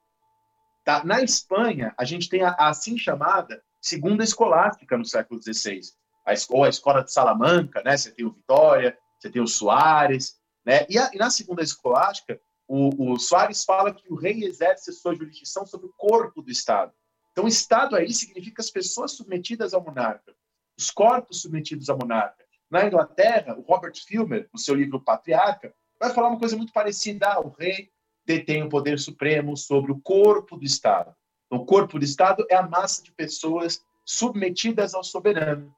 Tá? 0.83 1.03
Na 1.03 1.23
Espanha, 1.23 1.91
a 1.97 2.05
gente 2.05 2.29
tem 2.29 2.43
a, 2.43 2.49
a 2.51 2.69
assim 2.69 2.95
chamada 2.99 3.63
segunda 3.81 4.23
escolástica 4.23 4.95
no 4.95 5.05
século 5.05 5.41
XVI, 5.41 5.81
a, 6.23 6.33
ou 6.49 6.63
a 6.63 6.69
escola 6.69 7.03
de 7.03 7.11
Salamanca, 7.11 7.81
né? 7.83 7.97
Você 7.97 8.11
tem 8.11 8.25
o 8.25 8.31
Vitória, 8.31 8.95
você 9.17 9.29
tem 9.31 9.41
o 9.41 9.47
Soares, 9.47 10.39
né? 10.63 10.85
E, 10.87 10.99
a, 10.99 11.09
e 11.13 11.17
na 11.17 11.31
segunda 11.31 11.63
escolástica, 11.63 12.39
o, 12.67 13.13
o 13.13 13.19
Soares 13.19 13.63
fala 13.63 13.93
que 13.93 14.11
o 14.11 14.15
rei 14.15 14.43
exerce 14.43 14.91
sua 14.93 15.15
jurisdição 15.15 15.65
sobre 15.65 15.87
o 15.87 15.93
corpo 15.97 16.41
do 16.41 16.51
Estado. 16.51 16.93
Então, 17.31 17.47
Estado 17.47 17.95
aí 17.95 18.13
significa 18.13 18.61
as 18.61 18.69
pessoas 18.69 19.13
submetidas 19.13 19.73
ao 19.73 19.83
monarca, 19.83 20.35
os 20.77 20.89
corpos 20.91 21.41
submetidos 21.41 21.89
ao 21.89 21.97
monarca. 21.97 22.43
Na 22.69 22.85
Inglaterra, 22.85 23.55
o 23.57 23.61
Robert 23.61 23.93
Filmer, 24.05 24.49
no 24.51 24.59
seu 24.59 24.75
livro 24.75 24.99
Patriarca, 24.99 25.73
vai 25.99 26.13
falar 26.13 26.29
uma 26.29 26.39
coisa 26.39 26.55
muito 26.55 26.71
parecida. 26.71 27.27
Ah, 27.27 27.39
o 27.39 27.49
rei 27.49 27.91
detém 28.25 28.63
o 28.63 28.69
poder 28.69 28.99
supremo 28.99 29.57
sobre 29.57 29.91
o 29.91 29.99
corpo 29.99 30.57
do 30.57 30.63
Estado. 30.63 31.13
Então, 31.45 31.59
o 31.59 31.65
corpo 31.65 31.99
do 31.99 32.05
Estado 32.05 32.45
é 32.49 32.55
a 32.55 32.67
massa 32.67 33.03
de 33.03 33.11
pessoas 33.11 33.83
submetidas 34.05 34.93
ao 34.93 35.03
soberano. 35.03 35.73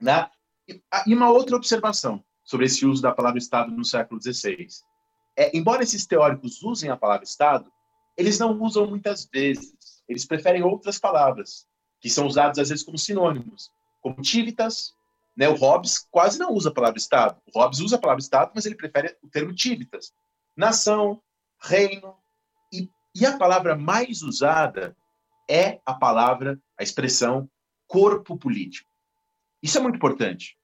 Né? 0.00 0.28
E 1.06 1.14
uma 1.14 1.30
outra 1.30 1.56
observação 1.56 2.24
sobre 2.42 2.66
esse 2.66 2.86
uso 2.86 3.02
da 3.02 3.12
palavra 3.12 3.38
Estado 3.38 3.70
no 3.70 3.84
século 3.84 4.20
XVI 4.20 4.66
é, 5.36 5.56
embora 5.56 5.82
esses 5.82 6.06
teóricos 6.06 6.62
usem 6.62 6.90
a 6.90 6.96
palavra 6.96 7.24
Estado, 7.24 7.72
eles 8.16 8.38
não 8.38 8.60
usam 8.60 8.86
muitas 8.86 9.26
vezes. 9.26 10.02
Eles 10.08 10.24
preferem 10.24 10.62
outras 10.62 10.98
palavras, 10.98 11.66
que 12.00 12.08
são 12.08 12.26
usadas 12.26 12.58
às 12.58 12.68
vezes 12.68 12.84
como 12.84 12.98
sinônimos, 12.98 13.70
como 14.00 14.22
tivitas. 14.22 14.94
Né? 15.36 15.48
O 15.48 15.54
Hobbes 15.54 16.06
quase 16.10 16.38
não 16.38 16.52
usa 16.52 16.68
a 16.68 16.74
palavra 16.74 16.98
Estado. 16.98 17.40
O 17.52 17.58
Hobbes 17.58 17.80
usa 17.80 17.96
a 17.96 18.00
palavra 18.00 18.20
Estado, 18.20 18.52
mas 18.54 18.66
ele 18.66 18.76
prefere 18.76 19.16
o 19.22 19.28
termo 19.28 19.52
tivitas. 19.54 20.12
Nação, 20.56 21.20
reino. 21.60 22.16
E, 22.72 22.88
e 23.14 23.26
a 23.26 23.36
palavra 23.36 23.74
mais 23.74 24.22
usada 24.22 24.96
é 25.50 25.80
a 25.84 25.94
palavra, 25.94 26.60
a 26.78 26.82
expressão 26.82 27.48
corpo 27.86 28.36
político. 28.36 28.90
Isso 29.62 29.78
é 29.78 29.80
muito 29.80 29.96
importante. 29.96 30.56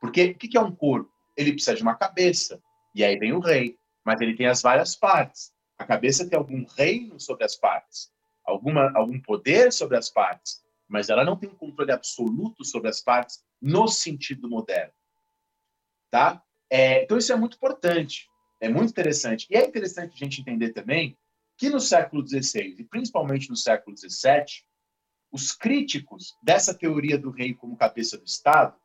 Porque 0.00 0.30
o 0.30 0.34
que 0.38 0.56
é 0.56 0.60
um 0.60 0.74
corpo? 0.74 1.10
Ele 1.36 1.52
precisa 1.52 1.76
de 1.76 1.82
uma 1.82 1.94
cabeça, 1.94 2.60
e 2.94 3.04
aí 3.04 3.18
vem 3.18 3.32
o 3.32 3.40
rei 3.40 3.78
mas 4.04 4.20
ele 4.20 4.36
tem 4.36 4.46
as 4.46 4.62
várias 4.62 4.96
partes. 4.96 5.52
A 5.78 5.84
cabeça 5.84 6.28
tem 6.28 6.38
algum 6.38 6.64
reino 6.76 7.18
sobre 7.18 7.44
as 7.44 7.56
partes, 7.56 8.12
alguma, 8.44 8.90
algum 8.94 9.20
poder 9.20 9.72
sobre 9.72 9.96
as 9.96 10.10
partes, 10.10 10.62
mas 10.88 11.08
ela 11.08 11.24
não 11.24 11.36
tem 11.36 11.48
um 11.48 11.54
controle 11.54 11.92
absoluto 11.92 12.64
sobre 12.64 12.88
as 12.88 13.00
partes 13.00 13.42
no 13.60 13.88
sentido 13.88 14.48
moderno. 14.48 14.92
Tá? 16.10 16.42
É, 16.68 17.04
então, 17.04 17.16
isso 17.16 17.32
é 17.32 17.36
muito 17.36 17.56
importante, 17.56 18.28
é 18.60 18.68
muito 18.68 18.90
interessante. 18.90 19.46
E 19.50 19.56
é 19.56 19.66
interessante 19.66 20.12
a 20.14 20.16
gente 20.16 20.40
entender 20.40 20.72
também 20.72 21.16
que 21.56 21.68
no 21.68 21.80
século 21.80 22.26
XVI, 22.26 22.76
e 22.78 22.84
principalmente 22.84 23.48
no 23.50 23.56
século 23.56 23.96
XVII, 23.96 24.64
os 25.30 25.52
críticos 25.52 26.34
dessa 26.42 26.74
teoria 26.74 27.18
do 27.18 27.30
rei 27.30 27.54
como 27.54 27.76
cabeça 27.76 28.18
do 28.18 28.24
Estado 28.24 28.76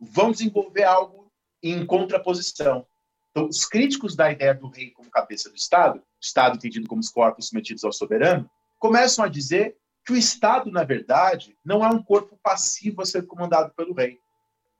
vão 0.00 0.32
desenvolver 0.32 0.84
algo 0.84 1.30
em 1.62 1.86
contraposição. 1.86 2.86
Então, 3.32 3.48
os 3.48 3.64
críticos 3.64 4.14
da 4.14 4.30
ideia 4.30 4.54
do 4.54 4.68
rei 4.68 4.90
como 4.90 5.10
cabeça 5.10 5.48
do 5.48 5.56
Estado, 5.56 6.02
Estado 6.20 6.56
entendido 6.56 6.86
como 6.86 7.00
os 7.00 7.08
corpos 7.08 7.46
submetidos 7.46 7.82
ao 7.82 7.92
soberano, 7.92 8.48
começam 8.78 9.24
a 9.24 9.28
dizer 9.28 9.76
que 10.04 10.12
o 10.12 10.16
Estado, 10.16 10.70
na 10.70 10.84
verdade, 10.84 11.56
não 11.64 11.84
é 11.84 11.88
um 11.88 12.02
corpo 12.02 12.38
passivo 12.42 13.00
a 13.00 13.06
ser 13.06 13.26
comandado 13.26 13.72
pelo 13.74 13.94
rei, 13.94 14.20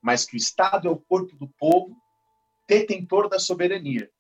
mas 0.03 0.27
que 0.27 0.35
o 0.35 0.37
Estado 0.37 0.87
é 0.87 0.91
o 0.91 0.97
corpo 0.97 1.35
do 1.37 1.49
povo, 1.59 1.97
detentor 2.69 3.29
da 3.29 3.39
soberania. 3.39 4.11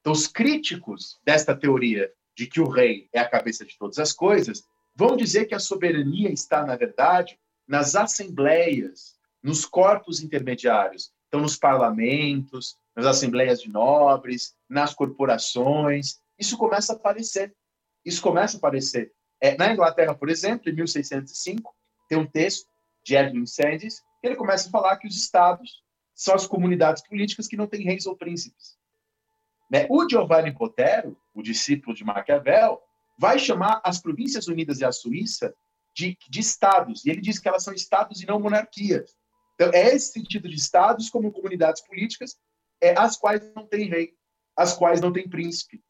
Então, 0.00 0.12
os 0.12 0.28
críticos 0.28 1.18
desta 1.24 1.54
teoria 1.56 2.12
de 2.36 2.46
que 2.46 2.60
o 2.60 2.68
rei 2.68 3.08
é 3.12 3.18
a 3.18 3.28
cabeça 3.28 3.64
de 3.64 3.76
todas 3.76 3.98
as 3.98 4.12
coisas, 4.12 4.62
vão 4.94 5.16
dizer 5.16 5.46
que 5.46 5.54
a 5.54 5.58
soberania 5.58 6.30
está, 6.30 6.64
na 6.64 6.76
verdade, 6.76 7.38
nas 7.66 7.96
assembleias, 7.96 9.18
nos 9.42 9.64
corpos 9.64 10.20
intermediários, 10.20 11.12
então 11.30 11.40
nos 11.40 11.56
parlamentos, 11.56 12.76
nas 12.94 13.06
assembleias 13.06 13.62
de 13.62 13.70
nobres, 13.70 14.56
nas 14.68 14.92
corporações. 14.92 16.18
Isso 16.36 16.58
começa 16.58 16.92
a 16.92 16.96
aparecer. 16.96 17.54
Isso 18.04 18.20
começa 18.20 18.56
a 18.56 18.58
aparecer. 18.58 19.12
É, 19.40 19.56
na 19.56 19.72
Inglaterra, 19.72 20.12
por 20.12 20.28
exemplo, 20.28 20.68
em 20.68 20.74
1605, 20.74 21.72
tem 22.08 22.18
um 22.18 22.26
texto 22.26 22.68
de 23.04 23.14
Edwin 23.14 23.46
Sandys 23.46 24.02
que 24.20 24.26
ele 24.26 24.34
começa 24.34 24.68
a 24.68 24.72
falar 24.72 24.96
que 24.96 25.06
os 25.06 25.16
estados 25.16 25.82
são 26.12 26.34
as 26.34 26.48
comunidades 26.48 27.02
políticas 27.06 27.46
que 27.46 27.56
não 27.56 27.68
têm 27.68 27.84
reis 27.84 28.06
ou 28.06 28.16
príncipes. 28.16 28.76
Né? 29.70 29.86
O 29.88 30.06
Giovanni 30.08 30.50
Botero, 30.50 31.16
o 31.32 31.42
discípulo 31.42 31.94
de 31.94 32.04
Maquiavel, 32.04 32.82
vai 33.16 33.38
chamar 33.38 33.80
as 33.84 34.00
Províncias 34.00 34.48
Unidas 34.48 34.80
e 34.80 34.84
a 34.84 34.90
Suíça 34.90 35.54
de, 35.94 36.18
de 36.28 36.40
estados, 36.40 37.06
e 37.06 37.10
ele 37.10 37.20
diz 37.20 37.38
que 37.38 37.48
elas 37.48 37.62
são 37.62 37.72
estados 37.72 38.20
e 38.20 38.26
não 38.26 38.40
monarquias. 38.40 39.16
Então, 39.60 39.70
é 39.74 39.94
esse 39.94 40.12
sentido 40.12 40.48
de 40.48 40.54
estados 40.54 41.10
como 41.10 41.30
comunidades 41.30 41.82
políticas, 41.82 42.34
é, 42.80 42.98
as 42.98 43.18
quais 43.18 43.42
não 43.54 43.66
têm 43.66 43.90
rei, 43.90 44.14
as 44.56 44.72
quais 44.72 45.02
não 45.02 45.12
têm 45.12 45.28
príncipe. 45.28 45.82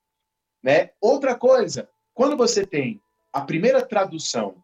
Né? 0.60 0.90
Outra 1.00 1.36
coisa, 1.36 1.88
quando 2.12 2.36
você 2.36 2.66
tem 2.66 3.00
a 3.32 3.42
primeira 3.42 3.80
tradução 3.80 4.56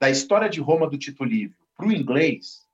da 0.00 0.08
história 0.08 0.48
de 0.48 0.60
Roma 0.60 0.88
do 0.88 0.96
Tito 0.96 1.24
Livre 1.24 1.56
para 1.76 1.88
o 1.88 1.92
inglês, 1.92 2.64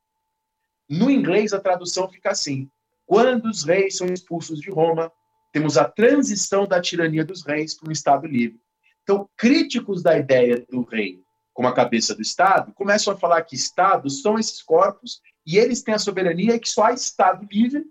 no 0.87 1.11
inglês 1.11 1.55
a 1.55 1.59
tradução 1.59 2.11
fica 2.11 2.31
assim: 2.31 2.71
quando 3.07 3.47
os 3.47 3.65
reis 3.65 3.97
são 3.97 4.07
expulsos 4.09 4.61
de 4.61 4.71
Roma, 4.71 5.11
temos 5.51 5.79
a 5.79 5.85
transição 5.87 6.67
da 6.67 6.79
tirania 6.79 7.25
dos 7.25 7.43
reis 7.43 7.73
para 7.75 7.89
um 7.89 7.93
Estado 7.93 8.27
livre. 8.27 8.61
Então, 9.03 9.27
críticos 9.35 10.03
da 10.03 10.19
ideia 10.19 10.63
do 10.69 10.83
rei 10.83 11.23
como 11.55 11.69
a 11.69 11.75
cabeça 11.75 12.15
do 12.15 12.23
Estado 12.23 12.73
começam 12.75 13.13
a 13.13 13.17
falar 13.17 13.43
que 13.43 13.55
Estados 13.55 14.23
são 14.23 14.39
esses 14.39 14.63
corpos 14.63 15.21
e 15.51 15.59
eles 15.59 15.83
têm 15.83 15.95
a 15.95 15.99
soberania 15.99 16.59
que 16.59 16.69
só 16.69 16.85
há 16.85 16.93
Estado 16.93 17.47
livre 17.51 17.85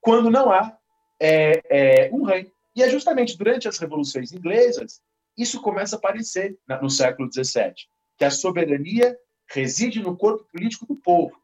quando 0.00 0.30
não 0.30 0.50
há 0.50 0.76
é, 1.18 1.62
é, 1.70 2.10
um 2.12 2.24
rei. 2.24 2.52
E 2.76 2.82
é 2.82 2.90
justamente 2.90 3.38
durante 3.38 3.66
as 3.68 3.78
revoluções 3.78 4.32
inglesas 4.32 5.00
isso 5.36 5.60
começa 5.60 5.96
a 5.96 5.98
aparecer 5.98 6.56
no 6.80 6.88
século 6.88 7.28
XVII, 7.32 7.74
que 8.16 8.24
a 8.24 8.30
soberania 8.30 9.16
reside 9.48 10.00
no 10.00 10.16
corpo 10.16 10.44
político 10.44 10.86
do 10.86 10.94
povo. 10.94 11.36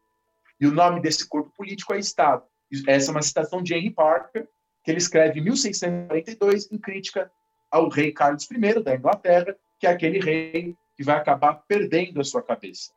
E 0.59 0.65
o 0.65 0.71
nome 0.71 1.01
desse 1.01 1.27
corpo 1.27 1.51
político 1.57 1.93
é 1.93 1.99
Estado. 1.99 2.43
Essa 2.87 3.09
é 3.09 3.11
uma 3.11 3.21
citação 3.21 3.61
de 3.61 3.73
Henry 3.73 3.91
Parker, 3.91 4.47
que 4.83 4.91
ele 4.91 4.99
escreve 4.99 5.39
em 5.39 5.43
1642 5.43 6.71
em 6.71 6.77
crítica 6.77 7.31
ao 7.69 7.89
rei 7.89 8.11
Carlos 8.11 8.47
I 8.49 8.79
da 8.81 8.95
Inglaterra, 8.95 9.55
que 9.79 9.87
é 9.87 9.89
aquele 9.89 10.19
rei 10.19 10.75
que 10.95 11.03
vai 11.03 11.17
acabar 11.17 11.55
perdendo 11.67 12.21
a 12.21 12.23
sua 12.23 12.41
cabeça. 12.41 12.91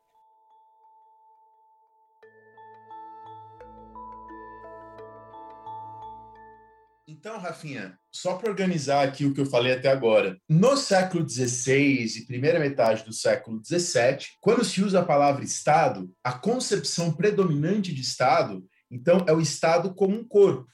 Então, 7.26 7.38
Rafinha, 7.38 7.98
só 8.12 8.36
para 8.36 8.50
organizar 8.50 9.02
aqui 9.02 9.24
o 9.24 9.32
que 9.32 9.40
eu 9.40 9.46
falei 9.46 9.72
até 9.72 9.90
agora. 9.90 10.36
No 10.46 10.76
século 10.76 11.26
XVI 11.26 12.18
e 12.18 12.26
primeira 12.26 12.60
metade 12.60 13.02
do 13.02 13.14
século 13.14 13.62
XVII, 13.64 14.18
quando 14.42 14.62
se 14.62 14.82
usa 14.82 15.00
a 15.00 15.04
palavra 15.06 15.42
Estado, 15.42 16.12
a 16.22 16.34
concepção 16.34 17.14
predominante 17.14 17.94
de 17.94 18.02
Estado, 18.02 18.62
então, 18.90 19.24
é 19.26 19.32
o 19.32 19.40
Estado 19.40 19.94
como 19.94 20.14
um 20.14 20.22
corpo 20.22 20.68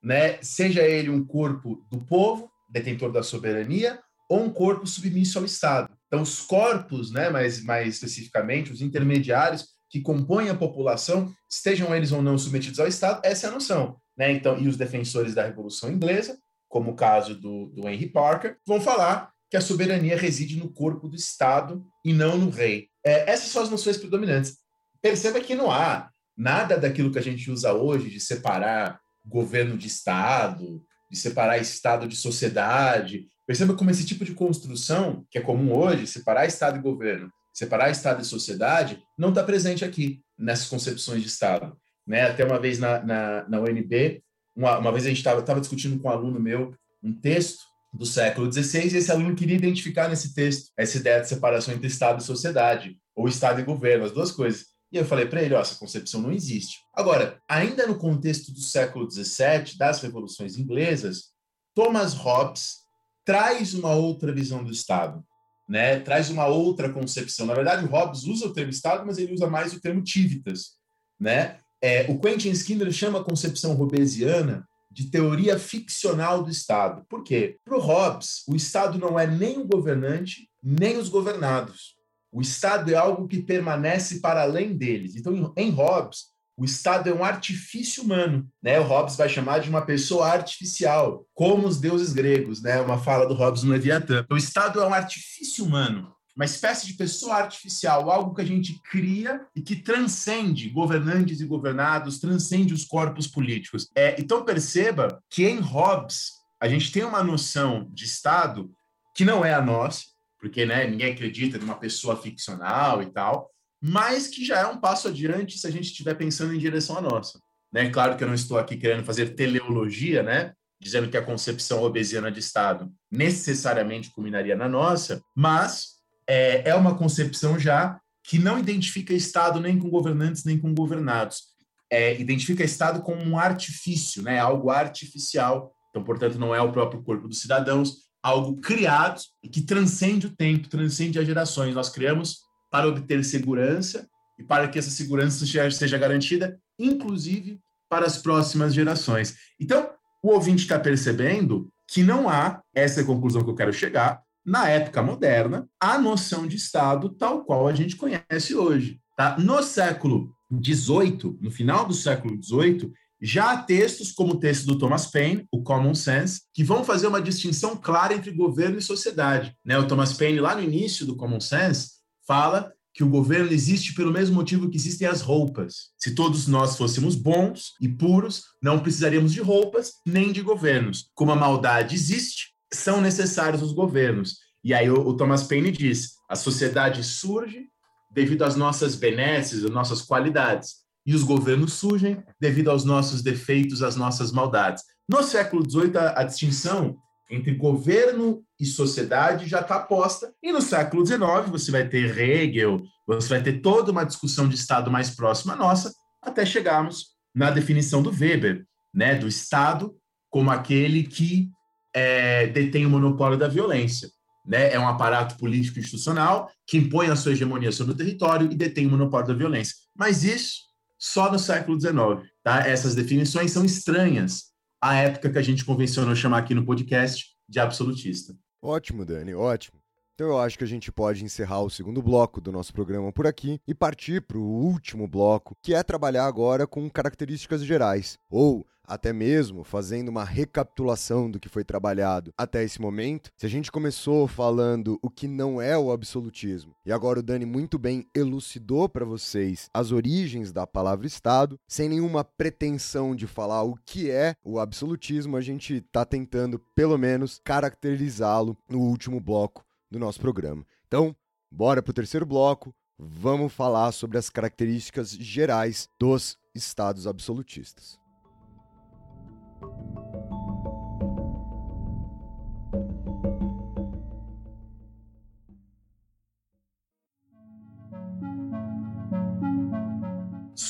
né? 0.00 0.40
Seja 0.40 0.82
ele 0.82 1.10
um 1.10 1.24
corpo 1.24 1.84
do 1.90 2.00
povo, 2.04 2.48
detentor 2.68 3.10
da 3.10 3.24
soberania, 3.24 4.00
ou 4.28 4.44
um 4.44 4.50
corpo 4.50 4.86
submisso 4.86 5.38
ao 5.38 5.44
Estado. 5.44 5.92
Então, 6.06 6.22
os 6.22 6.40
corpos, 6.40 7.10
né, 7.10 7.28
mais, 7.28 7.62
mais 7.62 7.94
especificamente, 7.94 8.72
os 8.72 8.80
intermediários 8.80 9.66
que 9.92 10.00
compõem 10.00 10.48
a 10.48 10.54
população, 10.54 11.30
estejam 11.50 11.94
eles 11.94 12.12
ou 12.12 12.22
não 12.22 12.38
submetidos 12.38 12.80
ao 12.80 12.88
Estado, 12.88 13.20
essa 13.22 13.46
é 13.46 13.50
a 13.50 13.52
noção. 13.52 13.98
Né? 14.16 14.32
Então, 14.32 14.58
e 14.58 14.66
os 14.66 14.78
defensores 14.78 15.34
da 15.34 15.44
Revolução 15.44 15.92
Inglesa, 15.92 16.38
como 16.66 16.92
o 16.92 16.96
caso 16.96 17.34
do, 17.34 17.66
do 17.66 17.86
Henry 17.86 18.08
Parker, 18.08 18.56
vão 18.66 18.80
falar 18.80 19.30
que 19.50 19.56
a 19.56 19.60
soberania 19.60 20.16
reside 20.16 20.56
no 20.56 20.72
corpo 20.72 21.06
do 21.06 21.14
Estado 21.14 21.84
e 22.02 22.14
não 22.14 22.38
no 22.38 22.48
rei. 22.48 22.88
É, 23.04 23.30
essas 23.30 23.48
são 23.48 23.62
as 23.62 23.68
noções 23.68 23.98
predominantes. 23.98 24.56
Perceba 25.02 25.40
que 25.40 25.54
não 25.54 25.70
há 25.70 26.08
nada 26.34 26.78
daquilo 26.78 27.12
que 27.12 27.18
a 27.18 27.22
gente 27.22 27.50
usa 27.50 27.74
hoje 27.74 28.08
de 28.08 28.18
separar 28.18 28.98
governo 29.22 29.76
de 29.76 29.88
Estado, 29.88 30.82
de 31.10 31.18
separar 31.18 31.58
Estado 31.58 32.08
de 32.08 32.16
sociedade. 32.16 33.26
Perceba 33.46 33.74
como 33.74 33.90
esse 33.90 34.06
tipo 34.06 34.24
de 34.24 34.32
construção, 34.32 35.26
que 35.30 35.36
é 35.36 35.42
comum 35.42 35.76
hoje, 35.76 36.06
separar 36.06 36.46
Estado 36.46 36.78
e 36.78 36.82
governo, 36.82 37.30
separar 37.52 37.90
Estado 37.90 38.22
e 38.22 38.24
sociedade, 38.24 39.02
não 39.18 39.28
está 39.28 39.42
presente 39.42 39.84
aqui, 39.84 40.20
nessas 40.38 40.68
concepções 40.68 41.22
de 41.22 41.28
Estado. 41.28 41.76
Né? 42.06 42.22
Até 42.22 42.44
uma 42.44 42.58
vez 42.58 42.78
na, 42.78 43.02
na, 43.02 43.48
na 43.48 43.60
UNB, 43.60 44.22
uma, 44.56 44.78
uma 44.78 44.92
vez 44.92 45.04
a 45.04 45.08
gente 45.08 45.18
estava 45.18 45.60
discutindo 45.60 46.00
com 46.00 46.08
um 46.08 46.12
aluno 46.12 46.40
meu 46.40 46.74
um 47.02 47.12
texto 47.12 47.60
do 47.92 48.06
século 48.06 48.50
XVI, 48.50 48.94
e 48.94 48.96
esse 48.96 49.10
aluno 49.10 49.34
queria 49.34 49.56
identificar 49.56 50.08
nesse 50.08 50.32
texto 50.34 50.70
essa 50.76 50.96
ideia 50.96 51.20
de 51.20 51.28
separação 51.28 51.74
entre 51.74 51.88
Estado 51.88 52.20
e 52.20 52.24
sociedade, 52.24 52.96
ou 53.14 53.28
Estado 53.28 53.60
e 53.60 53.64
governo, 53.64 54.04
as 54.04 54.12
duas 54.12 54.30
coisas. 54.32 54.66
E 54.90 54.96
eu 54.96 55.04
falei 55.04 55.26
para 55.26 55.42
ele, 55.42 55.54
ó, 55.54 55.60
essa 55.60 55.74
concepção 55.74 56.20
não 56.22 56.32
existe. 56.32 56.78
Agora, 56.94 57.40
ainda 57.48 57.86
no 57.86 57.98
contexto 57.98 58.52
do 58.52 58.60
século 58.60 59.10
XVII, 59.10 59.76
das 59.76 60.00
revoluções 60.00 60.56
inglesas, 60.56 61.32
Thomas 61.74 62.14
Hobbes 62.14 62.76
traz 63.24 63.74
uma 63.74 63.94
outra 63.94 64.32
visão 64.32 64.62
do 64.64 64.70
Estado, 64.70 65.24
né? 65.68 66.00
Traz 66.00 66.30
uma 66.30 66.46
outra 66.46 66.92
concepção. 66.92 67.46
Na 67.46 67.54
verdade, 67.54 67.84
o 67.84 67.88
Hobbes 67.88 68.24
usa 68.24 68.46
o 68.46 68.52
termo 68.52 68.70
Estado, 68.70 69.04
mas 69.06 69.18
ele 69.18 69.34
usa 69.34 69.46
mais 69.46 69.72
o 69.72 69.80
termo 69.80 70.06
civitas, 70.06 70.72
né? 71.18 71.58
É, 71.80 72.06
o 72.08 72.18
Quentin 72.18 72.50
Skinner 72.50 72.92
chama 72.92 73.20
a 73.20 73.24
concepção 73.24 73.74
hobbesiana 73.74 74.66
de 74.90 75.10
teoria 75.10 75.58
ficcional 75.58 76.42
do 76.42 76.50
Estado. 76.50 77.04
Por 77.08 77.24
quê? 77.24 77.56
Para 77.64 77.76
o 77.76 77.80
Hobbes, 77.80 78.42
o 78.46 78.54
Estado 78.54 78.98
não 78.98 79.18
é 79.18 79.26
nem 79.26 79.58
o 79.58 79.66
governante, 79.66 80.48
nem 80.62 80.98
os 80.98 81.08
governados. 81.08 81.96
O 82.30 82.40
Estado 82.40 82.90
é 82.92 82.94
algo 82.94 83.26
que 83.26 83.42
permanece 83.42 84.20
para 84.20 84.42
além 84.42 84.76
deles. 84.76 85.16
Então, 85.16 85.52
em 85.56 85.70
Hobbes, 85.70 86.31
o 86.56 86.64
Estado 86.64 87.08
é 87.08 87.14
um 87.14 87.24
artifício 87.24 88.02
humano, 88.02 88.48
né? 88.62 88.78
O 88.78 88.84
Hobbes 88.84 89.16
vai 89.16 89.28
chamar 89.28 89.60
de 89.60 89.70
uma 89.70 89.82
pessoa 89.82 90.28
artificial, 90.28 91.26
como 91.34 91.66
os 91.66 91.80
deuses 91.80 92.12
gregos, 92.12 92.62
né? 92.62 92.80
Uma 92.80 92.98
fala 92.98 93.26
do 93.26 93.34
Hobbes 93.34 93.62
no 93.62 93.72
Leviatã. 93.72 94.26
O 94.30 94.36
Estado 94.36 94.80
é 94.80 94.86
um 94.86 94.94
artifício 94.94 95.64
humano, 95.64 96.12
uma 96.36 96.44
espécie 96.44 96.86
de 96.86 96.94
pessoa 96.94 97.36
artificial, 97.36 98.10
algo 98.10 98.34
que 98.34 98.42
a 98.42 98.46
gente 98.46 98.80
cria 98.90 99.46
e 99.54 99.60
que 99.60 99.76
transcende 99.76 100.68
governantes 100.68 101.40
e 101.40 101.46
governados, 101.46 102.18
transcende 102.18 102.72
os 102.72 102.84
corpos 102.84 103.26
políticos. 103.26 103.90
É, 103.94 104.16
então 104.18 104.44
perceba 104.44 105.22
que 105.30 105.46
em 105.46 105.58
Hobbes 105.58 106.32
a 106.60 106.68
gente 106.68 106.92
tem 106.92 107.04
uma 107.04 107.22
noção 107.22 107.88
de 107.92 108.04
Estado 108.04 108.70
que 109.14 109.24
não 109.24 109.44
é 109.44 109.52
a 109.52 109.60
nossa, 109.60 110.04
porque 110.40 110.64
né, 110.64 110.86
ninguém 110.86 111.12
acredita 111.12 111.58
numa 111.58 111.76
pessoa 111.76 112.16
ficcional 112.16 113.02
e 113.02 113.06
tal, 113.06 113.51
mas 113.82 114.28
que 114.28 114.44
já 114.44 114.60
é 114.60 114.66
um 114.66 114.78
passo 114.78 115.08
adiante 115.08 115.58
se 115.58 115.66
a 115.66 115.70
gente 115.70 115.86
estiver 115.86 116.14
pensando 116.14 116.54
em 116.54 116.58
direção 116.58 116.96
à 116.96 117.00
nossa. 117.00 117.40
Né? 117.72 117.90
Claro 117.90 118.16
que 118.16 118.22
eu 118.22 118.28
não 118.28 118.34
estou 118.34 118.56
aqui 118.56 118.76
querendo 118.76 119.04
fazer 119.04 119.34
teleologia, 119.34 120.22
né? 120.22 120.52
dizendo 120.80 121.08
que 121.08 121.16
a 121.16 121.22
concepção 121.22 121.82
obesiana 121.82 122.30
de 122.30 122.38
Estado 122.38 122.92
necessariamente 123.10 124.10
culminaria 124.10 124.54
na 124.54 124.68
nossa, 124.68 125.20
mas 125.34 125.94
é, 126.28 126.68
é 126.70 126.74
uma 126.74 126.96
concepção 126.96 127.58
já 127.58 127.98
que 128.24 128.38
não 128.38 128.58
identifica 128.58 129.12
Estado 129.12 129.58
nem 129.58 129.78
com 129.78 129.90
governantes 129.90 130.44
nem 130.44 130.58
com 130.58 130.72
governados. 130.72 131.52
É, 131.90 132.18
identifica 132.20 132.62
Estado 132.62 133.02
como 133.02 133.20
um 133.22 133.36
artifício, 133.36 134.22
né? 134.22 134.38
algo 134.38 134.70
artificial. 134.70 135.72
Então, 135.90 136.04
portanto, 136.04 136.38
não 136.38 136.54
é 136.54 136.60
o 136.60 136.72
próprio 136.72 137.02
corpo 137.02 137.28
dos 137.28 137.40
cidadãos, 137.40 138.02
algo 138.22 138.60
criado 138.60 139.20
e 139.42 139.48
que 139.48 139.60
transcende 139.60 140.28
o 140.28 140.36
tempo, 140.36 140.68
transcende 140.68 141.18
as 141.18 141.26
gerações. 141.26 141.74
Nós 141.74 141.88
criamos 141.88 142.42
para 142.72 142.88
obter 142.88 143.22
segurança 143.22 144.08
e 144.38 144.42
para 144.42 144.66
que 144.66 144.78
essa 144.78 144.90
segurança 144.90 145.44
seja 145.70 145.98
garantida, 145.98 146.58
inclusive 146.78 147.60
para 147.88 148.06
as 148.06 148.16
próximas 148.16 148.72
gerações. 148.72 149.36
Então, 149.60 149.90
o 150.22 150.30
ouvinte 150.30 150.62
está 150.62 150.78
percebendo 150.78 151.70
que 151.86 152.02
não 152.02 152.30
há, 152.30 152.62
essa 152.74 153.00
é 153.00 153.02
a 153.02 153.06
conclusão 153.06 153.44
que 153.44 153.50
eu 153.50 153.54
quero 153.54 153.72
chegar, 153.72 154.22
na 154.44 154.66
época 154.68 155.02
moderna, 155.02 155.68
a 155.78 155.98
noção 155.98 156.46
de 156.46 156.56
Estado 156.56 157.10
tal 157.10 157.44
qual 157.44 157.68
a 157.68 157.74
gente 157.74 157.94
conhece 157.94 158.54
hoje. 158.54 158.98
Tá? 159.16 159.38
No 159.38 159.62
século 159.62 160.34
XVIII, 160.50 161.38
no 161.40 161.50
final 161.50 161.86
do 161.86 161.92
século 161.92 162.42
XVIII, 162.42 162.90
já 163.20 163.52
há 163.52 163.62
textos 163.62 164.10
como 164.10 164.32
o 164.32 164.38
texto 164.38 164.66
do 164.66 164.78
Thomas 164.78 165.06
Paine, 165.06 165.46
o 165.52 165.62
Common 165.62 165.94
Sense, 165.94 166.40
que 166.52 166.64
vão 166.64 166.82
fazer 166.82 167.06
uma 167.06 167.20
distinção 167.20 167.76
clara 167.76 168.14
entre 168.14 168.32
governo 168.32 168.78
e 168.78 168.82
sociedade. 168.82 169.54
Né? 169.64 169.78
O 169.78 169.86
Thomas 169.86 170.14
Paine, 170.14 170.40
lá 170.40 170.56
no 170.56 170.62
início 170.62 171.06
do 171.06 171.14
Common 171.14 171.38
Sense, 171.38 172.01
fala 172.26 172.72
que 172.94 173.02
o 173.02 173.08
governo 173.08 173.52
existe 173.52 173.94
pelo 173.94 174.12
mesmo 174.12 174.34
motivo 174.34 174.68
que 174.68 174.76
existem 174.76 175.08
as 175.08 175.22
roupas. 175.22 175.90
Se 175.96 176.14
todos 176.14 176.46
nós 176.46 176.76
fôssemos 176.76 177.14
bons 177.16 177.72
e 177.80 177.88
puros, 177.88 178.44
não 178.62 178.80
precisaríamos 178.80 179.32
de 179.32 179.40
roupas 179.40 179.94
nem 180.06 180.32
de 180.32 180.42
governos. 180.42 181.10
Como 181.14 181.32
a 181.32 181.36
maldade 181.36 181.94
existe, 181.94 182.52
são 182.72 183.00
necessários 183.00 183.62
os 183.62 183.72
governos. 183.72 184.36
E 184.62 184.74
aí 184.74 184.90
o, 184.90 185.06
o 185.06 185.16
Thomas 185.16 185.42
Paine 185.42 185.70
diz: 185.70 186.12
a 186.28 186.36
sociedade 186.36 187.02
surge 187.02 187.66
devido 188.12 188.44
às 188.44 188.56
nossas 188.56 188.94
benesses, 188.94 189.64
às 189.64 189.70
nossas 189.70 190.02
qualidades, 190.02 190.82
e 191.06 191.14
os 191.14 191.22
governos 191.22 191.72
surgem 191.72 192.22
devido 192.38 192.70
aos 192.70 192.84
nossos 192.84 193.22
defeitos, 193.22 193.82
às 193.82 193.96
nossas 193.96 194.30
maldades. 194.30 194.84
No 195.08 195.22
século 195.22 195.68
XVIII, 195.68 195.96
a, 195.96 196.20
a 196.20 196.24
distinção 196.24 196.96
entre 197.30 197.54
governo 197.54 198.44
e 198.62 198.64
sociedade 198.64 199.48
já 199.48 199.60
está 199.60 199.80
posta. 199.80 200.32
E 200.40 200.52
no 200.52 200.62
século 200.62 201.04
XIX, 201.04 201.50
você 201.50 201.72
vai 201.72 201.88
ter 201.88 202.16
Hegel, 202.16 202.80
você 203.04 203.28
vai 203.28 203.42
ter 203.42 203.60
toda 203.60 203.90
uma 203.90 204.04
discussão 204.04 204.48
de 204.48 204.54
Estado 204.54 204.88
mais 204.88 205.10
próxima 205.10 205.56
nossa, 205.56 205.92
até 206.22 206.46
chegarmos 206.46 207.06
na 207.34 207.50
definição 207.50 208.00
do 208.00 208.10
Weber, 208.10 208.64
né, 208.94 209.16
do 209.16 209.26
Estado 209.26 209.92
como 210.30 210.48
aquele 210.48 211.02
que 211.02 211.50
é, 211.92 212.46
detém 212.46 212.86
o 212.86 212.90
monopólio 212.90 213.36
da 213.36 213.48
violência. 213.48 214.08
Né? 214.46 214.72
É 214.72 214.78
um 214.78 214.86
aparato 214.86 215.36
político 215.36 215.80
institucional 215.80 216.48
que 216.64 216.78
impõe 216.78 217.08
a 217.08 217.16
sua 217.16 217.32
hegemonia 217.32 217.72
sobre 217.72 217.94
o 217.94 217.96
território 217.96 218.50
e 218.50 218.54
detém 218.54 218.86
o 218.86 218.90
monopólio 218.90 219.26
da 219.26 219.34
violência. 219.34 219.74
Mas 219.92 220.22
isso 220.22 220.60
só 220.96 221.32
no 221.32 221.38
século 221.38 221.80
XIX. 221.80 222.30
Tá? 222.44 222.64
Essas 222.64 222.94
definições 222.94 223.50
são 223.50 223.64
estranhas 223.64 224.52
à 224.80 224.94
época 224.94 225.30
que 225.30 225.38
a 225.38 225.42
gente 225.42 225.64
convencionou 225.64 226.14
chamar 226.14 226.38
aqui 226.38 226.54
no 226.54 226.64
podcast 226.64 227.26
de 227.48 227.58
absolutista. 227.58 228.34
Ótimo, 228.64 229.04
Dani, 229.04 229.34
ótimo. 229.34 229.82
Então 230.14 230.28
eu 230.28 230.38
acho 230.38 230.56
que 230.56 230.62
a 230.62 230.68
gente 230.68 230.92
pode 230.92 231.24
encerrar 231.24 231.62
o 231.62 231.70
segundo 231.70 232.00
bloco 232.00 232.40
do 232.40 232.52
nosso 232.52 232.72
programa 232.72 233.12
por 233.12 233.26
aqui 233.26 233.60
e 233.66 233.74
partir 233.74 234.22
para 234.22 234.38
o 234.38 234.42
último 234.42 235.08
bloco, 235.08 235.56
que 235.60 235.74
é 235.74 235.82
trabalhar 235.82 236.26
agora 236.26 236.64
com 236.64 236.88
características 236.88 237.64
gerais, 237.64 238.16
ou 238.30 238.64
até 238.92 239.10
mesmo 239.10 239.64
fazendo 239.64 240.10
uma 240.10 240.22
recapitulação 240.22 241.30
do 241.30 241.40
que 241.40 241.48
foi 241.48 241.64
trabalhado 241.64 242.30
até 242.36 242.62
esse 242.62 242.78
momento, 242.78 243.30
se 243.38 243.46
a 243.46 243.48
gente 243.48 243.72
começou 243.72 244.28
falando 244.28 244.98
o 245.00 245.08
que 245.08 245.26
não 245.26 245.62
é 245.62 245.78
o 245.78 245.90
absolutismo, 245.90 246.74
e 246.84 246.92
agora 246.92 247.20
o 247.20 247.22
Dani 247.22 247.46
muito 247.46 247.78
bem 247.78 248.06
elucidou 248.14 248.90
para 248.90 249.06
vocês 249.06 249.70
as 249.72 249.92
origens 249.92 250.52
da 250.52 250.66
palavra 250.66 251.06
Estado, 251.06 251.58
sem 251.66 251.88
nenhuma 251.88 252.22
pretensão 252.22 253.16
de 253.16 253.26
falar 253.26 253.62
o 253.62 253.78
que 253.86 254.10
é 254.10 254.34
o 254.44 254.58
absolutismo, 254.58 255.38
a 255.38 255.40
gente 255.40 255.76
está 255.76 256.04
tentando 256.04 256.58
pelo 256.74 256.98
menos 256.98 257.40
caracterizá-lo 257.42 258.54
no 258.68 258.80
último 258.80 259.18
bloco 259.20 259.64
do 259.90 259.98
nosso 259.98 260.20
programa. 260.20 260.66
Então, 260.86 261.16
bora 261.50 261.82
para 261.82 261.92
o 261.92 261.94
terceiro 261.94 262.26
bloco. 262.26 262.74
Vamos 262.98 263.54
falar 263.54 263.90
sobre 263.92 264.18
as 264.18 264.28
características 264.28 265.12
gerais 265.12 265.88
dos 265.98 266.36
estados 266.54 267.06
absolutistas. 267.06 268.01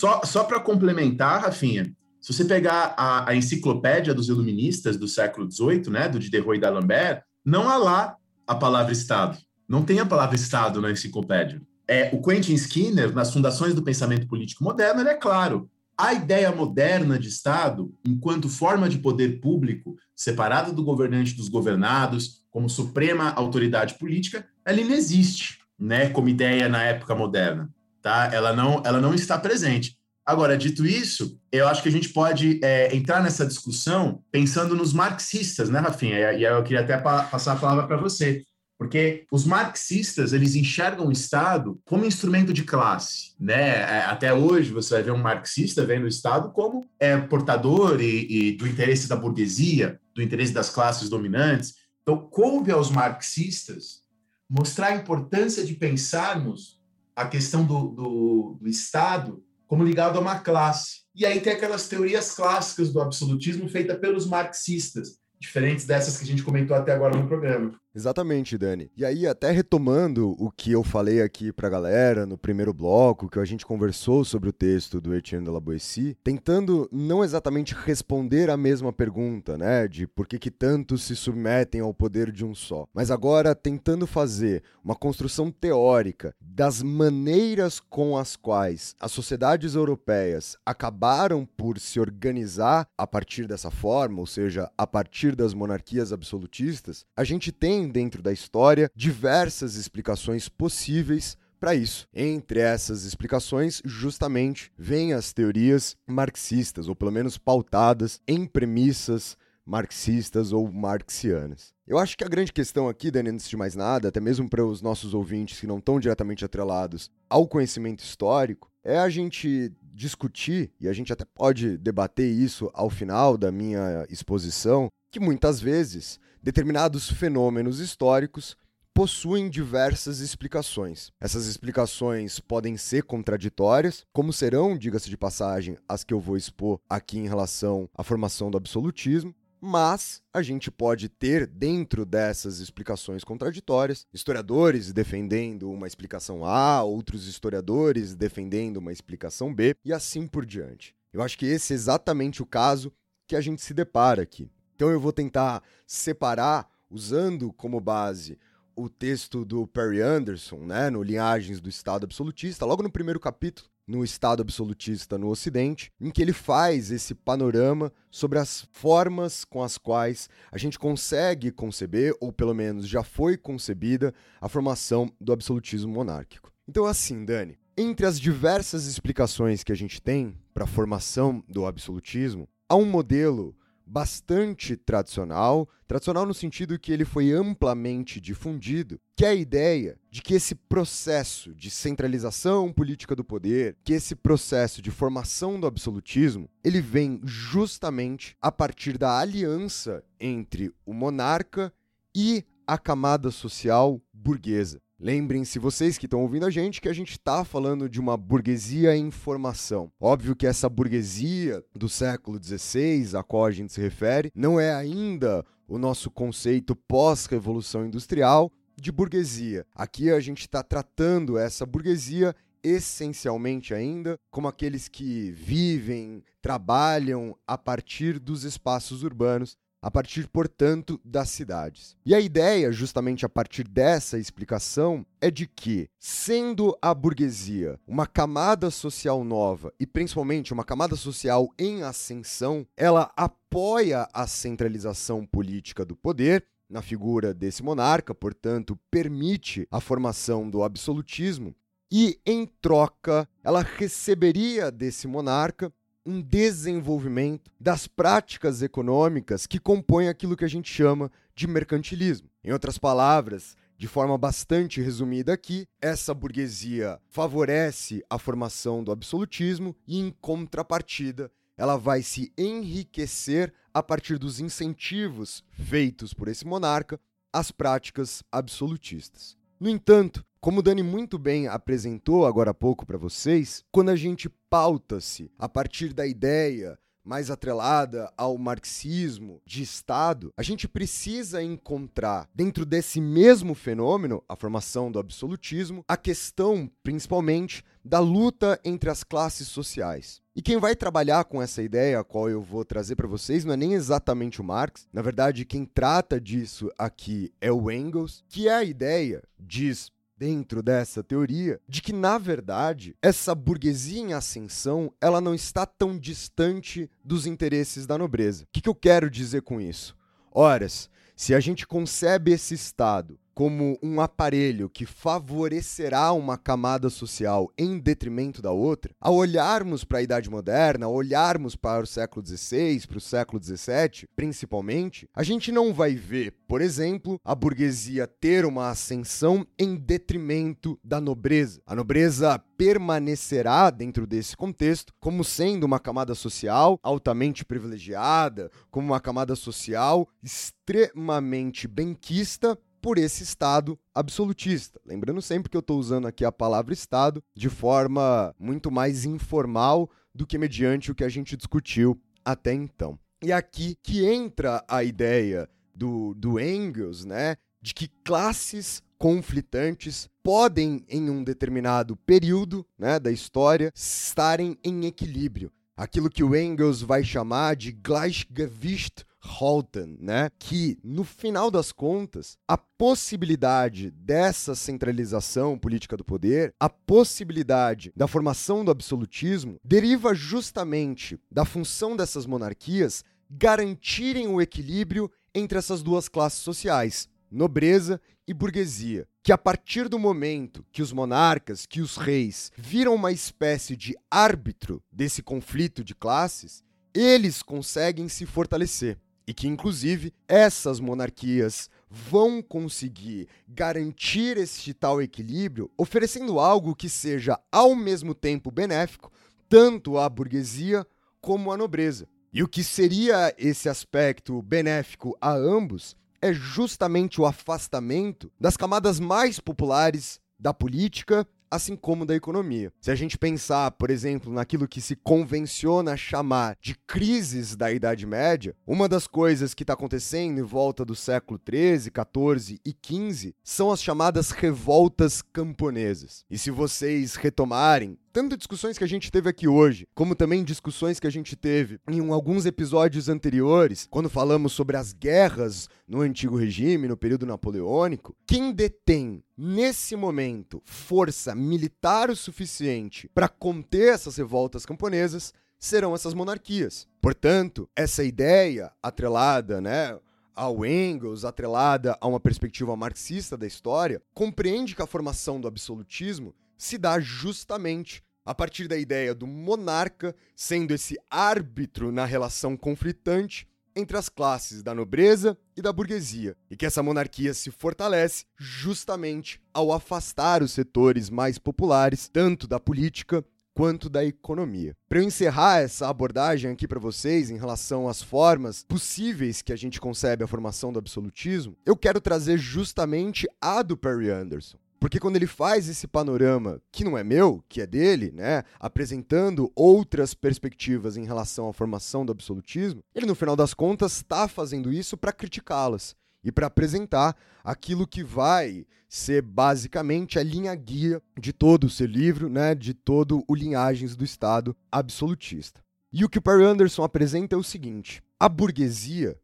Só, 0.02 0.20
só 0.24 0.42
para 0.42 0.58
complementar, 0.58 1.42
Rafinha, 1.42 1.84
se 2.20 2.32
você 2.32 2.44
pegar 2.44 2.92
a, 2.96 3.30
a, 3.30 3.36
enciclopédia 3.36 4.12
dos 4.12 4.28
iluministas 4.28 4.96
do 4.96 5.06
século 5.06 5.48
XVIII, 5.48 5.90
né, 5.90 6.08
do 6.08 6.18
Diderot 6.18 6.56
e 6.56 6.60
d'Alembert, 6.60 7.22
não 7.44 7.70
há 7.70 7.76
lá 7.76 8.16
a 8.44 8.52
palavra 8.52 8.92
Estado. 8.92 9.38
Não 9.68 9.84
tem 9.84 10.00
a 10.00 10.04
palavra 10.04 10.34
Estado 10.34 10.80
na 10.80 10.90
enciclopédia. 10.90 11.62
É, 11.86 12.10
o 12.12 12.20
Quentin 12.20 12.54
Skinner, 12.54 13.14
nas 13.14 13.32
Fundações 13.32 13.74
do 13.74 13.82
Pensamento 13.84 14.26
Político 14.26 14.64
Moderno, 14.64 15.02
ele 15.02 15.10
é 15.10 15.14
claro. 15.14 15.70
A 15.96 16.12
ideia 16.12 16.50
moderna 16.50 17.16
de 17.16 17.28
Estado, 17.28 17.94
enquanto 18.04 18.48
forma 18.48 18.88
de 18.88 18.98
poder 18.98 19.40
público, 19.40 19.94
separada 20.16 20.72
do 20.72 20.82
governante 20.82 21.36
dos 21.36 21.48
governados, 21.48 22.42
como 22.50 22.68
suprema 22.68 23.30
autoridade 23.36 23.94
política, 24.00 24.44
ela 24.64 24.80
inexiste, 24.80 25.60
né, 25.78 26.08
como 26.08 26.28
ideia 26.28 26.68
na 26.68 26.82
época 26.82 27.14
moderna 27.14 27.70
tá? 28.02 28.28
Ela 28.32 28.52
não, 28.52 28.82
ela 28.84 29.00
não 29.00 29.14
está 29.14 29.38
presente. 29.38 29.96
Agora, 30.24 30.56
dito 30.56 30.86
isso, 30.86 31.38
eu 31.50 31.66
acho 31.66 31.82
que 31.82 31.88
a 31.88 31.92
gente 31.92 32.10
pode 32.10 32.60
é, 32.62 32.94
entrar 32.94 33.22
nessa 33.22 33.44
discussão 33.44 34.22
pensando 34.30 34.76
nos 34.76 34.92
marxistas, 34.92 35.68
né, 35.68 35.80
Rafinha? 35.80 36.32
E 36.32 36.44
eu 36.44 36.62
queria 36.62 36.80
até 36.80 36.96
pa 36.96 37.24
passar 37.24 37.54
a 37.54 37.56
palavra 37.56 37.86
para 37.88 37.96
você, 37.96 38.44
porque 38.78 39.26
os 39.32 39.44
marxistas 39.44 40.32
eles 40.32 40.54
enxergam 40.54 41.08
o 41.08 41.12
Estado 41.12 41.80
como 41.84 42.04
instrumento 42.04 42.52
de 42.52 42.62
classe, 42.62 43.34
né? 43.38 43.80
É, 43.80 44.04
até 44.04 44.32
hoje 44.32 44.72
você 44.72 44.94
vai 44.94 45.02
ver 45.02 45.12
um 45.12 45.18
marxista 45.18 45.84
vendo 45.84 46.04
o 46.04 46.08
Estado 46.08 46.52
como 46.52 46.86
é, 47.00 47.16
portador 47.16 48.00
e, 48.00 48.26
e 48.30 48.52
do 48.52 48.66
interesse 48.66 49.08
da 49.08 49.16
burguesia, 49.16 50.00
do 50.14 50.22
interesse 50.22 50.52
das 50.52 50.70
classes 50.70 51.08
dominantes. 51.08 51.74
Então, 52.02 52.16
coube 52.16 52.70
aos 52.70 52.90
marxistas 52.90 54.02
mostrar 54.48 54.88
a 54.88 54.96
importância 54.96 55.64
de 55.64 55.74
pensarmos 55.74 56.81
a 57.14 57.26
questão 57.26 57.64
do, 57.64 57.88
do, 57.88 58.58
do 58.60 58.68
Estado 58.68 59.42
como 59.66 59.84
ligado 59.84 60.18
a 60.18 60.20
uma 60.20 60.38
classe. 60.38 61.02
E 61.14 61.24
aí 61.24 61.40
tem 61.40 61.52
aquelas 61.52 61.88
teorias 61.88 62.34
clássicas 62.34 62.92
do 62.92 63.00
absolutismo 63.00 63.68
feita 63.68 63.94
pelos 63.94 64.26
marxistas, 64.26 65.18
diferentes 65.40 65.86
dessas 65.86 66.18
que 66.18 66.24
a 66.24 66.26
gente 66.26 66.42
comentou 66.42 66.76
até 66.76 66.92
agora 66.92 67.16
no 67.16 67.26
programa. 67.26 67.74
Exatamente, 67.94 68.56
Dani. 68.56 68.90
E 68.96 69.04
aí, 69.04 69.26
até 69.26 69.50
retomando 69.50 70.34
o 70.38 70.50
que 70.50 70.72
eu 70.72 70.82
falei 70.82 71.20
aqui 71.20 71.52
pra 71.52 71.68
galera 71.68 72.24
no 72.24 72.38
primeiro 72.38 72.72
bloco, 72.72 73.28
que 73.28 73.38
a 73.38 73.44
gente 73.44 73.66
conversou 73.66 74.24
sobre 74.24 74.48
o 74.48 74.52
texto 74.52 75.00
do 75.00 75.14
Etienne 75.14 75.44
de 75.44 75.50
la 75.50 75.60
Boétie, 75.60 76.16
tentando 76.24 76.88
não 76.90 77.22
exatamente 77.22 77.74
responder 77.74 78.48
a 78.48 78.56
mesma 78.56 78.92
pergunta, 78.92 79.58
né, 79.58 79.86
de 79.86 80.06
por 80.06 80.26
que, 80.26 80.38
que 80.38 80.50
tantos 80.50 81.02
se 81.02 81.14
submetem 81.14 81.82
ao 81.82 81.92
poder 81.92 82.32
de 82.32 82.44
um 82.44 82.54
só, 82.54 82.86
mas 82.94 83.10
agora 83.10 83.54
tentando 83.54 84.06
fazer 84.06 84.62
uma 84.82 84.94
construção 84.94 85.50
teórica 85.50 86.34
das 86.40 86.82
maneiras 86.82 87.78
com 87.78 88.16
as 88.16 88.36
quais 88.36 88.94
as 88.98 89.12
sociedades 89.12 89.74
europeias 89.74 90.56
acabaram 90.64 91.46
por 91.56 91.78
se 91.78 92.00
organizar 92.00 92.86
a 92.96 93.06
partir 93.06 93.46
dessa 93.46 93.70
forma, 93.70 94.20
ou 94.20 94.26
seja, 94.26 94.70
a 94.78 94.86
partir 94.86 95.36
das 95.36 95.52
monarquias 95.52 96.12
absolutistas, 96.12 97.04
a 97.16 97.24
gente 97.24 97.52
tem 97.82 97.88
dentro 97.88 98.22
da 98.22 98.32
história 98.32 98.90
diversas 98.94 99.74
explicações 99.74 100.48
possíveis 100.48 101.36
para 101.58 101.74
isso. 101.74 102.06
Entre 102.12 102.60
essas 102.60 103.04
explicações, 103.04 103.80
justamente, 103.84 104.72
vêm 104.76 105.12
as 105.12 105.32
teorias 105.32 105.96
marxistas, 106.06 106.88
ou 106.88 106.94
pelo 106.94 107.12
menos 107.12 107.38
pautadas 107.38 108.20
em 108.26 108.46
premissas 108.46 109.36
marxistas 109.64 110.52
ou 110.52 110.70
marxianas. 110.72 111.72
Eu 111.86 111.98
acho 111.98 112.16
que 112.16 112.24
a 112.24 112.28
grande 112.28 112.52
questão 112.52 112.88
aqui, 112.88 113.12
Dani, 113.12 113.30
antes 113.30 113.48
de 113.48 113.56
mais 113.56 113.76
nada, 113.76 114.08
até 114.08 114.20
mesmo 114.20 114.48
para 114.48 114.64
os 114.64 114.82
nossos 114.82 115.14
ouvintes 115.14 115.60
que 115.60 115.66
não 115.66 115.78
estão 115.78 116.00
diretamente 116.00 116.44
atrelados 116.44 117.10
ao 117.30 117.46
conhecimento 117.46 118.02
histórico, 118.02 118.68
é 118.82 118.98
a 118.98 119.08
gente 119.08 119.72
discutir, 119.94 120.72
e 120.80 120.88
a 120.88 120.92
gente 120.92 121.12
até 121.12 121.24
pode 121.24 121.76
debater 121.76 122.28
isso 122.28 122.70
ao 122.74 122.90
final 122.90 123.38
da 123.38 123.52
minha 123.52 124.04
exposição, 124.10 124.88
que 125.12 125.20
muitas 125.20 125.60
vezes 125.60 126.18
determinados 126.42 127.10
fenômenos 127.10 127.78
históricos 127.78 128.56
possuem 128.94 129.48
diversas 129.48 130.20
explicações. 130.20 131.10
Essas 131.20 131.46
explicações 131.46 132.40
podem 132.40 132.76
ser 132.76 133.04
contraditórias, 133.04 134.04
como 134.12 134.32
serão, 134.32 134.76
diga-se 134.76 135.08
de 135.08 135.16
passagem, 135.16 135.78
as 135.88 136.04
que 136.04 136.12
eu 136.12 136.20
vou 136.20 136.36
expor 136.36 136.78
aqui 136.88 137.18
em 137.18 137.28
relação 137.28 137.88
à 137.94 138.02
formação 138.02 138.50
do 138.50 138.58
absolutismo, 138.58 139.34
mas 139.64 140.20
a 140.34 140.42
gente 140.42 140.70
pode 140.70 141.08
ter 141.08 141.46
dentro 141.46 142.04
dessas 142.04 142.58
explicações 142.58 143.22
contraditórias 143.22 144.06
historiadores 144.12 144.92
defendendo 144.92 145.70
uma 145.70 145.86
explicação 145.86 146.44
A, 146.44 146.82
outros 146.82 147.28
historiadores 147.28 148.16
defendendo 148.16 148.78
uma 148.78 148.92
explicação 148.92 149.54
B 149.54 149.76
e 149.84 149.92
assim 149.92 150.26
por 150.26 150.44
diante. 150.44 150.94
Eu 151.12 151.22
acho 151.22 151.38
que 151.38 151.46
esse 151.46 151.72
é 151.72 151.76
exatamente 151.76 152.42
o 152.42 152.46
caso 152.46 152.92
que 153.26 153.36
a 153.36 153.40
gente 153.40 153.62
se 153.62 153.72
depara 153.72 154.22
aqui. 154.22 154.50
Então 154.82 154.90
eu 154.90 154.98
vou 154.98 155.12
tentar 155.12 155.62
separar, 155.86 156.68
usando 156.90 157.52
como 157.52 157.78
base 157.78 158.36
o 158.74 158.88
texto 158.88 159.44
do 159.44 159.64
Perry 159.64 160.00
Anderson, 160.00 160.56
né, 160.56 160.90
no 160.90 161.04
Linhagens 161.04 161.60
do 161.60 161.68
Estado 161.68 162.02
Absolutista, 162.02 162.66
logo 162.66 162.82
no 162.82 162.90
primeiro 162.90 163.20
capítulo, 163.20 163.68
no 163.86 164.02
Estado 164.02 164.42
Absolutista 164.42 165.16
no 165.16 165.28
Ocidente, 165.28 165.92
em 166.00 166.10
que 166.10 166.20
ele 166.20 166.32
faz 166.32 166.90
esse 166.90 167.14
panorama 167.14 167.92
sobre 168.10 168.40
as 168.40 168.66
formas 168.72 169.44
com 169.44 169.62
as 169.62 169.78
quais 169.78 170.28
a 170.50 170.58
gente 170.58 170.80
consegue 170.80 171.52
conceber, 171.52 172.16
ou 172.20 172.32
pelo 172.32 172.52
menos 172.52 172.88
já 172.88 173.04
foi 173.04 173.36
concebida, 173.36 174.12
a 174.40 174.48
formação 174.48 175.08
do 175.20 175.32
absolutismo 175.32 175.92
monárquico. 175.92 176.52
Então, 176.66 176.86
assim, 176.86 177.24
Dani, 177.24 177.56
entre 177.76 178.04
as 178.04 178.18
diversas 178.18 178.86
explicações 178.86 179.62
que 179.62 179.70
a 179.70 179.76
gente 179.76 180.02
tem 180.02 180.36
para 180.52 180.64
a 180.64 180.66
formação 180.66 181.40
do 181.48 181.66
absolutismo, 181.66 182.48
há 182.68 182.74
um 182.74 182.84
modelo 182.84 183.54
bastante 183.92 184.74
tradicional, 184.74 185.68
tradicional 185.86 186.24
no 186.24 186.32
sentido 186.32 186.78
que 186.78 186.90
ele 186.90 187.04
foi 187.04 187.30
amplamente 187.30 188.22
difundido, 188.22 188.98
que 189.14 189.22
é 189.22 189.28
a 189.28 189.34
ideia 189.34 189.98
de 190.10 190.22
que 190.22 190.32
esse 190.32 190.54
processo 190.54 191.54
de 191.54 191.70
centralização 191.70 192.72
política 192.72 193.14
do 193.14 193.22
poder, 193.22 193.76
que 193.84 193.92
esse 193.92 194.14
processo 194.14 194.80
de 194.80 194.90
formação 194.90 195.60
do 195.60 195.66
absolutismo, 195.66 196.48
ele 196.64 196.80
vem 196.80 197.20
justamente 197.22 198.34
a 198.40 198.50
partir 198.50 198.96
da 198.96 199.18
aliança 199.18 200.02
entre 200.18 200.72
o 200.86 200.94
monarca 200.94 201.70
e 202.16 202.46
a 202.66 202.78
camada 202.78 203.30
social 203.30 204.00
burguesa. 204.10 204.80
Lembrem-se, 205.02 205.58
vocês 205.58 205.98
que 205.98 206.06
estão 206.06 206.20
ouvindo 206.22 206.46
a 206.46 206.50
gente, 206.50 206.80
que 206.80 206.88
a 206.88 206.92
gente 206.92 207.10
está 207.10 207.44
falando 207.44 207.88
de 207.88 207.98
uma 207.98 208.16
burguesia 208.16 208.96
em 208.96 209.10
formação. 209.10 209.90
Óbvio 210.00 210.36
que 210.36 210.46
essa 210.46 210.68
burguesia 210.68 211.60
do 211.74 211.88
século 211.88 212.40
XVI, 212.40 213.16
a 213.16 213.22
qual 213.24 213.46
a 213.46 213.50
gente 213.50 213.72
se 213.72 213.80
refere, 213.80 214.30
não 214.32 214.60
é 214.60 214.72
ainda 214.72 215.44
o 215.66 215.76
nosso 215.76 216.08
conceito 216.08 216.76
pós-revolução 216.76 217.84
industrial 217.84 218.52
de 218.80 218.92
burguesia. 218.92 219.66
Aqui 219.74 220.08
a 220.08 220.20
gente 220.20 220.42
está 220.42 220.62
tratando 220.62 221.36
essa 221.36 221.66
burguesia 221.66 222.32
essencialmente 222.62 223.74
ainda 223.74 224.16
como 224.30 224.46
aqueles 224.46 224.86
que 224.86 225.32
vivem, 225.32 226.22
trabalham 226.40 227.36
a 227.44 227.58
partir 227.58 228.20
dos 228.20 228.44
espaços 228.44 229.02
urbanos 229.02 229.56
a 229.82 229.90
partir, 229.90 230.28
portanto, 230.28 231.00
das 231.04 231.28
cidades. 231.28 231.96
E 232.06 232.14
a 232.14 232.20
ideia, 232.20 232.70
justamente 232.70 233.26
a 233.26 233.28
partir 233.28 233.66
dessa 233.66 234.16
explicação, 234.16 235.04
é 235.20 235.28
de 235.28 235.46
que, 235.46 235.90
sendo 235.98 236.78
a 236.80 236.94
burguesia 236.94 237.80
uma 237.86 238.06
camada 238.06 238.70
social 238.70 239.24
nova 239.24 239.74
e 239.80 239.86
principalmente 239.86 240.52
uma 240.52 240.64
camada 240.64 240.94
social 240.94 241.52
em 241.58 241.82
ascensão, 241.82 242.64
ela 242.76 243.10
apoia 243.16 244.08
a 244.14 244.26
centralização 244.28 245.26
política 245.26 245.84
do 245.84 245.96
poder 245.96 246.46
na 246.70 246.80
figura 246.80 247.34
desse 247.34 247.62
monarca, 247.62 248.14
portanto, 248.14 248.78
permite 248.90 249.66
a 249.70 249.80
formação 249.80 250.48
do 250.48 250.62
absolutismo 250.62 251.54
e, 251.90 252.18
em 252.24 252.46
troca, 252.46 253.28
ela 253.44 253.60
receberia 253.60 254.70
desse 254.70 255.06
monarca 255.06 255.70
um 256.04 256.20
desenvolvimento 256.20 257.50
das 257.60 257.86
práticas 257.86 258.62
econômicas 258.62 259.46
que 259.46 259.58
compõem 259.58 260.08
aquilo 260.08 260.36
que 260.36 260.44
a 260.44 260.48
gente 260.48 260.72
chama 260.72 261.10
de 261.34 261.46
mercantilismo. 261.46 262.28
Em 262.44 262.52
outras 262.52 262.78
palavras, 262.78 263.56
de 263.78 263.86
forma 263.88 264.16
bastante 264.16 264.80
resumida 264.80 265.32
aqui, 265.32 265.66
essa 265.80 266.14
burguesia 266.14 267.00
favorece 267.08 268.04
a 268.08 268.18
formação 268.18 268.82
do 268.82 268.92
absolutismo 268.92 269.74
e, 269.86 269.98
em 269.98 270.14
contrapartida, 270.20 271.30
ela 271.56 271.76
vai 271.76 272.02
se 272.02 272.32
enriquecer 272.36 273.52
a 273.72 273.82
partir 273.82 274.18
dos 274.18 274.40
incentivos 274.40 275.44
feitos 275.50 276.12
por 276.14 276.28
esse 276.28 276.46
monarca 276.46 277.00
às 277.32 277.50
práticas 277.50 278.22
absolutistas. 278.30 279.36
No 279.58 279.68
entanto, 279.68 280.24
como 280.42 280.58
o 280.58 280.62
Dani 280.62 280.82
muito 280.82 281.20
bem 281.20 281.46
apresentou 281.46 282.26
agora 282.26 282.50
há 282.50 282.54
pouco 282.54 282.84
para 282.84 282.98
vocês, 282.98 283.64
quando 283.70 283.90
a 283.90 283.96
gente 283.96 284.28
pauta-se 284.28 285.30
a 285.38 285.48
partir 285.48 285.92
da 285.92 286.04
ideia 286.04 286.76
mais 287.04 287.30
atrelada 287.30 288.12
ao 288.16 288.36
marxismo 288.36 289.40
de 289.46 289.62
Estado, 289.62 290.32
a 290.36 290.42
gente 290.42 290.66
precisa 290.66 291.40
encontrar, 291.40 292.28
dentro 292.34 292.66
desse 292.66 293.00
mesmo 293.00 293.54
fenômeno, 293.54 294.20
a 294.28 294.34
formação 294.34 294.90
do 294.90 294.98
absolutismo, 294.98 295.84
a 295.86 295.96
questão, 295.96 296.68
principalmente, 296.82 297.64
da 297.84 298.00
luta 298.00 298.58
entre 298.64 298.90
as 298.90 299.04
classes 299.04 299.46
sociais. 299.46 300.20
E 300.34 300.42
quem 300.42 300.58
vai 300.58 300.74
trabalhar 300.74 301.22
com 301.24 301.40
essa 301.40 301.62
ideia, 301.62 302.00
a 302.00 302.04
qual 302.04 302.28
eu 302.28 302.42
vou 302.42 302.64
trazer 302.64 302.96
para 302.96 303.06
vocês, 303.06 303.44
não 303.44 303.54
é 303.54 303.56
nem 303.56 303.74
exatamente 303.74 304.40
o 304.40 304.44
Marx. 304.44 304.88
Na 304.92 305.02
verdade, 305.02 305.44
quem 305.44 305.64
trata 305.64 306.20
disso 306.20 306.68
aqui 306.76 307.32
é 307.40 307.52
o 307.52 307.70
Engels, 307.70 308.24
que 308.28 308.48
é 308.48 308.54
a 308.54 308.64
ideia, 308.64 309.22
diz 309.38 309.90
dentro 310.22 310.62
dessa 310.62 311.02
teoria 311.02 311.60
de 311.68 311.82
que, 311.82 311.92
na 311.92 312.16
verdade, 312.16 312.94
essa 313.02 313.34
burguesia 313.34 313.98
em 313.98 314.12
ascensão 314.12 314.94
ela 315.00 315.20
não 315.20 315.34
está 315.34 315.66
tão 315.66 315.98
distante 315.98 316.88
dos 317.04 317.26
interesses 317.26 317.88
da 317.88 317.98
nobreza. 317.98 318.44
O 318.44 318.46
que, 318.52 318.60
que 318.60 318.68
eu 318.68 318.74
quero 318.74 319.10
dizer 319.10 319.42
com 319.42 319.60
isso? 319.60 319.96
Horas, 320.30 320.88
se 321.16 321.34
a 321.34 321.40
gente 321.40 321.66
concebe 321.66 322.30
esse 322.30 322.54
Estado 322.54 323.18
como 323.34 323.78
um 323.82 324.00
aparelho 324.00 324.68
que 324.68 324.86
favorecerá 324.86 326.12
uma 326.12 326.36
camada 326.36 326.90
social 326.90 327.50
em 327.56 327.78
detrimento 327.78 328.42
da 328.42 328.52
outra, 328.52 328.94
ao 329.00 329.14
olharmos 329.14 329.84
para 329.84 329.98
a 329.98 330.02
Idade 330.02 330.30
Moderna, 330.30 330.86
ao 330.86 330.94
olharmos 330.94 331.56
para 331.56 331.82
o 331.82 331.86
século 331.86 332.24
XVI, 332.26 332.86
para 332.86 332.98
o 332.98 333.00
século 333.00 333.42
XVII, 333.42 334.08
principalmente, 334.14 335.08
a 335.14 335.22
gente 335.22 335.50
não 335.50 335.72
vai 335.72 335.94
ver, 335.94 336.34
por 336.46 336.60
exemplo, 336.60 337.20
a 337.24 337.34
burguesia 337.34 338.06
ter 338.06 338.44
uma 338.44 338.70
ascensão 338.70 339.46
em 339.58 339.74
detrimento 339.74 340.78
da 340.82 341.00
nobreza. 341.00 341.60
A 341.66 341.74
nobreza 341.74 342.38
permanecerá 342.56 343.70
dentro 343.70 344.06
desse 344.06 344.36
contexto 344.36 344.92
como 345.00 345.24
sendo 345.24 345.64
uma 345.64 345.80
camada 345.80 346.14
social 346.14 346.78
altamente 346.82 347.44
privilegiada, 347.44 348.50
como 348.70 348.88
uma 348.88 349.00
camada 349.00 349.34
social 349.34 350.08
extremamente 350.22 351.66
benquista 351.66 352.56
por 352.82 352.98
esse 352.98 353.22
Estado 353.22 353.78
absolutista. 353.94 354.80
Lembrando 354.84 355.22
sempre 355.22 355.48
que 355.48 355.56
eu 355.56 355.60
estou 355.60 355.78
usando 355.78 356.08
aqui 356.08 356.24
a 356.24 356.32
palavra 356.32 356.74
Estado 356.74 357.22
de 357.34 357.48
forma 357.48 358.34
muito 358.38 358.70
mais 358.70 359.04
informal 359.04 359.88
do 360.12 360.26
que 360.26 360.36
mediante 360.36 360.90
o 360.90 360.94
que 360.94 361.04
a 361.04 361.08
gente 361.08 361.36
discutiu 361.36 361.98
até 362.24 362.52
então. 362.52 362.98
E 363.22 363.32
aqui 363.32 363.78
que 363.80 364.04
entra 364.04 364.64
a 364.66 364.82
ideia 364.82 365.48
do, 365.72 366.12
do 366.14 366.40
Engels, 366.40 367.04
né, 367.04 367.36
de 367.62 367.72
que 367.72 367.88
classes 368.04 368.82
conflitantes 368.98 370.08
podem, 370.22 370.84
em 370.88 371.08
um 371.08 371.22
determinado 371.22 371.96
período 371.96 372.66
né, 372.76 372.98
da 372.98 373.12
história, 373.12 373.72
estarem 373.74 374.58
em 374.62 374.86
equilíbrio. 374.86 375.52
Aquilo 375.82 376.08
que 376.08 376.22
o 376.22 376.36
Engels 376.36 376.80
vai 376.80 377.02
chamar 377.02 377.56
de 377.56 377.72
Gleichgewicht 377.72 379.04
Halten, 379.20 379.96
né? 379.98 380.30
Que 380.38 380.78
no 380.80 381.02
final 381.02 381.50
das 381.50 381.72
contas, 381.72 382.38
a 382.46 382.56
possibilidade 382.56 383.90
dessa 383.90 384.54
centralização 384.54 385.58
política 385.58 385.96
do 385.96 386.04
poder, 386.04 386.54
a 386.60 386.68
possibilidade 386.68 387.92
da 387.96 388.06
formação 388.06 388.64
do 388.64 388.70
absolutismo, 388.70 389.56
deriva 389.64 390.14
justamente 390.14 391.18
da 391.28 391.44
função 391.44 391.96
dessas 391.96 392.26
monarquias 392.26 393.02
garantirem 393.28 394.28
o 394.28 394.40
equilíbrio 394.40 395.10
entre 395.34 395.58
essas 395.58 395.82
duas 395.82 396.08
classes 396.08 396.38
sociais, 396.42 397.08
nobreza 397.28 398.00
e 398.32 398.34
burguesia, 398.34 399.06
que 399.22 399.30
a 399.30 399.38
partir 399.38 399.88
do 399.88 399.98
momento 399.98 400.64
que 400.72 400.82
os 400.82 400.92
monarcas, 400.92 401.66
que 401.66 401.80
os 401.80 401.96
reis 401.96 402.50
viram 402.56 402.94
uma 402.94 403.12
espécie 403.12 403.76
de 403.76 403.94
árbitro 404.10 404.82
desse 404.90 405.22
conflito 405.22 405.84
de 405.84 405.94
classes, 405.94 406.64
eles 406.94 407.42
conseguem 407.42 408.08
se 408.08 408.26
fortalecer 408.26 408.98
e 409.26 409.32
que, 409.32 409.46
inclusive, 409.46 410.12
essas 410.26 410.80
monarquias 410.80 411.70
vão 411.88 412.42
conseguir 412.42 413.28
garantir 413.46 414.36
este 414.36 414.74
tal 414.74 415.00
equilíbrio, 415.00 415.70
oferecendo 415.76 416.40
algo 416.40 416.74
que 416.74 416.88
seja 416.88 417.38
ao 417.52 417.76
mesmo 417.76 418.14
tempo 418.14 418.50
benéfico 418.50 419.12
tanto 419.48 419.98
à 419.98 420.08
burguesia 420.08 420.86
como 421.20 421.52
à 421.52 421.56
nobreza. 421.56 422.08
E 422.32 422.42
o 422.42 422.48
que 422.48 422.64
seria 422.64 423.34
esse 423.36 423.68
aspecto 423.68 424.40
benéfico 424.40 425.16
a 425.20 425.34
ambos 425.34 425.94
é 426.22 426.32
justamente 426.32 427.20
o 427.20 427.26
afastamento 427.26 428.32
das 428.40 428.56
camadas 428.56 429.00
mais 429.00 429.40
populares 429.40 430.20
da 430.38 430.54
política 430.54 431.26
assim 431.52 431.76
como 431.76 432.06
da 432.06 432.16
economia. 432.16 432.72
Se 432.80 432.90
a 432.90 432.94
gente 432.94 433.18
pensar, 433.18 433.70
por 433.72 433.90
exemplo, 433.90 434.32
naquilo 434.32 434.66
que 434.66 434.80
se 434.80 434.96
convenciona 434.96 435.98
chamar 435.98 436.56
de 436.62 436.74
crises 436.86 437.54
da 437.54 437.70
Idade 437.70 438.06
Média, 438.06 438.56
uma 438.66 438.88
das 438.88 439.06
coisas 439.06 439.52
que 439.52 439.62
está 439.62 439.74
acontecendo 439.74 440.38
em 440.38 440.42
volta 440.42 440.82
do 440.82 440.96
século 440.96 441.38
13, 441.38 441.90
14 441.90 442.58
e 442.64 442.72
15 442.72 443.34
são 443.44 443.70
as 443.70 443.82
chamadas 443.82 444.30
revoltas 444.30 445.20
camponesas. 445.20 446.24
E 446.30 446.38
se 446.38 446.50
vocês 446.50 447.16
retomarem 447.16 447.98
tanto 448.12 448.36
discussões 448.36 448.76
que 448.76 448.84
a 448.84 448.88
gente 448.88 449.10
teve 449.10 449.28
aqui 449.28 449.48
hoje, 449.48 449.88
como 449.94 450.14
também 450.14 450.44
discussões 450.44 451.00
que 451.00 451.06
a 451.06 451.10
gente 451.10 451.34
teve 451.34 451.80
em 451.88 452.10
alguns 452.10 452.44
episódios 452.44 453.08
anteriores, 453.08 453.88
quando 453.90 454.10
falamos 454.10 454.52
sobre 454.52 454.76
as 454.76 454.92
guerras 454.92 455.68
no 455.88 456.02
antigo 456.02 456.36
regime, 456.36 456.86
no 456.86 456.96
período 456.96 457.24
napoleônico, 457.24 458.14
quem 458.26 458.52
detém 458.52 459.24
nesse 459.36 459.96
momento 459.96 460.60
força 460.64 461.34
militar 461.34 462.10
o 462.10 462.16
suficiente 462.16 463.08
para 463.14 463.28
conter 463.28 463.94
essas 463.94 464.16
revoltas 464.16 464.66
camponesas 464.66 465.32
serão 465.58 465.94
essas 465.94 466.12
monarquias. 466.12 466.86
Portanto, 467.00 467.68
essa 467.74 468.04
ideia 468.04 468.70
atrelada, 468.82 469.60
né, 469.60 469.98
ao 470.34 470.66
Engels, 470.66 471.24
atrelada 471.24 471.96
a 472.00 472.06
uma 472.06 472.20
perspectiva 472.20 472.76
marxista 472.76 473.36
da 473.36 473.46
história, 473.46 474.02
compreende 474.12 474.74
que 474.74 474.82
a 474.82 474.86
formação 474.86 475.40
do 475.40 475.48
absolutismo 475.48 476.34
se 476.62 476.78
dá 476.78 477.00
justamente 477.00 478.04
a 478.24 478.32
partir 478.32 478.68
da 478.68 478.76
ideia 478.76 479.12
do 479.12 479.26
monarca 479.26 480.14
sendo 480.36 480.72
esse 480.72 480.96
árbitro 481.10 481.90
na 481.90 482.04
relação 482.04 482.56
conflitante 482.56 483.48
entre 483.74 483.96
as 483.96 484.08
classes 484.08 484.62
da 484.62 484.72
nobreza 484.72 485.36
e 485.56 485.62
da 485.62 485.72
burguesia, 485.72 486.36
e 486.48 486.56
que 486.56 486.64
essa 486.64 486.82
monarquia 486.82 487.34
se 487.34 487.50
fortalece 487.50 488.26
justamente 488.38 489.40
ao 489.52 489.72
afastar 489.72 490.40
os 490.40 490.52
setores 490.52 491.10
mais 491.10 491.36
populares, 491.36 492.08
tanto 492.08 492.46
da 492.46 492.60
política 492.60 493.24
quanto 493.54 493.90
da 493.90 494.04
economia. 494.04 494.76
Para 494.88 495.00
eu 495.00 495.02
encerrar 495.02 495.62
essa 495.62 495.88
abordagem 495.88 496.52
aqui 496.52 496.68
para 496.68 496.78
vocês 496.78 497.28
em 497.28 497.38
relação 497.38 497.88
às 497.88 498.00
formas 498.00 498.62
possíveis 498.62 499.42
que 499.42 499.52
a 499.52 499.56
gente 499.56 499.80
concebe 499.80 500.22
a 500.22 500.28
formação 500.28 500.72
do 500.72 500.78
absolutismo, 500.78 501.56
eu 501.66 501.76
quero 501.76 502.00
trazer 502.00 502.38
justamente 502.38 503.26
a 503.40 503.62
do 503.62 503.76
Perry 503.76 504.10
Anderson. 504.10 504.58
Porque 504.82 504.98
quando 504.98 505.14
ele 505.14 505.28
faz 505.28 505.68
esse 505.68 505.86
panorama, 505.86 506.60
que 506.72 506.82
não 506.82 506.98
é 506.98 507.04
meu, 507.04 507.40
que 507.48 507.60
é 507.60 507.66
dele, 507.68 508.10
né, 508.10 508.42
apresentando 508.58 509.48
outras 509.54 510.12
perspectivas 510.12 510.96
em 510.96 511.04
relação 511.04 511.48
à 511.48 511.52
formação 511.52 512.04
do 512.04 512.10
absolutismo, 512.10 512.82
ele 512.92 513.06
no 513.06 513.14
final 513.14 513.36
das 513.36 513.54
contas 513.54 513.92
está 513.92 514.26
fazendo 514.26 514.72
isso 514.72 514.96
para 514.96 515.12
criticá-las 515.12 515.94
e 516.24 516.32
para 516.32 516.48
apresentar 516.48 517.16
aquilo 517.44 517.86
que 517.86 518.02
vai 518.02 518.66
ser 518.88 519.22
basicamente 519.22 520.18
a 520.18 520.22
linha 520.24 520.52
guia 520.56 521.00
de 521.16 521.32
todo 521.32 521.68
o 521.68 521.70
seu 521.70 521.86
livro, 521.86 522.28
né, 522.28 522.52
de 522.52 522.74
todo 522.74 523.22
o 523.28 523.36
Linhagens 523.36 523.94
do 523.94 524.02
Estado 524.02 524.56
absolutista. 524.68 525.62
E 525.92 526.04
o 526.04 526.08
que 526.08 526.18
o 526.18 526.22
Perry 526.22 526.42
Anderson 526.42 526.82
apresenta 526.82 527.36
é 527.36 527.38
o 527.38 527.44
seguinte: 527.44 528.02
a 528.18 528.28
burguesia, 528.28 529.16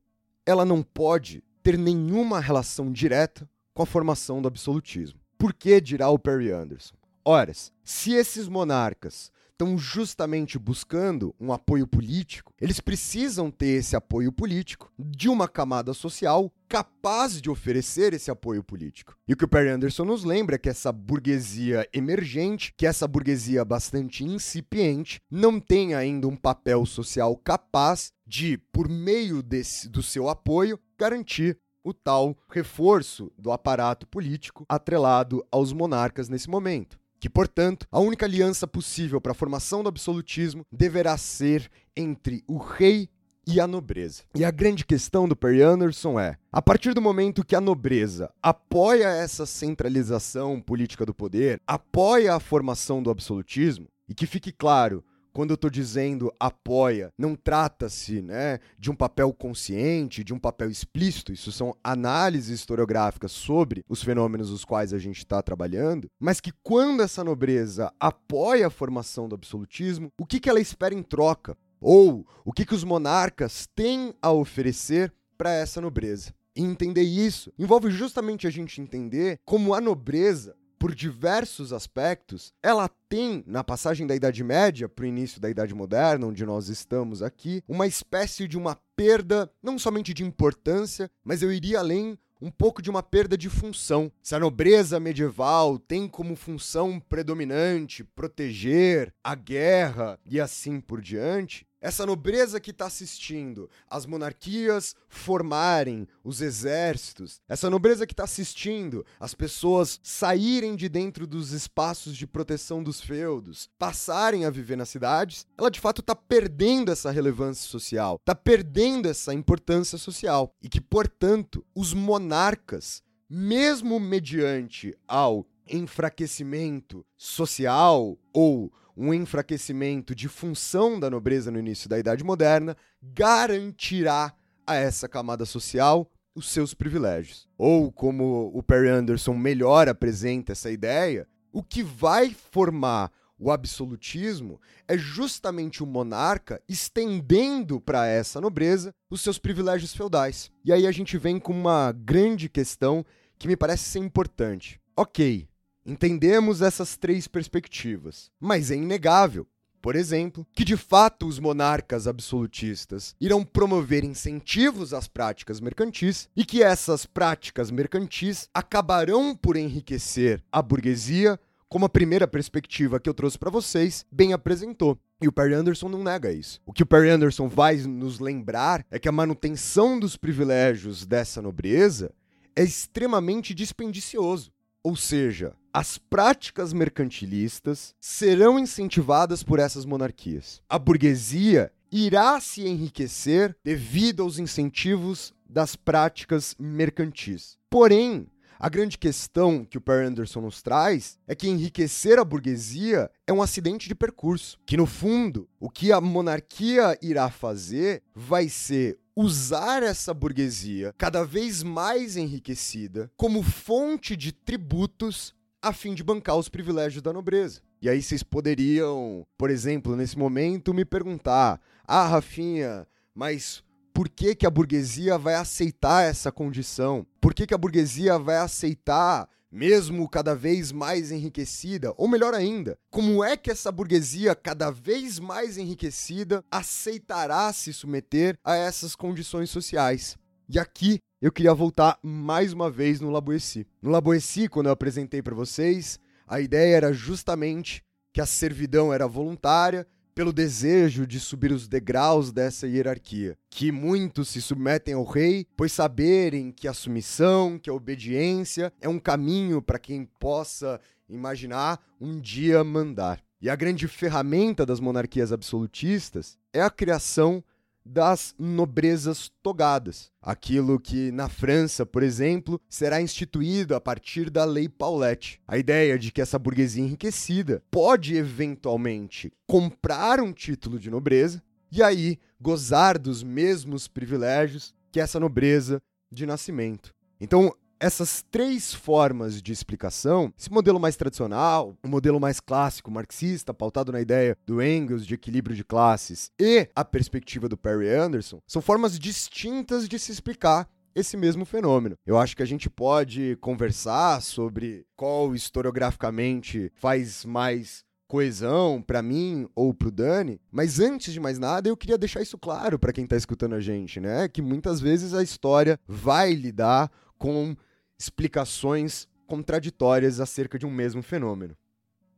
ela 0.46 0.64
não 0.64 0.84
pode 0.84 1.42
ter 1.64 1.76
nenhuma 1.76 2.38
relação 2.38 2.92
direta 2.92 3.50
com 3.74 3.82
a 3.82 3.86
formação 3.86 4.40
do 4.40 4.46
absolutismo. 4.46 5.17
Por 5.38 5.54
que 5.54 5.80
dirá 5.80 6.08
o 6.10 6.18
Perry 6.18 6.50
Anderson? 6.50 6.96
Ora, 7.24 7.52
se 7.84 8.12
esses 8.12 8.48
monarcas 8.48 9.30
estão 9.52 9.78
justamente 9.78 10.58
buscando 10.58 11.32
um 11.38 11.52
apoio 11.52 11.86
político, 11.86 12.52
eles 12.60 12.80
precisam 12.80 13.48
ter 13.48 13.78
esse 13.78 13.94
apoio 13.94 14.32
político 14.32 14.92
de 14.98 15.28
uma 15.28 15.46
camada 15.46 15.94
social 15.94 16.52
capaz 16.68 17.40
de 17.40 17.48
oferecer 17.48 18.14
esse 18.14 18.32
apoio 18.32 18.64
político. 18.64 19.16
E 19.28 19.32
o 19.32 19.36
que 19.36 19.44
o 19.44 19.48
Perry 19.48 19.68
Anderson 19.68 20.04
nos 20.04 20.24
lembra 20.24 20.56
é 20.56 20.58
que 20.58 20.68
essa 20.68 20.90
burguesia 20.90 21.88
emergente, 21.92 22.74
que 22.76 22.86
essa 22.86 23.06
burguesia 23.06 23.64
bastante 23.64 24.24
incipiente, 24.24 25.20
não 25.30 25.60
tem 25.60 25.94
ainda 25.94 26.26
um 26.26 26.36
papel 26.36 26.84
social 26.84 27.36
capaz 27.36 28.12
de, 28.26 28.58
por 28.72 28.88
meio 28.88 29.40
desse, 29.40 29.88
do 29.88 30.02
seu 30.02 30.28
apoio, 30.28 30.80
garantir 30.98 31.58
o 31.88 31.94
tal 31.94 32.36
reforço 32.48 33.32
do 33.38 33.50
aparato 33.50 34.06
político 34.06 34.64
atrelado 34.68 35.44
aos 35.50 35.72
monarcas 35.72 36.28
nesse 36.28 36.48
momento. 36.48 36.98
Que, 37.20 37.28
portanto, 37.28 37.86
a 37.90 37.98
única 37.98 38.26
aliança 38.26 38.66
possível 38.66 39.20
para 39.20 39.32
a 39.32 39.34
formação 39.34 39.82
do 39.82 39.88
absolutismo 39.88 40.64
deverá 40.70 41.16
ser 41.16 41.68
entre 41.96 42.44
o 42.46 42.58
rei 42.58 43.08
e 43.46 43.60
a 43.60 43.66
nobreza. 43.66 44.24
E 44.34 44.44
a 44.44 44.50
grande 44.50 44.84
questão 44.84 45.26
do 45.26 45.34
Perry 45.34 45.62
Anderson 45.62 46.20
é: 46.20 46.36
a 46.52 46.60
partir 46.60 46.92
do 46.92 47.00
momento 47.00 47.44
que 47.44 47.56
a 47.56 47.60
nobreza 47.60 48.30
apoia 48.42 49.08
essa 49.08 49.46
centralização 49.46 50.60
política 50.60 51.06
do 51.06 51.14
poder, 51.14 51.60
apoia 51.66 52.34
a 52.34 52.40
formação 52.40 53.02
do 53.02 53.10
absolutismo, 53.10 53.88
e 54.08 54.14
que 54.14 54.26
fique 54.26 54.52
claro, 54.52 55.02
quando 55.38 55.50
eu 55.50 55.54
estou 55.54 55.70
dizendo 55.70 56.34
apoia, 56.40 57.12
não 57.16 57.36
trata-se 57.36 58.20
né, 58.20 58.58
de 58.76 58.90
um 58.90 58.94
papel 58.96 59.32
consciente, 59.32 60.24
de 60.24 60.34
um 60.34 60.38
papel 60.38 60.68
explícito, 60.68 61.32
isso 61.32 61.52
são 61.52 61.76
análises 61.84 62.58
historiográficas 62.58 63.30
sobre 63.30 63.84
os 63.88 64.02
fenômenos 64.02 64.50
os 64.50 64.64
quais 64.64 64.92
a 64.92 64.98
gente 64.98 65.18
está 65.18 65.40
trabalhando, 65.40 66.10
mas 66.18 66.40
que 66.40 66.50
quando 66.60 67.04
essa 67.04 67.22
nobreza 67.22 67.92
apoia 68.00 68.66
a 68.66 68.70
formação 68.70 69.28
do 69.28 69.36
absolutismo, 69.36 70.10
o 70.18 70.26
que, 70.26 70.40
que 70.40 70.50
ela 70.50 70.58
espera 70.58 70.92
em 70.92 71.04
troca? 71.04 71.56
Ou 71.80 72.26
o 72.44 72.52
que, 72.52 72.66
que 72.66 72.74
os 72.74 72.82
monarcas 72.82 73.68
têm 73.76 74.12
a 74.20 74.32
oferecer 74.32 75.14
para 75.36 75.52
essa 75.52 75.80
nobreza? 75.80 76.34
E 76.56 76.64
entender 76.64 77.02
isso 77.02 77.52
envolve 77.56 77.90
justamente 77.90 78.44
a 78.44 78.50
gente 78.50 78.80
entender 78.80 79.38
como 79.44 79.72
a 79.72 79.80
nobreza 79.80 80.56
por 80.78 80.94
diversos 80.94 81.72
aspectos, 81.72 82.52
ela 82.62 82.88
tem, 83.08 83.42
na 83.46 83.64
passagem 83.64 84.06
da 84.06 84.14
Idade 84.14 84.44
Média 84.44 84.88
para 84.88 85.04
o 85.04 85.08
início 85.08 85.40
da 85.40 85.50
Idade 85.50 85.74
Moderna, 85.74 86.26
onde 86.26 86.46
nós 86.46 86.68
estamos 86.68 87.22
aqui, 87.22 87.62
uma 87.66 87.86
espécie 87.86 88.46
de 88.46 88.56
uma 88.56 88.78
perda, 88.96 89.50
não 89.62 89.78
somente 89.78 90.14
de 90.14 90.24
importância, 90.24 91.10
mas 91.24 91.42
eu 91.42 91.52
iria 91.52 91.78
além 91.78 92.18
um 92.40 92.50
pouco 92.50 92.80
de 92.80 92.88
uma 92.88 93.02
perda 93.02 93.36
de 93.36 93.48
função. 93.48 94.10
Se 94.22 94.34
a 94.34 94.38
nobreza 94.38 95.00
medieval 95.00 95.78
tem 95.78 96.06
como 96.06 96.36
função 96.36 97.00
predominante 97.00 98.04
proteger 98.04 99.12
a 99.22 99.34
guerra 99.34 100.18
e 100.24 100.40
assim 100.40 100.80
por 100.80 101.00
diante, 101.00 101.66
essa 101.80 102.04
nobreza 102.04 102.60
que 102.60 102.70
está 102.70 102.86
assistindo 102.86 103.70
as 103.88 104.06
monarquias 104.06 104.94
formarem 105.08 106.06
os 106.24 106.40
exércitos, 106.40 107.40
essa 107.48 107.70
nobreza 107.70 108.06
que 108.06 108.12
está 108.12 108.24
assistindo 108.24 109.04
as 109.18 109.34
pessoas 109.34 110.00
saírem 110.02 110.76
de 110.76 110.88
dentro 110.88 111.26
dos 111.26 111.52
espaços 111.52 112.16
de 112.16 112.26
proteção 112.26 112.82
dos 112.82 113.00
feudos, 113.00 113.68
passarem 113.78 114.44
a 114.44 114.50
viver 114.50 114.76
nas 114.76 114.88
cidades, 114.88 115.46
ela 115.56 115.70
de 115.70 115.80
fato 115.80 116.00
está 116.00 116.14
perdendo 116.14 116.90
essa 116.90 117.10
relevância 117.10 117.68
social, 117.68 118.16
está 118.16 118.34
perdendo 118.34 119.08
essa 119.08 119.32
importância 119.32 119.98
social. 119.98 120.54
E 120.62 120.68
que, 120.68 120.80
portanto, 120.80 121.64
os 121.74 121.94
monarcas, 121.94 123.02
mesmo 123.28 124.00
mediante 124.00 124.96
ao 125.06 125.46
enfraquecimento 125.68 127.04
social 127.16 128.18
ou 128.32 128.72
um 128.98 129.14
enfraquecimento 129.14 130.12
de 130.12 130.28
função 130.28 130.98
da 130.98 131.08
nobreza 131.08 131.52
no 131.52 131.58
início 131.58 131.88
da 131.88 131.98
Idade 131.98 132.24
Moderna 132.24 132.76
garantirá 133.00 134.34
a 134.66 134.74
essa 134.74 135.08
camada 135.08 135.46
social 135.46 136.10
os 136.34 136.50
seus 136.50 136.74
privilégios. 136.74 137.48
Ou, 137.56 137.92
como 137.92 138.50
o 138.52 138.62
Perry 138.62 138.88
Anderson 138.88 139.34
melhor 139.34 139.88
apresenta 139.88 140.52
essa 140.52 140.70
ideia, 140.70 141.28
o 141.52 141.62
que 141.62 141.82
vai 141.82 142.30
formar 142.30 143.12
o 143.38 143.52
absolutismo 143.52 144.60
é 144.88 144.98
justamente 144.98 145.82
o 145.82 145.86
monarca 145.86 146.60
estendendo 146.68 147.80
para 147.80 148.06
essa 148.06 148.40
nobreza 148.40 148.92
os 149.08 149.20
seus 149.20 149.38
privilégios 149.38 149.94
feudais. 149.94 150.50
E 150.64 150.72
aí 150.72 150.86
a 150.86 150.92
gente 150.92 151.16
vem 151.16 151.38
com 151.38 151.52
uma 151.52 151.92
grande 151.92 152.48
questão 152.48 153.06
que 153.38 153.46
me 153.46 153.56
parece 153.56 153.84
ser 153.84 154.00
importante. 154.00 154.80
Ok, 154.96 155.47
Entendemos 155.88 156.60
essas 156.60 156.98
três 156.98 157.26
perspectivas, 157.26 158.30
mas 158.38 158.70
é 158.70 158.74
inegável, 158.76 159.46
por 159.80 159.96
exemplo, 159.96 160.46
que 160.52 160.62
de 160.62 160.76
fato 160.76 161.26
os 161.26 161.38
monarcas 161.38 162.06
absolutistas 162.06 163.16
irão 163.18 163.42
promover 163.42 164.04
incentivos 164.04 164.92
às 164.92 165.08
práticas 165.08 165.60
mercantis 165.60 166.28
e 166.36 166.44
que 166.44 166.62
essas 166.62 167.06
práticas 167.06 167.70
mercantis 167.70 168.50
acabarão 168.52 169.34
por 169.34 169.56
enriquecer 169.56 170.44
a 170.52 170.60
burguesia, 170.60 171.40
como 171.70 171.86
a 171.86 171.88
primeira 171.88 172.28
perspectiva 172.28 173.00
que 173.00 173.08
eu 173.08 173.14
trouxe 173.14 173.38
para 173.38 173.48
vocês 173.48 174.04
bem 174.12 174.34
apresentou. 174.34 174.98
E 175.22 175.26
o 175.26 175.32
Perry 175.32 175.54
Anderson 175.54 175.88
não 175.88 176.04
nega 176.04 176.30
isso. 176.30 176.60
O 176.66 176.72
que 176.74 176.82
o 176.82 176.86
Perry 176.86 177.08
Anderson 177.08 177.48
vai 177.48 177.76
nos 177.78 178.18
lembrar 178.18 178.84
é 178.90 178.98
que 178.98 179.08
a 179.08 179.12
manutenção 179.12 179.98
dos 179.98 180.18
privilégios 180.18 181.06
dessa 181.06 181.40
nobreza 181.40 182.12
é 182.54 182.62
extremamente 182.62 183.54
dispendicioso. 183.54 184.52
Ou 184.82 184.94
seja, 184.94 185.54
as 185.78 185.96
práticas 185.96 186.72
mercantilistas 186.72 187.94
serão 188.00 188.58
incentivadas 188.58 189.44
por 189.44 189.60
essas 189.60 189.84
monarquias. 189.84 190.60
A 190.68 190.76
burguesia 190.76 191.70
irá 191.88 192.40
se 192.40 192.66
enriquecer 192.66 193.56
devido 193.62 194.24
aos 194.24 194.40
incentivos 194.40 195.32
das 195.48 195.76
práticas 195.76 196.56
mercantis. 196.58 197.56
Porém, 197.70 198.26
a 198.58 198.68
grande 198.68 198.98
questão 198.98 199.64
que 199.64 199.78
o 199.78 199.80
Per 199.80 200.04
Anderson 200.04 200.40
nos 200.40 200.60
traz 200.60 201.16
é 201.28 201.36
que 201.36 201.48
enriquecer 201.48 202.18
a 202.18 202.24
burguesia 202.24 203.08
é 203.24 203.32
um 203.32 203.40
acidente 203.40 203.86
de 203.86 203.94
percurso. 203.94 204.58
Que 204.66 204.76
no 204.76 204.84
fundo, 204.84 205.48
o 205.60 205.70
que 205.70 205.92
a 205.92 206.00
monarquia 206.00 206.98
irá 207.00 207.30
fazer 207.30 208.02
vai 208.16 208.48
ser 208.48 208.98
usar 209.14 209.82
essa 209.82 210.12
burguesia 210.12 210.92
cada 210.98 211.24
vez 211.24 211.62
mais 211.62 212.16
enriquecida 212.16 213.10
como 213.16 213.42
fonte 213.42 214.16
de 214.16 214.30
tributos 214.30 215.34
a 215.62 215.72
fim 215.72 215.94
de 215.94 216.02
bancar 216.02 216.36
os 216.36 216.48
privilégios 216.48 217.02
da 217.02 217.12
nobreza. 217.12 217.60
E 217.80 217.88
aí 217.88 218.02
vocês 218.02 218.22
poderiam, 218.22 219.26
por 219.36 219.50
exemplo, 219.50 219.94
nesse 219.94 220.18
momento, 220.18 220.74
me 220.74 220.84
perguntar: 220.84 221.60
ah, 221.86 222.06
Rafinha, 222.06 222.86
mas 223.14 223.62
por 223.92 224.08
que, 224.08 224.34
que 224.34 224.46
a 224.46 224.50
burguesia 224.50 225.16
vai 225.18 225.34
aceitar 225.34 226.04
essa 226.04 226.30
condição? 226.30 227.06
Por 227.20 227.34
que, 227.34 227.46
que 227.46 227.54
a 227.54 227.58
burguesia 227.58 228.18
vai 228.18 228.36
aceitar 228.36 229.28
mesmo 229.50 230.08
cada 230.08 230.34
vez 230.34 230.70
mais 230.70 231.10
enriquecida, 231.10 231.94
ou 231.96 232.06
melhor 232.06 232.34
ainda, 232.34 232.78
como 232.90 233.24
é 233.24 233.36
que 233.36 233.50
essa 233.50 233.72
burguesia 233.72 234.34
cada 234.34 234.70
vez 234.70 235.18
mais 235.18 235.56
enriquecida 235.56 236.44
aceitará 236.50 237.50
se 237.52 237.72
submeter 237.72 238.38
a 238.44 238.54
essas 238.54 238.94
condições 238.94 239.50
sociais? 239.50 240.17
E 240.50 240.58
aqui 240.58 240.98
eu 241.20 241.30
queria 241.30 241.52
voltar 241.52 241.98
mais 242.02 242.54
uma 242.54 242.70
vez 242.70 243.00
no 243.00 243.10
Laboessi. 243.10 243.66
No 243.82 243.90
Laboessi, 243.90 244.48
quando 244.48 244.68
eu 244.68 244.72
apresentei 244.72 245.20
para 245.20 245.34
vocês, 245.34 246.00
a 246.26 246.40
ideia 246.40 246.74
era 246.74 246.90
justamente 246.90 247.84
que 248.14 248.20
a 248.20 248.24
servidão 248.24 248.90
era 248.90 249.06
voluntária 249.06 249.86
pelo 250.14 250.32
desejo 250.32 251.06
de 251.06 251.20
subir 251.20 251.52
os 251.52 251.68
degraus 251.68 252.32
dessa 252.32 252.66
hierarquia, 252.66 253.36
que 253.50 253.70
muitos 253.70 254.30
se 254.30 254.40
submetem 254.40 254.94
ao 254.94 255.04
rei, 255.04 255.46
pois 255.54 255.70
saberem 255.70 256.50
que 256.50 256.66
a 256.66 256.72
submissão, 256.72 257.58
que 257.58 257.68
a 257.68 257.74
obediência 257.74 258.72
é 258.80 258.88
um 258.88 258.98
caminho 258.98 259.60
para 259.60 259.78
quem 259.78 260.06
possa 260.18 260.80
imaginar 261.10 261.78
um 262.00 262.18
dia 262.18 262.64
mandar. 262.64 263.22
E 263.38 263.50
a 263.50 263.54
grande 263.54 263.86
ferramenta 263.86 264.64
das 264.64 264.80
monarquias 264.80 265.30
absolutistas 265.30 266.38
é 266.54 266.62
a 266.62 266.70
criação 266.70 267.44
das 267.88 268.34
nobrezas 268.38 269.30
togadas. 269.42 270.10
Aquilo 270.20 270.78
que 270.78 271.10
na 271.10 271.28
França, 271.28 271.86
por 271.86 272.02
exemplo, 272.02 272.60
será 272.68 273.00
instituído 273.00 273.74
a 273.74 273.80
partir 273.80 274.28
da 274.28 274.44
Lei 274.44 274.68
Paulette. 274.68 275.40
A 275.48 275.56
ideia 275.56 275.98
de 275.98 276.12
que 276.12 276.20
essa 276.20 276.38
burguesia 276.38 276.84
enriquecida 276.84 277.62
pode 277.70 278.14
eventualmente 278.14 279.32
comprar 279.46 280.20
um 280.20 280.32
título 280.32 280.78
de 280.78 280.90
nobreza 280.90 281.42
e 281.72 281.82
aí 281.82 282.18
gozar 282.40 282.98
dos 282.98 283.22
mesmos 283.22 283.88
privilégios 283.88 284.74
que 284.92 285.00
essa 285.00 285.18
nobreza 285.18 285.80
de 286.10 286.26
nascimento. 286.26 286.94
Então, 287.20 287.54
essas 287.80 288.24
três 288.30 288.74
formas 288.74 289.40
de 289.40 289.52
explicação, 289.52 290.32
esse 290.38 290.50
modelo 290.50 290.80
mais 290.80 290.96
tradicional, 290.96 291.76
o 291.82 291.88
modelo 291.88 292.18
mais 292.18 292.40
clássico 292.40 292.90
marxista, 292.90 293.54
pautado 293.54 293.92
na 293.92 294.00
ideia 294.00 294.36
do 294.46 294.62
Engels 294.62 295.06
de 295.06 295.14
equilíbrio 295.14 295.56
de 295.56 295.64
classes, 295.64 296.30
e 296.38 296.68
a 296.74 296.84
perspectiva 296.84 297.48
do 297.48 297.56
Perry 297.56 297.88
Anderson, 297.88 298.40
são 298.46 298.60
formas 298.60 298.98
distintas 298.98 299.88
de 299.88 299.98
se 299.98 300.12
explicar 300.12 300.68
esse 300.94 301.16
mesmo 301.16 301.44
fenômeno. 301.44 301.96
Eu 302.04 302.18
acho 302.18 302.36
que 302.36 302.42
a 302.42 302.46
gente 302.46 302.68
pode 302.68 303.36
conversar 303.40 304.20
sobre 304.20 304.84
qual 304.96 305.34
historiograficamente 305.34 306.72
faz 306.74 307.24
mais 307.24 307.84
coesão 308.08 308.82
para 308.82 309.02
mim 309.02 309.46
ou 309.54 309.72
para 309.74 309.88
o 309.88 309.92
Dani, 309.92 310.40
mas 310.50 310.80
antes 310.80 311.12
de 311.12 311.20
mais 311.20 311.38
nada 311.38 311.68
eu 311.68 311.76
queria 311.76 311.98
deixar 311.98 312.22
isso 312.22 312.38
claro 312.38 312.78
para 312.78 312.92
quem 312.92 313.04
está 313.04 313.16
escutando 313.16 313.54
a 313.54 313.60
gente, 313.60 314.00
né? 314.00 314.26
Que 314.28 314.40
muitas 314.40 314.80
vezes 314.80 315.12
a 315.12 315.22
história 315.22 315.78
vai 315.86 316.32
lidar 316.32 316.90
com 317.18 317.54
explicações 317.98 319.08
contraditórias 319.26 320.20
acerca 320.20 320.58
de 320.58 320.64
um 320.64 320.70
mesmo 320.70 321.02
fenômeno. 321.02 321.56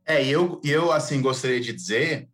É, 0.05 0.25
eu, 0.25 0.59
eu 0.63 0.91
assim 0.91 1.21
gostaria 1.21 1.59
de 1.59 1.73
dizer 1.73 2.29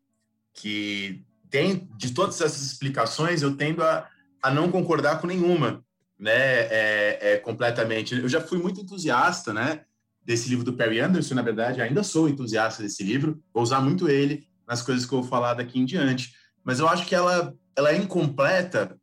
que 0.53 1.25
tem 1.49 1.87
de 1.97 2.13
todas 2.13 2.39
essas 2.41 2.61
explicações 2.61 3.41
eu 3.41 3.55
tendo 3.55 3.83
a, 3.83 4.07
a 4.41 4.51
não 4.51 4.71
concordar 4.71 5.19
com 5.19 5.27
nenhuma, 5.27 5.83
né? 6.19 6.31
É, 6.31 7.19
é, 7.21 7.37
completamente. 7.37 8.15
Eu 8.15 8.29
já 8.29 8.41
fui 8.41 8.59
muito 8.59 8.81
entusiasta, 8.81 9.53
né? 9.53 9.81
Desse 10.23 10.49
livro 10.49 10.65
do 10.65 10.73
Perry 10.73 10.99
Anderson, 10.99 11.35
na 11.35 11.41
verdade, 11.41 11.81
ainda 11.81 12.03
sou 12.03 12.27
entusiasta 12.27 12.83
desse 12.83 13.03
livro. 13.03 13.41
Vou 13.53 13.63
usar 13.63 13.79
muito 13.79 14.09
ele 14.09 14.47
nas 14.67 14.81
coisas 14.81 15.05
que 15.05 15.13
eu 15.13 15.21
vou 15.21 15.29
falar 15.29 15.53
daqui 15.53 15.79
em 15.79 15.85
diante. 15.85 16.33
Mas 16.63 16.79
eu 16.79 16.87
acho 16.87 17.05
que 17.05 17.15
ela, 17.15 17.53
ela 17.75 17.91
é 17.91 17.97
incompleta, 17.97 18.99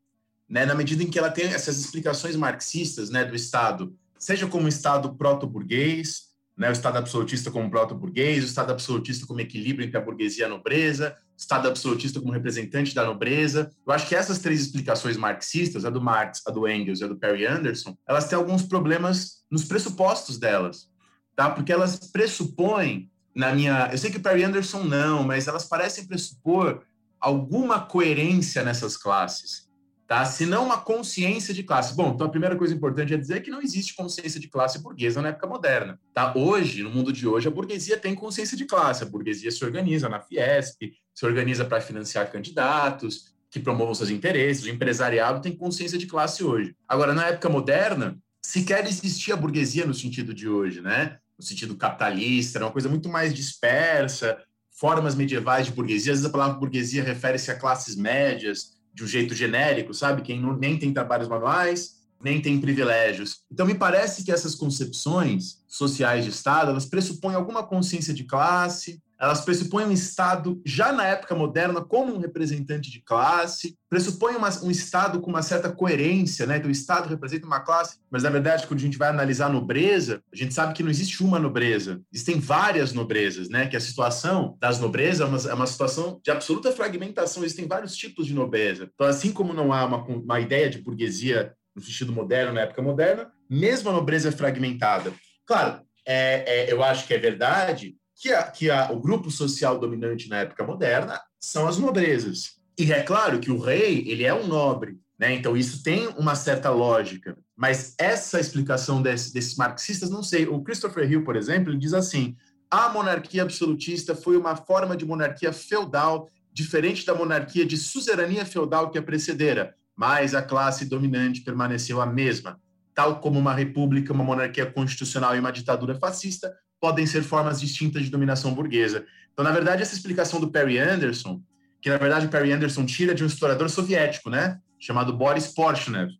né? 0.48 0.66
Na 0.66 0.74
medida 0.74 1.02
em 1.02 1.10
que 1.10 1.18
ela 1.18 1.30
tem 1.30 1.46
essas 1.46 1.78
explicações 1.78 2.36
marxistas, 2.36 3.10
né? 3.10 3.24
Do 3.24 3.34
Estado 3.34 3.94
seja 4.18 4.46
como 4.46 4.68
Estado 4.68 5.14
proto-burguês, 5.14 6.34
né, 6.56 6.68
o 6.68 6.72
Estado 6.72 6.98
absolutista 6.98 7.50
como 7.50 7.70
proto-burguês, 7.70 8.44
o 8.44 8.46
Estado 8.46 8.72
absolutista 8.72 9.26
como 9.26 9.40
equilíbrio 9.40 9.84
entre 9.84 9.98
a 9.98 10.00
burguesia 10.00 10.44
e 10.44 10.46
a 10.46 10.48
nobreza, 10.48 11.16
o 11.32 11.40
Estado 11.40 11.68
absolutista 11.68 12.20
como 12.20 12.32
representante 12.32 12.94
da 12.94 13.04
nobreza. 13.04 13.72
Eu 13.84 13.92
acho 13.92 14.08
que 14.08 14.14
essas 14.14 14.38
três 14.38 14.60
explicações 14.60 15.16
marxistas, 15.16 15.84
a 15.84 15.90
do 15.90 16.00
Marx, 16.00 16.42
a 16.46 16.50
do 16.50 16.68
Engels 16.68 17.00
e 17.00 17.04
a 17.04 17.08
do 17.08 17.16
Perry 17.16 17.44
Anderson, 17.46 17.96
elas 18.06 18.28
têm 18.28 18.38
alguns 18.38 18.62
problemas 18.62 19.44
nos 19.50 19.64
pressupostos 19.64 20.38
delas, 20.38 20.88
tá? 21.34 21.50
Porque 21.50 21.72
elas 21.72 21.96
pressupõem, 22.10 23.10
na 23.34 23.52
minha... 23.52 23.88
Eu 23.90 23.98
sei 23.98 24.10
que 24.10 24.18
o 24.18 24.22
Perry 24.22 24.44
Anderson 24.44 24.84
não, 24.84 25.24
mas 25.24 25.48
elas 25.48 25.64
parecem 25.64 26.06
pressupor 26.06 26.82
alguma 27.20 27.80
coerência 27.80 28.62
nessas 28.62 28.96
classes 28.96 29.63
tá? 30.06 30.24
Se 30.24 30.46
não 30.46 30.66
uma 30.66 30.78
consciência 30.78 31.54
de 31.54 31.62
classe. 31.62 31.94
Bom, 31.94 32.12
então 32.14 32.26
a 32.26 32.30
primeira 32.30 32.56
coisa 32.56 32.74
importante 32.74 33.14
é 33.14 33.16
dizer 33.16 33.42
que 33.42 33.50
não 33.50 33.62
existe 33.62 33.94
consciência 33.94 34.38
de 34.38 34.48
classe 34.48 34.78
burguesa 34.78 35.22
na 35.22 35.28
época 35.28 35.46
moderna, 35.46 35.98
tá? 36.12 36.34
Hoje, 36.36 36.82
no 36.82 36.90
mundo 36.90 37.12
de 37.12 37.26
hoje, 37.26 37.48
a 37.48 37.50
burguesia 37.50 37.96
tem 37.96 38.14
consciência 38.14 38.56
de 38.56 38.64
classe. 38.64 39.02
A 39.02 39.06
burguesia 39.06 39.50
se 39.50 39.64
organiza 39.64 40.08
na 40.08 40.20
Fiesp, 40.20 40.92
se 41.14 41.26
organiza 41.26 41.64
para 41.64 41.80
financiar 41.80 42.30
candidatos 42.30 43.34
que 43.50 43.60
promovam 43.60 43.94
seus 43.94 44.10
interesses. 44.10 44.64
O 44.64 44.68
empresariado 44.68 45.40
tem 45.40 45.56
consciência 45.56 45.96
de 45.96 46.06
classe 46.06 46.42
hoje. 46.42 46.74
Agora, 46.88 47.14
na 47.14 47.28
época 47.28 47.48
moderna, 47.48 48.18
sequer 48.42 48.86
existia 48.86 49.34
a 49.34 49.36
burguesia 49.36 49.86
no 49.86 49.94
sentido 49.94 50.34
de 50.34 50.48
hoje, 50.48 50.80
né? 50.80 51.18
No 51.38 51.44
sentido 51.44 51.76
capitalista, 51.76 52.58
era 52.58 52.66
uma 52.66 52.72
coisa 52.72 52.88
muito 52.88 53.08
mais 53.08 53.32
dispersa, 53.32 54.38
formas 54.70 55.14
medievais 55.14 55.66
de 55.66 55.72
burguesia. 55.72 56.12
Às 56.12 56.18
vezes 56.18 56.24
a 56.24 56.32
palavra 56.32 56.58
burguesia 56.58 57.02
refere-se 57.02 57.50
a 57.50 57.58
classes 57.58 57.96
médias, 57.96 58.73
de 58.94 59.04
um 59.04 59.06
jeito 59.06 59.34
genérico, 59.34 59.92
sabe? 59.92 60.22
Quem 60.22 60.40
não, 60.40 60.56
nem 60.56 60.78
tem 60.78 60.92
trabalhos 60.94 61.28
manuais, 61.28 61.96
nem 62.22 62.40
tem 62.40 62.60
privilégios. 62.60 63.40
Então, 63.50 63.66
me 63.66 63.74
parece 63.74 64.24
que 64.24 64.32
essas 64.32 64.54
concepções 64.54 65.62
sociais 65.68 66.24
de 66.24 66.30
Estado, 66.30 66.70
elas 66.70 66.86
pressupõem 66.86 67.34
alguma 67.34 67.66
consciência 67.66 68.14
de 68.14 68.24
classe, 68.24 69.02
elas 69.20 69.42
pressupõem 69.42 69.86
um 69.86 69.92
Estado, 69.92 70.60
já 70.64 70.92
na 70.92 71.06
época 71.06 71.34
moderna, 71.34 71.80
como 71.80 72.14
um 72.14 72.18
representante 72.18 72.90
de 72.90 73.00
classe, 73.00 73.76
pressupõem 73.88 74.36
uma, 74.36 74.48
um 74.62 74.70
Estado 74.70 75.20
com 75.20 75.30
uma 75.30 75.42
certa 75.42 75.70
coerência, 75.70 76.46
né? 76.46 76.56
Então, 76.56 76.68
o 76.68 76.72
Estado 76.72 77.08
representa 77.08 77.46
uma 77.46 77.60
classe, 77.60 77.98
mas 78.10 78.22
na 78.22 78.30
verdade, 78.30 78.66
quando 78.66 78.80
a 78.80 78.82
gente 78.82 78.98
vai 78.98 79.08
analisar 79.08 79.46
a 79.46 79.52
nobreza, 79.52 80.22
a 80.32 80.36
gente 80.36 80.52
sabe 80.52 80.74
que 80.74 80.82
não 80.82 80.90
existe 80.90 81.22
uma 81.22 81.38
nobreza, 81.38 82.00
existem 82.12 82.40
várias 82.40 82.92
nobrezas, 82.92 83.48
né? 83.48 83.66
Que 83.66 83.76
a 83.76 83.80
situação 83.80 84.56
das 84.60 84.78
nobrezas 84.78 85.20
é 85.20 85.24
uma, 85.24 85.52
é 85.52 85.54
uma 85.54 85.66
situação 85.66 86.20
de 86.22 86.30
absoluta 86.30 86.72
fragmentação, 86.72 87.44
existem 87.44 87.66
vários 87.66 87.96
tipos 87.96 88.26
de 88.26 88.34
nobreza. 88.34 88.90
Então, 88.94 89.06
assim 89.06 89.32
como 89.32 89.54
não 89.54 89.72
há 89.72 89.84
uma, 89.84 90.04
uma 90.04 90.40
ideia 90.40 90.68
de 90.68 90.82
burguesia 90.82 91.54
no 91.74 91.82
sentido 91.82 92.12
moderno, 92.12 92.52
na 92.52 92.62
época 92.62 92.82
moderna, 92.82 93.30
mesmo 93.50 93.90
a 93.90 93.92
nobreza 93.92 94.28
é 94.28 94.32
fragmentada. 94.32 95.12
Claro, 95.46 95.82
é, 96.06 96.44
é, 96.46 96.72
eu 96.72 96.82
acho 96.82 97.06
que 97.06 97.14
é 97.14 97.18
verdade 97.18 97.96
que, 98.24 98.32
a, 98.32 98.42
que 98.44 98.70
a, 98.70 98.90
o 98.90 98.98
grupo 98.98 99.30
social 99.30 99.78
dominante 99.78 100.30
na 100.30 100.38
época 100.38 100.64
moderna 100.64 101.20
são 101.38 101.68
as 101.68 101.76
nobrezas. 101.76 102.54
E 102.78 102.90
é 102.90 103.02
claro 103.02 103.38
que 103.38 103.50
o 103.50 103.58
rei, 103.58 104.02
ele 104.08 104.24
é 104.24 104.32
um 104.32 104.46
nobre, 104.46 104.98
né? 105.18 105.34
Então 105.34 105.54
isso 105.54 105.82
tem 105.82 106.08
uma 106.16 106.34
certa 106.34 106.70
lógica. 106.70 107.36
Mas 107.54 107.94
essa 107.98 108.40
explicação 108.40 109.02
desse, 109.02 109.30
desses 109.30 109.54
marxistas, 109.56 110.08
não 110.08 110.22
sei. 110.22 110.46
O 110.46 110.62
Christopher 110.62 111.10
Hill, 111.10 111.22
por 111.22 111.36
exemplo, 111.36 111.70
ele 111.70 111.78
diz 111.78 111.92
assim: 111.92 112.34
a 112.70 112.88
monarquia 112.88 113.42
absolutista 113.42 114.14
foi 114.14 114.38
uma 114.38 114.56
forma 114.56 114.96
de 114.96 115.04
monarquia 115.04 115.52
feudal 115.52 116.30
diferente 116.50 117.04
da 117.04 117.14
monarquia 117.14 117.66
de 117.66 117.76
suzerania 117.76 118.46
feudal 118.46 118.90
que 118.90 118.96
a 118.96 119.02
precedera, 119.02 119.74
mas 119.94 120.34
a 120.34 120.40
classe 120.40 120.86
dominante 120.86 121.42
permaneceu 121.42 122.00
a 122.00 122.06
mesma. 122.06 122.58
Tal 122.94 123.20
como 123.20 123.38
uma 123.38 123.52
república, 123.52 124.14
uma 124.14 124.24
monarquia 124.24 124.64
constitucional 124.64 125.36
e 125.36 125.40
uma 125.40 125.52
ditadura 125.52 125.94
fascista, 125.96 126.50
podem 126.84 127.06
ser 127.06 127.22
formas 127.22 127.58
distintas 127.58 128.02
de 128.02 128.10
dominação 128.10 128.52
burguesa. 128.52 129.06
Então, 129.32 129.42
na 129.42 129.50
verdade, 129.50 129.80
essa 129.80 129.94
explicação 129.94 130.38
do 130.38 130.50
Perry 130.50 130.78
Anderson, 130.78 131.40
que 131.80 131.88
na 131.88 131.96
verdade 131.96 132.26
o 132.26 132.28
Perry 132.28 132.52
Anderson 132.52 132.84
tira 132.84 133.14
de 133.14 133.24
um 133.24 133.26
historiador 133.26 133.70
soviético, 133.70 134.28
né, 134.28 134.60
chamado 134.78 135.10
Boris 135.16 135.46
Porshnev. 135.46 136.10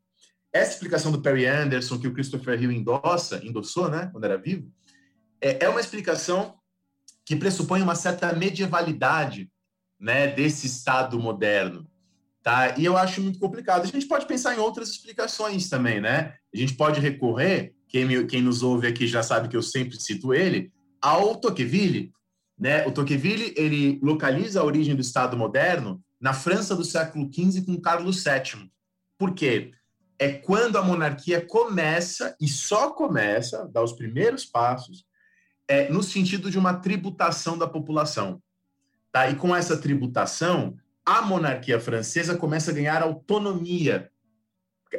Essa 0.50 0.72
explicação 0.72 1.12
do 1.12 1.20
Perry 1.20 1.44
Anderson 1.44 1.98
que 1.98 2.08
o 2.08 2.14
Christopher 2.14 2.58
Hill 2.62 2.72
endossa, 2.72 3.44
endossou, 3.44 3.90
né, 3.90 4.08
quando 4.10 4.24
era 4.24 4.38
vivo, 4.38 4.72
é, 5.38 5.66
é 5.66 5.68
uma 5.68 5.80
explicação 5.80 6.54
que 7.26 7.36
pressupõe 7.36 7.82
uma 7.82 7.94
certa 7.94 8.32
medievalidade, 8.32 9.50
né, 10.00 10.28
desse 10.28 10.66
Estado 10.66 11.20
moderno, 11.20 11.86
tá? 12.42 12.74
E 12.78 12.86
eu 12.86 12.96
acho 12.96 13.20
muito 13.20 13.38
complicado. 13.38 13.82
A 13.82 13.86
gente 13.86 14.06
pode 14.06 14.26
pensar 14.26 14.54
em 14.54 14.58
outras 14.58 14.88
explicações 14.88 15.68
também, 15.68 16.00
né? 16.00 16.36
A 16.54 16.56
gente 16.56 16.72
pode 16.72 17.00
recorrer 17.00 17.74
quem, 17.94 18.04
me, 18.04 18.26
quem 18.26 18.42
nos 18.42 18.60
ouve 18.60 18.88
aqui 18.88 19.06
já 19.06 19.22
sabe 19.22 19.46
que 19.46 19.56
eu 19.56 19.62
sempre 19.62 20.00
cito 20.00 20.34
ele, 20.34 20.72
ao 21.00 21.36
Tocqueville. 21.36 22.12
Né? 22.58 22.84
O 22.88 22.90
Tocqueville 22.90 23.54
ele 23.56 24.00
localiza 24.02 24.60
a 24.60 24.64
origem 24.64 24.96
do 24.96 25.00
Estado 25.00 25.36
moderno 25.36 26.02
na 26.20 26.32
França 26.32 26.74
do 26.74 26.82
século 26.82 27.30
XV 27.32 27.64
com 27.64 27.80
Carlos 27.80 28.24
VII. 28.24 28.68
Por 29.16 29.32
quê? 29.32 29.70
É 30.18 30.32
quando 30.32 30.76
a 30.76 30.82
monarquia 30.82 31.40
começa, 31.46 32.36
e 32.40 32.48
só 32.48 32.90
começa, 32.90 33.70
dar 33.72 33.84
os 33.84 33.92
primeiros 33.92 34.44
passos, 34.44 35.06
é, 35.68 35.88
no 35.88 36.02
sentido 36.02 36.50
de 36.50 36.58
uma 36.58 36.74
tributação 36.74 37.56
da 37.56 37.68
população. 37.68 38.42
Tá? 39.12 39.30
E 39.30 39.36
com 39.36 39.54
essa 39.54 39.76
tributação, 39.76 40.76
a 41.06 41.22
monarquia 41.22 41.78
francesa 41.78 42.36
começa 42.36 42.72
a 42.72 42.74
ganhar 42.74 43.02
autonomia. 43.02 44.10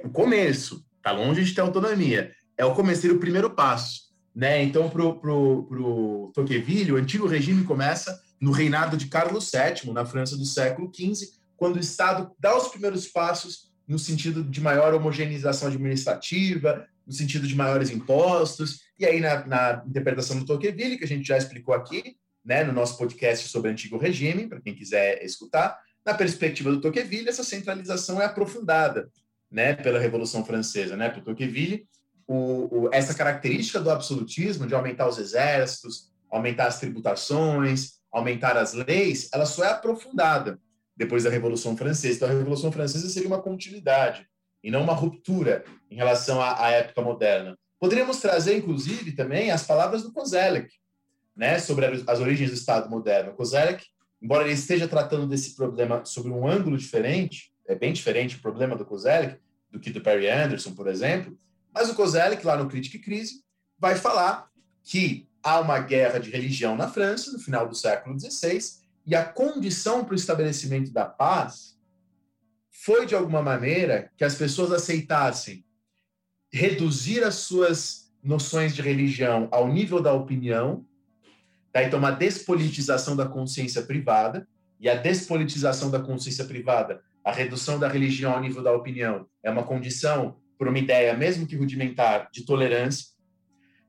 O 0.01 0.09
começo, 0.09 0.85
tá 1.01 1.11
longe 1.11 1.43
de 1.43 1.53
ter 1.53 1.59
autonomia 1.59 2.33
é 2.57 2.65
o 2.65 2.73
começar 2.73 3.11
o 3.11 3.19
primeiro 3.19 3.49
passo. 3.49 4.05
Né? 4.33 4.63
Então, 4.63 4.89
para 4.89 5.03
o 5.03 6.31
Tocqueville, 6.33 6.91
o 6.91 6.97
antigo 6.97 7.27
regime 7.27 7.63
começa 7.63 8.21
no 8.39 8.51
reinado 8.51 8.97
de 8.97 9.07
Carlos 9.07 9.51
VII, 9.51 9.93
na 9.93 10.05
França 10.05 10.35
do 10.35 10.45
século 10.45 10.91
XV, 10.93 11.29
quando 11.55 11.77
o 11.77 11.79
Estado 11.79 12.31
dá 12.37 12.55
os 12.55 12.67
primeiros 12.67 13.07
passos 13.07 13.71
no 13.87 13.97
sentido 13.97 14.43
de 14.43 14.59
maior 14.59 14.93
homogeneização 14.93 15.67
administrativa, 15.67 16.85
no 17.05 17.13
sentido 17.13 17.47
de 17.47 17.55
maiores 17.55 17.89
impostos, 17.89 18.81
e 18.99 19.05
aí 19.05 19.19
na, 19.19 19.45
na 19.45 19.83
interpretação 19.87 20.39
do 20.39 20.45
Tocqueville, 20.45 20.97
que 20.97 21.03
a 21.03 21.07
gente 21.07 21.27
já 21.27 21.37
explicou 21.37 21.73
aqui, 21.73 22.17
né, 22.43 22.63
no 22.63 22.73
nosso 22.73 22.97
podcast 22.97 23.47
sobre 23.47 23.69
o 23.69 23.71
antigo 23.71 23.97
regime, 23.97 24.47
para 24.47 24.61
quem 24.61 24.75
quiser 24.75 25.23
escutar, 25.23 25.79
na 26.05 26.13
perspectiva 26.13 26.71
do 26.71 26.81
Tocqueville, 26.81 27.29
essa 27.29 27.43
centralização 27.43 28.21
é 28.21 28.25
aprofundada, 28.25 29.09
né, 29.49 29.73
pela 29.73 29.99
Revolução 29.99 30.45
Francesa, 30.45 30.95
né, 30.95 31.09
para 31.09 31.21
Tocqueville, 31.21 31.87
o, 32.27 32.85
o, 32.85 32.89
essa 32.91 33.13
característica 33.13 33.79
do 33.79 33.89
absolutismo 33.89 34.67
de 34.67 34.73
aumentar 34.73 35.07
os 35.07 35.17
exércitos, 35.17 36.11
aumentar 36.29 36.67
as 36.67 36.79
tributações, 36.79 37.93
aumentar 38.11 38.57
as 38.57 38.73
leis, 38.73 39.29
ela 39.33 39.45
só 39.45 39.63
é 39.63 39.69
aprofundada 39.69 40.59
depois 40.95 41.23
da 41.23 41.29
Revolução 41.29 41.75
Francesa. 41.75 42.15
Então, 42.15 42.29
a 42.29 42.31
Revolução 42.31 42.71
Francesa 42.71 43.09
seria 43.09 43.27
uma 43.27 43.41
continuidade 43.41 44.25
e 44.63 44.71
não 44.71 44.81
uma 44.81 44.93
ruptura 44.93 45.63
em 45.91 45.95
relação 45.95 46.41
à, 46.41 46.65
à 46.65 46.71
época 46.71 47.01
moderna. 47.01 47.57
Poderíamos 47.79 48.17
trazer, 48.19 48.57
inclusive, 48.57 49.11
também 49.11 49.51
as 49.51 49.63
palavras 49.63 50.01
do 50.01 50.11
Kozelek, 50.11 50.69
né, 51.35 51.59
sobre 51.59 51.85
as 52.07 52.19
origens 52.19 52.49
do 52.49 52.55
Estado 52.55 52.89
moderno. 52.89 53.33
Kozelek, 53.33 53.85
embora 54.21 54.45
ele 54.45 54.53
esteja 54.53 54.87
tratando 54.87 55.27
desse 55.27 55.55
problema 55.55 56.03
sobre 56.05 56.31
um 56.31 56.47
ângulo 56.47 56.77
diferente, 56.77 57.51
é 57.67 57.75
bem 57.75 57.91
diferente 57.91 58.37
o 58.37 58.41
problema 58.41 58.75
do 58.75 58.85
Kozelek 58.85 59.37
do 59.69 59.79
que 59.79 59.91
do 59.91 60.01
Perry 60.01 60.29
Anderson, 60.29 60.73
por 60.73 60.87
exemplo, 60.87 61.37
mas 61.75 61.89
o 61.89 61.93
Kozelek, 61.93 62.45
lá 62.45 62.55
no 62.55 62.69
Crítica 62.69 62.95
e 62.95 63.01
Crise, 63.01 63.43
vai 63.77 63.97
falar 63.97 64.49
que 64.81 65.27
há 65.43 65.59
uma 65.59 65.77
guerra 65.77 66.19
de 66.19 66.29
religião 66.29 66.77
na 66.77 66.87
França, 66.87 67.33
no 67.33 67.39
final 67.39 67.67
do 67.67 67.75
século 67.75 68.17
XVI, 68.17 68.59
e 69.05 69.13
a 69.13 69.25
condição 69.25 70.05
para 70.05 70.13
o 70.13 70.15
estabelecimento 70.15 70.91
da 70.91 71.03
paz 71.05 71.77
foi, 72.71 73.05
de 73.05 73.13
alguma 73.13 73.41
maneira, 73.41 74.09
que 74.17 74.23
as 74.23 74.35
pessoas 74.35 74.71
aceitassem 74.71 75.65
reduzir 76.51 77.23
as 77.23 77.35
suas 77.35 78.11
noções 78.23 78.73
de 78.73 78.81
religião 78.81 79.49
ao 79.51 79.67
nível 79.67 80.01
da 80.01 80.13
opinião, 80.13 80.85
tá? 81.73 81.83
então 81.83 81.99
uma 81.99 82.11
despolitização 82.11 83.15
da 83.17 83.27
consciência 83.27 83.81
privada, 83.81 84.47
e 84.79 84.89
a 84.89 84.95
despolitização 84.95 85.91
da 85.91 85.99
consciência 85.99 86.45
privada, 86.45 87.01
a 87.23 87.31
redução 87.31 87.77
da 87.77 87.87
religião 87.87 88.33
ao 88.33 88.41
nível 88.41 88.63
da 88.63 88.71
opinião, 88.71 89.27
é 89.43 89.49
uma 89.49 89.63
condição 89.63 90.37
para 90.57 90.69
uma 90.69 90.79
ideia, 90.79 91.15
mesmo 91.15 91.45
que 91.47 91.55
rudimentar, 91.55 92.29
de 92.31 92.45
tolerância, 92.45 93.15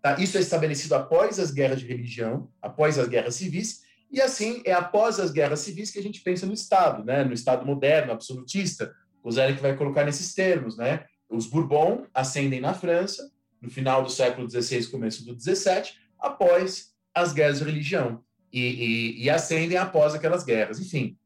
Tá? 0.07 0.21
Isso 0.21 0.39
é 0.39 0.41
estabelecido 0.41 0.95
após 0.95 1.41
as 1.41 1.51
guerras 1.51 1.81
de 1.81 1.87
religião, 1.89 2.49
após 2.63 2.97
as 2.97 3.09
guerras 3.09 3.35
civis, 3.35 3.81
e 4.09 4.21
assim 4.21 4.63
é 4.65 4.73
após 4.73 5.19
as 5.19 5.33
guerras 5.33 5.59
civis 5.59 5.91
que 5.91 5.99
a 5.99 6.03
gente 6.03 6.21
pensa 6.21 6.47
no 6.47 6.53
Estado, 6.53 7.05
né? 7.05 7.25
no 7.25 7.33
Estado 7.33 7.67
moderno, 7.67 8.13
absolutista. 8.13 8.95
O 9.21 9.33
Zé 9.33 9.53
que 9.53 9.61
vai 9.61 9.77
colocar 9.77 10.05
nesses 10.05 10.33
termos. 10.33 10.77
Né? 10.77 11.05
Os 11.29 11.49
Bourbon 11.49 12.07
ascendem 12.15 12.61
na 12.61 12.73
França, 12.73 13.29
no 13.61 13.69
final 13.69 14.05
do 14.05 14.09
século 14.09 14.49
XVI, 14.49 14.87
começo 14.87 15.25
do 15.25 15.37
XVII, 15.37 15.91
após 16.21 16.93
as 17.13 17.33
guerras 17.33 17.59
de 17.59 17.65
religião, 17.65 18.23
e, 18.53 18.61
e, 18.61 19.25
e 19.25 19.29
ascendem 19.29 19.77
após 19.77 20.15
aquelas 20.15 20.45
guerras. 20.45 20.79
Enfim, 20.79 21.19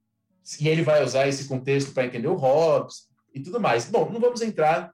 e 0.58 0.68
ele 0.68 0.82
vai 0.82 1.04
usar 1.04 1.28
esse 1.28 1.46
contexto 1.46 1.92
para 1.92 2.06
entender 2.06 2.28
o 2.28 2.34
Hobbes 2.34 3.10
e 3.34 3.40
tudo 3.40 3.60
mais. 3.60 3.84
Bom, 3.84 4.08
não 4.10 4.20
vamos 4.20 4.40
entrar 4.40 4.90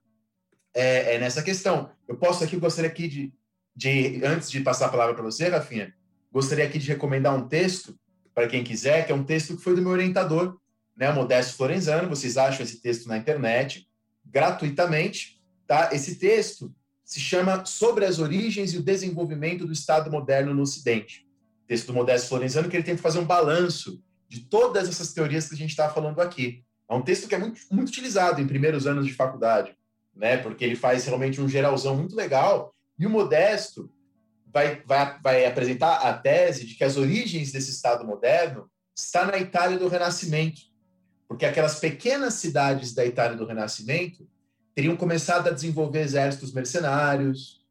é, 0.76 1.14
é, 1.14 1.18
nessa 1.18 1.42
questão. 1.42 1.90
Eu 2.06 2.16
posso 2.16 2.44
aqui, 2.44 2.54
eu 2.54 2.60
gostaria 2.60 2.90
aqui 2.90 3.08
de 3.08 3.32
de 3.76 4.24
antes 4.24 4.50
de 4.50 4.60
passar 4.60 4.86
a 4.86 4.88
palavra 4.88 5.14
para 5.14 5.22
você, 5.22 5.48
Rafinha, 5.48 5.92
gostaria 6.32 6.64
aqui 6.64 6.78
de 6.78 6.88
recomendar 6.88 7.36
um 7.36 7.46
texto 7.46 7.94
para 8.34 8.48
quem 8.48 8.64
quiser, 8.64 9.04
que 9.04 9.12
é 9.12 9.14
um 9.14 9.22
texto 9.22 9.56
que 9.56 9.62
foi 9.62 9.76
do 9.76 9.82
meu 9.82 9.90
orientador, 9.90 10.58
né, 10.96 11.12
Modesto 11.12 11.56
Florenzano. 11.56 12.08
Vocês 12.08 12.38
acham 12.38 12.64
esse 12.64 12.80
texto 12.80 13.06
na 13.06 13.18
internet 13.18 13.86
gratuitamente, 14.24 15.42
tá? 15.66 15.90
Esse 15.92 16.16
texto 16.16 16.74
se 17.04 17.20
chama 17.20 17.64
Sobre 17.66 18.06
as 18.06 18.18
origens 18.18 18.72
e 18.72 18.78
o 18.78 18.82
desenvolvimento 18.82 19.66
do 19.66 19.72
Estado 19.72 20.10
moderno 20.10 20.54
no 20.54 20.62
Ocidente. 20.62 21.26
Texto 21.66 21.88
do 21.88 21.94
Modesto 21.94 22.28
Florenzano 22.28 22.68
que 22.68 22.76
ele 22.76 22.82
tenta 22.82 23.02
fazer 23.02 23.18
um 23.18 23.26
balanço 23.26 24.02
de 24.28 24.40
todas 24.40 24.88
essas 24.88 25.12
teorias 25.12 25.48
que 25.48 25.54
a 25.54 25.58
gente 25.58 25.70
está 25.70 25.88
falando 25.88 26.20
aqui. 26.20 26.64
É 26.88 26.94
um 26.94 27.02
texto 27.02 27.28
que 27.28 27.34
é 27.34 27.38
muito, 27.38 27.60
muito 27.70 27.88
utilizado 27.88 28.40
em 28.40 28.46
primeiros 28.46 28.86
anos 28.86 29.06
de 29.06 29.12
faculdade, 29.12 29.76
né? 30.16 30.36
Porque 30.38 30.64
ele 30.64 30.76
faz 30.76 31.04
realmente 31.04 31.40
um 31.40 31.48
geralzão 31.48 31.96
muito 31.96 32.16
legal. 32.16 32.74
E 32.98 33.06
o 33.06 33.10
Modesto 33.10 33.90
vai, 34.46 34.82
vai, 34.86 35.18
vai 35.20 35.46
apresentar 35.46 35.96
a 35.96 36.12
tese 36.14 36.66
de 36.66 36.74
que 36.74 36.84
as 36.84 36.96
origens 36.96 37.52
desse 37.52 37.70
Estado 37.70 38.04
moderno 38.04 38.70
está 38.96 39.26
na 39.26 39.36
Itália 39.38 39.78
do 39.78 39.88
Renascimento, 39.88 40.62
porque 41.28 41.44
aquelas 41.44 41.78
pequenas 41.78 42.34
cidades 42.34 42.94
da 42.94 43.04
Itália 43.04 43.36
do 43.36 43.46
Renascimento 43.46 44.26
teriam 44.74 44.96
começado 44.96 45.48
a 45.48 45.52
desenvolver 45.52 46.00
exércitos 46.00 46.52
mercenários, 46.52 47.64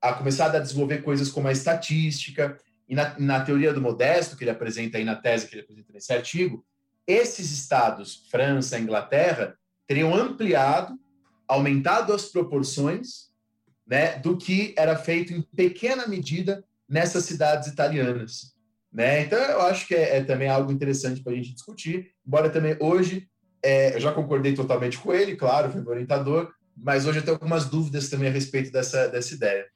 a 0.00 0.12
começado 0.12 0.56
a 0.56 0.60
desenvolver 0.60 1.02
coisas 1.02 1.30
como 1.30 1.48
a 1.48 1.52
estatística, 1.52 2.58
e 2.88 2.94
na, 2.94 3.18
na 3.18 3.40
teoria 3.40 3.72
do 3.72 3.80
Modesto, 3.80 4.36
que 4.36 4.44
ele 4.44 4.50
apresenta 4.50 4.98
aí 4.98 5.04
na 5.04 5.16
tese 5.16 5.48
que 5.48 5.54
ele 5.54 5.62
apresenta 5.62 5.92
nesse 5.92 6.12
artigo, 6.12 6.64
esses 7.06 7.50
estados, 7.52 8.26
França, 8.30 8.78
Inglaterra, 8.78 9.56
teriam 9.86 10.14
ampliado, 10.14 10.98
aumentado 11.48 12.12
as 12.12 12.26
proporções 12.26 13.30
né, 13.86 14.18
do 14.18 14.36
que 14.36 14.74
era 14.76 14.96
feito 14.96 15.32
em 15.32 15.42
pequena 15.42 16.06
medida 16.06 16.64
nessas 16.88 17.24
cidades 17.24 17.68
italianas. 17.68 18.54
Né? 18.92 19.22
Então, 19.22 19.38
eu 19.38 19.62
acho 19.62 19.86
que 19.86 19.94
é, 19.94 20.18
é 20.18 20.24
também 20.24 20.48
algo 20.48 20.72
interessante 20.72 21.22
para 21.22 21.32
a 21.32 21.36
gente 21.36 21.52
discutir, 21.52 22.12
embora 22.26 22.50
também 22.50 22.76
hoje 22.80 23.28
é, 23.62 23.96
eu 23.96 24.00
já 24.00 24.12
concordei 24.12 24.54
totalmente 24.54 24.98
com 24.98 25.12
ele, 25.12 25.36
claro, 25.36 25.70
foi 25.72 25.84
orientador, 25.84 26.52
mas 26.76 27.06
hoje 27.06 27.18
eu 27.18 27.22
tenho 27.22 27.34
algumas 27.34 27.64
dúvidas 27.66 28.08
também 28.08 28.28
a 28.28 28.32
respeito 28.32 28.70
dessa, 28.70 29.08
dessa 29.08 29.34
ideia. 29.34 29.66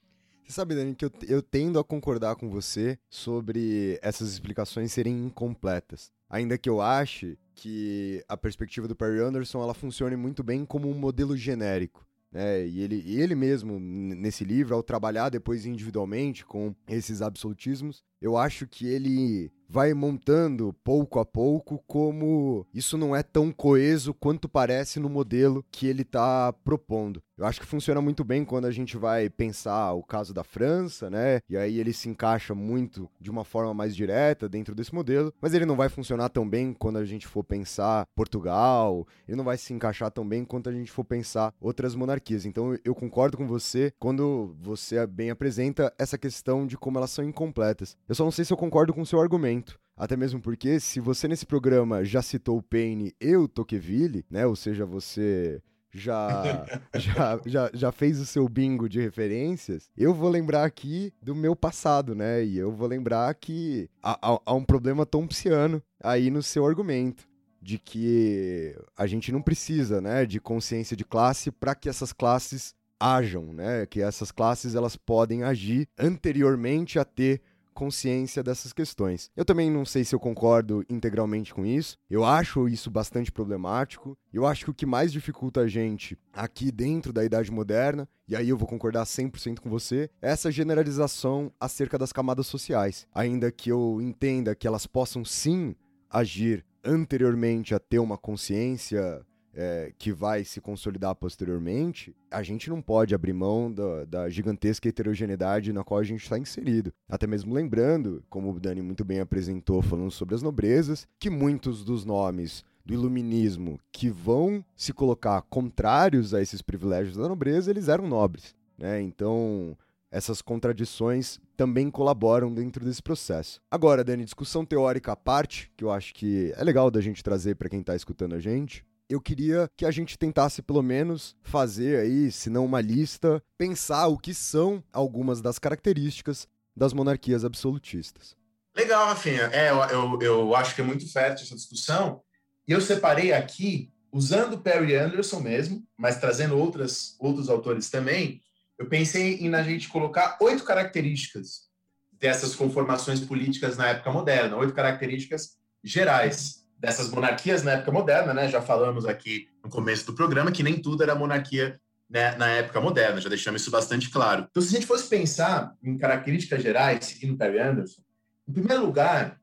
Você 0.45 0.53
sabe, 0.53 0.75
Dani, 0.75 0.95
que 0.95 1.05
eu, 1.05 1.13
eu 1.29 1.43
tendo 1.43 1.79
a 1.79 1.85
concordar 1.85 2.37
com 2.37 2.49
você 2.49 2.99
sobre 3.09 3.99
essas 4.03 4.33
explicações 4.33 4.93
serem 4.93 5.27
incompletas. 5.27 6.11
Ainda 6.29 6.59
que 6.59 6.69
eu 6.69 6.81
ache 6.81 7.39
que 7.61 8.25
a 8.27 8.39
perspectiva 8.39 8.89
do 8.89 8.97
Perry 8.97 9.21
Anderson 9.21 9.63
ela 9.63 9.75
funcione 9.75 10.17
muito 10.17 10.43
bem 10.43 10.65
como 10.65 10.89
um 10.89 10.95
modelo 10.95 11.37
genérico. 11.37 12.07
Né? 12.33 12.67
E 12.67 12.81
ele, 12.81 13.05
ele 13.07 13.35
mesmo, 13.35 13.79
nesse 13.79 14.45
livro, 14.45 14.75
ao 14.75 14.83
trabalhar 14.83 15.29
depois 15.29 15.67
individualmente 15.67 16.45
com 16.47 16.75
esses 16.89 17.21
absolutismos, 17.21 18.03
eu 18.19 18.37
acho 18.37 18.67
que 18.67 18.87
ele 18.87 19.53
vai 19.69 19.93
montando 19.93 20.75
pouco 20.83 21.19
a 21.19 21.25
pouco 21.25 21.83
como 21.87 22.67
isso 22.73 22.97
não 22.97 23.15
é 23.15 23.23
tão 23.23 23.53
coeso 23.53 24.15
quanto 24.15 24.49
parece 24.49 24.99
no 24.99 25.11
modelo 25.11 25.65
que 25.71 25.87
ele 25.87 26.03
está 26.03 26.53
propondo. 26.53 27.23
Eu 27.41 27.47
acho 27.47 27.59
que 27.59 27.67
funciona 27.67 28.03
muito 28.03 28.23
bem 28.23 28.45
quando 28.45 28.67
a 28.67 28.71
gente 28.71 28.99
vai 28.99 29.31
pensar 29.31 29.95
o 29.95 30.03
caso 30.03 30.35
da 30.35 30.45
França, 30.45 31.09
né? 31.09 31.41
E 31.49 31.57
aí 31.57 31.81
ele 31.81 31.91
se 31.91 32.07
encaixa 32.07 32.55
muito 32.55 33.11
de 33.19 33.31
uma 33.31 33.45
forma 33.45 33.73
mais 33.73 33.97
direta 33.97 34.47
dentro 34.47 34.75
desse 34.75 34.95
modelo, 34.95 35.33
mas 35.41 35.55
ele 35.55 35.65
não 35.65 35.75
vai 35.75 35.89
funcionar 35.89 36.29
tão 36.29 36.47
bem 36.47 36.75
quando 36.75 36.99
a 36.99 37.05
gente 37.07 37.27
for 37.27 37.43
pensar 37.43 38.07
Portugal, 38.15 39.09
ele 39.27 39.39
não 39.39 39.45
vai 39.45 39.57
se 39.57 39.73
encaixar 39.73 40.11
tão 40.11 40.29
bem 40.29 40.45
quanto 40.45 40.69
a 40.69 40.73
gente 40.73 40.93
for 40.93 41.03
pensar 41.03 41.55
outras 41.59 41.95
monarquias. 41.95 42.45
Então 42.45 42.77
eu 42.85 42.95
concordo 42.95 43.39
com 43.39 43.47
você 43.47 43.91
quando 43.99 44.55
você 44.61 45.07
bem 45.07 45.31
apresenta 45.31 45.91
essa 45.99 46.19
questão 46.19 46.67
de 46.67 46.77
como 46.77 46.99
elas 46.99 47.11
são 47.11 47.25
incompletas. 47.25 47.97
Eu 48.07 48.15
só 48.15 48.23
não 48.23 48.31
sei 48.31 48.45
se 48.45 48.53
eu 48.53 48.57
concordo 48.59 48.93
com 48.93 49.01
o 49.01 49.07
seu 49.07 49.19
argumento. 49.19 49.81
Até 49.97 50.15
mesmo 50.15 50.43
porque, 50.43 50.79
se 50.79 51.01
você 51.01 51.27
nesse 51.27 51.47
programa 51.47 52.05
já 52.05 52.21
citou 52.21 52.59
o 52.59 52.63
Payne 52.63 53.15
e 53.19 53.35
o 53.35 53.49
Tocqueville, 53.49 54.27
né? 54.31 54.47
Ou 54.47 54.57
seja, 54.57 54.85
você 54.85 55.63
já, 55.93 56.65
já, 56.95 57.41
já, 57.45 57.71
já 57.73 57.93
fez 57.93 58.19
o 58.21 58.27
seu 58.27 58.49
bingo 58.49 58.89
de 58.89 59.01
referências, 59.01 59.91
eu 59.97 60.15
vou 60.15 60.29
lembrar 60.29 60.65
aqui 60.65 61.13
do 61.21 61.35
meu 61.35 61.55
passado, 61.57 62.15
né? 62.15 62.45
E 62.45 62.59
eu 62.59 62.73
vou 62.73 62.89
lembrar 62.89 63.35
que 63.35 63.89
há, 64.03 64.41
há, 64.45 64.55
um 64.55 64.65
problema 64.65 65.05
tompsiano 65.05 65.83
aí 66.03 66.31
no 66.31 66.43
seu 66.43 66.67
argumento. 66.67 67.29
De 67.63 67.77
que 67.77 68.75
a 68.97 69.07
gente 69.07 69.31
não 69.31 69.43
precisa, 69.43 70.01
né, 70.01 70.25
de 70.25 70.41
consciência 70.41 70.97
de 70.97 71.05
classe 71.05 71.51
para 71.51 71.75
que 71.75 71.91
essas 71.91 72.11
classes 72.11 72.75
ajam, 72.99 73.53
né? 73.53 73.85
Que 73.85 74.01
essas 74.01 74.33
classes 74.33 74.75
elas 74.75 74.97
podem 74.97 75.43
agir 75.43 75.87
anteriormente 75.99 76.99
a 76.99 77.05
ter 77.05 77.43
consciência 77.75 78.43
dessas 78.43 78.73
questões. 78.73 79.31
Eu 79.37 79.45
também 79.45 79.71
não 79.71 79.85
sei 79.85 80.05
se 80.05 80.15
eu 80.15 80.21
concordo 80.21 80.85
integralmente 80.89 81.55
com 81.55 81.65
isso. 81.65 81.97
Eu 82.09 82.25
acho 82.25 82.69
isso 82.69 82.91
bastante 82.91 83.33
problemático. 83.33 84.17
Eu 84.33 84.47
acho 84.47 84.65
que 84.65 84.71
o 84.71 84.75
que 84.75 84.87
mais 84.87 85.13
dificulta 85.13 85.61
a 85.61 85.69
gente 85.69 86.19
aqui 86.33 86.71
dentro 86.71 87.13
da 87.13 87.25
idade 87.25 87.51
moderna, 87.51 88.09
e 88.29 88.37
aí 88.37 88.49
eu 88.49 88.57
vou 88.57 88.69
concordar 88.69 89.05
100% 89.05 89.61
com 89.61 89.71
você, 89.71 90.11
é 90.23 90.31
essa 90.31 90.51
generalização 90.51 91.53
acerca 91.59 91.99
das 91.99 92.13
camadas 92.13 92.47
sociais. 92.47 93.07
Ainda 93.15 93.51
que 93.51 93.71
eu 93.71 94.01
entenda 94.01 94.55
que 94.55 94.67
elas 94.67 94.87
possam 94.87 95.25
sim 95.25 95.75
agir 96.09 96.65
anteriormente 96.85 97.75
a 97.75 97.79
ter 97.79 97.99
uma 97.99 98.17
consciência 98.17 99.25
é, 99.55 99.93
que 99.99 100.13
vai 100.13 100.45
se 100.45 100.61
consolidar 100.61 101.15
posteriormente, 101.15 102.15
a 102.31 102.43
gente 102.43 102.71
não 102.71 102.81
pode 102.81 103.15
abrir 103.15 103.33
mão 103.33 103.73
da, 103.73 104.05
da 104.05 104.31
gigantesca 104.31 104.89
heterogeneidade 104.89 105.73
na 105.73 105.85
qual 105.85 106.01
a 106.01 106.05
gente 106.05 106.23
está 106.23 106.39
inserido. 106.39 106.93
Até 107.09 107.27
mesmo 107.27 107.55
lembrando, 107.55 108.23
como 108.29 108.53
o 108.53 108.61
Dani 108.61 108.83
muito 108.83 109.05
bem 109.05 109.21
apresentou, 109.21 109.83
falando 109.83 110.11
sobre 110.11 110.35
as 110.35 110.43
nobrezas, 110.43 111.07
que 111.19 111.31
muitos 111.31 111.85
dos 111.85 112.05
nomes 112.05 112.65
do 112.85 112.95
iluminismo 112.95 113.79
que 113.93 114.09
vão 114.09 114.65
se 114.75 114.93
colocar 114.93 115.43
contrários 115.43 116.33
a 116.33 116.41
esses 116.41 116.63
privilégios 116.63 117.17
da 117.17 117.29
nobreza, 117.29 117.71
eles 117.71 117.89
eram 117.89 118.09
nobres. 118.09 118.55
Né? 118.79 119.03
Então, 119.03 119.77
essas 120.11 120.41
contradições 120.41 121.39
também 121.57 121.91
colaboram 121.91 122.53
dentro 122.53 122.85
desse 122.85 123.03
processo. 123.03 123.61
Agora, 123.71 124.03
Dani, 124.03 124.25
discussão 124.25 124.65
teórica 124.65 125.13
à 125.13 125.17
parte, 125.17 125.71
que 125.77 125.85
eu 125.85 125.91
acho 125.91 126.15
que 126.15 126.53
é 126.57 126.65
legal 126.65 126.91
da 126.91 127.01
gente 127.01 127.23
trazer 127.23 127.57
para 127.57 127.69
quem 127.69 127.81
está 127.81 127.95
escutando 127.95 128.35
a 128.35 128.41
gente 128.41 128.85
eu 129.11 129.21
queria 129.21 129.69
que 129.77 129.85
a 129.85 129.91
gente 129.91 130.17
tentasse 130.17 130.63
pelo 130.63 130.83
menos 130.83 131.35
fazer 131.43 131.99
aí, 131.99 132.31
se 132.31 132.49
não 132.49 132.65
uma 132.65 132.81
lista, 132.81 133.43
pensar 133.59 134.07
o 134.07 134.17
que 134.17 134.33
são 134.33 134.85
algumas 134.93 135.41
das 135.41 135.59
características 135.59 136.47
das 136.77 136.93
monarquias 136.93 137.45
absolutistas. 137.45 138.37
Legal, 138.75 139.09
Rafinha. 139.09 139.51
É, 139.53 139.71
eu, 139.71 139.77
eu, 139.91 140.23
eu 140.23 140.55
acho 140.55 140.77
que 140.77 140.81
é 140.81 140.85
muito 140.85 141.11
fértil 141.13 141.45
essa 141.45 141.57
discussão. 141.57 142.23
E 142.69 142.73
eu 142.73 142.81
separei 142.81 143.33
aqui, 143.33 143.93
usando 144.13 144.61
Perry 144.61 144.95
Anderson 144.95 145.41
mesmo, 145.41 145.85
mas 145.99 146.21
trazendo 146.21 146.57
outras, 146.57 147.17
outros 147.19 147.51
autores 147.51 147.91
também, 147.91 148.41
eu 148.79 148.87
pensei 148.87 149.39
em 149.41 149.53
a 149.53 149.63
gente 149.65 149.89
colocar 149.89 150.39
oito 150.41 150.63
características 150.63 151.69
dessas 152.13 152.55
conformações 152.55 153.19
políticas 153.19 153.77
na 153.77 153.89
época 153.89 154.13
moderna, 154.13 154.57
oito 154.57 154.73
características 154.73 155.59
gerais 155.83 156.60
dessas 156.81 157.11
monarquias 157.11 157.63
na 157.63 157.73
época 157.73 157.93
moderna, 157.93 158.33
né? 158.33 158.49
Já 158.49 158.63
falamos 158.63 159.05
aqui 159.05 159.47
no 159.63 159.69
começo 159.69 160.07
do 160.07 160.15
programa 160.15 160.51
que 160.51 160.63
nem 160.63 160.81
tudo 160.81 161.03
era 161.03 161.15
monarquia 161.15 161.79
né, 162.09 162.35
na 162.37 162.49
época 162.49 162.81
moderna, 162.81 163.21
já 163.21 163.29
deixamos 163.29 163.63
isso 163.63 163.71
bastante 163.71 164.11
claro. 164.11 164.49
Então, 164.51 164.61
se 164.61 164.71
a 164.71 164.73
gente 164.73 164.87
fosse 164.87 165.09
pensar 165.09 165.73
em 165.81 165.97
características 165.97 166.61
gerais, 166.61 167.05
seguindo 167.05 167.37
Perry 167.37 167.61
Anderson, 167.61 168.03
em 168.49 168.53
primeiro 168.53 168.85
lugar, 168.85 169.39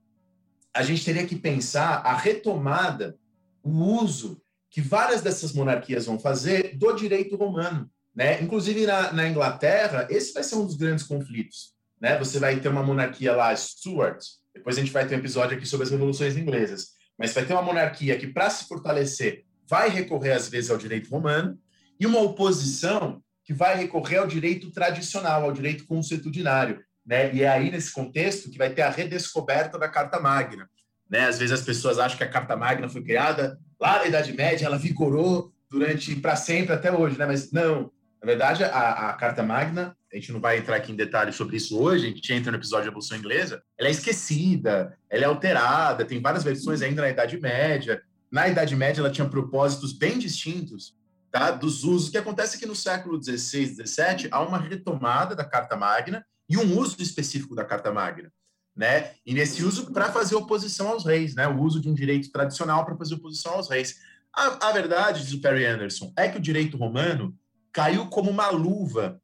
a 0.74 0.84
gente 0.84 1.06
teria 1.06 1.26
que 1.26 1.36
pensar 1.38 2.02
a 2.06 2.14
retomada, 2.14 3.16
o 3.64 3.70
uso 3.70 4.42
que 4.70 4.82
várias 4.82 5.22
dessas 5.22 5.54
monarquias 5.54 6.06
vão 6.08 6.20
fazer 6.20 6.76
do 6.76 6.92
direito 6.92 7.38
romano. 7.38 7.90
Né? 8.14 8.42
Inclusive 8.42 8.86
na, 8.86 9.14
na 9.14 9.30
Inglaterra, 9.30 10.06
esse 10.10 10.34
vai 10.34 10.44
ser 10.44 10.56
um 10.56 10.66
dos 10.66 10.76
grandes 10.76 11.06
conflitos. 11.06 11.74
Né? 12.02 12.18
Você 12.20 12.38
vai 12.38 12.60
ter 12.60 12.68
uma 12.68 12.84
monarquia 12.84 13.34
lá, 13.34 13.56
Stuart, 13.56 14.22
depois 14.54 14.76
a 14.78 14.82
gente 14.82 14.92
vai 14.92 15.08
ter 15.08 15.16
um 15.16 15.20
episódio 15.20 15.56
aqui 15.56 15.66
sobre 15.66 15.86
as 15.86 15.92
revoluções 15.92 16.36
inglesas, 16.36 16.97
mas 17.18 17.34
vai 17.34 17.46
ter 17.46 17.54
uma 17.54 17.62
monarquia 17.62 18.18
que, 18.18 18.28
para 18.28 18.50
se 18.50 18.68
fortalecer, 18.68 19.46
vai 19.68 19.90
recorrer 19.90 20.34
às 20.34 20.48
vezes 20.48 20.70
ao 20.70 20.78
direito 20.78 21.10
romano, 21.10 21.58
e 22.00 22.06
uma 22.06 22.22
oposição 22.22 23.22
que 23.44 23.54
vai 23.54 23.76
recorrer 23.78 24.18
ao 24.18 24.28
direito 24.28 24.72
tradicional, 24.72 25.44
ao 25.44 25.52
direito 25.52 25.86
consuetudinário. 25.86 26.82
Né? 27.06 27.34
E 27.34 27.44
é 27.44 27.50
aí, 27.50 27.72
nesse 27.72 27.92
contexto, 27.92 28.50
que 28.50 28.58
vai 28.58 28.70
ter 28.70 28.82
a 28.82 28.90
redescoberta 28.90 29.80
da 29.80 29.88
Carta 29.88 30.20
Magna. 30.20 30.70
Né? 31.10 31.22
Às 31.22 31.40
vezes 31.40 31.60
as 31.60 31.66
pessoas 31.66 31.98
acham 31.98 32.18
que 32.18 32.24
a 32.24 32.30
Carta 32.30 32.56
Magna 32.56 32.90
foi 32.90 33.02
criada 33.02 33.58
lá 33.80 34.00
na 34.00 34.08
Idade 34.08 34.34
Média, 34.34 34.66
ela 34.66 34.78
vigorou 34.78 35.52
durante 35.70 36.16
para 36.16 36.36
sempre 36.36 36.74
até 36.74 36.92
hoje, 36.92 37.18
né? 37.18 37.26
Mas 37.26 37.52
não. 37.52 37.92
Na 38.22 38.26
verdade, 38.26 38.64
a, 38.64 39.10
a, 39.10 39.14
Carta 39.14 39.44
Magna, 39.44 39.96
a 40.12 40.16
gente 40.16 40.32
não 40.32 40.40
vai 40.40 40.58
entrar 40.58 40.78
aqui 40.78 40.92
em 40.92 40.96
detalhes 40.96 41.36
sobre 41.36 41.58
isso 41.58 41.78
hoje, 41.78 42.06
a 42.06 42.10
gente 42.10 42.34
entra 42.34 42.52
no 42.52 42.58
episódio 42.58 42.84
de 42.84 42.90
Revolução 42.90 43.18
Inglesa, 43.18 43.62
ela 43.78 43.90
é 43.90 43.92
esquecida, 43.92 44.98
ela 45.10 45.24
é 45.24 45.28
alterada, 45.28 46.06
tem 46.06 46.22
várias 46.22 46.44
versões 46.44 46.82
ainda 46.82 47.02
na 47.02 47.10
Idade 47.10 47.40
Média. 47.40 48.02
Na 48.32 48.48
Idade 48.48 48.76
Média, 48.76 49.02
ela 49.02 49.12
tinha 49.12 49.28
propósitos 49.28 49.94
bem 49.94 50.18
distintos 50.18 50.96
tá, 51.32 51.52
dos 51.52 51.84
usos. 51.84 52.08
O 52.08 52.12
que 52.12 52.18
acontece 52.18 52.56
é 52.56 52.60
que 52.60 52.66
no 52.66 52.76
século 52.76 53.22
XVI, 53.22 53.86
XVII, 53.86 54.30
há 54.32 54.42
uma 54.42 54.58
retomada 54.58 55.36
da 55.36 55.44
Carta 55.44 55.76
Magna 55.76 56.26
e 56.50 56.58
um 56.58 56.78
uso 56.78 57.02
específico 57.02 57.54
da 57.54 57.66
Carta 57.66 57.92
Magna 57.92 58.32
né? 58.78 59.12
E 59.26 59.34
nesse 59.34 59.64
uso 59.64 59.92
para 59.92 60.12
fazer 60.12 60.36
oposição 60.36 60.90
aos 60.90 61.04
reis, 61.04 61.34
né? 61.34 61.48
O 61.48 61.60
uso 61.60 61.82
de 61.82 61.90
um 61.90 61.94
direito 61.96 62.32
tradicional 62.32 62.86
para 62.86 62.96
fazer 62.96 63.16
oposição 63.16 63.54
aos 63.54 63.70
reis. 63.70 63.96
A, 64.32 64.70
a, 64.70 64.72
verdade, 64.72 65.24
diz 65.24 65.34
o 65.34 65.42
Perry 65.42 65.66
Anderson, 65.66 66.14
é 66.16 66.30
que 66.30 66.38
o 66.38 66.42
direito 66.42 66.78
romano 66.78 67.36
caiu 67.74 68.08
como 68.08 68.30
uma 68.30 68.50
luva 68.52 69.20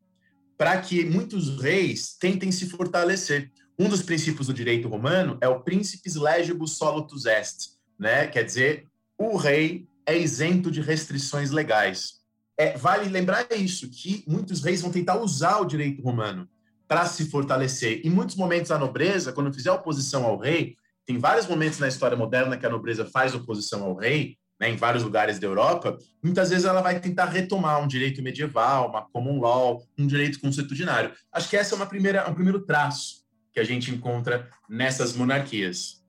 para 0.58 0.80
que 0.80 1.06
muitos 1.06 1.60
reis 1.60 2.16
tentem 2.20 2.52
se 2.52 2.70
fortalecer. 2.70 3.52
Um 3.78 3.90
dos 3.90 4.02
princípios 4.02 4.48
do 4.48 4.54
direito 4.54 4.88
romano 4.88 5.38
é 5.42 5.48
o 5.48 5.62
principis 5.62 6.16
legibus 6.16 6.78
solutus 6.78 7.26
est, 7.26 7.72
né? 7.98 8.28
Quer 8.28 8.44
dizer, 8.44 8.88
o 9.18 9.36
rei 9.36 9.88
é 10.06 10.18
isento 10.18 10.70
de 10.70 10.82
restrições 10.82 11.52
legais. 11.52 12.22
É, 12.58 12.78
vale 12.78 13.10
lembrar 13.10 13.48
isso, 13.52 13.90
que 13.90 14.24
muitos 14.28 14.64
reis 14.64 14.82
vão 14.82 14.92
tentar 14.92 15.20
usar 15.20 15.60
o 15.60 15.66
direito 15.66 16.02
romano 16.04 16.48
para 16.88 17.06
se 17.06 17.30
fortalecer. 17.30 18.02
Em 18.04 18.10
muitos 18.10 18.36
momentos, 18.36 18.70
a 18.70 18.78
nobreza, 18.78 19.34
quando 19.34 19.54
fizer 19.54 19.72
oposição 19.72 20.26
ao 20.26 20.38
rei, 20.38 20.76
tem 21.06 21.18
vários 21.18 21.48
momentos 21.48 21.80
na 21.80 21.88
história 21.88 22.16
moderna 22.16 22.58
que 22.58 22.66
a 22.66 22.70
nobreza 22.70 23.06
faz 23.06 23.34
oposição 23.34 23.84
ao 23.84 23.96
rei, 23.96 24.38
né, 24.60 24.70
em 24.70 24.76
vários 24.76 25.04
lugares 25.04 25.40
da 25.40 25.48
Europa, 25.48 25.98
muitas 26.22 26.50
vezes 26.50 26.66
ela 26.66 26.82
vai 26.82 27.00
tentar 27.00 27.26
retomar 27.26 27.82
um 27.82 27.88
direito 27.88 28.22
medieval, 28.22 28.90
uma 28.90 29.02
common 29.02 29.40
law, 29.40 29.84
um 29.98 30.08
direito 30.08 30.40
consuetudinário. 30.40 31.12
Acho 31.32 31.50
que 31.50 31.58
essa 31.58 31.74
é 31.74 31.78
uma 31.78 31.86
primeira, 31.86 32.30
um 32.30 32.34
primeiro 32.34 32.62
traço 32.62 33.24
que 33.52 33.60
a 33.60 33.64
gente 33.64 33.92
encontra 33.92 34.50
nessas 34.70 35.16
monarquias. 35.16 36.02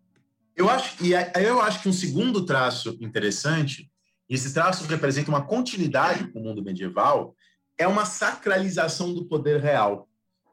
Eu 0.56 0.70
acho, 0.70 1.04
e 1.04 1.12
eu 1.12 1.60
acho 1.60 1.82
que 1.82 1.88
um 1.88 1.92
segundo 1.92 2.46
traço 2.46 2.96
interessante, 3.00 3.90
e 4.28 4.34
esse 4.34 4.54
traço 4.54 4.86
representa 4.86 5.28
uma 5.28 5.44
continuidade 5.44 6.28
com 6.28 6.40
o 6.40 6.42
mundo 6.42 6.62
medieval, 6.62 7.34
é 7.76 7.86
uma 7.88 8.04
sacralização 8.04 9.12
do 9.12 9.24
poder 9.26 9.60
real 9.60 10.08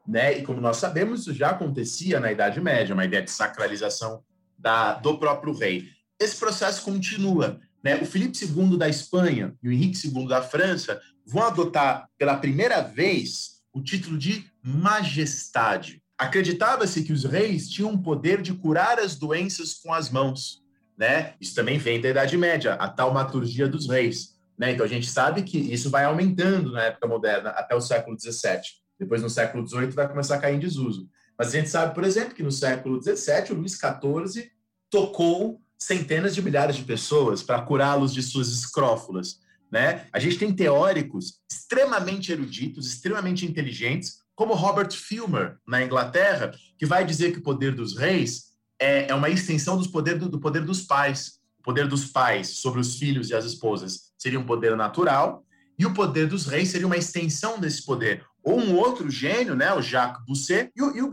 né? 0.06 0.38
E 0.38 0.42
como 0.42 0.60
nós 0.60 0.78
sabemos, 0.78 1.20
isso 1.20 1.34
já 1.34 1.50
acontecia 1.50 2.18
na 2.18 2.32
Idade 2.32 2.60
Média, 2.60 2.94
uma 2.94 3.04
ideia 3.04 3.22
de 3.22 3.30
sacralização 3.30 4.22
da, 4.58 4.94
do 4.94 5.18
próprio 5.18 5.52
rei. 5.52 5.88
Esse 6.18 6.36
processo 6.36 6.82
continua. 6.82 7.60
Né? 7.82 7.96
O 8.00 8.06
Filipe 8.06 8.38
II 8.44 8.76
da 8.78 8.88
Espanha 8.88 9.54
e 9.62 9.68
o 9.68 9.72
Henrique 9.72 10.06
II 10.06 10.28
da 10.28 10.42
França 10.42 11.00
vão 11.26 11.42
adotar 11.42 12.08
pela 12.18 12.36
primeira 12.36 12.80
vez 12.80 13.62
o 13.72 13.82
título 13.82 14.18
de 14.18 14.44
majestade. 14.62 16.02
Acreditava-se 16.18 17.02
que 17.02 17.12
os 17.12 17.24
reis 17.24 17.68
tinham 17.68 17.92
o 17.92 18.02
poder 18.02 18.42
de 18.42 18.52
curar 18.52 18.98
as 18.98 19.16
doenças 19.16 19.74
com 19.74 19.92
as 19.92 20.10
mãos. 20.10 20.62
Né? 20.96 21.34
Isso 21.40 21.54
também 21.54 21.78
vem 21.78 22.00
da 22.00 22.10
Idade 22.10 22.36
Média, 22.36 22.74
a 22.74 22.88
taumaturgia 22.88 23.66
dos 23.66 23.88
reis. 23.88 24.36
Né? 24.58 24.72
Então 24.72 24.84
a 24.84 24.88
gente 24.88 25.10
sabe 25.10 25.42
que 25.42 25.58
isso 25.58 25.90
vai 25.90 26.04
aumentando 26.04 26.72
na 26.72 26.84
época 26.84 27.08
moderna 27.08 27.50
até 27.50 27.74
o 27.74 27.80
século 27.80 28.16
XVII. 28.18 28.60
Depois, 28.98 29.22
no 29.22 29.30
século 29.30 29.66
XVIII, 29.66 29.90
vai 29.90 30.08
começar 30.08 30.36
a 30.36 30.38
cair 30.38 30.54
em 30.54 30.60
desuso. 30.60 31.08
Mas 31.36 31.48
a 31.48 31.50
gente 31.58 31.70
sabe, 31.70 31.94
por 31.94 32.04
exemplo, 32.04 32.34
que 32.34 32.42
no 32.42 32.52
século 32.52 33.02
XVII, 33.02 33.52
o 33.52 33.54
Luís 33.54 33.72
XIV 33.72 34.50
tocou 34.90 35.60
centenas 35.82 36.34
de 36.34 36.42
milhares 36.42 36.76
de 36.76 36.84
pessoas 36.84 37.42
para 37.42 37.62
curá-los 37.62 38.12
de 38.12 38.22
suas 38.22 38.48
escrófulas. 38.48 39.40
Né? 39.70 40.06
A 40.12 40.18
gente 40.18 40.38
tem 40.38 40.52
teóricos 40.52 41.40
extremamente 41.50 42.30
eruditos, 42.30 42.86
extremamente 42.86 43.46
inteligentes, 43.46 44.22
como 44.34 44.54
Robert 44.54 44.92
Filmer, 44.92 45.56
na 45.66 45.82
Inglaterra, 45.82 46.52
que 46.78 46.86
vai 46.86 47.04
dizer 47.04 47.32
que 47.32 47.38
o 47.38 47.42
poder 47.42 47.74
dos 47.74 47.96
reis 47.96 48.52
é, 48.78 49.10
é 49.10 49.14
uma 49.14 49.28
extensão 49.28 49.76
dos 49.76 49.86
poder 49.86 50.18
do, 50.18 50.28
do 50.28 50.40
poder 50.40 50.64
dos 50.64 50.82
pais. 50.82 51.40
O 51.60 51.62
poder 51.62 51.86
dos 51.86 52.06
pais 52.06 52.58
sobre 52.58 52.80
os 52.80 52.96
filhos 52.98 53.30
e 53.30 53.34
as 53.34 53.44
esposas 53.44 54.12
seria 54.18 54.40
um 54.40 54.46
poder 54.46 54.76
natural, 54.76 55.44
e 55.78 55.86
o 55.86 55.94
poder 55.94 56.26
dos 56.26 56.46
reis 56.46 56.68
seria 56.68 56.86
uma 56.86 56.96
extensão 56.96 57.58
desse 57.58 57.84
poder. 57.84 58.24
Ou 58.42 58.58
um 58.58 58.76
outro 58.76 59.10
gênio, 59.10 59.54
né, 59.54 59.72
o 59.72 59.80
Jacques 59.80 60.24
Bousset, 60.26 60.70
e 60.76 60.82
o, 60.82 60.96
e 60.96 61.02
o 61.02 61.12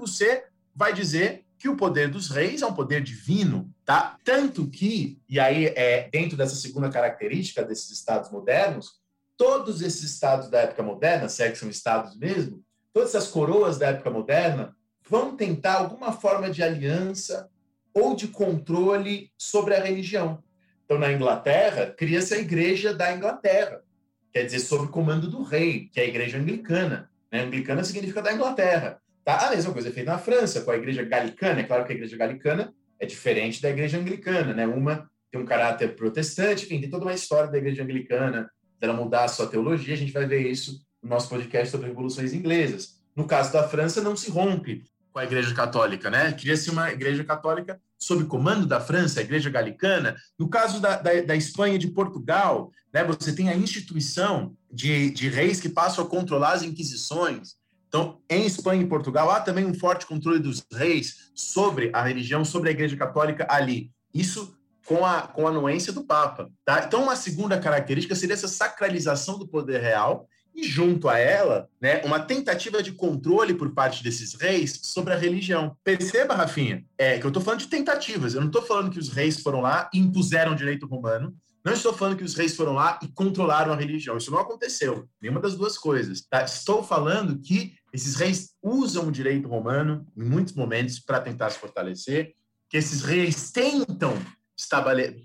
vai 0.75 0.93
dizer 0.93 1.45
que 1.59 1.67
o 1.67 1.75
poder 1.75 2.09
dos 2.09 2.29
reis 2.29 2.61
é 2.61 2.65
um 2.65 2.73
poder 2.73 3.03
divino, 3.03 3.69
tá? 3.83 4.17
Tanto 4.23 4.67
que, 4.69 5.21
e 5.27 5.39
aí 5.39 5.65
é 5.65 6.09
dentro 6.09 6.37
dessa 6.37 6.55
segunda 6.55 6.89
característica 6.89 7.63
desses 7.63 7.91
estados 7.91 8.31
modernos, 8.31 8.93
todos 9.35 9.81
esses 9.81 10.03
estados 10.03 10.49
da 10.49 10.61
época 10.61 10.81
moderna, 10.81 11.27
se 11.27 11.43
é 11.43 11.51
que 11.51 11.57
são 11.57 11.69
estados 11.69 12.17
mesmo, 12.17 12.63
todas 12.93 13.13
essas 13.13 13.27
coroas 13.27 13.77
da 13.77 13.87
época 13.87 14.09
moderna 14.09 14.73
vão 15.07 15.35
tentar 15.35 15.75
alguma 15.75 16.13
forma 16.13 16.49
de 16.49 16.63
aliança 16.63 17.49
ou 17.93 18.15
de 18.15 18.29
controle 18.29 19.29
sobre 19.37 19.75
a 19.75 19.83
religião. 19.83 20.41
Então, 20.85 20.97
na 20.97 21.11
Inglaterra, 21.11 21.87
cria-se 21.87 22.33
a 22.33 22.39
Igreja 22.39 22.93
da 22.93 23.13
Inglaterra, 23.13 23.83
quer 24.31 24.45
dizer, 24.45 24.59
sob 24.59 24.85
o 24.85 24.89
comando 24.89 25.29
do 25.29 25.43
rei, 25.43 25.89
que 25.91 25.99
é 25.99 26.03
a 26.03 26.07
Igreja 26.07 26.37
Anglicana. 26.37 27.11
Né? 27.31 27.41
Anglicana 27.41 27.83
significa 27.83 28.21
da 28.21 28.33
Inglaterra. 28.33 29.01
Tá? 29.29 29.45
A 29.45 29.49
mesma 29.51 29.71
coisa 29.71 29.89
é 29.89 29.91
feita 29.91 30.11
na 30.11 30.17
França, 30.17 30.61
com 30.61 30.71
a 30.71 30.75
Igreja 30.75 31.03
Galicana. 31.03 31.59
É 31.59 31.63
claro 31.63 31.85
que 31.85 31.91
a 31.91 31.95
Igreja 31.95 32.17
Galicana 32.17 32.73
é 32.99 33.05
diferente 33.05 33.61
da 33.61 33.69
Igreja 33.69 33.99
Anglicana. 33.99 34.55
Né? 34.55 34.65
Uma 34.65 35.07
tem 35.31 35.39
um 35.39 35.45
caráter 35.45 35.95
protestante, 35.95 36.65
enfim, 36.65 36.81
tem 36.81 36.89
toda 36.89 37.05
uma 37.05 37.13
história 37.13 37.51
da 37.51 37.59
Igreja 37.59 37.83
Anglicana, 37.83 38.49
dela 38.79 38.93
mudar 38.93 39.25
a 39.25 39.27
sua 39.27 39.45
teologia. 39.45 39.93
A 39.93 39.97
gente 39.97 40.11
vai 40.11 40.25
ver 40.25 40.47
isso 40.47 40.83
no 41.03 41.09
nosso 41.09 41.29
podcast 41.29 41.69
sobre 41.69 41.89
revoluções 41.89 42.33
inglesas. 42.33 42.99
No 43.15 43.27
caso 43.27 43.53
da 43.53 43.67
França, 43.67 44.01
não 44.01 44.15
se 44.15 44.31
rompe 44.31 44.83
com 45.11 45.19
a 45.19 45.23
Igreja 45.23 45.53
Católica, 45.53 46.09
né? 46.09 46.31
Cria-se 46.33 46.71
uma 46.71 46.91
Igreja 46.91 47.23
Católica 47.23 47.79
sob 47.99 48.23
comando 48.25 48.65
da 48.65 48.79
França, 48.79 49.19
a 49.19 49.23
Igreja 49.23 49.51
Galicana. 49.51 50.15
No 50.39 50.49
caso 50.49 50.79
da, 50.81 50.95
da, 50.95 51.21
da 51.21 51.35
Espanha 51.35 51.75
e 51.75 51.79
de 51.79 51.89
Portugal, 51.89 52.71
né, 52.91 53.03
você 53.03 53.31
tem 53.31 53.49
a 53.49 53.55
instituição 53.55 54.55
de, 54.71 55.11
de 55.11 55.29
reis 55.29 55.59
que 55.59 55.69
passam 55.69 56.03
a 56.03 56.07
controlar 56.07 56.53
as 56.53 56.63
inquisições. 56.63 57.58
Então, 57.89 58.21
em 58.29 58.45
Espanha 58.45 58.83
e 58.83 58.87
Portugal, 58.87 59.29
há 59.31 59.41
também 59.41 59.65
um 59.65 59.73
forte 59.73 60.05
controle 60.05 60.39
dos 60.39 60.63
reis 60.71 61.31
sobre 61.33 61.89
a 61.91 62.03
religião, 62.03 62.45
sobre 62.45 62.69
a 62.69 62.71
Igreja 62.71 62.95
Católica 62.95 63.47
ali. 63.49 63.91
Isso 64.13 64.55
com 64.85 65.05
a, 65.05 65.23
com 65.23 65.47
a 65.47 65.49
anuência 65.49 65.91
do 65.91 66.03
Papa. 66.03 66.49
Tá? 66.63 66.83
Então, 66.85 67.03
uma 67.03 67.15
segunda 67.15 67.59
característica 67.59 68.15
seria 68.15 68.35
essa 68.35 68.47
sacralização 68.47 69.37
do 69.37 69.47
poder 69.47 69.81
real 69.81 70.27
e, 70.53 70.63
junto 70.63 71.09
a 71.09 71.17
ela, 71.17 71.67
né, 71.81 72.01
uma 72.03 72.19
tentativa 72.19 72.81
de 72.81 72.91
controle 72.91 73.53
por 73.53 73.73
parte 73.73 74.03
desses 74.03 74.33
reis 74.33 74.79
sobre 74.83 75.13
a 75.13 75.17
religião. 75.17 75.75
Perceba, 75.83 76.35
Rafinha, 76.35 76.83
é, 76.97 77.17
que 77.17 77.25
eu 77.25 77.29
estou 77.29 77.41
falando 77.41 77.61
de 77.61 77.67
tentativas, 77.67 78.33
eu 78.33 78.41
não 78.41 78.47
estou 78.47 78.61
falando 78.61 78.91
que 78.91 78.99
os 78.99 79.09
reis 79.09 79.39
foram 79.41 79.61
lá 79.61 79.89
e 79.93 79.99
impuseram 79.99 80.53
o 80.53 80.55
direito 80.55 80.85
romano, 80.85 81.35
Não 81.63 81.73
estou 81.73 81.93
falando 81.93 82.17
que 82.17 82.23
os 82.23 82.35
reis 82.35 82.55
foram 82.55 82.73
lá 82.73 82.99
e 83.03 83.07
controlaram 83.07 83.73
a 83.73 83.75
religião. 83.75 84.17
Isso 84.17 84.31
não 84.31 84.39
aconteceu. 84.39 85.07
Nenhuma 85.21 85.41
das 85.41 85.55
duas 85.55 85.77
coisas. 85.77 86.21
Tá? 86.21 86.43
Estou 86.43 86.83
falando 86.83 87.39
que 87.39 87.75
esses 87.91 88.15
reis 88.15 88.53
usam 88.61 89.07
o 89.07 89.11
direito 89.11 89.47
romano 89.47 90.05
em 90.15 90.23
muitos 90.23 90.53
momentos 90.53 90.99
para 90.99 91.19
tentar 91.19 91.49
se 91.49 91.59
fortalecer, 91.59 92.33
que 92.69 92.77
esses 92.77 93.01
reis 93.01 93.51
tentam 93.51 94.13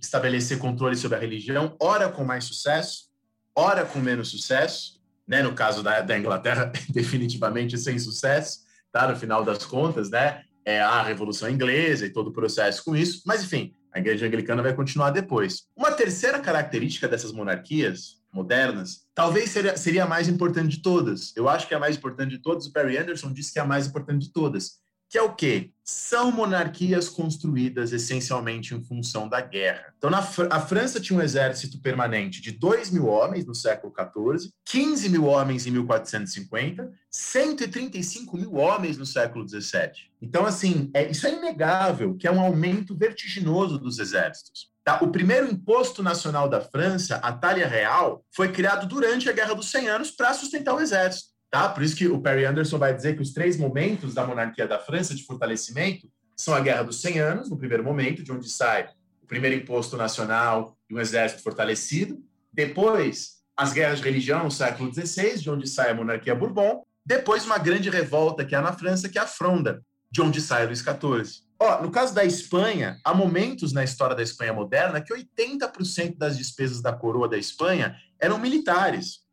estabelecer 0.00 0.58
controle 0.58 0.96
sobre 0.96 1.16
a 1.16 1.20
religião, 1.20 1.76
ora 1.80 2.08
com 2.08 2.24
mais 2.24 2.44
sucesso, 2.44 3.10
ora 3.54 3.84
com 3.84 3.98
menos 3.98 4.28
sucesso, 4.28 5.00
né? 5.26 5.42
No 5.42 5.54
caso 5.54 5.82
da, 5.82 6.00
da 6.00 6.18
Inglaterra, 6.18 6.72
definitivamente 6.90 7.76
sem 7.78 7.98
sucesso, 7.98 8.60
tá? 8.92 9.08
No 9.08 9.16
final 9.16 9.44
das 9.44 9.64
contas, 9.64 10.10
né? 10.10 10.42
É 10.64 10.80
a 10.80 11.02
Revolução 11.02 11.50
Inglesa 11.50 12.06
e 12.06 12.10
todo 12.10 12.28
o 12.28 12.32
processo 12.32 12.82
com 12.84 12.96
isso. 12.96 13.22
Mas, 13.26 13.44
enfim, 13.44 13.74
a 13.94 14.00
Igreja 14.00 14.26
Anglicana 14.26 14.62
vai 14.62 14.74
continuar 14.74 15.10
depois. 15.10 15.68
Uma 15.76 15.92
terceira 15.92 16.40
característica 16.40 17.06
dessas 17.06 17.30
monarquias 17.30 18.20
modernas, 18.32 19.06
talvez 19.14 19.50
seria, 19.50 19.76
seria 19.76 20.02
a 20.02 20.08
mais 20.08 20.28
importante 20.28 20.76
de 20.76 20.82
todas. 20.82 21.32
Eu 21.36 21.48
acho 21.48 21.68
que 21.68 21.74
é 21.74 21.76
a 21.76 21.80
mais 21.80 21.96
importante 21.96 22.30
de 22.30 22.38
todas. 22.38 22.66
O 22.66 22.72
Perry 22.72 22.98
Anderson 22.98 23.32
disse 23.32 23.52
que 23.52 23.60
é 23.60 23.62
a 23.62 23.66
mais 23.66 23.86
importante 23.86 24.26
de 24.26 24.32
todas, 24.32 24.80
que 25.14 25.18
é 25.18 25.22
o 25.22 25.32
quê? 25.32 25.70
São 25.84 26.32
monarquias 26.32 27.08
construídas 27.08 27.92
essencialmente 27.92 28.74
em 28.74 28.82
função 28.82 29.28
da 29.28 29.40
guerra. 29.40 29.94
Então, 29.96 30.10
na, 30.10 30.18
a 30.18 30.60
França 30.60 30.98
tinha 30.98 31.16
um 31.16 31.22
exército 31.22 31.80
permanente 31.80 32.42
de 32.42 32.50
2 32.50 32.90
mil 32.90 33.06
homens 33.06 33.46
no 33.46 33.54
século 33.54 33.94
XIV, 33.96 34.50
15 34.64 35.08
mil 35.08 35.26
homens 35.26 35.68
em 35.68 35.70
1450, 35.70 36.90
135 37.08 38.36
mil 38.36 38.54
homens 38.54 38.98
no 38.98 39.06
século 39.06 39.48
XVII. 39.48 40.10
Então, 40.20 40.44
assim, 40.44 40.90
é, 40.92 41.08
isso 41.08 41.28
é 41.28 41.32
inegável, 41.32 42.16
que 42.16 42.26
é 42.26 42.32
um 42.32 42.40
aumento 42.40 42.98
vertiginoso 42.98 43.78
dos 43.78 44.00
exércitos. 44.00 44.72
Tá? 44.82 44.98
O 45.00 45.12
primeiro 45.12 45.48
imposto 45.48 46.02
nacional 46.02 46.48
da 46.48 46.60
França, 46.60 47.18
a 47.18 47.32
talha 47.32 47.68
real, 47.68 48.24
foi 48.34 48.50
criado 48.50 48.84
durante 48.88 49.30
a 49.30 49.32
Guerra 49.32 49.54
dos 49.54 49.70
100 49.70 49.88
Anos 49.88 50.10
para 50.10 50.34
sustentar 50.34 50.74
o 50.74 50.80
exército. 50.80 51.33
Tá? 51.54 51.68
Por 51.68 51.84
isso 51.84 51.94
que 51.94 52.08
o 52.08 52.20
Perry 52.20 52.44
Anderson 52.44 52.78
vai 52.78 52.92
dizer 52.92 53.14
que 53.14 53.22
os 53.22 53.32
três 53.32 53.56
momentos 53.56 54.12
da 54.12 54.26
monarquia 54.26 54.66
da 54.66 54.76
França 54.76 55.14
de 55.14 55.22
fortalecimento 55.22 56.10
são 56.36 56.52
a 56.52 56.58
Guerra 56.58 56.82
dos 56.82 57.00
100 57.00 57.20
Anos, 57.20 57.48
no 57.48 57.56
primeiro 57.56 57.84
momento, 57.84 58.24
de 58.24 58.32
onde 58.32 58.50
sai 58.50 58.88
o 59.22 59.26
primeiro 59.28 59.54
imposto 59.54 59.96
nacional 59.96 60.76
e 60.90 60.94
um 60.96 60.98
exército 60.98 61.44
fortalecido. 61.44 62.20
Depois, 62.52 63.36
as 63.56 63.72
guerras 63.72 63.98
de 63.98 64.04
religião 64.04 64.42
no 64.42 64.50
século 64.50 64.92
XVI, 64.92 65.38
de 65.38 65.48
onde 65.48 65.68
sai 65.68 65.92
a 65.92 65.94
monarquia 65.94 66.34
Bourbon. 66.34 66.82
Depois, 67.06 67.46
uma 67.46 67.58
grande 67.58 67.88
revolta 67.88 68.44
que 68.44 68.56
há 68.56 68.60
na 68.60 68.72
França, 68.72 69.08
que 69.08 69.16
é 69.16 69.22
a 69.22 69.26
Fronda, 69.28 69.80
de 70.10 70.20
onde 70.22 70.40
sai 70.40 70.66
Luís 70.66 70.80
XIV. 70.80 71.44
Ó, 71.60 71.80
no 71.80 71.92
caso 71.92 72.12
da 72.12 72.24
Espanha, 72.24 72.98
há 73.04 73.14
momentos 73.14 73.72
na 73.72 73.84
história 73.84 74.16
da 74.16 74.24
Espanha 74.24 74.52
moderna 74.52 75.00
que 75.00 75.14
80% 75.14 76.18
das 76.18 76.36
despesas 76.36 76.82
da 76.82 76.92
coroa 76.92 77.28
da 77.28 77.38
Espanha 77.38 77.94
eram 78.18 78.40
militares. 78.40 79.23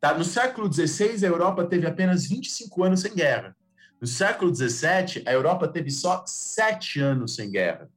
Tá? 0.00 0.16
No 0.16 0.24
século 0.24 0.72
XVI, 0.72 1.24
a 1.24 1.28
Europa 1.28 1.64
teve 1.64 1.86
apenas 1.86 2.26
25 2.26 2.84
anos 2.84 3.00
sem 3.00 3.14
guerra. 3.14 3.56
No 4.00 4.06
século 4.06 4.54
XVII, 4.54 5.22
a 5.26 5.32
Europa 5.32 5.66
teve 5.68 5.90
só 5.90 6.22
sete 6.26 7.00
anos 7.00 7.34
sem 7.34 7.50
guerra. 7.50 7.88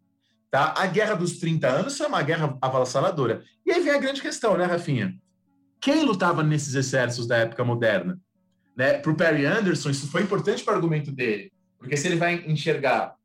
Tá? 0.49 0.73
A 0.77 0.87
Guerra 0.87 1.15
dos 1.15 1.37
30 1.37 1.67
Anos 1.67 1.97
foi 1.97 2.07
uma 2.07 2.23
guerra 2.23 2.57
avassaladora. 2.61 3.43
E 3.65 3.71
aí 3.71 3.81
vem 3.81 3.93
a 3.93 3.99
grande 3.99 4.21
questão, 4.21 4.57
né, 4.57 4.65
Rafinha? 4.65 5.15
Quem 5.79 6.03
lutava 6.03 6.41
nesses 6.41 6.73
exércitos 6.73 7.27
da 7.27 7.37
época 7.37 7.63
moderna? 7.63 8.19
Né? 8.75 8.93
Para 8.97 9.11
o 9.11 9.15
Perry 9.15 9.45
Anderson, 9.45 9.89
isso 9.89 10.09
foi 10.09 10.23
importante 10.23 10.63
para 10.63 10.73
o 10.73 10.75
argumento 10.77 11.11
dele, 11.11 11.51
porque 11.77 11.95
se 11.95 12.07
ele 12.07 12.15
vai 12.15 12.35
enxergar 12.47 13.15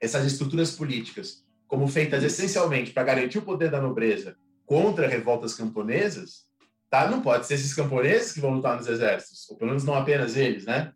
essas 0.00 0.24
estruturas 0.24 0.70
políticas 0.70 1.44
como 1.66 1.88
feitas 1.88 2.22
essencialmente 2.22 2.92
para 2.92 3.04
garantir 3.04 3.38
o 3.38 3.42
poder 3.42 3.70
da 3.70 3.80
nobreza 3.80 4.36
contra 4.64 5.08
revoltas 5.08 5.54
camponesas, 5.54 6.46
tá? 6.94 7.10
Não 7.10 7.20
pode 7.20 7.46
ser 7.46 7.54
esses 7.54 7.74
camponeses 7.74 8.32
que 8.32 8.40
vão 8.40 8.54
lutar 8.54 8.76
nos 8.76 8.86
exércitos, 8.86 9.50
ou 9.50 9.56
pelo 9.56 9.70
menos 9.70 9.82
não 9.82 9.94
apenas 9.94 10.36
eles, 10.36 10.64
né? 10.64 10.92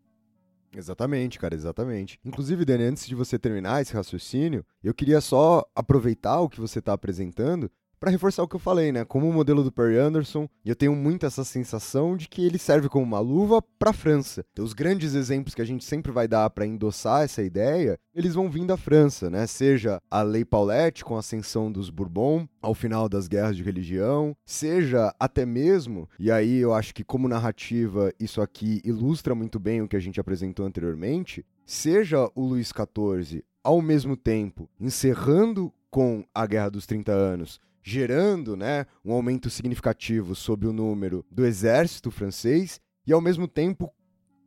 Exatamente, 0.73 1.39
cara, 1.41 1.55
exatamente. 1.55 2.21
Inclusive, 2.25 2.65
Dani, 2.65 2.85
antes 2.85 3.07
de 3.07 3.17
você 3.17 3.37
terminar 3.37 3.83
esse 3.83 3.95
raciocínio, 3.95 4.65
eu 4.85 4.95
queria 4.95 5.21
só 5.21 5.65
aproveitar 5.75 6.41
o 6.41 6.49
que 6.49 6.61
você 6.61 6.79
está 6.79 6.93
apresentando 6.93 7.69
para 7.99 8.11
reforçar 8.11 8.43
o 8.43 8.49
que 8.49 8.57
eu 8.57 8.61
falei, 8.61 8.93
né? 8.93 9.05
Como 9.05 9.29
o 9.29 9.33
modelo 9.33 9.63
do 9.63 9.73
Perry 9.73 9.99
Anderson, 9.99 10.49
eu 10.65 10.77
tenho 10.77 10.95
muito 10.95 11.27
essa 11.27 11.45
sensação 11.45 12.17
de 12.17 12.29
que 12.29 12.45
ele 12.45 12.59
serve 12.59 12.89
como 12.89 13.05
uma 13.05 13.21
luva 13.21 13.63
para 13.79 13.91
a 13.91 13.95
França. 13.95 14.45
Então, 14.53 14.65
os 14.65 14.73
grandes 14.73 15.15
exemplos 15.15 15.55
que 15.55 15.63
a 15.63 15.65
gente 15.65 15.85
sempre 15.85 16.13
vai 16.13 16.29
dar 16.29 16.49
para 16.51 16.67
endossar 16.67 17.23
essa 17.23 17.43
ideia, 17.43 17.99
eles 18.15 18.35
vão 18.35 18.51
vir 18.51 18.67
da 18.67 18.77
França, 18.77 19.31
né? 19.31 19.47
Seja 19.47 20.01
a 20.11 20.23
Lei 20.23 20.45
Paulette 20.45 21.05
com 21.05 21.17
a 21.17 21.21
ascensão 21.21 21.71
dos 21.71 21.91
Bourbon 21.91 22.49
ao 22.61 22.75
final 22.75 23.09
das 23.09 23.29
guerras 23.29 23.57
de 23.57 23.63
religião, 23.63 24.37
seja 24.45 25.15
até 25.19 25.47
mesmo, 25.47 26.09
e 26.19 26.31
aí 26.31 26.59
eu 26.59 26.75
acho 26.75 26.95
que 26.95 27.05
como 27.05 27.29
narrativa 27.29 28.13
isso 28.19 28.41
aqui 28.41 28.81
ilustra 28.85 29.35
muito 29.35 29.59
bem 29.59 29.81
o 29.81 29.89
que 29.89 29.97
a 29.97 30.01
gente 30.01 30.21
apresentou 30.21 30.67
anteriormente, 30.67 31.45
seja 31.65 32.31
o 32.35 32.45
Luís 32.45 32.69
XIV 32.69 33.45
ao 33.63 33.83
mesmo 33.83 34.17
tempo 34.17 34.69
encerrando 34.81 35.73
com 35.91 36.25
a 36.35 36.47
Guerra 36.47 36.71
dos 36.71 36.87
30 36.87 37.13
Anos, 37.13 37.61
gerando 37.83 38.57
né, 38.57 38.87
um 39.05 39.13
aumento 39.13 39.49
significativo 39.51 40.35
sobre 40.35 40.67
o 40.67 40.73
número 40.73 41.25
do 41.31 41.45
exército 41.45 42.11
francês 42.11 42.81
e, 43.07 43.13
ao 43.13 43.21
mesmo 43.21 43.49
tempo, 43.49 43.93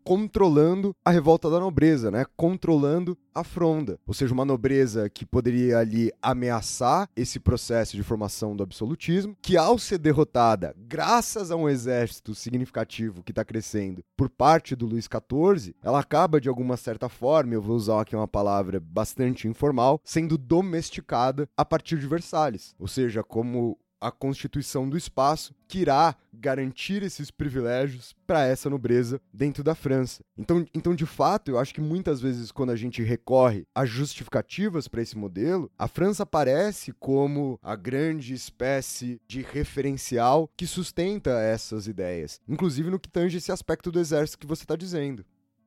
controlando 0.04 0.96
a 1.04 1.12
revolta 1.12 1.50
da 1.50 1.60
nobreza, 1.60 2.12
né? 2.12 2.26
Controlando 2.36 3.18
a 3.34 3.44
fronda. 3.44 4.00
Ou 4.06 4.14
seja, 4.14 4.34
uma 4.34 4.46
nobreza 4.46 5.10
que 5.10 5.26
poderia 5.26 5.78
ali 5.78 6.12
ameaçar 6.22 7.10
esse 7.16 7.40
processo 7.40 7.96
de 7.96 8.04
formação 8.04 8.56
do 8.56 8.64
absolutismo, 8.64 9.36
que 9.42 9.58
ao 9.58 9.78
ser 9.78 9.98
derrotada, 9.98 10.76
graças 10.78 11.52
a 11.52 11.56
um 11.56 11.70
exército 11.70 12.36
significativo 12.36 13.24
que 13.24 13.32
está 13.32 13.46
crescendo 13.46 14.04
por 14.18 14.30
parte 14.30 14.76
do 14.76 14.86
Luís 14.86 15.06
XIV, 15.06 15.74
ela 15.84 16.00
acaba 16.00 16.42
de 16.42 16.50
alguma 16.50 16.78
certa 16.78 17.08
forma, 17.08 17.54
eu 17.54 17.62
vou 17.62 17.76
usar 17.76 18.02
aqui 18.02 18.16
uma 18.16 18.28
palavra 18.28 18.80
bastante 18.80 19.48
informal, 19.48 20.00
sendo 20.04 20.38
domesticada 20.38 21.48
a 21.56 21.64
partir 21.64 21.98
de 21.98 22.08
Versalhes. 22.08 22.76
Ou 22.78 22.88
seja, 22.88 23.24
como 23.24 23.78
a 24.02 24.12
constituição 24.12 24.90
do 24.90 24.98
espaço 24.98 25.54
que 25.68 25.80
irá 25.80 26.16
garantir 26.34 27.04
esses 27.04 27.30
privilégios 27.30 28.16
para 28.26 28.46
essa 28.46 28.70
nobreza 28.70 29.22
dentro 29.32 29.64
da 29.64 29.76
França. 29.76 30.24
Então, 30.38 30.66
então, 30.74 30.96
de 30.96 31.06
fato, 31.06 31.52
eu 31.52 31.60
acho 31.60 31.74
que 31.74 31.80
muitas 31.80 32.20
vezes 32.20 32.52
quando 32.52 32.72
a 32.72 32.76
gente 32.76 33.04
recorre 33.04 33.64
a 33.76 33.86
justificativas 33.86 34.88
para 34.88 35.02
esse 35.02 35.18
modelo, 35.18 35.72
a 35.78 35.88
França 35.88 36.24
aparece 36.24 36.92
como 36.94 37.60
a 37.62 37.76
grande 37.76 38.34
espécie 38.34 39.22
de 39.28 39.42
referencial 39.42 40.50
que 40.58 40.66
sustenta 40.66 41.40
essas 41.40 41.88
ideias, 41.88 42.42
inclusive 42.48 42.90
no 42.90 43.00
que 43.00 43.10
tange 43.10 43.38
esse 43.38 43.52
aspecto 43.52 43.92
do 43.92 44.00
exército 44.00 44.40
que 44.40 44.48
você 44.48 44.64
está 44.64 44.76
dizendo. 44.76 45.24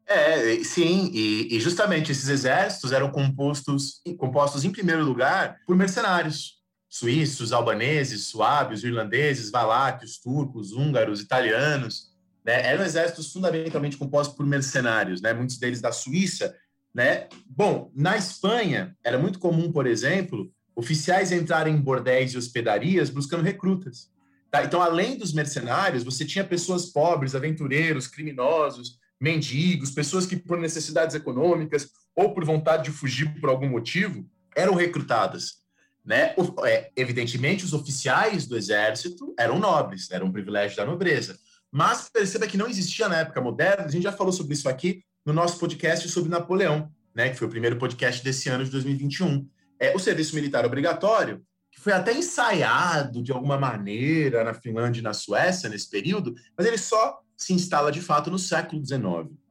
É, 0.07 0.63
sim, 0.63 1.11
e, 1.15 1.57
e, 1.57 1.61
justamente 1.61 2.13
esses 2.13 2.29
exércitos 2.29 2.93
eram 2.93 3.11
compostos, 3.11 4.03
compostos 4.19 4.63
em 4.65 4.71
primeiro 4.71 5.03
lugar 5.03 5.57
por 5.67 5.75
mercenários 5.75 6.54
suíços, 6.95 7.53
albaneses, 7.53 8.29
suábios, 8.29 8.85
irlandeses, 8.85 9.51
valáquios, 9.51 10.17
turcos, 10.17 10.71
húngaros, 10.71 11.21
italianos, 11.21 12.15
né? 12.45 12.69
Eram 12.69 12.85
exércitos 12.85 13.33
fundamentalmente 13.33 13.97
compostos 13.97 14.37
por 14.37 14.47
mercenários, 14.47 15.21
né? 15.21 15.33
Muitos 15.33 15.59
deles 15.59 15.81
da 15.81 15.91
Suíça, 15.91 16.55
né? 16.95 17.27
Bom, 17.47 17.91
na 17.97 18.17
Espanha 18.17 18.97
era 19.03 19.19
muito 19.19 19.41
comum, 19.41 19.73
por 19.73 19.89
exemplo, 19.89 20.53
oficiais 20.77 21.33
entrarem 21.33 21.75
em 21.75 21.81
bordéis 21.81 22.33
e 22.33 22.39
hospedarias 22.39 23.11
buscando 23.11 23.43
recrutas. 23.43 24.09
Tá? 24.49 24.63
Então, 24.63 24.81
além 24.81 25.19
dos 25.19 25.33
mercenários, 25.33 26.05
você 26.05 26.25
tinha 26.25 26.45
pessoas 26.45 26.87
pobres, 26.87 27.35
aventureiros, 27.35 28.07
criminosos, 28.07 29.01
mendigos, 29.21 29.91
pessoas 29.91 30.27
que 30.27 30.37
por 30.37 30.59
necessidades 30.59 31.17
econômicas 31.17 31.89
ou 32.15 32.33
por 32.33 32.45
vontade 32.45 32.85
de 32.85 32.93
fugir 32.93 33.41
por 33.41 33.51
algum 33.51 33.69
motivo 33.69 34.25
eram 34.55 34.75
recrutadas. 34.75 35.64
Né? 36.05 36.35
É, 36.65 36.91
evidentemente, 36.95 37.65
os 37.65 37.73
oficiais 37.73 38.47
do 38.47 38.57
exército 38.57 39.35
eram 39.39 39.59
nobres, 39.59 40.11
eram 40.11 40.27
um 40.27 40.33
privilégio 40.33 40.77
da 40.77 40.85
nobreza. 40.85 41.39
Mas 41.73 42.09
perceba 42.13 42.47
que 42.47 42.59
não 42.59 42.69
existia 42.69 43.09
na 43.09 43.19
época 43.19 43.41
moderna, 43.41 43.85
a 43.85 43.91
gente 43.91 44.03
já 44.03 44.13
falou 44.13 44.33
sobre 44.33 44.55
isso 44.55 44.69
aqui 44.69 45.03
no 45.25 45.33
nosso 45.33 45.59
podcast 45.59 46.09
sobre 46.09 46.31
Napoleão, 46.31 46.91
né? 47.15 47.31
que 47.31 47.37
foi 47.37 47.47
o 47.47 47.51
primeiro 47.51 47.79
podcast 47.79 48.23
desse 48.23 48.49
ano 48.49 48.65
de 48.65 48.71
2021. 48.71 49.49
É, 49.81 49.95
o 49.97 49.99
serviço 49.99 50.35
militar 50.35 50.65
obrigatório, 50.67 51.43
que 51.73 51.81
foi 51.81 51.93
até 51.93 52.13
ensaiado 52.13 53.23
de 53.23 53.33
alguma 53.33 53.59
maneira 53.59 54.45
na 54.45 54.55
Finlândia 54.55 55.01
e 55.01 55.03
na 55.03 55.13
Suécia 55.13 55.69
nesse 55.69 55.89
período, 55.89 56.35
mas 56.57 56.67
ele 56.67 56.79
só 56.79 57.19
se 57.37 57.53
instala 57.53 57.91
de 57.91 58.01
fato 58.01 58.31
no 58.31 58.39
século 58.39 58.85
XIX, 58.85 59.03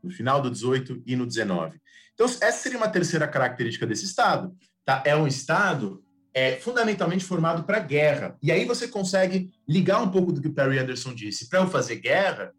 no 0.02 0.12
final 0.12 0.42
do 0.42 0.54
XVIII 0.54 1.04
e 1.06 1.16
no 1.16 1.30
XIX. 1.30 1.78
Então, 2.14 2.26
essa 2.26 2.52
seria 2.52 2.78
uma 2.78 2.88
terceira 2.88 3.28
característica 3.28 3.86
desse 3.86 4.06
Estado. 4.06 4.56
Tá? 4.86 5.04
É 5.06 5.16
um 5.16 5.28
Estado 5.28 6.02
é 6.34 6.56
fundamentalmente 6.56 7.24
formado 7.24 7.64
para 7.64 7.80
guerra. 7.80 8.36
E 8.42 8.52
aí 8.52 8.66
você 8.66 8.88
consegue 8.88 9.52
ligar 9.68 10.02
um 10.02 10.10
pouco 10.10 10.32
do 10.32 10.42
que 10.42 10.48
o 10.48 10.54
Perry 10.54 10.80
Anderson 10.80 11.14
disse. 11.14 11.48
Para 11.48 11.60
eu 11.60 11.70
fazer 11.70 11.98
guerra, 11.98 12.52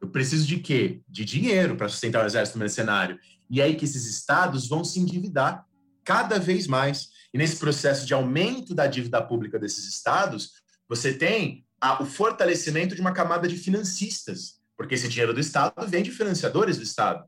eu 0.00 0.08
preciso 0.08 0.46
de 0.46 0.58
quê? 0.58 1.00
De 1.08 1.24
dinheiro 1.24 1.76
para 1.76 1.88
sustentar 1.88 2.24
o 2.24 2.26
exército 2.26 2.58
mercenário. 2.58 3.18
E 3.48 3.62
aí 3.62 3.76
que 3.76 3.84
esses 3.84 4.06
estados 4.06 4.68
vão 4.68 4.82
se 4.84 4.98
endividar 4.98 5.64
cada 6.04 6.38
vez 6.38 6.66
mais. 6.66 7.10
E 7.32 7.38
nesse 7.38 7.56
processo 7.56 8.04
de 8.04 8.12
aumento 8.12 8.74
da 8.74 8.86
dívida 8.86 9.22
pública 9.22 9.58
desses 9.58 9.86
estados, 9.86 10.52
você 10.88 11.12
tem 11.12 11.64
a, 11.80 12.02
o 12.02 12.06
fortalecimento 12.06 12.96
de 12.96 13.00
uma 13.00 13.12
camada 13.12 13.46
de 13.46 13.56
financistas, 13.56 14.60
porque 14.76 14.94
esse 14.94 15.08
dinheiro 15.08 15.32
do 15.32 15.40
Estado 15.40 15.86
vem 15.86 16.02
de 16.02 16.10
financiadores 16.10 16.78
do 16.78 16.82
Estado, 16.82 17.24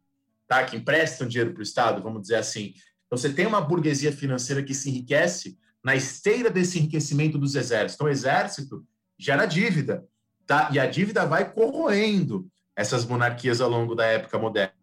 tá? 0.49 0.65
que 0.65 0.77
emprestam 0.77 1.29
dinheiro 1.29 1.53
para 1.53 1.61
o 1.61 1.63
Estado, 1.63 2.03
vamos 2.03 2.23
dizer 2.23 2.37
assim. 2.37 2.75
Então, 3.07 3.17
você 3.17 3.33
tem 3.33 3.47
uma 3.47 3.61
burguesia 3.61 4.11
financeira 4.11 4.63
que 4.63 4.75
se 4.75 4.91
enriquece 4.91 5.57
na 5.83 5.97
esteira 5.97 6.51
desse 6.51 6.79
enriquecimento 6.79 7.39
dos 7.39 7.55
exércitos. 7.55 7.95
Então, 7.95 8.07
o 8.07 8.11
exército 8.11 8.85
gera 9.19 9.47
dívida, 9.47 10.05
tá? 10.47 10.71
e 10.73 10.79
a 10.79 10.87
dívida 10.87 11.27
vai 11.27 11.53
corroendo 11.53 12.47
essas 12.75 13.05
monarquias 13.05 13.61
ao 13.61 13.69
longo 13.69 13.95
da 13.95 14.07
época 14.07 14.39
moderna. 14.39 14.75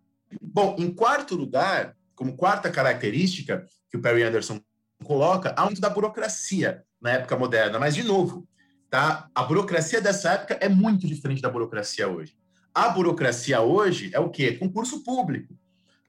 Bom, 0.41 0.75
em 0.77 0.91
quarto 0.91 1.35
lugar, 1.35 1.95
como 2.15 2.35
quarta 2.35 2.69
característica 2.69 3.65
que 3.89 3.97
o 3.97 4.01
Perry 4.01 4.23
Anderson 4.23 4.59
coloca, 5.03 5.55
há 5.57 5.69
da 5.79 5.89
burocracia 5.89 6.83
na 7.01 7.11
época 7.11 7.37
moderna. 7.37 7.79
Mas, 7.79 7.95
de 7.95 8.03
novo, 8.03 8.47
tá? 8.89 9.29
a 9.33 9.43
burocracia 9.43 10.01
dessa 10.01 10.33
época 10.33 10.57
é 10.59 10.67
muito 10.67 11.07
diferente 11.07 11.41
da 11.41 11.49
burocracia 11.49 12.07
hoje. 12.07 12.35
A 12.73 12.89
burocracia 12.89 13.61
hoje 13.61 14.11
é 14.13 14.19
o 14.19 14.29
quê? 14.29 14.53
Concurso 14.53 15.03
público. 15.03 15.57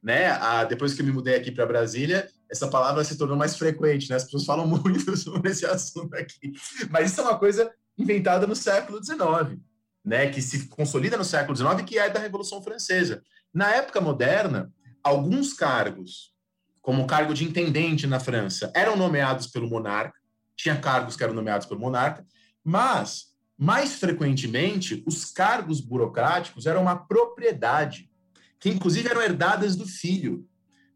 Né? 0.02 0.26
A, 0.30 0.64
depois 0.64 0.94
que 0.94 1.00
eu 1.00 1.06
me 1.06 1.12
mudei 1.12 1.36
aqui 1.36 1.50
para 1.50 1.66
Brasília, 1.66 2.28
essa 2.50 2.68
palavra 2.68 3.04
se 3.04 3.16
tornou 3.16 3.36
mais 3.36 3.56
frequente, 3.56 4.10
né? 4.10 4.16
As 4.16 4.24
pessoas 4.24 4.44
falam 4.44 4.66
muito 4.68 5.16
sobre 5.16 5.50
esse 5.50 5.64
assunto 5.64 6.14
aqui. 6.14 6.52
Mas 6.90 7.12
isso 7.12 7.20
é 7.20 7.24
uma 7.24 7.38
coisa 7.38 7.72
inventada 7.96 8.46
no 8.46 8.56
século 8.56 9.02
XIX, 9.02 9.58
né? 10.04 10.28
Que 10.30 10.42
se 10.42 10.66
consolida 10.68 11.16
no 11.16 11.24
século 11.24 11.56
XIX, 11.56 11.82
que 11.86 11.98
é 11.98 12.10
da 12.10 12.18
Revolução 12.18 12.62
Francesa. 12.62 13.22
Na 13.54 13.70
época 13.74 14.00
moderna, 14.00 14.72
alguns 15.02 15.52
cargos, 15.52 16.34
como 16.82 17.02
o 17.02 17.06
cargo 17.06 17.32
de 17.32 17.44
intendente 17.44 18.06
na 18.06 18.18
França, 18.18 18.72
eram 18.74 18.96
nomeados 18.96 19.46
pelo 19.46 19.68
monarca, 19.68 20.18
tinha 20.56 20.78
cargos 20.78 21.16
que 21.16 21.22
eram 21.22 21.34
nomeados 21.34 21.66
pelo 21.66 21.80
monarca, 21.80 22.26
mas, 22.62 23.28
mais 23.56 23.94
frequentemente, 23.94 25.02
os 25.06 25.24
cargos 25.24 25.80
burocráticos 25.80 26.66
eram 26.66 26.82
uma 26.82 26.96
propriedade, 26.96 28.10
que 28.58 28.68
inclusive 28.68 29.08
eram 29.08 29.22
herdadas 29.22 29.74
do 29.74 29.86
filho, 29.86 30.46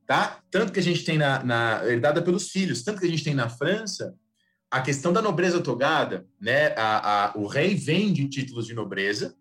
tá? 0.07 0.41
Tanto 0.51 0.73
que 0.73 0.81
a 0.81 0.83
gente 0.83 1.05
tem 1.05 1.19
na, 1.19 1.43
na 1.43 1.85
herdada 1.87 2.23
pelos 2.23 2.51
filhos, 2.51 2.83
tanto 2.83 3.01
que 3.01 3.07
a 3.07 3.11
gente 3.11 3.25
tem 3.25 3.35
na 3.35 3.49
França 3.49 4.15
a 4.71 4.81
questão 4.81 5.13
da 5.13 5.23
nobreza 5.23 5.61
togada, 5.61 6.27
né? 6.41 6.75
A, 6.77 7.27
a, 7.27 7.39
o 7.39 7.47
rei 7.47 7.75
vende 7.75 8.29
títulos 8.29 8.67
de 8.67 8.75
nobreza, 8.75 9.35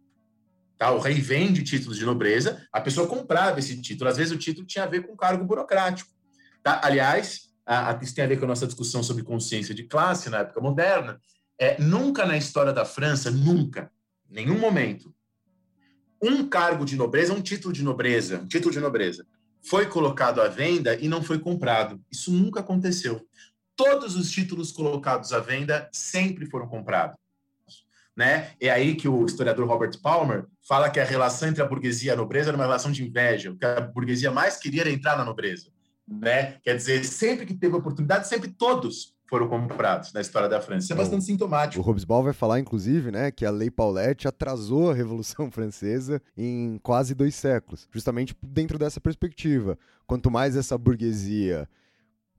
tá? 0.77 0.91
O 0.91 0.99
rei 0.99 1.15
vende 1.15 1.63
títulos 1.63 1.97
de 1.97 2.05
nobreza, 2.05 2.65
a 2.71 2.79
pessoa 2.79 3.07
comprava 3.07 3.59
esse 3.59 3.79
título, 3.81 4.09
às 4.09 4.17
vezes 4.17 4.33
o 4.33 4.37
título 4.37 4.65
tinha 4.65 4.83
a 4.83 4.87
ver 4.87 5.05
com 5.05 5.15
cargo 5.15 5.43
burocrático, 5.43 6.11
tá? 6.61 6.79
Aliás, 6.83 7.49
a, 7.65 7.97
isso 8.01 8.13
tem 8.13 8.23
a 8.23 8.27
ver 8.27 8.37
com 8.37 8.45
a 8.45 8.49
nossa 8.49 8.67
discussão 8.67 9.01
sobre 9.01 9.23
consciência 9.23 9.73
de 9.73 9.83
classe 9.83 10.29
na 10.29 10.39
época 10.39 10.61
moderna, 10.61 11.19
é, 11.59 11.81
nunca 11.81 12.25
na 12.25 12.37
história 12.37 12.71
da 12.71 12.85
França, 12.85 13.31
nunca, 13.31 13.91
nenhum 14.29 14.59
momento, 14.59 15.13
um 16.21 16.47
cargo 16.47 16.85
de 16.85 16.95
nobreza, 16.95 17.33
um 17.33 17.41
título 17.41 17.73
de 17.73 17.83
nobreza, 17.83 18.37
um 18.37 18.47
título 18.47 18.71
de 18.71 18.79
nobreza, 18.79 19.25
foi 19.63 19.85
colocado 19.85 20.41
à 20.41 20.47
venda 20.47 20.95
e 20.95 21.07
não 21.07 21.23
foi 21.23 21.39
comprado. 21.39 22.01
Isso 22.11 22.31
nunca 22.31 22.59
aconteceu. 22.59 23.25
Todos 23.75 24.15
os 24.15 24.31
títulos 24.31 24.71
colocados 24.71 25.33
à 25.33 25.39
venda 25.39 25.89
sempre 25.91 26.45
foram 26.45 26.67
comprados. 26.67 27.17
Né? 28.15 28.51
É 28.59 28.69
aí 28.69 28.93
que 28.93 29.07
o 29.07 29.25
historiador 29.25 29.67
Robert 29.67 29.99
Palmer 29.99 30.45
fala 30.67 30.89
que 30.89 30.99
a 30.99 31.05
relação 31.05 31.49
entre 31.49 31.63
a 31.63 31.65
burguesia 31.65 32.11
e 32.11 32.13
a 32.13 32.17
nobreza 32.17 32.49
era 32.49 32.57
uma 32.57 32.65
relação 32.65 32.91
de 32.91 33.03
inveja. 33.03 33.51
O 33.51 33.57
que 33.57 33.65
a 33.65 33.81
burguesia 33.81 34.29
mais 34.29 34.57
queria 34.57 34.81
era 34.81 34.91
entrar 34.91 35.17
na 35.17 35.25
nobreza 35.25 35.73
né? 36.07 36.57
Quer 36.63 36.75
dizer, 36.75 37.05
sempre 37.05 37.45
que 37.45 37.53
teve 37.53 37.75
oportunidade, 37.75 38.27
sempre 38.27 38.49
todos 38.49 39.12
foram 39.25 39.47
comprados 39.47 40.13
na 40.13 40.21
história 40.21 40.47
da 40.47 40.61
França. 40.61 40.85
Isso 40.85 40.93
é 40.93 40.95
bastante 40.95 41.25
sintomático. 41.25 41.81
O 41.81 41.85
Robespierre 41.85 42.23
vai 42.23 42.33
falar, 42.33 42.59
inclusive, 42.59 43.11
né, 43.11 43.31
que 43.31 43.45
a 43.45 43.51
Lei 43.51 43.71
Paulette 43.71 44.27
atrasou 44.27 44.91
a 44.91 44.93
Revolução 44.93 45.49
Francesa 45.51 46.21
em 46.37 46.79
quase 46.83 47.15
dois 47.15 47.35
séculos, 47.35 47.87
justamente 47.91 48.35
dentro 48.41 48.77
dessa 48.77 48.99
perspectiva. 49.01 49.77
Quanto 50.05 50.29
mais 50.29 50.55
essa 50.55 50.77
burguesia 50.77 51.67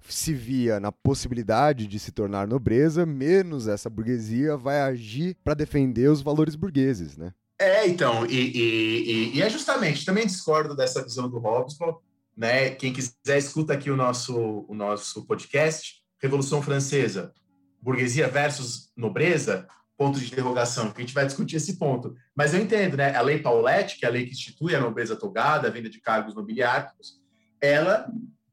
se 0.09 0.35
via 0.35 0.78
na 0.78 0.93
possibilidade 0.93 1.86
de 1.86 1.98
se 1.98 2.12
tornar 2.12 2.47
nobreza, 2.47 3.06
menos 3.06 3.66
essa 3.66 3.89
burguesia 3.89 4.56
vai 4.56 4.81
agir 4.81 5.36
para 5.43 5.55
defender 5.55 6.09
os 6.11 6.20
valores 6.20 6.55
burgueses, 6.55 7.16
né? 7.16 7.32
É, 7.59 7.86
então, 7.86 8.27
e, 8.27 8.51
e, 8.55 9.36
e, 9.36 9.43
é 9.43 9.48
justamente, 9.48 10.05
também 10.05 10.27
discordo 10.27 10.77
dessa 10.77 11.02
visão 11.02 11.28
do 11.28 11.39
Robespierre, 11.39 11.97
né? 12.36 12.70
Quem 12.70 12.93
quiser 12.93 13.39
escuta 13.39 13.73
aqui 13.73 13.90
o 13.90 13.97
nosso 13.97 14.66
o 14.69 14.74
nosso 14.74 15.24
podcast 15.24 16.03
Revolução 16.25 16.63
Francesa, 16.63 17.35
burguesia 17.83 18.27
versus 18.29 18.91
nobreza, 18.97 19.69
ponto 19.95 20.19
de 20.19 20.25
interrogação, 20.25 20.91
que 20.91 21.03
a 21.03 21.05
gente 21.05 21.13
vai 21.13 21.27
discutir 21.27 21.57
esse 21.57 21.77
ponto. 21.77 22.17
Mas 22.35 22.55
eu 22.55 22.61
entendo, 22.63 22.97
né? 22.97 23.15
A 23.15 23.21
lei 23.21 23.41
Paulette, 23.41 23.99
que 23.99 24.07
é 24.07 24.09
a 24.09 24.11
lei 24.11 24.25
que 24.25 24.33
institui 24.33 24.75
a 24.75 24.81
nobreza 24.81 25.15
togada, 25.15 25.69
a 25.69 25.71
venda 25.71 25.91
de 25.91 26.01
cargos 26.01 26.35
nobiliários, 26.35 27.21
ela 27.61 28.11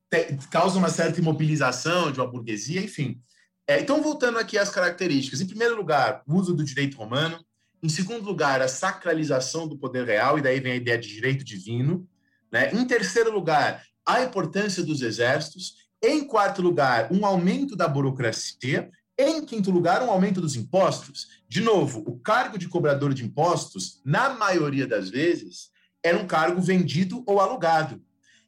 te, 0.10 0.38
causa 0.50 0.78
uma 0.78 0.90
certa 0.90 1.22
imobilização 1.22 2.12
de 2.12 2.20
uma 2.20 2.30
burguesia, 2.30 2.82
enfim. 2.82 3.22
É, 3.66 3.80
então, 3.80 4.02
voltando 4.02 4.38
aqui 4.38 4.58
às 4.58 4.70
características. 4.70 5.40
Em 5.40 5.48
primeiro 5.48 5.78
lugar, 5.78 6.24
o 6.28 6.36
uso 6.36 6.54
do 6.54 6.66
direito 6.66 6.98
romano. 6.98 7.40
Em 7.82 7.88
segundo 7.88 8.26
lugar, 8.26 8.62
a 8.62 8.68
sacralização 8.68 9.66
do 9.66 9.78
poder 9.78 10.06
real, 10.06 10.38
e 10.38 10.42
daí 10.42 10.60
vem 10.60 10.74
a 10.74 10.76
ideia 10.76 10.98
de 10.98 11.08
direito 11.08 11.46
divino. 11.46 12.06
Né? 12.52 12.74
Em 12.74 12.86
terceiro 12.86 13.32
lugar, 13.32 13.82
a 14.06 14.22
importância 14.22 14.84
dos 14.84 15.02
exércitos. 15.02 15.81
Em 16.02 16.24
quarto 16.24 16.62
lugar, 16.62 17.12
um 17.12 17.26
aumento 17.26 17.76
da 17.76 17.88
burocracia. 17.88 18.90
Em 19.18 19.46
quinto 19.46 19.70
lugar, 19.70 20.02
um 20.02 20.10
aumento 20.10 20.42
dos 20.42 20.56
impostos. 20.56 21.42
De 21.48 21.62
novo, 21.62 22.04
o 22.08 22.18
cargo 22.18 22.58
de 22.58 22.68
cobrador 22.68 23.14
de 23.14 23.24
impostos, 23.24 24.02
na 24.04 24.30
maioria 24.30 24.88
das 24.88 25.10
vezes, 25.10 25.70
era 26.04 26.18
um 26.18 26.26
cargo 26.26 26.60
vendido 26.60 27.24
ou 27.28 27.40
alugado. 27.40 28.02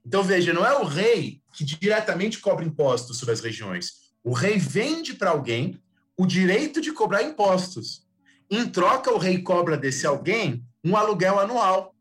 Então, 0.05 0.23
veja, 0.23 0.51
não 0.51 0.65
é 0.65 0.75
o 0.75 0.84
rei 0.84 1.41
que 1.53 1.63
diretamente 1.63 2.39
cobra 2.39 2.65
impostos 2.65 3.19
sobre 3.19 3.34
as 3.34 3.39
regiões. 3.39 4.13
O 4.23 4.34
rei 4.34 4.57
vende 4.57 5.13
para 5.13 5.30
alguém 5.30 5.80
o 6.17 6.25
direito 6.25 6.81
de 6.81 6.91
cobrar 6.91 7.21
impostos. 7.21 8.07
Em 8.49 8.67
troca, 8.67 9.13
o 9.13 9.17
rei 9.17 9.41
cobra 9.41 9.77
desse 9.77 10.07
alguém 10.07 10.65
um 10.84 10.97
aluguel 10.97 11.39
anual 11.39 11.93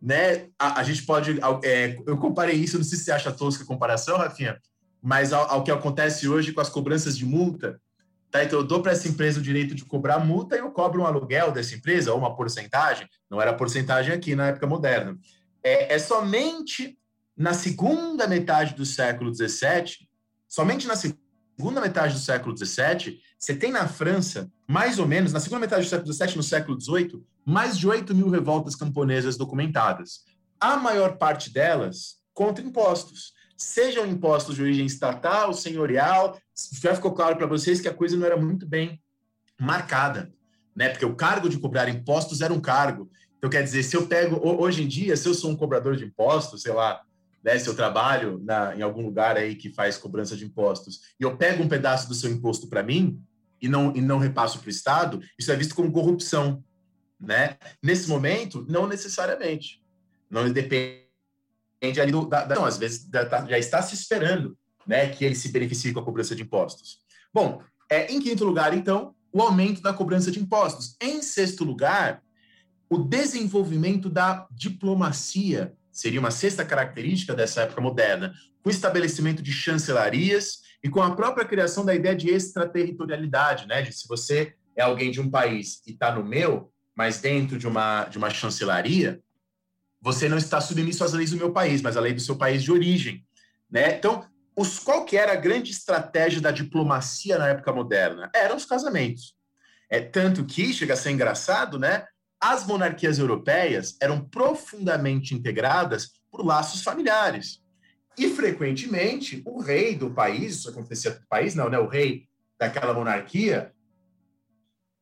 né? 0.00 0.48
A, 0.58 0.80
a 0.80 0.82
gente 0.82 1.02
pode. 1.02 1.38
É, 1.62 1.98
eu 2.06 2.16
comparei 2.16 2.54
isso, 2.56 2.78
não 2.78 2.84
sei 2.84 2.96
se 2.96 3.04
você 3.04 3.12
acha 3.12 3.32
tosca 3.32 3.64
a 3.64 3.66
comparação, 3.66 4.16
Rafinha, 4.16 4.58
mas 5.02 5.32
ao, 5.32 5.50
ao, 5.50 5.64
que 5.64 5.70
acontece 5.70 6.28
hoje 6.28 6.52
com 6.52 6.60
as 6.60 6.68
cobranças 6.68 7.16
de 7.16 7.24
multa. 7.24 7.80
Tá? 8.30 8.44
Então, 8.44 8.60
eu 8.60 8.64
dou 8.64 8.82
para 8.82 8.92
essa 8.92 9.08
empresa 9.08 9.40
o 9.40 9.42
direito 9.42 9.74
de 9.74 9.84
cobrar 9.84 10.18
multa 10.18 10.56
e 10.56 10.60
eu 10.60 10.70
cobro 10.70 11.02
um 11.02 11.06
aluguel 11.06 11.50
dessa 11.50 11.74
empresa, 11.74 12.12
ou 12.12 12.18
uma 12.18 12.34
porcentagem. 12.34 13.08
Não 13.28 13.40
era 13.40 13.52
porcentagem 13.52 14.14
aqui 14.14 14.34
na 14.34 14.48
época 14.48 14.66
moderna. 14.66 15.18
É, 15.62 15.94
é 15.94 15.98
somente 15.98 16.98
na 17.36 17.54
segunda 17.54 18.26
metade 18.26 18.74
do 18.74 18.84
século 18.84 19.34
XVII, 19.34 20.06
somente 20.46 20.86
na 20.86 20.94
segunda 20.94 21.80
metade 21.80 22.14
do 22.14 22.20
século 22.20 22.56
XVII, 22.56 23.18
você 23.38 23.54
tem 23.54 23.72
na 23.72 23.88
França, 23.88 24.50
mais 24.68 24.98
ou 24.98 25.06
menos, 25.06 25.32
na 25.32 25.40
segunda 25.40 25.60
metade 25.60 25.84
do 25.84 25.88
século 25.88 26.12
XVII, 26.12 26.36
no 26.36 26.42
século 26.42 26.80
XVIII, 26.80 27.22
mais 27.44 27.78
de 27.78 27.88
8 27.88 28.14
mil 28.14 28.28
revoltas 28.28 28.74
camponesas 28.74 29.36
documentadas. 29.36 30.20
A 30.60 30.76
maior 30.76 31.16
parte 31.16 31.50
delas 31.50 32.20
contra 32.34 32.64
impostos. 32.64 33.32
Sejam 33.60 34.06
impostos 34.06 34.56
de 34.56 34.62
origem 34.62 34.86
estatal, 34.86 35.52
senhorial, 35.52 36.38
já 36.82 36.94
ficou 36.94 37.12
claro 37.12 37.36
para 37.36 37.46
vocês 37.46 37.80
que 37.80 37.88
a 37.88 37.94
coisa 37.94 38.16
não 38.16 38.26
era 38.26 38.36
muito 38.36 38.66
bem 38.66 39.00
marcada, 39.60 40.32
né? 40.74 40.88
Porque 40.88 41.04
o 41.04 41.14
cargo 41.14 41.48
de 41.48 41.58
cobrar 41.58 41.88
impostos 41.88 42.40
era 42.40 42.52
um 42.52 42.60
cargo. 42.60 43.10
Então, 43.36 43.50
quer 43.50 43.62
dizer, 43.62 43.82
se 43.82 43.96
eu 43.96 44.06
pego, 44.06 44.40
hoje 44.42 44.82
em 44.82 44.88
dia, 44.88 45.16
se 45.16 45.28
eu 45.28 45.34
sou 45.34 45.50
um 45.50 45.56
cobrador 45.56 45.96
de 45.96 46.04
impostos, 46.04 46.62
sei 46.62 46.72
lá, 46.72 47.00
né, 47.42 47.58
se 47.58 47.68
eu 47.68 47.74
trabalho 47.74 48.40
na, 48.42 48.76
em 48.76 48.82
algum 48.82 49.02
lugar 49.02 49.36
aí 49.36 49.54
que 49.54 49.70
faz 49.70 49.96
cobrança 49.96 50.36
de 50.36 50.44
impostos, 50.44 51.00
e 51.18 51.22
eu 51.22 51.36
pego 51.36 51.62
um 51.62 51.68
pedaço 51.68 52.08
do 52.08 52.14
seu 52.14 52.30
imposto 52.30 52.68
para 52.68 52.82
mim 52.82 53.20
e 53.60 53.68
não, 53.68 53.94
e 53.94 54.00
não 54.00 54.18
repasso 54.18 54.58
para 54.58 54.68
o 54.68 54.70
Estado, 54.70 55.20
isso 55.38 55.50
é 55.52 55.56
visto 55.56 55.74
como 55.74 55.92
corrupção 55.92 56.62
né? 57.20 57.58
Nesse 57.82 58.08
momento, 58.08 58.64
não 58.68 58.86
necessariamente. 58.86 59.82
Não 60.30 60.50
depende 60.50 61.09
ali 61.82 62.12
do. 62.12 62.26
Da, 62.26 62.44
da, 62.44 62.54
não, 62.54 62.64
às 62.64 62.76
vezes 62.76 63.08
tá, 63.08 63.46
já 63.46 63.58
está 63.58 63.82
se 63.82 63.94
esperando 63.94 64.56
né, 64.86 65.08
que 65.08 65.24
ele 65.24 65.34
se 65.34 65.50
beneficie 65.50 65.92
com 65.92 66.00
a 66.00 66.04
cobrança 66.04 66.34
de 66.34 66.42
impostos. 66.42 66.98
Bom, 67.32 67.62
é, 67.90 68.12
em 68.12 68.20
quinto 68.20 68.44
lugar, 68.44 68.76
então, 68.76 69.14
o 69.32 69.40
aumento 69.40 69.80
da 69.80 69.92
cobrança 69.92 70.30
de 70.30 70.40
impostos. 70.40 70.96
Em 71.00 71.22
sexto 71.22 71.64
lugar, 71.64 72.22
o 72.88 72.98
desenvolvimento 72.98 74.08
da 74.10 74.46
diplomacia 74.50 75.72
seria 75.92 76.20
uma 76.20 76.30
sexta 76.30 76.64
característica 76.64 77.34
dessa 77.34 77.62
época 77.62 77.80
moderna, 77.80 78.34
com 78.62 78.68
o 78.68 78.72
estabelecimento 78.72 79.42
de 79.42 79.52
chancelarias 79.52 80.60
e 80.82 80.88
com 80.88 81.02
a 81.02 81.14
própria 81.14 81.44
criação 81.44 81.84
da 81.84 81.94
ideia 81.94 82.14
de 82.14 82.30
extraterritorialidade, 82.30 83.66
né? 83.66 83.82
De 83.82 83.92
se 83.92 84.08
você 84.08 84.54
é 84.76 84.82
alguém 84.82 85.10
de 85.10 85.20
um 85.20 85.30
país 85.30 85.82
e 85.86 85.92
está 85.92 86.14
no 86.14 86.24
meu, 86.24 86.72
mas 86.94 87.20
dentro 87.20 87.58
de 87.58 87.66
uma, 87.66 88.04
de 88.04 88.18
uma 88.18 88.30
chancelaria, 88.30 89.20
você 90.00 90.28
não 90.28 90.38
está 90.38 90.60
submisso 90.60 91.04
às 91.04 91.12
leis 91.12 91.30
do 91.30 91.36
meu 91.36 91.52
país, 91.52 91.82
mas 91.82 91.96
à 91.96 92.00
lei 92.00 92.12
do 92.12 92.20
seu 92.20 92.36
país 92.36 92.62
de 92.62 92.72
origem. 92.72 93.24
Né? 93.70 93.96
Então, 93.96 94.24
os, 94.56 94.78
qual 94.78 95.04
que 95.04 95.16
era 95.16 95.32
a 95.32 95.36
grande 95.36 95.70
estratégia 95.70 96.40
da 96.40 96.50
diplomacia 96.50 97.38
na 97.38 97.48
época 97.48 97.72
moderna? 97.72 98.30
Eram 98.34 98.56
os 98.56 98.64
casamentos. 98.64 99.34
É 99.88 100.00
tanto 100.00 100.44
que 100.44 100.72
chega 100.72 100.94
a 100.94 100.96
ser 100.96 101.10
engraçado, 101.10 101.78
né? 101.78 102.06
As 102.40 102.66
monarquias 102.66 103.18
europeias 103.18 103.96
eram 104.00 104.20
profundamente 104.20 105.34
integradas 105.34 106.12
por 106.30 106.44
laços 106.44 106.82
familiares. 106.82 107.60
E 108.16 108.28
frequentemente 108.28 109.42
o 109.46 109.60
rei 109.60 109.94
do 109.94 110.10
país, 110.10 110.56
isso 110.56 110.70
acontecia 110.70 111.12
no 111.12 111.26
país, 111.28 111.54
não, 111.54 111.68
né? 111.68 111.78
O 111.78 111.88
rei 111.88 112.28
daquela 112.58 112.94
monarquia, 112.94 113.72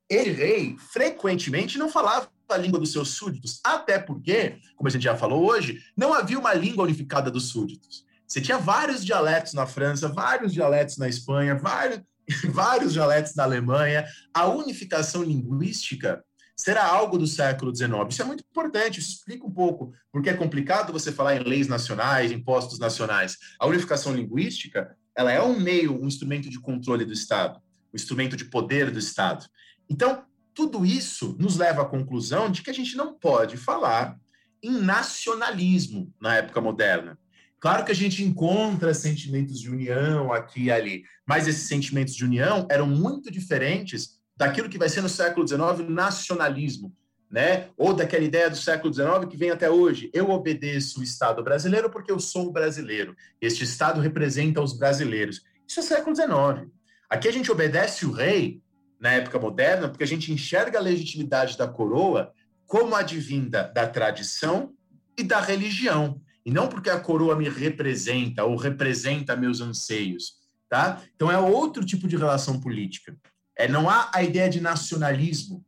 ele 0.09 0.31
rei 0.31 0.77
frequentemente 0.79 1.79
não 1.79 1.89
falava 1.89 2.31
a 2.55 2.59
língua 2.59 2.79
dos 2.79 2.93
seus 2.93 3.11
súditos, 3.11 3.61
até 3.65 3.99
porque, 3.99 4.59
como 4.77 4.89
a 4.89 4.91
gente 4.91 5.03
já 5.03 5.17
falou 5.17 5.45
hoje, 5.47 5.81
não 5.97 6.13
havia 6.13 6.39
uma 6.39 6.55
língua 6.55 6.85
unificada 6.85 7.31
dos 7.31 7.49
súditos. 7.49 8.05
Você 8.27 8.41
tinha 8.41 8.59
vários 8.59 9.05
dialetos 9.05 9.55
na 9.55 9.67
França, 9.67 10.09
vários 10.09 10.53
dialetos 10.53 10.99
na 10.99 11.09
Espanha, 11.09 11.55
vários, 11.55 12.01
vários 12.53 12.93
dialetos 12.93 13.35
na 13.35 13.45
Alemanha. 13.45 14.07
A 14.35 14.47
unificação 14.47 15.23
linguística 15.23 16.23
será 16.55 16.85
algo 16.85 17.17
do 17.17 17.27
século 17.27 17.75
XIX. 17.75 17.93
Isso 18.11 18.21
é 18.21 18.25
muito 18.25 18.45
importante, 18.51 18.99
isso 18.99 19.13
explica 19.13 19.47
um 19.47 19.51
pouco 19.51 19.95
porque 20.13 20.29
é 20.29 20.35
complicado 20.35 20.93
você 20.93 21.13
falar 21.13 21.37
em 21.37 21.45
leis 21.45 21.69
nacionais, 21.69 22.33
impostos 22.33 22.79
nacionais. 22.79 23.39
A 23.59 23.67
unificação 23.67 24.15
linguística, 24.15 24.95
ela 25.17 25.33
é 25.33 25.41
um 25.41 25.59
meio, 25.59 25.99
um 25.99 26.07
instrumento 26.07 26.51
de 26.51 26.61
controle 26.61 27.05
do 27.05 27.13
Estado, 27.13 27.61
um 27.93 27.97
instrumento 27.97 28.37
de 28.37 28.45
poder 28.45 28.91
do 28.91 28.99
Estado. 28.99 29.47
Então, 29.89 30.25
tudo 30.59 30.85
isso 30.85 31.37
nos 31.39 31.57
leva 31.57 31.83
à 31.83 31.85
conclusão 31.85 32.51
de 32.51 32.63
que 32.63 32.71
a 32.71 32.75
gente 32.75 32.97
não 32.97 33.15
pode 33.15 33.57
falar 33.57 34.19
em 34.61 34.73
nacionalismo 34.73 36.13
na 36.21 36.35
época 36.35 36.61
moderna. 36.61 37.17
Claro 37.61 37.85
que 37.85 37.93
a 37.93 37.95
gente 37.95 38.25
encontra 38.25 38.93
sentimentos 38.93 39.61
de 39.61 39.71
união 39.71 40.33
aqui 40.33 40.65
e 40.65 40.73
ali, 40.73 41.05
mas 41.25 41.47
esses 41.47 41.69
sentimentos 41.69 42.13
de 42.13 42.25
união 42.25 42.67
eram 42.69 42.89
muito 42.89 43.31
diferentes 43.31 44.19
daquilo 44.37 44.69
que 44.69 44.79
vai 44.79 44.89
ser 44.89 45.01
no 45.01 45.09
século 45.09 45.47
XIX 45.47 45.89
nacionalismo, 45.89 46.93
né? 47.31 47.69
Ou 47.77 47.95
daquela 47.95 48.25
ideia 48.25 48.51
do 48.51 48.57
século 48.57 48.93
XIX 48.93 49.29
que 49.31 49.37
vem 49.37 49.53
até 49.53 49.71
hoje. 49.71 50.11
Eu 50.13 50.29
obedeço 50.29 50.99
o 50.99 51.05
Estado 51.05 51.41
brasileiro 51.41 51.89
porque 51.89 52.11
eu 52.11 52.19
sou 52.19 52.51
brasileiro. 52.51 53.15
Este 53.41 53.63
Estado 53.63 54.01
representa 54.01 54.61
os 54.61 54.77
brasileiros. 54.77 55.41
Isso 55.69 55.79
é 55.79 55.83
século 55.85 56.17
XIX. 56.17 56.69
Aqui 57.09 57.29
a 57.29 57.33
gente 57.33 57.53
obedece 57.53 58.05
o 58.05 58.11
rei 58.11 58.61
na 59.01 59.13
época 59.13 59.39
moderna, 59.39 59.89
porque 59.89 60.05
a 60.05 60.07
gente 60.07 60.33
enxerga 60.33 60.79
a 60.79 60.83
legitimidade 60.83 61.57
da 61.57 61.69
coroa 61.69 62.33
como 62.67 62.95
advinda 62.95 63.71
da 63.75 63.87
tradição 63.87 64.75
e 65.17 65.23
da 65.23 65.41
religião, 65.41 66.21
e 66.45 66.51
não 66.51 66.69
porque 66.69 66.91
a 66.91 67.01
coroa 67.01 67.37
me 67.37 67.49
representa 67.49 68.45
ou 68.45 68.57
representa 68.57 69.37
meus 69.37 69.61
anseios, 69.61 70.35
tá? 70.69 71.03
Então 71.15 71.31
é 71.31 71.39
outro 71.39 71.85
tipo 71.85 72.07
de 72.07 72.17
relação 72.17 72.61
política. 72.61 73.17
É 73.57 73.67
não 73.67 73.89
há 73.89 74.11
a 74.15 74.23
ideia 74.23 74.49
de 74.49 74.61
nacionalismo, 74.61 75.65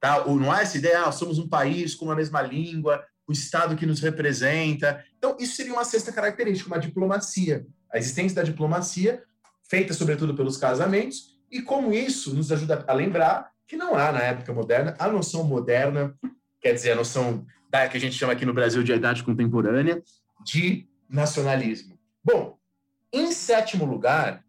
tá? 0.00 0.24
Ou 0.24 0.38
não 0.38 0.52
há 0.52 0.62
essa 0.62 0.76
ideia, 0.76 1.04
ah, 1.04 1.12
somos 1.12 1.38
um 1.38 1.48
país 1.48 1.94
com 1.94 2.10
a 2.10 2.16
mesma 2.16 2.42
língua, 2.42 3.04
o 3.26 3.32
Estado 3.32 3.76
que 3.76 3.86
nos 3.86 4.00
representa. 4.00 5.04
Então 5.16 5.36
isso 5.38 5.56
seria 5.56 5.72
uma 5.72 5.84
sexta 5.84 6.12
característica, 6.12 6.68
uma 6.68 6.80
diplomacia, 6.80 7.66
a 7.92 7.98
existência 7.98 8.36
da 8.36 8.42
diplomacia 8.42 9.22
feita 9.68 9.94
sobretudo 9.94 10.34
pelos 10.34 10.56
casamentos 10.56 11.39
e 11.50 11.60
como 11.60 11.92
isso 11.92 12.34
nos 12.34 12.52
ajuda 12.52 12.84
a 12.86 12.92
lembrar 12.92 13.50
que 13.66 13.76
não 13.76 13.94
há, 13.94 14.12
na 14.12 14.20
época 14.20 14.52
moderna, 14.52 14.96
a 14.98 15.08
noção 15.08 15.44
moderna, 15.44 16.14
quer 16.60 16.74
dizer, 16.74 16.92
a 16.92 16.96
noção 16.96 17.46
da, 17.68 17.88
que 17.88 17.96
a 17.96 18.00
gente 18.00 18.16
chama 18.16 18.32
aqui 18.32 18.44
no 18.44 18.54
Brasil 18.54 18.82
de 18.82 18.92
idade 18.92 19.22
contemporânea, 19.22 20.02
de 20.44 20.88
nacionalismo. 21.08 21.98
Bom, 22.22 22.58
em 23.12 23.32
sétimo 23.32 23.84
lugar, 23.84 24.44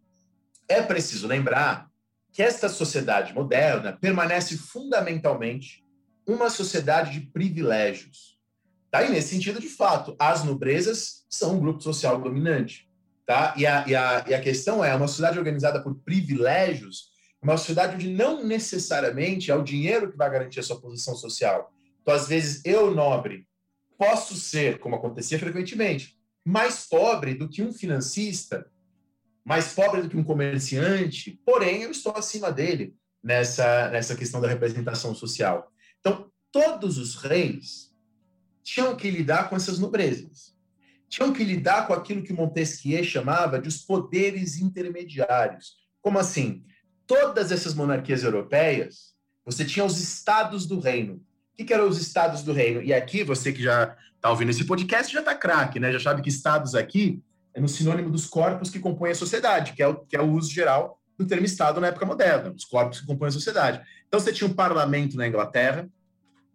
é 0.67 0.81
preciso 0.81 1.27
lembrar 1.27 1.89
que 2.31 2.41
esta 2.41 2.69
sociedade 2.69 3.33
moderna 3.33 3.97
permanece 3.99 4.57
fundamentalmente 4.57 5.85
uma 6.25 6.49
sociedade 6.49 7.11
de 7.11 7.21
privilégios. 7.27 8.39
Tá? 8.89 9.03
E 9.03 9.09
nesse 9.09 9.29
sentido, 9.29 9.59
de 9.59 9.69
fato, 9.69 10.15
as 10.19 10.43
nobrezas 10.43 11.25
são 11.29 11.55
um 11.55 11.59
grupo 11.59 11.81
social 11.81 12.19
dominante. 12.19 12.89
Tá? 13.31 13.53
E, 13.55 13.65
a, 13.65 13.87
e, 13.87 13.95
a, 13.95 14.25
e 14.27 14.33
a 14.33 14.41
questão 14.41 14.83
é, 14.83 14.93
uma 14.93 15.07
sociedade 15.07 15.39
organizada 15.39 15.81
por 15.81 15.95
privilégios, 15.95 17.11
uma 17.41 17.55
sociedade 17.55 17.95
onde 17.95 18.09
não 18.09 18.43
necessariamente 18.43 19.49
é 19.49 19.55
o 19.55 19.63
dinheiro 19.63 20.11
que 20.11 20.17
vai 20.17 20.29
garantir 20.29 20.59
a 20.59 20.63
sua 20.63 20.81
posição 20.81 21.15
social. 21.15 21.71
Então, 22.01 22.13
às 22.13 22.27
vezes, 22.27 22.61
eu, 22.65 22.93
nobre, 22.93 23.47
posso 23.97 24.35
ser, 24.35 24.79
como 24.79 24.97
acontecia 24.97 25.39
frequentemente, 25.39 26.19
mais 26.43 26.85
pobre 26.89 27.33
do 27.33 27.47
que 27.47 27.63
um 27.63 27.71
financista, 27.71 28.69
mais 29.45 29.71
pobre 29.71 30.01
do 30.01 30.09
que 30.09 30.17
um 30.17 30.25
comerciante, 30.25 31.39
porém, 31.45 31.83
eu 31.83 31.91
estou 31.91 32.13
acima 32.13 32.51
dele 32.51 32.93
nessa, 33.23 33.89
nessa 33.91 34.13
questão 34.13 34.41
da 34.41 34.49
representação 34.49 35.15
social. 35.15 35.71
Então, 36.01 36.29
todos 36.51 36.97
os 36.97 37.15
reis 37.15 37.95
tinham 38.61 38.93
que 38.93 39.09
lidar 39.09 39.49
com 39.49 39.55
essas 39.55 39.79
nobrezas 39.79 40.51
tinham 41.11 41.33
que 41.33 41.43
lidar 41.43 41.87
com 41.87 41.93
aquilo 41.93 42.23
que 42.23 42.31
Montesquieu 42.31 43.03
chamava 43.03 43.59
de 43.59 43.67
os 43.67 43.79
poderes 43.79 44.57
intermediários. 44.57 45.75
Como 46.01 46.17
assim? 46.17 46.63
Todas 47.05 47.51
essas 47.51 47.73
monarquias 47.73 48.23
europeias, 48.23 49.13
você 49.45 49.65
tinha 49.65 49.83
os 49.83 49.99
estados 49.99 50.65
do 50.65 50.79
reino. 50.79 51.21
O 51.51 51.65
que, 51.65 51.73
eram 51.73 51.89
os 51.89 51.99
estados 51.99 52.43
do 52.43 52.53
reino? 52.53 52.81
E 52.81 52.93
aqui, 52.93 53.25
você 53.25 53.51
que 53.51 53.61
já 53.61 53.93
está 54.15 54.29
ouvindo 54.29 54.51
esse 54.51 54.63
podcast, 54.63 55.11
já 55.11 55.19
está 55.19 55.35
craque, 55.35 55.81
né? 55.81 55.91
Já 55.91 55.99
sabe 55.99 56.21
que 56.21 56.29
estados 56.29 56.75
aqui 56.75 57.21
é 57.53 57.59
no 57.59 57.67
sinônimo 57.67 58.09
dos 58.09 58.25
corpos 58.25 58.69
que 58.69 58.79
compõem 58.79 59.11
a 59.11 59.15
sociedade, 59.15 59.73
que 59.73 59.83
é 59.83 59.87
o, 59.87 59.95
que 59.95 60.15
é 60.15 60.21
o 60.21 60.31
uso 60.31 60.49
geral 60.49 61.01
do 61.17 61.27
termo 61.27 61.45
Estado 61.45 61.81
na 61.81 61.87
época 61.87 62.05
moderna, 62.05 62.53
os 62.55 62.63
corpos 62.63 63.01
que 63.01 63.05
compõem 63.05 63.27
a 63.27 63.33
sociedade. 63.33 63.81
Então, 64.07 64.17
você 64.17 64.31
tinha 64.31 64.49
o 64.49 64.55
parlamento 64.55 65.17
na 65.17 65.27
Inglaterra, 65.27 65.89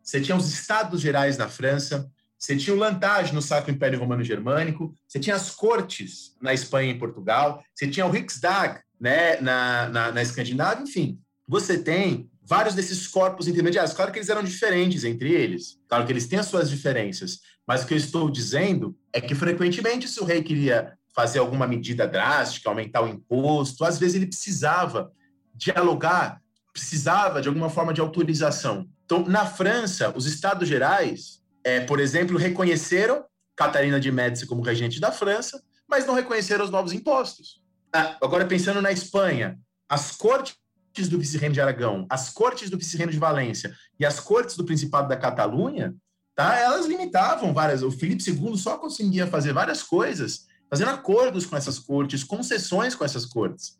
você 0.02 0.18
tinha 0.18 0.34
os 0.34 0.50
estados 0.50 1.02
gerais 1.02 1.36
na 1.36 1.46
França, 1.46 2.10
você 2.38 2.56
tinha 2.56 2.74
o 2.74 2.78
Lantage 2.78 3.34
no 3.34 3.40
Sacro 3.40 3.70
Império 3.70 3.98
Romano 3.98 4.22
Germânico, 4.22 4.94
você 5.06 5.18
tinha 5.18 5.36
as 5.36 5.50
cortes 5.50 6.36
na 6.40 6.52
Espanha 6.52 6.92
e 6.92 6.98
Portugal, 6.98 7.62
você 7.74 7.88
tinha 7.88 8.06
o 8.06 8.10
Riksdag 8.10 8.80
né, 9.00 9.40
na, 9.40 9.88
na, 9.88 10.12
na 10.12 10.22
Escandinávia, 10.22 10.82
enfim. 10.82 11.18
Você 11.48 11.78
tem 11.78 12.30
vários 12.42 12.74
desses 12.74 13.06
corpos 13.06 13.48
intermediários. 13.48 13.94
Claro 13.94 14.12
que 14.12 14.18
eles 14.18 14.28
eram 14.28 14.42
diferentes 14.42 15.04
entre 15.04 15.32
eles, 15.32 15.78
claro 15.88 16.04
que 16.04 16.12
eles 16.12 16.26
têm 16.26 16.38
as 16.38 16.46
suas 16.46 16.70
diferenças, 16.70 17.40
mas 17.66 17.82
o 17.82 17.86
que 17.86 17.94
eu 17.94 17.98
estou 17.98 18.30
dizendo 18.30 18.96
é 19.12 19.20
que 19.20 19.34
frequentemente, 19.34 20.06
se 20.06 20.20
o 20.20 20.24
rei 20.24 20.42
queria 20.42 20.92
fazer 21.14 21.38
alguma 21.38 21.66
medida 21.66 22.06
drástica, 22.06 22.68
aumentar 22.68 23.02
o 23.02 23.08
imposto, 23.08 23.84
às 23.84 23.98
vezes 23.98 24.16
ele 24.16 24.26
precisava 24.26 25.10
dialogar, 25.54 26.40
precisava 26.72 27.40
de 27.40 27.48
alguma 27.48 27.70
forma 27.70 27.94
de 27.94 28.02
autorização. 28.02 28.86
Então, 29.06 29.24
na 29.26 29.46
França, 29.46 30.12
os 30.14 30.26
estados 30.26 30.68
gerais 30.68 31.40
é, 31.66 31.80
por 31.80 31.98
exemplo, 31.98 32.38
reconheceram 32.38 33.24
Catarina 33.56 33.98
de 33.98 34.12
Médici 34.12 34.46
como 34.46 34.62
regente 34.62 35.00
da 35.00 35.10
França, 35.10 35.60
mas 35.88 36.06
não 36.06 36.14
reconheceram 36.14 36.64
os 36.64 36.70
novos 36.70 36.92
impostos. 36.92 37.60
Ah, 37.92 38.16
agora, 38.22 38.46
pensando 38.46 38.80
na 38.80 38.92
Espanha, 38.92 39.58
as 39.88 40.12
cortes 40.12 40.54
do 41.08 41.18
vice-reino 41.18 41.52
de 41.52 41.60
Aragão, 41.60 42.06
as 42.08 42.30
cortes 42.30 42.70
do 42.70 42.78
vice-reino 42.78 43.10
de 43.10 43.18
Valência 43.18 43.74
e 43.98 44.06
as 44.06 44.20
cortes 44.20 44.56
do 44.56 44.64
Principado 44.64 45.08
da 45.08 45.16
Catalunha, 45.16 45.92
tá, 46.36 46.56
elas 46.56 46.86
limitavam 46.86 47.52
várias. 47.52 47.82
O 47.82 47.90
Filipe 47.90 48.22
II 48.30 48.56
só 48.56 48.78
conseguia 48.78 49.26
fazer 49.26 49.52
várias 49.52 49.82
coisas, 49.82 50.46
fazendo 50.70 50.92
acordos 50.92 51.46
com 51.46 51.56
essas 51.56 51.80
cortes, 51.80 52.22
concessões 52.22 52.94
com 52.94 53.04
essas 53.04 53.26
cortes. 53.26 53.76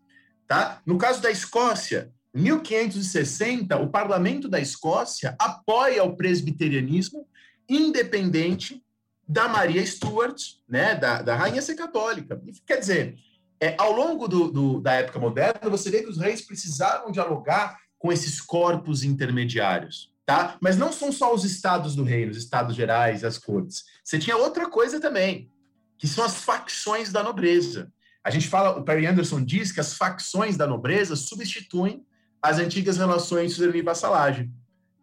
Tá? 0.49 0.81
No 0.85 0.99
caso 0.99 1.23
da 1.23 1.31
Escócia, 1.31 2.11
1560, 2.35 3.77
o 3.77 3.91
parlamento 3.91 4.49
da 4.49 4.59
Escócia 4.59 5.37
apoia 5.39 6.03
o 6.03 6.17
presbiterianismo 6.17 7.29
independente 7.69 8.83
da 9.29 9.49
Maria 9.49 9.85
Stuart, 9.85 10.55
né, 10.69 10.95
da, 10.95 11.21
da 11.23 11.35
rainha 11.35 11.61
ser 11.61 11.75
católica. 11.75 12.41
Quer 12.65 12.79
dizer, 12.79 13.19
é, 13.61 13.75
ao 13.79 13.93
longo 13.93 14.29
do, 14.29 14.51
do, 14.51 14.81
da 14.81 14.93
época 14.93 15.19
moderna, 15.19 15.71
você 15.71 15.91
vê 15.91 16.03
que 16.03 16.09
os 16.09 16.19
reis 16.19 16.41
precisavam 16.41 17.11
dialogar 17.11 17.79
com 17.99 18.13
esses 18.13 18.41
corpos 18.41 19.03
intermediários, 19.03 20.13
tá? 20.25 20.57
Mas 20.61 20.77
não 20.77 20.93
são 20.93 21.11
só 21.11 21.35
os 21.35 21.45
estados 21.45 21.97
do 21.97 22.05
reino, 22.05 22.31
os 22.31 22.37
estados 22.37 22.77
gerais, 22.77 23.25
as 23.25 23.39
cortes. 23.39 23.85
Você 24.05 24.19
tinha 24.19 24.37
outra 24.37 24.69
coisa 24.69 25.01
também, 25.01 25.51
que 25.99 26.07
são 26.07 26.23
as 26.25 26.43
facções 26.43 27.11
da 27.11 27.23
nobreza. 27.23 27.91
A 28.23 28.31
gente 28.31 28.49
fala, 28.49 28.79
o 28.79 28.85
Perry 28.85 29.07
Anderson 29.07 29.43
diz 29.43 29.73
que 29.73 29.81
as 29.81 29.95
facções 29.95 30.57
da 30.57 30.67
nobreza 30.67 31.17
substituem 31.17 32.05
as 32.43 32.59
antigas 32.59 32.99
relações 32.99 33.57
de 33.57 33.83
vassalagem. 33.83 34.53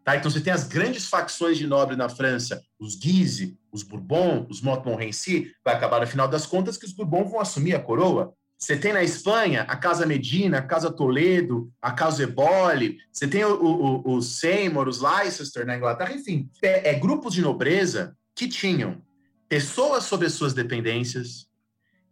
Tá? 0.04 0.18
Então 0.18 0.30
você 0.30 0.42
tem 0.42 0.52
as 0.52 0.66
grandes 0.66 1.08
facções 1.08 1.58
de 1.58 1.66
nobre 1.66 1.96
na 1.96 2.10
França, 2.10 2.62
os 2.78 2.96
Guise, 2.96 3.58
os 3.72 3.84
Bourbon, 3.84 4.46
os 4.50 4.62
Montmorency, 4.62 5.54
vai 5.64 5.76
acabar 5.76 6.02
no 6.02 6.08
final 6.08 6.28
das 6.28 6.46
contas 6.46 6.78
que 6.78 6.86
os 6.86 6.92
Bourbon 6.92 7.30
vão 7.30 7.40
assumir 7.40 7.74
a 7.74 7.80
coroa. 7.80 8.34
Você 8.58 8.78
tem 8.78 8.94
na 8.94 9.04
Espanha 9.04 9.64
a 9.64 9.76
Casa 9.76 10.06
Medina, 10.06 10.58
a 10.58 10.62
Casa 10.62 10.92
Toledo, 10.92 11.72
a 11.82 11.92
Casa 11.92 12.24
Ebole, 12.24 12.98
você 13.12 13.28
tem 13.28 13.44
o, 13.44 13.62
o, 13.62 14.16
o 14.16 14.22
Seymour, 14.22 14.88
os 14.88 15.02
Leicester 15.02 15.66
na 15.66 15.78
Inglaterra, 15.78 16.14
enfim, 16.14 16.50
é, 16.62 16.92
é 16.92 16.94
grupos 16.94 17.34
de 17.34 17.42
nobreza 17.42 18.16
que 18.36 18.48
tinham 18.48 19.02
pessoas 19.48 20.06
sob 20.06 20.26
as 20.26 20.34
suas 20.34 20.54
dependências, 20.54 21.48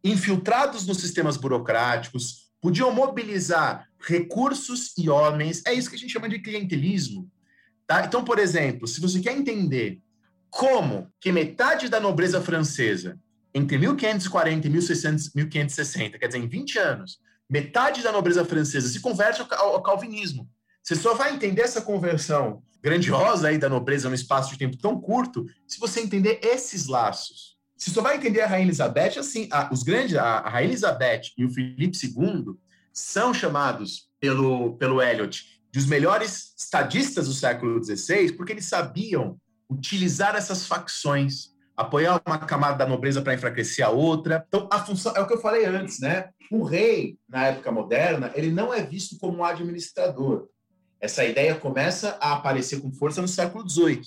infiltrados 0.03 0.85
nos 0.85 0.97
sistemas 0.97 1.37
burocráticos, 1.37 2.51
podiam 2.61 2.93
mobilizar 2.93 3.87
recursos 3.99 4.93
e 4.97 5.09
homens. 5.09 5.63
É 5.65 5.73
isso 5.73 5.89
que 5.89 5.95
a 5.95 5.99
gente 5.99 6.11
chama 6.13 6.29
de 6.29 6.39
clientelismo. 6.39 7.29
Tá? 7.91 8.05
Então, 8.05 8.23
por 8.23 8.39
exemplo, 8.39 8.87
se 8.87 9.01
você 9.01 9.19
quer 9.19 9.37
entender 9.37 9.99
como 10.49 11.09
que 11.19 11.29
metade 11.29 11.89
da 11.89 11.99
nobreza 11.99 12.39
francesa, 12.39 13.19
entre 13.53 13.77
1540 13.77 14.65
e 14.65 14.69
1600, 14.69 15.33
1560, 15.35 16.17
quer 16.17 16.27
dizer, 16.27 16.39
em 16.39 16.47
20 16.47 16.79
anos, 16.79 17.19
metade 17.49 18.01
da 18.01 18.09
nobreza 18.09 18.45
francesa 18.45 18.87
se 18.87 19.01
converte 19.01 19.41
ao, 19.41 19.73
ao 19.73 19.83
calvinismo. 19.83 20.49
Você 20.81 20.95
só 20.95 21.15
vai 21.15 21.33
entender 21.33 21.63
essa 21.63 21.81
conversão 21.81 22.63
grandiosa 22.81 23.49
aí 23.49 23.57
da 23.57 23.67
nobreza 23.67 24.07
num 24.07 24.15
espaço 24.15 24.51
de 24.51 24.57
tempo 24.57 24.77
tão 24.77 24.97
curto 24.97 25.45
se 25.67 25.77
você 25.77 25.99
entender 25.99 26.39
esses 26.41 26.87
laços. 26.87 27.57
Você 27.75 27.91
só 27.91 28.01
vai 28.01 28.15
entender 28.15 28.39
a 28.39 28.47
Rainha 28.47 28.67
Elizabeth 28.67 29.19
assim, 29.19 29.49
a, 29.51 29.69
os 29.69 29.83
grandes, 29.83 30.15
a, 30.15 30.23
a 30.23 30.49
Rainha 30.49 30.69
Elizabeth 30.69 31.23
e 31.37 31.43
o 31.43 31.49
Felipe 31.49 31.97
II 32.01 32.55
são 32.93 33.33
chamados 33.33 34.09
pelo, 34.17 34.77
pelo 34.77 35.01
Eliot 35.01 35.60
de 35.71 35.79
os 35.79 35.85
melhores 35.85 36.53
estadistas 36.57 37.27
do 37.27 37.33
século 37.33 37.83
XVI, 37.83 38.33
porque 38.33 38.51
eles 38.51 38.65
sabiam 38.65 39.39
utilizar 39.69 40.35
essas 40.35 40.65
facções, 40.65 41.51
apoiar 41.77 42.21
uma 42.27 42.37
camada 42.39 42.77
da 42.77 42.85
nobreza 42.85 43.21
para 43.21 43.33
enfraquecer 43.33 43.85
a 43.85 43.89
outra. 43.89 44.43
Então, 44.47 44.67
a 44.71 44.83
função 44.83 45.13
é 45.15 45.21
o 45.21 45.27
que 45.27 45.33
eu 45.33 45.41
falei 45.41 45.65
antes, 45.65 45.99
né? 45.99 46.29
O 46.51 46.63
rei, 46.63 47.17
na 47.27 47.47
época 47.47 47.71
moderna, 47.71 48.31
ele 48.35 48.51
não 48.51 48.73
é 48.73 48.83
visto 48.83 49.17
como 49.17 49.37
um 49.37 49.45
administrador. 49.45 50.49
Essa 50.99 51.23
ideia 51.23 51.55
começa 51.55 52.17
a 52.19 52.33
aparecer 52.33 52.81
com 52.81 52.91
força 52.91 53.21
no 53.21 53.27
século 53.27 53.67
XVIII. 53.67 54.01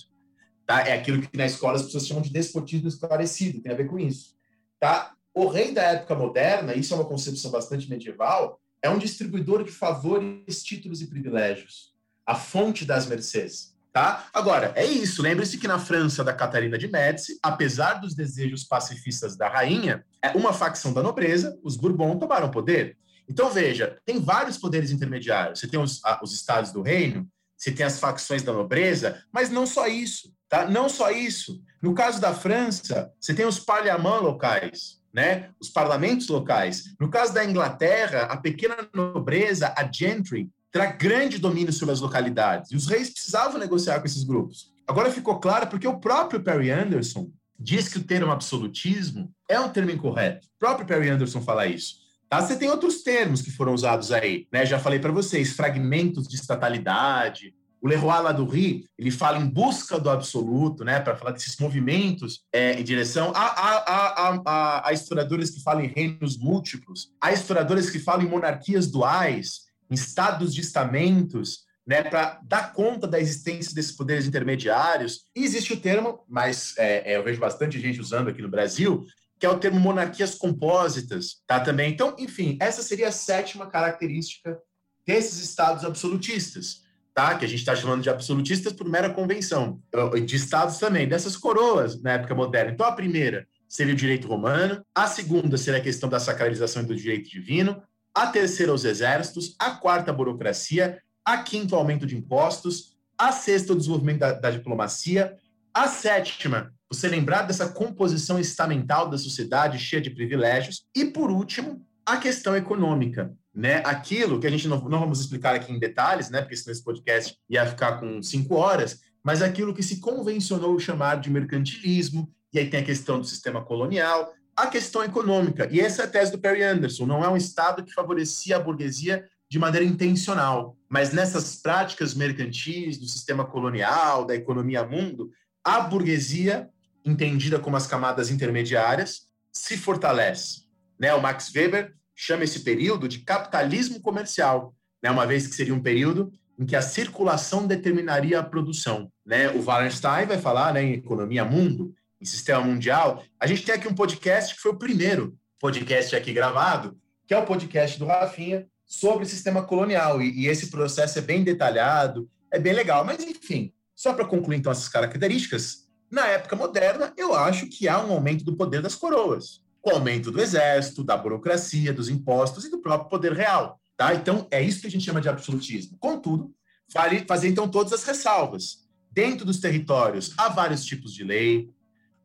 Tá? 0.67 0.83
É 0.83 0.93
aquilo 0.93 1.23
que 1.23 1.37
na 1.37 1.47
escola 1.47 1.77
as 1.77 1.83
pessoas 1.83 2.07
chamam 2.07 2.23
de 2.23 2.31
despotismo 2.31 2.89
esclarecido, 2.89 3.61
tem 3.61 3.73
a 3.73 3.77
ver 3.77 3.87
com 3.87 3.99
isso. 3.99 4.35
Tá? 4.79 5.15
O 5.33 5.49
rei 5.49 5.73
da 5.73 5.83
época 5.83 6.15
moderna, 6.15 6.75
isso 6.75 6.93
é 6.95 6.97
uma 6.97 7.07
concepção 7.07 7.51
bastante 7.51 7.89
medieval, 7.91 8.61
é 8.85 8.91
um 8.91 8.99
distribuidor 8.99 9.65
de 9.65 9.73
favores, 9.73 10.63
títulos 10.63 11.01
e 11.01 11.07
privilégios. 11.07 11.95
A 12.27 12.35
fonte 12.35 12.85
das 12.85 13.07
mercês. 13.07 13.75
Tá? 13.91 14.27
Agora, 14.35 14.73
é 14.77 14.85
isso. 14.85 15.23
Lembre-se 15.23 15.57
que 15.57 15.67
na 15.67 15.79
França 15.79 16.23
da 16.23 16.35
Catarina 16.35 16.77
de 16.77 16.87
Médici, 16.87 17.39
apesar 17.43 17.95
dos 17.95 18.15
desejos 18.15 18.63
pacifistas 18.63 19.37
da 19.37 19.49
rainha, 19.49 20.05
é 20.21 20.33
uma 20.33 20.53
facção 20.53 20.93
da 20.93 21.03
nobreza, 21.03 21.59
os 21.63 21.79
Bourbon, 21.79 22.19
tomaram 22.19 22.51
poder. 22.51 22.99
Então, 23.27 23.49
veja, 23.49 23.99
tem 24.05 24.21
vários 24.21 24.59
poderes 24.59 24.91
intermediários. 24.91 25.61
Você 25.61 25.69
tem 25.69 25.81
os, 25.81 26.03
os 26.23 26.35
estados 26.35 26.71
do 26.71 26.83
reino, 26.83 27.27
você 27.57 27.73
tem 27.73 27.87
as 27.87 27.99
facções 27.99 28.43
da 28.43 28.53
nobreza, 28.53 29.23
mas 29.33 29.49
não 29.49 29.67
só 29.67 29.87
isso, 29.87 30.31
tá? 30.47 30.69
Não 30.69 30.91
só 30.91 31.11
isso. 31.11 31.63
No 31.81 31.95
caso 31.95 32.21
da 32.21 32.35
França, 32.35 33.11
você 33.19 33.33
tem 33.33 33.47
os 33.47 33.59
parliaments 33.59 34.23
locais, 34.23 35.01
né? 35.15 35.51
Os 35.61 35.71
parlamentos 35.71 36.27
locais. 36.29 36.95
No 37.01 37.09
caso 37.09 37.33
da 37.33 37.45
Inglaterra, 37.45 38.23
a 38.23 38.37
pequena 38.37 38.77
nobreza, 38.93 39.73
a 39.77 39.91
gentry, 39.91 40.51
terá 40.73 40.87
grande 40.87 41.39
domínio 41.39 41.73
sobre 41.73 41.93
as 41.93 42.01
localidades. 42.01 42.73
E 42.73 42.77
os 42.77 42.89
reis 42.89 43.11
precisavam 43.11 43.61
negociar 43.61 44.01
com 44.01 44.07
esses 44.07 44.25
grupos. 44.25 44.73
Agora 44.87 45.13
ficou 45.13 45.39
claro 45.39 45.69
porque 45.69 45.87
o 45.87 46.01
próprio 46.01 46.43
Perry 46.43 46.73
Anderson 46.73 47.31
diz 47.57 47.89
que 47.89 47.99
o 47.99 48.05
termo 48.05 48.33
absolutismo 48.33 49.33
é 49.49 49.59
um 49.61 49.69
termo 49.69 49.93
incorreto. 49.93 50.49
O 50.57 50.59
próprio 50.59 50.87
Perry 50.87 51.09
Anderson 51.09 51.41
fala 51.41 51.67
isso. 51.67 52.03
Tá? 52.29 52.43
Você 52.43 52.57
tem 52.57 52.69
outros 52.69 53.03
termos 53.03 53.41
que 53.41 53.53
foram 53.53 53.73
usados 53.73 54.11
aí, 54.11 54.49
né? 54.53 54.67
Já 54.67 54.81
falei 54.81 54.99
para 54.99 55.13
vocês, 55.13 55.53
fragmentos 55.53 56.27
de 56.27 56.35
estatalidade. 56.35 57.55
O 57.85 57.87
Leroy 57.87 58.23
Ladurie, 58.23 58.89
ele 58.99 59.11
fala 59.11 59.37
em 59.37 59.47
busca 59.47 60.01
do 60.01 60.09
absoluto, 60.09 60.83
né? 60.83 61.01
Para 61.01 61.15
falar 61.17 61.33
desses 61.33 61.59
movimentos 61.59 62.41
é, 62.51 62.81
em 62.81 62.83
direção. 62.83 63.31
Há, 63.37 63.45
há, 63.45 63.77
há, 63.77 64.43
há, 64.47 64.89
há 64.89 64.93
historiadores 64.95 65.51
que 65.51 65.63
falam 65.63 65.85
em 65.85 65.89
reinos 65.89 66.39
múltiplos, 66.39 67.13
há 67.21 67.31
historiadores 67.31 67.91
que 67.91 67.99
falam 67.99 68.25
em 68.25 68.29
monarquias 68.31 68.87
duais, 68.87 69.65
em 69.91 69.95
estados 69.95 70.55
de 70.55 70.63
estamentos, 70.63 71.65
né, 71.87 72.03
para 72.03 72.41
dar 72.45 72.73
conta 72.73 73.07
da 73.07 73.21
existência 73.21 73.75
desses 73.75 73.93
poderes 73.93 74.27
intermediários. 74.27 75.25
E 75.37 75.45
existe 75.45 75.75
o 75.75 75.79
termo, 75.79 76.25
mas 76.27 76.73
é, 76.79 77.13
é, 77.13 77.17
eu 77.19 77.23
vejo 77.23 77.39
bastante 77.39 77.79
gente 77.79 78.01
usando 78.01 78.29
aqui 78.29 78.41
no 78.41 78.49
Brasil, 78.49 79.05
que 79.39 79.45
é 79.45 79.51
o 79.51 79.59
termo 79.59 79.79
monarquias 79.79 80.37
compósitas, 80.37 81.43
tá 81.47 81.61
também. 81.61 81.93
Então, 81.93 82.17
enfim, 82.19 82.57
essa 82.63 82.83
seria 82.83 83.09
a 83.09 83.13
sétima 83.13 83.67
característica 83.67 84.59
desses 85.07 85.39
estados 85.45 85.85
absolutistas, 85.85 86.84
tá? 87.15 87.39
Que 87.39 87.45
a 87.45 87.49
gente 87.49 87.61
está 87.61 87.77
chamando 87.77 88.03
de 88.03 88.11
absolutistas 88.11 88.73
por 88.73 88.89
mera 88.89 89.09
convenção, 89.09 89.81
de 90.27 90.37
estados 90.37 90.79
também, 90.79 91.09
dessas 91.09 91.37
coroas 91.37 92.03
na 92.03 92.13
época 92.13 92.35
moderna. 92.35 92.73
Então, 92.73 92.87
a 92.87 92.93
primeira 92.93 93.47
seria 93.69 93.95
o 93.95 93.97
direito 93.97 94.27
romano, 94.27 94.85
a 94.95 95.07
segunda 95.07 95.57
seria 95.57 95.81
a 95.81 95.83
questão 95.83 96.09
da 96.09 96.19
sacralização 96.19 96.85
do 96.85 96.95
direito 96.95 97.31
divino, 97.31 97.81
a 98.15 98.27
terceira, 98.27 98.73
os 98.73 98.85
exércitos, 98.85 99.55
a 99.59 99.71
quarta, 99.73 100.11
a 100.11 100.15
burocracia, 100.15 101.01
a 101.25 101.39
quinta, 101.39 101.75
o 101.75 101.79
aumento 101.79 102.05
de 102.07 102.17
impostos, 102.17 102.97
a 103.17 103.33
sexta, 103.33 103.73
o 103.73 103.77
desenvolvimento 103.77 104.19
da, 104.21 104.33
da 104.33 104.51
diplomacia, 104.51 105.37
a 105.73 105.89
sétima, 105.89 106.73
você 106.89 107.09
lembrar 107.09 107.43
dessa 107.43 107.69
composição 107.69 108.39
estamental 108.39 109.09
da 109.09 109.19
sociedade 109.19 109.79
cheia 109.79 110.03
de 110.03 110.11
privilégios, 110.11 110.85
e 110.95 111.05
por 111.05 111.31
último, 111.31 111.85
a 112.07 112.17
questão 112.17 112.55
econômica, 112.55 113.33
né? 113.55 113.83
Aquilo 113.85 114.41
que 114.41 114.47
a 114.47 114.51
gente 114.51 114.67
não, 114.67 114.81
não 114.89 115.01
vamos 115.01 115.21
explicar 115.21 115.55
aqui 115.55 115.73
em 115.73 115.79
detalhes, 115.79 116.29
né? 116.29 116.41
Porque 116.41 116.57
senão 116.57 116.73
esse 116.73 116.83
podcast 116.83 117.39
ia 117.49 117.65
ficar 117.67 118.01
com 118.01 118.23
cinco 118.23 118.57
horas, 118.57 119.01
mas 119.23 119.41
aquilo 119.41 119.75
que 119.75 119.83
se 119.83 120.01
convencionou 120.01 120.79
chamar 120.79 121.21
de 121.21 121.31
mercantilismo, 121.31 122.31
e 122.53 122.59
aí 122.59 122.69
tem 122.69 122.81
a 122.81 122.85
questão 122.85 123.21
do 123.21 123.27
sistema 123.27 123.65
colonial, 123.65 124.33
a 124.57 124.67
questão 124.67 125.03
econômica. 125.03 125.69
E 125.71 125.81
essa 125.81 126.03
é 126.03 126.05
a 126.05 126.09
tese 126.09 126.33
do 126.33 126.39
Perry 126.39 126.63
Anderson. 126.63 127.07
Não 127.07 127.25
é 127.25 127.29
um 127.29 127.37
Estado 127.37 127.85
que 127.85 127.93
favorecia 127.93 128.57
a 128.57 128.61
burguesia 128.61 129.25
de 129.49 129.59
maneira 129.59 129.87
intencional, 129.87 130.77
mas 130.89 131.13
nessas 131.13 131.57
práticas 131.57 132.15
mercantis 132.15 132.99
do 132.99 133.07
sistema 133.07 133.45
colonial, 133.45 134.25
da 134.25 134.35
economia 134.35 134.85
mundo, 134.85 135.31
a 135.63 135.81
burguesia, 135.81 136.69
entendida 137.05 137.59
como 137.59 137.77
as 137.77 137.87
camadas 137.87 138.31
intermediárias, 138.31 139.29
se 139.53 139.77
fortalece. 139.77 140.63
Né? 140.99 141.15
O 141.15 141.21
Max 141.21 141.53
Weber 141.55 141.95
chama 142.15 142.45
esse 142.45 142.61
período 142.61 143.09
de 143.09 143.21
capitalismo 143.21 144.01
comercial, 144.01 144.75
né? 145.03 145.11
uma 145.11 145.27
vez 145.27 145.47
que 145.47 145.55
seria 145.55 145.75
um 145.75 145.83
período 145.83 146.33
em 146.59 146.65
que 146.65 146.77
a 146.77 146.83
circulação 146.83 147.67
determinaria 147.67 148.39
a 148.39 148.43
produção. 148.43 149.11
Né? 149.27 149.49
O 149.51 149.63
Wallenstein 149.63 150.27
vai 150.27 150.39
falar 150.39 150.75
né, 150.75 150.83
em 150.83 150.93
economia 150.95 151.45
mundo, 151.45 151.95
em 152.21 152.25
sistema 152.25 152.63
mundial, 152.63 153.23
a 153.39 153.47
gente 153.47 153.65
tem 153.65 153.75
aqui 153.75 153.87
um 153.87 153.95
podcast 153.95 154.55
que 154.55 154.61
foi 154.61 154.73
o 154.73 154.79
primeiro 154.79 155.37
podcast 155.61 156.15
aqui 156.17 156.33
gravado, 156.33 156.97
que 157.27 157.35
é 157.35 157.39
o 157.39 157.45
podcast 157.45 157.99
do 157.99 158.07
Rafinha 158.07 158.67
sobre 158.87 159.25
o 159.25 159.29
sistema 159.29 159.63
colonial. 159.63 160.23
E, 160.23 160.43
e 160.43 160.47
esse 160.47 160.71
processo 160.71 161.19
é 161.19 161.23
bem 161.23 161.43
detalhado, 161.43 162.29
é 162.51 162.59
bem 162.59 162.73
legal. 162.73 163.05
Mas, 163.05 163.23
enfim, 163.23 163.73
só 163.95 164.13
para 164.13 164.25
concluir 164.25 164.59
então 164.59 164.73
essas 164.73 164.89
características, 164.89 165.89
na 166.11 166.27
época 166.29 166.57
moderna, 166.57 167.13
eu 167.17 167.35
acho 167.35 167.67
que 167.67 167.89
há 167.89 168.03
um 168.03 168.13
aumento 168.13 168.45
do 168.45 168.57
poder 168.57 168.81
das 168.81 168.95
coroas, 168.95 169.61
o 169.85 169.91
aumento 169.91 170.31
do 170.31 170.41
exército, 170.41 171.05
da 171.05 171.17
burocracia, 171.17 171.93
dos 171.93 172.09
impostos 172.09 172.65
e 172.65 172.71
do 172.71 172.81
próprio 172.81 173.11
poder 173.11 173.33
real. 173.33 173.79
Tá? 173.97 174.15
Então, 174.15 174.47
é 174.51 174.63
isso 174.63 174.81
que 174.81 174.87
a 174.87 174.91
gente 174.91 175.05
chama 175.05 175.21
de 175.21 175.29
absolutismo. 175.29 175.97
Contudo, 175.99 176.53
vale 176.93 177.25
fazer 177.27 177.49
então 177.49 177.69
todas 177.69 177.93
as 177.93 178.05
ressalvas. 178.05 178.85
Dentro 179.11 179.45
dos 179.45 179.61
territórios, 179.61 180.33
há 180.37 180.49
vários 180.49 180.85
tipos 180.85 181.13
de 181.13 181.23
lei, 181.23 181.71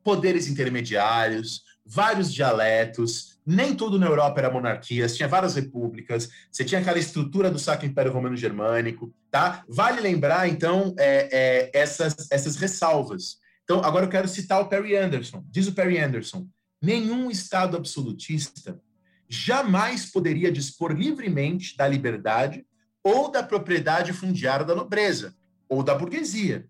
poderes 0.03 0.48
intermediários, 0.48 1.64
vários 1.86 2.34
dialetos. 2.34 3.38
Nem 3.45 3.76
tudo 3.76 3.99
na 3.99 4.07
Europa 4.07 4.40
era 4.40 4.52
monarquias, 4.52 5.15
tinha 5.15 5.27
várias 5.27 5.56
repúblicas, 5.56 6.30
você 6.52 6.64
tinha 6.64 6.80
aquela 6.80 6.98
estrutura 6.98 7.52
do 7.52 7.60
Sacro 7.60 7.86
Império 7.86 8.11
Romano 8.11 8.38
Germânico, 8.38 9.14
tá? 9.30 9.64
Vale 9.68 9.99
lembrar, 9.99 10.48
então, 10.48 10.95
é, 10.98 11.30
é, 11.31 11.72
essas, 11.73 12.27
essas 12.31 12.56
ressalvas. 12.56 13.38
Então, 13.64 13.84
agora 13.84 14.06
eu 14.06 14.10
quero 14.10 14.27
citar 14.27 14.61
o 14.61 14.68
Perry 14.68 14.95
Anderson. 14.95 15.44
Diz 15.48 15.68
o 15.68 15.73
Perry 15.73 15.99
Anderson: 15.99 16.48
nenhum 16.81 17.30
Estado 17.30 17.77
absolutista 17.77 18.81
jamais 19.27 20.06
poderia 20.06 20.51
dispor 20.51 20.91
livremente 20.91 21.77
da 21.77 21.88
liberdade 21.88 22.65
ou 23.03 23.30
da 23.30 23.43
propriedade 23.43 24.11
fundiária 24.14 24.65
da 24.65 24.76
nobreza 24.76 25.35
ou 25.68 25.84
da 25.84 25.93
burguesia, 25.93 26.68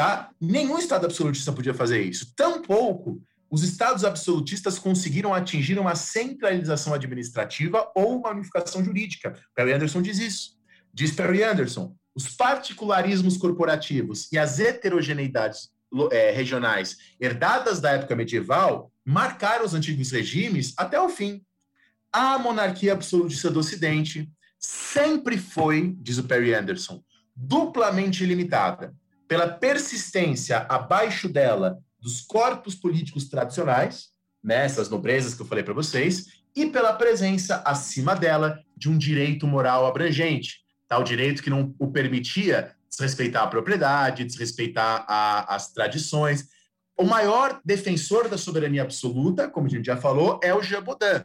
Tá? 0.00 0.30
Nenhum 0.40 0.78
Estado 0.78 1.04
absolutista 1.04 1.52
podia 1.52 1.74
fazer 1.74 2.02
isso. 2.02 2.32
Tampouco 2.34 3.22
os 3.50 3.62
Estados 3.62 4.02
absolutistas 4.02 4.78
conseguiram 4.78 5.34
atingir 5.34 5.78
uma 5.78 5.94
centralização 5.94 6.94
administrativa 6.94 7.90
ou 7.94 8.18
uma 8.18 8.30
unificação 8.30 8.82
jurídica. 8.82 9.36
Perry 9.54 9.74
Anderson 9.74 10.00
diz 10.00 10.18
isso. 10.18 10.56
Diz 10.94 11.10
Perry 11.10 11.42
Anderson: 11.42 11.94
os 12.14 12.28
particularismos 12.28 13.36
corporativos 13.36 14.32
e 14.32 14.38
as 14.38 14.58
heterogeneidades 14.58 15.68
é, 16.10 16.30
regionais 16.30 16.96
herdadas 17.20 17.80
da 17.80 17.92
época 17.92 18.16
medieval 18.16 18.92
marcaram 19.04 19.64
os 19.64 19.74
antigos 19.74 20.10
regimes 20.10 20.74
até 20.76 21.00
o 21.00 21.08
fim. 21.08 21.42
A 22.12 22.38
monarquia 22.38 22.92
absolutista 22.92 23.50
do 23.50 23.60
Ocidente 23.60 24.30
sempre 24.58 25.38
foi, 25.38 25.94
diz 25.98 26.18
o 26.18 26.24
Perry 26.24 26.54
Anderson, 26.54 27.02
duplamente 27.34 28.24
limitada 28.24 28.94
pela 29.26 29.48
persistência 29.48 30.66
abaixo 30.68 31.28
dela 31.28 31.78
dos 32.00 32.20
corpos 32.20 32.74
políticos 32.74 33.28
tradicionais, 33.28 34.08
né, 34.42 34.64
essas 34.64 34.88
nobrezas 34.88 35.34
que 35.34 35.42
eu 35.42 35.46
falei 35.46 35.62
para 35.62 35.74
vocês, 35.74 36.40
e 36.56 36.66
pela 36.66 36.92
presença 36.94 37.62
acima 37.64 38.16
dela 38.16 38.58
de 38.76 38.88
um 38.88 38.98
direito 38.98 39.46
moral 39.46 39.86
abrangente, 39.86 40.60
o 40.98 41.02
direito 41.04 41.42
que 41.42 41.50
não 41.50 41.74
o 41.78 41.92
permitia 41.92 42.74
desrespeitar 42.90 43.44
a 43.44 43.46
propriedade, 43.46 44.24
desrespeitar 44.24 45.04
a, 45.08 45.54
as 45.54 45.72
tradições. 45.72 46.48
O 46.98 47.04
maior 47.04 47.60
defensor 47.64 48.28
da 48.28 48.36
soberania 48.36 48.82
absoluta, 48.82 49.48
como 49.48 49.66
a 49.66 49.70
gente 49.70 49.86
já 49.86 49.96
falou, 49.96 50.40
é 50.42 50.52
o 50.52 50.62
Jean 50.62 50.82
Baudin, 50.82 51.24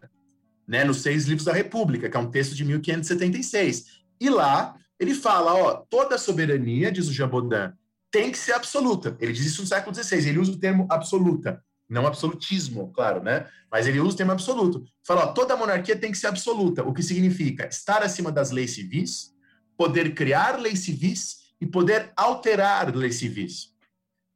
né, 0.67 0.83
nos 0.83 0.97
Seis 0.97 1.25
Livros 1.25 1.45
da 1.45 1.53
República, 1.53 2.09
que 2.09 2.15
é 2.15 2.19
um 2.19 2.29
texto 2.29 2.55
de 2.55 2.63
1576. 2.63 3.85
E 4.21 4.29
lá 4.29 4.75
ele 4.99 5.13
fala, 5.13 5.53
ó, 5.53 5.73
toda 5.89 6.17
soberania, 6.17 6.91
diz 6.91 7.07
o 7.07 7.13
Jean 7.13 7.27
Baudin, 7.27 7.73
tem 8.11 8.31
que 8.31 8.37
ser 8.37 8.53
absoluta. 8.53 9.17
Ele 9.19 9.33
diz 9.33 9.45
isso 9.45 9.61
no 9.61 9.67
século 9.67 9.93
XVI, 9.93 10.29
ele 10.29 10.39
usa 10.39 10.53
o 10.53 10.57
termo 10.57 10.87
absoluta, 10.89 11.61
não 11.89 12.07
absolutismo, 12.07 12.91
claro, 12.93 13.21
né? 13.21 13.45
Mas 13.69 13.87
ele 13.87 13.99
usa 13.99 14.13
o 14.13 14.17
termo 14.17 14.31
absoluto. 14.31 14.85
Fala, 15.05 15.25
ó, 15.25 15.27
toda 15.33 15.57
monarquia 15.57 15.97
tem 15.97 16.11
que 16.11 16.17
ser 16.17 16.27
absoluta, 16.27 16.83
o 16.83 16.93
que 16.93 17.03
significa 17.03 17.67
estar 17.67 18.01
acima 18.01 18.31
das 18.31 18.51
leis 18.51 18.71
civis, 18.71 19.33
poder 19.77 20.13
criar 20.13 20.57
leis 20.57 20.79
civis 20.79 21.44
e 21.65 21.67
poder 21.67 22.11
alterar 22.15 22.95
leis 22.95 23.15
civis. 23.15 23.73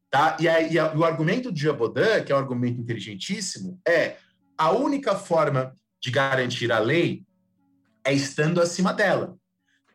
Tá? 0.09 0.35
E, 0.39 0.49
aí, 0.49 0.73
e 0.73 0.79
o 0.79 1.05
argumento 1.05 1.51
de 1.51 1.61
Jean 1.61 1.75
Baudin, 1.75 2.23
que 2.25 2.31
é 2.31 2.35
um 2.35 2.39
argumento 2.39 2.81
inteligentíssimo, 2.81 3.79
é 3.87 4.15
a 4.57 4.71
única 4.71 5.15
forma 5.15 5.73
de 6.01 6.09
garantir 6.09 6.71
a 6.71 6.79
lei 6.79 7.23
é 8.03 8.11
estando 8.11 8.59
acima 8.59 8.91
dela. 8.91 9.37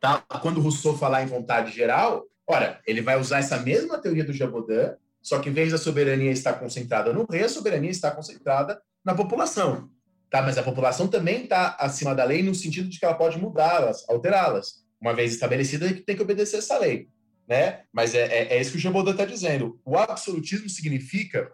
Tá? 0.00 0.22
Quando 0.40 0.60
Rousseau 0.60 0.96
falar 0.96 1.24
em 1.24 1.26
vontade 1.26 1.72
geral, 1.72 2.24
ora, 2.46 2.80
ele 2.86 3.02
vai 3.02 3.18
usar 3.18 3.38
essa 3.38 3.58
mesma 3.58 3.98
teoria 3.98 4.24
do 4.24 4.32
Jean 4.32 4.50
Baudin, 4.50 4.94
só 5.20 5.40
que 5.40 5.48
em 5.48 5.52
vez 5.52 5.72
da 5.72 5.78
soberania 5.78 6.30
estar 6.30 6.52
concentrada 6.54 7.12
no 7.12 7.26
rei, 7.28 7.42
a 7.42 7.48
soberania 7.48 7.90
está 7.90 8.12
concentrada 8.12 8.80
na 9.04 9.14
população. 9.14 9.90
Tá? 10.30 10.40
Mas 10.42 10.56
a 10.56 10.62
população 10.62 11.08
também 11.08 11.42
está 11.42 11.76
acima 11.80 12.14
da 12.14 12.22
lei 12.22 12.42
no 12.42 12.54
sentido 12.54 12.88
de 12.88 13.00
que 13.00 13.04
ela 13.04 13.14
pode 13.14 13.38
mudá-las, 13.38 14.08
alterá-las. 14.08 14.84
Uma 15.00 15.12
vez 15.12 15.32
estabelecida, 15.32 15.92
tem 16.06 16.14
que 16.14 16.22
obedecer 16.22 16.58
essa 16.58 16.78
lei. 16.78 17.08
Né? 17.46 17.80
Mas 17.92 18.14
é, 18.14 18.22
é, 18.22 18.56
é 18.56 18.60
isso 18.60 18.72
que 18.72 18.78
o 18.78 18.80
Jean 18.80 18.92
Baudin 18.92 19.10
está 19.10 19.24
dizendo. 19.24 19.78
O 19.84 19.96
absolutismo 19.96 20.68
significa 20.68 21.50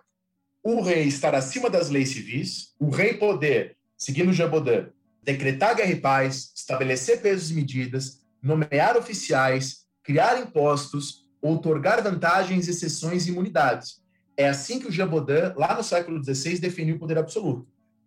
o 0.62 0.80
rei 0.82 1.04
estar 1.04 1.34
acima 1.34 1.68
das 1.68 1.88
leis 1.88 2.10
civis, 2.10 2.74
o 2.78 2.90
rei 2.90 3.14
poder, 3.14 3.76
seguindo 3.96 4.32
Baudin, 4.48 4.86
decretar 5.22 5.74
guerra 5.74 5.90
e 5.90 6.00
paz, 6.00 6.52
estabelecer 6.54 7.20
pesos 7.20 7.50
e 7.50 7.54
medidas, 7.54 8.20
nomear 8.42 8.96
oficiais, 8.96 9.86
criar 10.02 10.40
impostos, 10.40 11.26
outorgar 11.42 12.02
vantagens, 12.02 12.68
exceções 12.68 13.26
e 13.26 13.30
imunidades. 13.30 14.00
É 14.36 14.48
assim 14.48 14.78
que 14.78 14.88
o 14.88 14.92
Jean 14.92 15.08
Baudin, 15.08 15.52
lá 15.56 15.74
no 15.74 15.82
século 15.82 16.22
XVI, 16.22 16.58
definiu 16.58 16.96
o 16.96 16.98
poder 16.98 17.18
absoluto. 17.18 17.66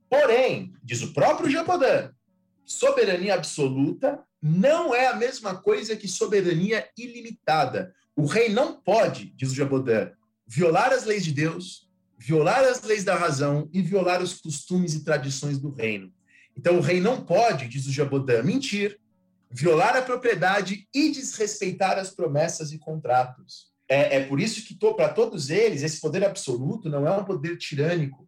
Porém, 0.10 0.74
diz 0.84 1.02
o 1.02 1.14
próprio 1.14 1.50
Jean 1.50 1.66
Baudin, 1.66 2.10
soberania 2.66 3.36
absoluta 3.36 4.24
não 4.42 4.94
é 4.94 5.08
a 5.08 5.16
mesma 5.16 5.56
coisa 5.56 5.96
que 5.96 6.08
soberania 6.08 6.88
ilimitada. 6.98 7.94
O 8.16 8.26
rei 8.26 8.50
não 8.50 8.74
pode, 8.76 9.34
diz 9.36 9.52
o 9.52 9.56
Jean 9.56 9.68
Baudin, 9.68 10.12
violar 10.46 10.92
as 10.92 11.06
leis 11.06 11.24
de 11.24 11.32
Deus, 11.32 11.90
violar 12.18 12.64
as 12.64 12.82
leis 12.84 13.04
da 13.04 13.16
razão 13.16 13.70
e 13.72 13.82
violar 13.82 14.22
os 14.22 14.40
costumes 14.40 14.94
e 14.94 15.04
tradições 15.04 15.58
do 15.58 15.72
reino. 15.72 16.12
Então, 16.56 16.78
o 16.78 16.82
rei 16.82 17.00
não 17.00 17.24
pode, 17.26 17.68
diz 17.68 17.88
o 17.88 17.92
Jean 17.92 18.08
Baudin, 18.08 18.44
mentir, 18.44 19.00
violar 19.50 19.96
a 19.96 20.02
propriedade 20.02 20.88
e 20.94 21.12
desrespeitar 21.12 21.98
as 21.98 22.10
promessas 22.10 22.72
e 22.72 22.80
contratos. 22.80 23.72
É, 23.88 24.18
é 24.18 24.26
por 24.26 24.40
isso 24.40 24.66
que, 24.66 24.76
para 24.76 25.10
todos 25.10 25.50
eles, 25.50 25.84
esse 25.84 26.02
poder 26.02 26.26
absoluto 26.26 26.90
não 26.90 27.08
é 27.08 27.12
um 27.12 27.24
poder 27.24 27.58
tirânico, 27.58 28.28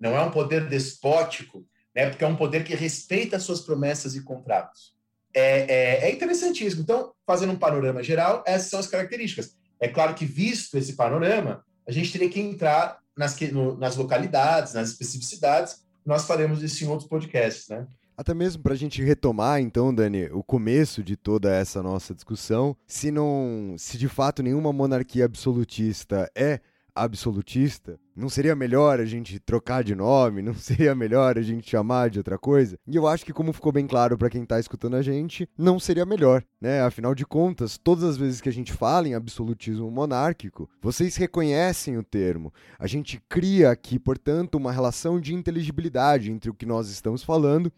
não 0.00 0.16
é 0.16 0.22
um 0.22 0.30
poder 0.30 0.68
despótico, 0.68 1.66
né, 1.94 2.10
porque 2.10 2.24
é 2.24 2.26
um 2.26 2.36
poder 2.36 2.64
que 2.64 2.74
respeita 2.74 3.36
as 3.36 3.42
suas 3.42 3.60
promessas 3.60 4.14
e 4.14 4.22
contratos. 4.22 4.94
É, 5.34 6.04
é, 6.04 6.08
é 6.08 6.12
interessantíssimo. 6.12 6.82
Então, 6.82 7.12
fazendo 7.26 7.52
um 7.52 7.58
panorama 7.58 8.02
geral, 8.02 8.42
essas 8.46 8.68
são 8.68 8.80
as 8.80 8.86
características. 8.86 9.56
É 9.80 9.88
claro 9.88 10.14
que, 10.14 10.24
visto 10.24 10.78
esse 10.78 10.94
panorama, 10.94 11.64
a 11.86 11.92
gente 11.92 12.12
teria 12.12 12.28
que 12.28 12.40
entrar 12.40 12.98
nas, 13.16 13.38
no, 13.40 13.76
nas 13.76 13.96
localidades, 13.96 14.74
nas 14.74 14.90
especificidades. 14.90 15.84
Nós 16.04 16.24
faremos 16.26 16.62
isso 16.62 16.84
em 16.84 16.88
outros 16.88 17.08
podcasts, 17.08 17.68
né? 17.68 17.86
Até 18.16 18.32
mesmo 18.32 18.62
para 18.62 18.74
a 18.74 18.76
gente 18.76 19.02
retomar, 19.02 19.60
então, 19.60 19.92
Dani, 19.92 20.26
o 20.26 20.42
começo 20.42 21.02
de 21.02 21.16
toda 21.16 21.52
essa 21.52 21.82
nossa 21.82 22.14
discussão, 22.14 22.76
se 22.86 23.10
não, 23.10 23.74
se 23.76 23.98
de 23.98 24.08
fato 24.08 24.40
nenhuma 24.40 24.72
monarquia 24.72 25.24
absolutista 25.24 26.30
é 26.32 26.60
absolutista, 26.94 27.98
não 28.14 28.28
seria 28.28 28.54
melhor 28.54 29.00
a 29.00 29.04
gente 29.04 29.38
trocar 29.40 29.82
de 29.82 29.94
nome? 29.94 30.42
Não 30.42 30.54
seria 30.54 30.94
melhor 30.94 31.36
a 31.36 31.42
gente 31.42 31.68
chamar 31.68 32.10
de 32.10 32.18
outra 32.18 32.38
coisa? 32.38 32.78
E 32.86 32.94
eu 32.94 33.06
acho 33.06 33.24
que, 33.24 33.32
como 33.32 33.52
ficou 33.52 33.72
bem 33.72 33.86
claro 33.86 34.16
para 34.16 34.30
quem 34.30 34.42
está 34.42 34.60
escutando 34.60 34.94
a 34.96 35.02
gente, 35.02 35.48
não 35.58 35.80
seria 35.80 36.06
melhor, 36.06 36.44
né? 36.60 36.82
Afinal 36.82 37.14
de 37.14 37.26
contas, 37.26 37.76
todas 37.76 38.04
as 38.04 38.16
vezes 38.16 38.40
que 38.40 38.48
a 38.48 38.52
gente 38.52 38.72
fala 38.72 39.08
em 39.08 39.14
absolutismo 39.14 39.90
monárquico, 39.90 40.68
vocês 40.80 41.16
reconhecem 41.16 41.98
o 41.98 42.02
termo. 42.02 42.52
A 42.78 42.86
gente 42.86 43.20
cria 43.28 43.70
aqui, 43.70 43.98
portanto, 43.98 44.54
uma 44.54 44.72
relação 44.72 45.20
de 45.20 45.34
inteligibilidade 45.34 46.30
entre 46.30 46.50
o 46.50 46.54
que 46.54 46.66
nós 46.66 46.88
estamos 46.88 47.22
falando 47.22 47.72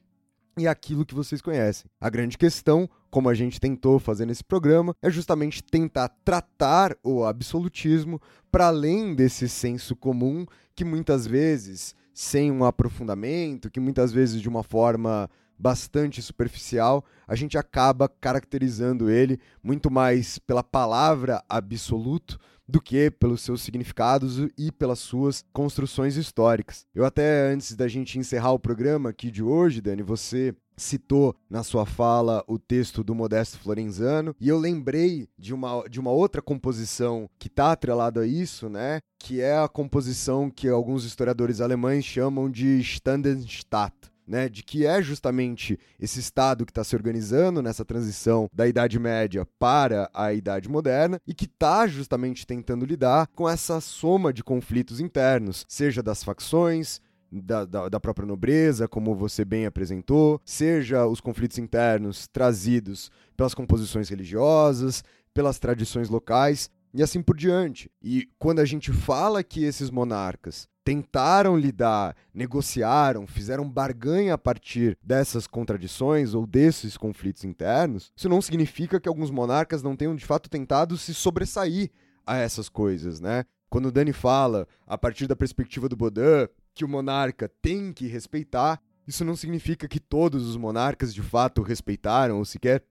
e 0.59 0.67
aquilo 0.67 1.05
que 1.05 1.15
vocês 1.15 1.43
conhecem. 1.43 1.91
A 2.01 2.09
grande 2.09 2.39
questão, 2.39 2.89
como 3.17 3.31
a 3.31 3.35
gente 3.35 3.59
tentou 3.59 3.99
fazer 3.99 4.27
nesse 4.27 4.45
programa, 4.45 4.95
é 5.01 5.09
justamente 5.09 5.65
tentar 5.65 6.11
tratar 6.23 6.95
o 7.03 7.25
absolutismo 7.25 8.21
para 8.53 8.67
além 8.67 9.15
desse 9.15 9.49
senso 9.49 9.97
comum 9.97 10.45
que 10.75 10.85
muitas 10.85 11.27
vezes, 11.27 11.95
sem 12.13 12.53
um 12.53 12.63
aprofundamento, 12.63 13.71
que 13.71 13.81
muitas 13.81 14.13
vezes 14.13 14.39
de 14.43 14.51
uma 14.51 14.63
forma 14.63 15.31
bastante 15.59 16.21
superficial, 16.21 17.03
a 17.27 17.35
gente 17.35 17.57
acaba 17.57 18.07
caracterizando 18.07 19.09
ele 19.09 19.41
muito 19.63 19.91
mais 19.91 20.39
pela 20.39 20.63
palavra 20.63 21.43
absoluto 21.49 22.39
do 22.69 22.83
que 22.83 23.11
pelos 23.11 23.41
seus 23.41 23.63
significados 23.63 24.47
e 24.59 24.71
pelas 24.71 24.99
suas 24.99 25.43
construções 25.55 26.17
históricas. 26.17 26.85
Eu 26.95 27.07
até 27.07 27.51
antes 27.51 27.75
da 27.75 27.89
gente 27.89 28.19
encerrar 28.19 28.53
o 28.53 28.59
programa 28.59 29.09
aqui 29.09 29.31
de 29.31 29.43
hoje, 29.43 29.81
Dani, 29.81 30.03
você 30.03 30.55
citou 30.77 31.35
na 31.49 31.63
sua 31.63 31.87
fala 31.87 32.45
o 32.47 32.59
texto 32.59 33.03
do 33.03 33.15
Modesto 33.15 33.59
Florenzano 33.59 34.35
e 34.41 34.49
eu 34.49 34.59
lembrei 34.59 35.29
de 35.39 35.55
uma, 35.55 35.85
de 35.89 35.99
uma 35.99 36.11
outra 36.11 36.43
composição 36.43 37.29
que 37.39 37.49
está 37.49 37.73
atrelada 37.73 38.21
a 38.21 38.27
isso, 38.27 38.69
né? 38.69 39.01
Que 39.19 39.41
é 39.41 39.57
a 39.57 39.69
composição 39.69 40.51
que 40.51 40.69
alguns 40.69 41.05
historiadores 41.05 41.61
alemães 41.61 42.05
chamam 42.05 42.51
de 42.51 42.79
Standenstadt 42.81 43.95
né, 44.27 44.49
de 44.49 44.63
que 44.63 44.85
é 44.85 45.01
justamente 45.01 45.79
esse 46.01 46.19
Estado 46.19 46.67
que 46.67 46.73
está 46.73 46.83
se 46.83 46.97
organizando 46.97 47.63
nessa 47.63 47.85
transição 47.85 48.51
da 48.53 48.67
Idade 48.67 48.99
Média 48.99 49.47
para 49.59 50.11
a 50.13 50.33
Idade 50.33 50.69
Moderna 50.69 51.21
e 51.27 51.33
que 51.33 51.45
está 51.45 51.87
justamente 51.87 52.47
tentando 52.47 52.85
lidar 52.85 53.29
com 53.35 53.49
essa 53.49 53.81
soma 53.81 54.33
de 54.33 54.43
conflitos 54.43 54.99
internos, 54.99 55.65
seja 55.69 56.03
das 56.03 56.25
facções, 56.25 57.01
da, 57.31 57.65
da, 57.65 57.89
da, 57.89 58.01
própria 58.01 58.27
nobreza, 58.27 58.89
como 58.89 59.15
você 59.15 59.45
bem 59.45 59.67
apresentou, 59.67 60.41
seja 60.45 61.07
os 61.07 61.21
conflitos 61.21 61.59
internos 61.59 62.27
trazidos 62.29 63.11
pelas 63.37 63.55
composições 63.55 64.09
religiosas, 64.09 65.03
pelas 65.35 65.59
tradições 65.59 66.09
locais 66.09 66.71
e 66.95 67.03
assim 67.03 67.23
por 67.23 67.37
diante. 67.37 67.91
E 68.03 68.29
quando 68.39 68.61
a 68.61 68.65
gente 68.65 68.93
fala 68.93 69.45
que 69.45 69.65
esses 69.65 69.91
monarcas 69.91 70.69
tentaram 70.87 71.59
lidar, 71.59 72.15
negociaram, 72.33 73.27
fizeram 73.27 73.69
barganha 73.69 74.35
a 74.35 74.39
partir 74.39 74.97
dessas 75.03 75.47
contradições 75.47 76.33
ou 76.33 76.47
desses 76.47 76.97
conflitos 76.97 77.45
internos, 77.45 78.13
isso 78.17 78.29
não 78.29 78.41
significa 78.41 79.01
que 79.01 79.09
alguns 79.09 79.31
monarcas 79.31 79.83
não 79.83 79.97
tenham 79.97 80.15
de 80.15 80.25
fato 80.25 80.49
tentado 80.49 80.97
se 80.97 81.13
sobressair 81.13 81.91
a 82.25 82.37
essas 82.37 82.69
coisas, 82.69 83.21
né? 83.21 83.45
Quando 83.69 83.87
o 83.87 83.93
Dani 83.93 84.13
fala, 84.13 84.67
a 84.87 84.97
partir 84.97 85.27
da 85.27 85.35
perspectiva 85.35 85.89
do 85.89 85.97
Baudin, 85.97 86.49
que 86.77 86.85
o 86.85 86.89
monarca 86.89 87.51
tem 87.63 87.91
que 87.91 88.07
respeitar, 88.07 88.81
isso 89.09 89.25
não 89.25 89.35
significa 89.35 89.89
que 89.89 89.99
todos 89.99 90.47
os 90.47 90.57
monarcas 90.57 91.15
de 91.15 91.23
fato 91.23 91.63
respeitaram 91.63 92.37
ou 92.37 92.45
sequer 92.45 92.85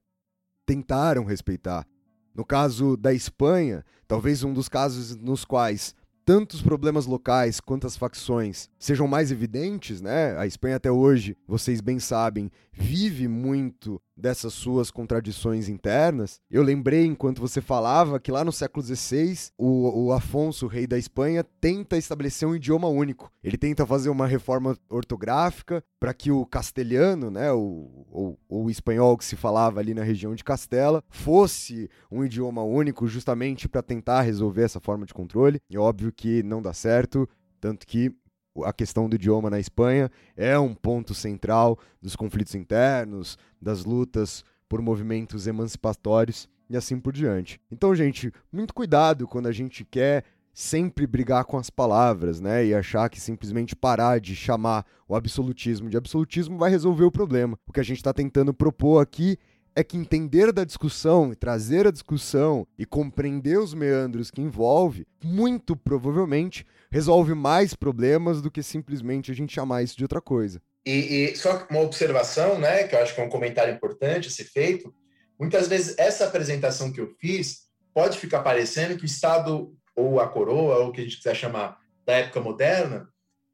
tentaram 0.65 1.23
respeitar. 1.23 1.87
No 2.33 2.43
caso 2.43 2.97
da 2.97 3.13
Espanha, 3.13 3.85
talvez 4.07 4.43
um 4.43 4.51
dos 4.51 4.67
casos 4.67 5.15
nos 5.15 5.45
quais 5.45 5.95
tanto 6.25 6.53
os 6.53 6.61
problemas 6.63 7.05
locais 7.05 7.59
quanto 7.59 7.85
as 7.85 7.95
facções 7.95 8.67
sejam 8.79 9.07
mais 9.07 9.31
evidentes, 9.31 10.01
né? 10.01 10.35
A 10.35 10.47
Espanha 10.47 10.77
até 10.77 10.89
hoje, 10.91 11.37
vocês 11.47 11.79
bem 11.79 11.99
sabem, 11.99 12.51
vive 12.73 13.27
muito 13.27 14.01
dessas 14.15 14.53
suas 14.53 14.89
contradições 14.89 15.67
internas. 15.67 16.39
Eu 16.49 16.63
lembrei, 16.63 17.05
enquanto 17.05 17.41
você 17.41 17.61
falava, 17.61 18.19
que 18.19 18.31
lá 18.31 18.43
no 18.43 18.51
século 18.51 18.85
XVI, 18.85 19.51
o, 19.57 20.05
o 20.05 20.11
Afonso, 20.11 20.67
rei 20.67 20.87
da 20.87 20.97
Espanha, 20.97 21.43
tenta 21.59 21.97
estabelecer 21.97 22.47
um 22.47 22.55
idioma 22.55 22.87
único. 22.87 23.31
Ele 23.43 23.57
tenta 23.57 23.85
fazer 23.85 24.09
uma 24.09 24.27
reforma 24.27 24.77
ortográfica 24.89 25.83
para 25.99 26.13
que 26.13 26.31
o 26.31 26.45
castelhano, 26.45 27.29
né, 27.29 27.51
o, 27.51 28.05
o, 28.11 28.37
o 28.47 28.69
espanhol 28.69 29.17
que 29.17 29.25
se 29.25 29.35
falava 29.35 29.79
ali 29.79 29.93
na 29.93 30.03
região 30.03 30.35
de 30.35 30.43
Castela, 30.43 31.03
fosse 31.09 31.89
um 32.11 32.23
idioma 32.23 32.63
único, 32.63 33.07
justamente 33.07 33.67
para 33.67 33.81
tentar 33.81 34.21
resolver 34.21 34.63
essa 34.63 34.79
forma 34.79 35.05
de 35.05 35.13
controle. 35.13 35.59
É 35.71 35.77
óbvio 35.77 36.11
que 36.11 36.41
não 36.43 36.61
dá 36.61 36.73
certo, 36.73 37.27
tanto 37.59 37.85
que 37.85 38.15
a 38.63 38.71
questão 38.71 39.09
do 39.09 39.15
idioma 39.15 39.49
na 39.49 39.59
Espanha 39.59 40.09
é 40.35 40.57
um 40.57 40.73
ponto 40.73 41.13
central 41.13 41.77
dos 42.01 42.15
conflitos 42.15 42.55
internos, 42.55 43.37
das 43.61 43.83
lutas 43.83 44.43
por 44.69 44.81
movimentos 44.81 45.47
emancipatórios 45.47 46.47
e 46.69 46.77
assim 46.77 46.99
por 46.99 47.13
diante. 47.13 47.59
Então, 47.71 47.93
gente, 47.95 48.31
muito 48.51 48.73
cuidado 48.73 49.27
quando 49.27 49.47
a 49.47 49.51
gente 49.51 49.83
quer 49.83 50.23
sempre 50.53 51.05
brigar 51.05 51.43
com 51.43 51.57
as 51.57 51.69
palavras, 51.69 52.39
né? 52.39 52.65
E 52.65 52.73
achar 52.73 53.09
que 53.09 53.19
simplesmente 53.19 53.75
parar 53.75 54.21
de 54.21 54.35
chamar 54.35 54.85
o 55.07 55.15
absolutismo 55.15 55.89
de 55.89 55.97
absolutismo 55.97 56.57
vai 56.57 56.69
resolver 56.69 57.03
o 57.03 57.11
problema. 57.11 57.59
O 57.67 57.73
que 57.73 57.79
a 57.81 57.83
gente 57.83 57.97
está 57.97 58.13
tentando 58.13 58.53
propor 58.53 59.01
aqui 59.01 59.37
é 59.75 59.83
que 59.83 59.97
entender 59.97 60.53
da 60.53 60.63
discussão 60.63 61.33
e 61.33 61.35
trazer 61.35 61.85
a 61.85 61.91
discussão 61.91 62.65
e 62.79 62.85
compreender 62.85 63.59
os 63.59 63.73
meandros 63.73 64.31
que 64.31 64.41
envolve, 64.41 65.05
muito 65.21 65.75
provavelmente 65.75 66.65
resolve 66.95 67.33
mais 67.33 67.73
problemas 67.73 68.41
do 68.41 68.49
que 68.49 68.63
simplesmente 68.63 69.29
a 69.29 69.35
gente 69.35 69.53
chamar 69.53 69.83
isso 69.83 69.97
de 69.97 70.05
outra 70.05 70.21
coisa. 70.21 70.61
E, 70.85 70.91
e 71.31 71.35
só 71.35 71.67
uma 71.69 71.81
observação, 71.81 72.57
né, 72.57 72.87
que 72.87 72.95
eu 72.95 72.99
acho 72.99 73.13
que 73.13 73.19
é 73.19 73.23
um 73.25 73.29
comentário 73.29 73.73
importante 73.73 74.29
a 74.29 74.31
ser 74.31 74.45
feito. 74.45 74.95
Muitas 75.37 75.67
vezes 75.67 75.93
essa 75.97 76.23
apresentação 76.23 76.93
que 76.93 77.01
eu 77.01 77.13
fiz 77.19 77.65
pode 77.93 78.17
ficar 78.17 78.41
parecendo 78.43 78.95
que 78.95 79.03
o 79.03 79.05
Estado 79.05 79.75
ou 79.93 80.21
a 80.21 80.27
coroa, 80.29 80.77
ou 80.77 80.87
o 80.87 80.91
que 80.93 81.01
a 81.01 81.03
gente 81.03 81.17
quiser 81.17 81.35
chamar 81.35 81.77
da 82.05 82.13
época 82.13 82.39
moderna, 82.39 83.09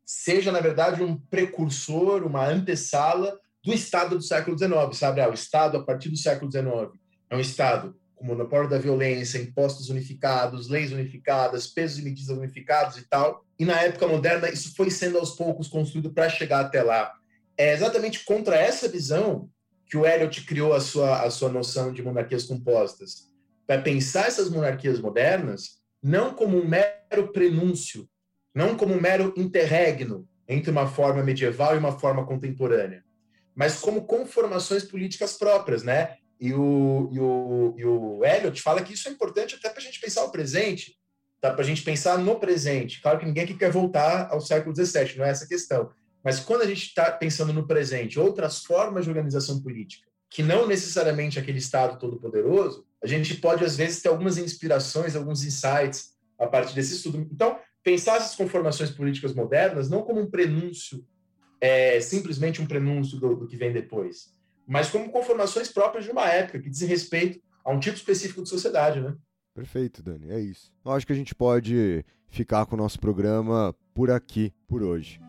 seja, 0.05 0.51
na 0.51 0.59
verdade, 0.59 1.01
um 1.01 1.17
precursor, 1.17 2.23
uma 2.23 2.45
antessala 2.45 3.39
do 3.63 3.73
Estado 3.73 4.17
do 4.17 4.23
século 4.23 4.55
XIX, 4.55 4.95
sabe? 4.95 5.19
Ah, 5.19 5.29
o 5.29 5.33
Estado, 5.33 5.77
a 5.77 5.83
partir 5.83 6.09
do 6.09 6.17
século 6.17 6.51
XIX, 6.51 6.67
é 7.27 7.35
um 7.35 7.39
Estado 7.39 7.95
com 8.21 8.27
monopólio 8.27 8.69
da 8.69 8.77
violência, 8.77 9.39
impostos 9.39 9.89
unificados, 9.89 10.69
leis 10.69 10.91
unificadas, 10.91 11.65
pesos 11.65 11.97
e 11.97 12.03
medidas 12.03 12.29
unificados 12.29 12.97
e 12.97 13.09
tal. 13.09 13.43
E 13.57 13.65
na 13.65 13.81
época 13.81 14.07
moderna, 14.07 14.49
isso 14.49 14.75
foi 14.75 14.91
sendo 14.91 15.17
aos 15.17 15.31
poucos 15.31 15.67
construído 15.67 16.13
para 16.13 16.29
chegar 16.29 16.61
até 16.61 16.83
lá. 16.83 17.11
É 17.57 17.73
exatamente 17.73 18.23
contra 18.23 18.55
essa 18.55 18.87
visão 18.87 19.49
que 19.87 19.97
o 19.97 20.05
Eliot 20.05 20.45
criou 20.45 20.73
a 20.73 20.79
sua, 20.79 21.23
a 21.23 21.31
sua 21.31 21.49
noção 21.49 21.91
de 21.91 22.03
monarquias 22.03 22.45
compostas. 22.45 23.29
Para 23.65 23.81
pensar 23.81 24.27
essas 24.27 24.49
monarquias 24.49 24.99
modernas 24.99 25.81
não 26.01 26.33
como 26.33 26.57
um 26.57 26.67
mero 26.67 27.31
prenúncio, 27.33 28.07
não 28.53 28.77
como 28.77 28.93
um 28.93 29.01
mero 29.01 29.33
interregno 29.35 30.27
entre 30.47 30.71
uma 30.71 30.87
forma 30.87 31.23
medieval 31.23 31.75
e 31.75 31.79
uma 31.79 31.97
forma 31.97 32.25
contemporânea, 32.25 33.03
mas 33.55 33.79
como 33.79 34.05
conformações 34.05 34.83
políticas 34.83 35.37
próprias, 35.37 35.83
né? 35.83 36.17
E 36.41 36.55
o, 36.55 37.07
e 37.11 37.19
o, 37.19 37.75
e 37.77 37.85
o 37.85 38.25
Eliot 38.25 38.59
fala 38.63 38.81
que 38.81 38.93
isso 38.93 39.07
é 39.07 39.11
importante 39.11 39.53
até 39.53 39.69
para 39.69 39.79
a 39.79 39.83
gente 39.83 40.01
pensar 40.01 40.23
o 40.23 40.31
presente, 40.31 40.97
tá? 41.39 41.51
para 41.53 41.61
a 41.61 41.65
gente 41.65 41.83
pensar 41.83 42.17
no 42.17 42.39
presente. 42.39 42.99
Claro 42.99 43.19
que 43.19 43.25
ninguém 43.27 43.43
aqui 43.43 43.53
quer 43.53 43.71
voltar 43.71 44.27
ao 44.31 44.41
século 44.41 44.75
XVII, 44.75 45.17
não 45.17 45.25
é 45.25 45.29
essa 45.29 45.45
a 45.45 45.47
questão. 45.47 45.91
Mas 46.23 46.39
quando 46.39 46.63
a 46.63 46.67
gente 46.67 46.87
está 46.87 47.11
pensando 47.11 47.53
no 47.53 47.67
presente, 47.67 48.19
outras 48.19 48.63
formas 48.63 49.03
de 49.03 49.11
organização 49.11 49.61
política, 49.61 50.07
que 50.31 50.41
não 50.41 50.65
necessariamente 50.65 51.37
aquele 51.37 51.59
Estado 51.59 51.99
todo-poderoso, 51.99 52.87
a 53.03 53.07
gente 53.07 53.35
pode, 53.35 53.63
às 53.63 53.75
vezes, 53.75 54.01
ter 54.01 54.09
algumas 54.09 54.39
inspirações, 54.39 55.15
alguns 55.15 55.43
insights 55.43 56.15
a 56.39 56.47
partir 56.47 56.73
desse 56.73 56.95
estudo. 56.95 57.27
Então, 57.31 57.59
pensar 57.83 58.17
essas 58.17 58.35
conformações 58.35 58.89
políticas 58.89 59.33
modernas 59.35 59.89
não 59.89 60.01
como 60.01 60.21
um 60.21 60.29
prenúncio, 60.29 61.05
é, 61.59 61.99
simplesmente 61.99 62.61
um 62.61 62.65
prenúncio 62.65 63.19
do, 63.19 63.35
do 63.35 63.47
que 63.47 63.57
vem 63.57 63.71
depois, 63.71 64.30
mas 64.67 64.89
como 64.89 65.11
conformações 65.11 65.69
próprias 65.69 66.05
de 66.05 66.11
uma 66.11 66.27
época, 66.27 66.59
que 66.59 66.69
dizem 66.69 66.87
respeito 66.87 67.41
a 67.63 67.71
um 67.71 67.79
tipo 67.79 67.95
específico 67.95 68.41
de 68.43 68.49
sociedade, 68.49 69.01
né? 69.01 69.15
Perfeito, 69.53 70.01
Dani, 70.01 70.31
é 70.31 70.39
isso. 70.39 70.71
Eu 70.83 70.91
acho 70.91 71.05
que 71.05 71.13
a 71.13 71.15
gente 71.15 71.35
pode 71.35 72.05
ficar 72.27 72.65
com 72.65 72.75
o 72.75 72.77
nosso 72.77 72.99
programa 72.99 73.75
por 73.93 74.09
aqui, 74.09 74.53
por 74.67 74.81
hoje. 74.81 75.19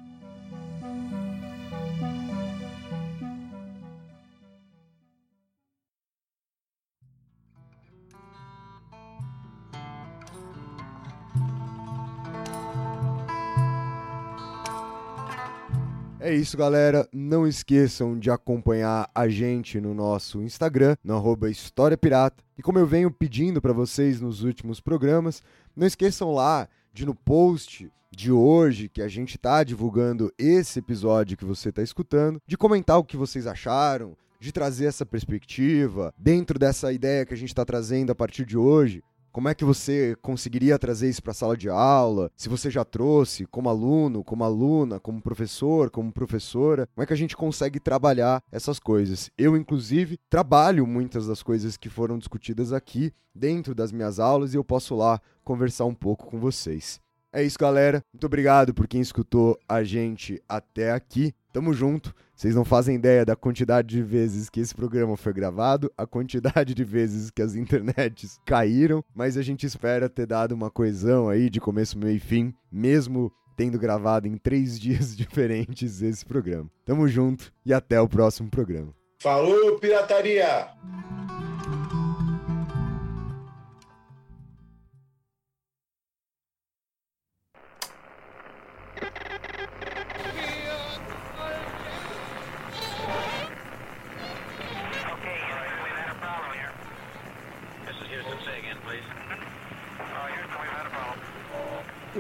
É 16.25 16.33
isso, 16.33 16.57
galera. 16.57 17.09
Não 17.13 17.49
esqueçam 17.49 18.17
de 18.17 18.31
acompanhar 18.31 19.11
a 19.13 19.27
gente 19.27 19.81
no 19.81 19.93
nosso 19.93 20.41
Instagram, 20.41 20.95
no 21.03 21.17
arroba 21.17 21.51
História 21.51 21.99
Pirata. 21.99 22.45
E 22.57 22.63
como 22.63 22.79
eu 22.79 22.87
venho 22.87 23.11
pedindo 23.11 23.61
para 23.61 23.73
vocês 23.73 24.21
nos 24.21 24.45
últimos 24.45 24.79
programas, 24.79 25.43
não 25.75 25.85
esqueçam 25.85 26.33
lá 26.33 26.69
de 26.95 27.05
no 27.05 27.13
post 27.13 27.91
de 28.13 28.31
hoje, 28.31 28.89
que 28.89 29.03
a 29.03 29.09
gente 29.09 29.35
está 29.35 29.65
divulgando 29.65 30.33
esse 30.39 30.79
episódio 30.79 31.37
que 31.37 31.45
você 31.45 31.71
está 31.71 31.83
escutando, 31.83 32.41
de 32.47 32.57
comentar 32.57 32.99
o 33.01 33.05
que 33.05 33.17
vocês 33.17 33.45
acharam, 33.45 34.17
de 34.39 34.53
trazer 34.53 34.85
essa 34.85 35.05
perspectiva 35.05 36.15
dentro 36.17 36.57
dessa 36.57 36.93
ideia 36.93 37.27
que 37.27 37.35
a 37.35 37.37
gente 37.37 37.49
está 37.49 37.65
trazendo 37.65 38.13
a 38.13 38.15
partir 38.15 38.45
de 38.45 38.57
hoje. 38.57 39.03
Como 39.33 39.49
é 39.49 39.55
que 39.55 39.65
você 39.65 40.15
conseguiria 40.21 40.79
trazer 40.79 41.09
isso 41.09 41.23
para 41.23 41.31
a 41.31 41.35
sala 41.35 41.57
de 41.57 41.71
aula? 41.71 42.31
Se 42.37 42.51
você 42.51 42.71
já 42.71 42.85
trouxe 42.85 43.47
como 43.47 43.71
aluno, 43.71 44.23
como 44.23 44.45
aluna, 44.45 45.01
como 45.01 45.23
professor, 45.23 45.91
como 45.91 46.13
professora, 46.13 46.87
como 46.95 47.03
é 47.03 47.07
que 47.07 47.15
a 47.15 47.17
gente 47.17 47.35
consegue 47.35 47.81
trabalhar 47.81 48.43
essas 48.53 48.79
coisas? 48.79 49.31
Eu, 49.39 49.57
inclusive, 49.57 50.19
trabalho 50.29 50.87
muitas 50.87 51.27
das 51.27 51.43
coisas 51.43 51.79
que 51.79 51.89
foram 51.89 52.19
discutidas 52.19 52.75
aqui 52.75 53.11
dentro 53.35 53.75
das 53.75 53.91
minhas 53.91 54.21
aulas 54.21 54.53
e 54.53 54.59
eu 54.59 54.65
posso 54.65 54.95
lá 54.95 55.19
conversar 55.43 55.87
um 55.87 55.95
pouco 55.95 56.27
com 56.27 56.39
vocês. 56.39 57.01
É 57.33 57.43
isso, 57.43 57.59
galera. 57.59 58.05
Muito 58.13 58.27
obrigado 58.27 58.75
por 58.75 58.87
quem 58.87 59.01
escutou 59.01 59.59
a 59.67 59.83
gente 59.83 60.43
até 60.47 60.93
aqui. 60.93 61.35
Tamo 61.51 61.73
junto. 61.73 62.15
Vocês 62.43 62.57
não 62.57 62.65
fazem 62.65 62.97
ideia 62.97 63.25
da 63.25 63.37
quantidade 63.37 63.87
de 63.87 64.03
vezes 64.03 64.51
que 64.51 64.59
esse 64.59 64.75
programa 64.75 65.17
foi 65.17 65.33
gravado, 65.33 65.89
a 65.97 66.05
quantidade 66.05 66.75
de 66.75 66.83
vezes 66.83 67.31
que 67.31 67.41
as 67.41 67.55
internets 67.55 68.41
caíram, 68.45 69.05
mas 69.15 69.37
a 69.37 69.43
gente 69.43 69.65
espera 69.65 70.09
ter 70.09 70.27
dado 70.27 70.51
uma 70.51 70.69
coesão 70.69 71.29
aí 71.29 71.49
de 71.49 71.61
começo, 71.61 71.97
meio 71.97 72.17
e 72.17 72.19
fim, 72.19 72.53
mesmo 72.69 73.33
tendo 73.57 73.79
gravado 73.79 74.27
em 74.27 74.37
três 74.37 74.75
dias 74.81 75.17
diferentes 75.17 76.03
esse 76.03 76.27
programa. 76.27 76.69
Tamo 76.85 77.07
junto 77.07 77.53
e 77.65 77.73
até 77.73 78.01
o 78.01 78.09
próximo 78.09 78.51
programa. 78.51 78.93
Falou, 79.21 79.79
pirataria! 79.79 80.67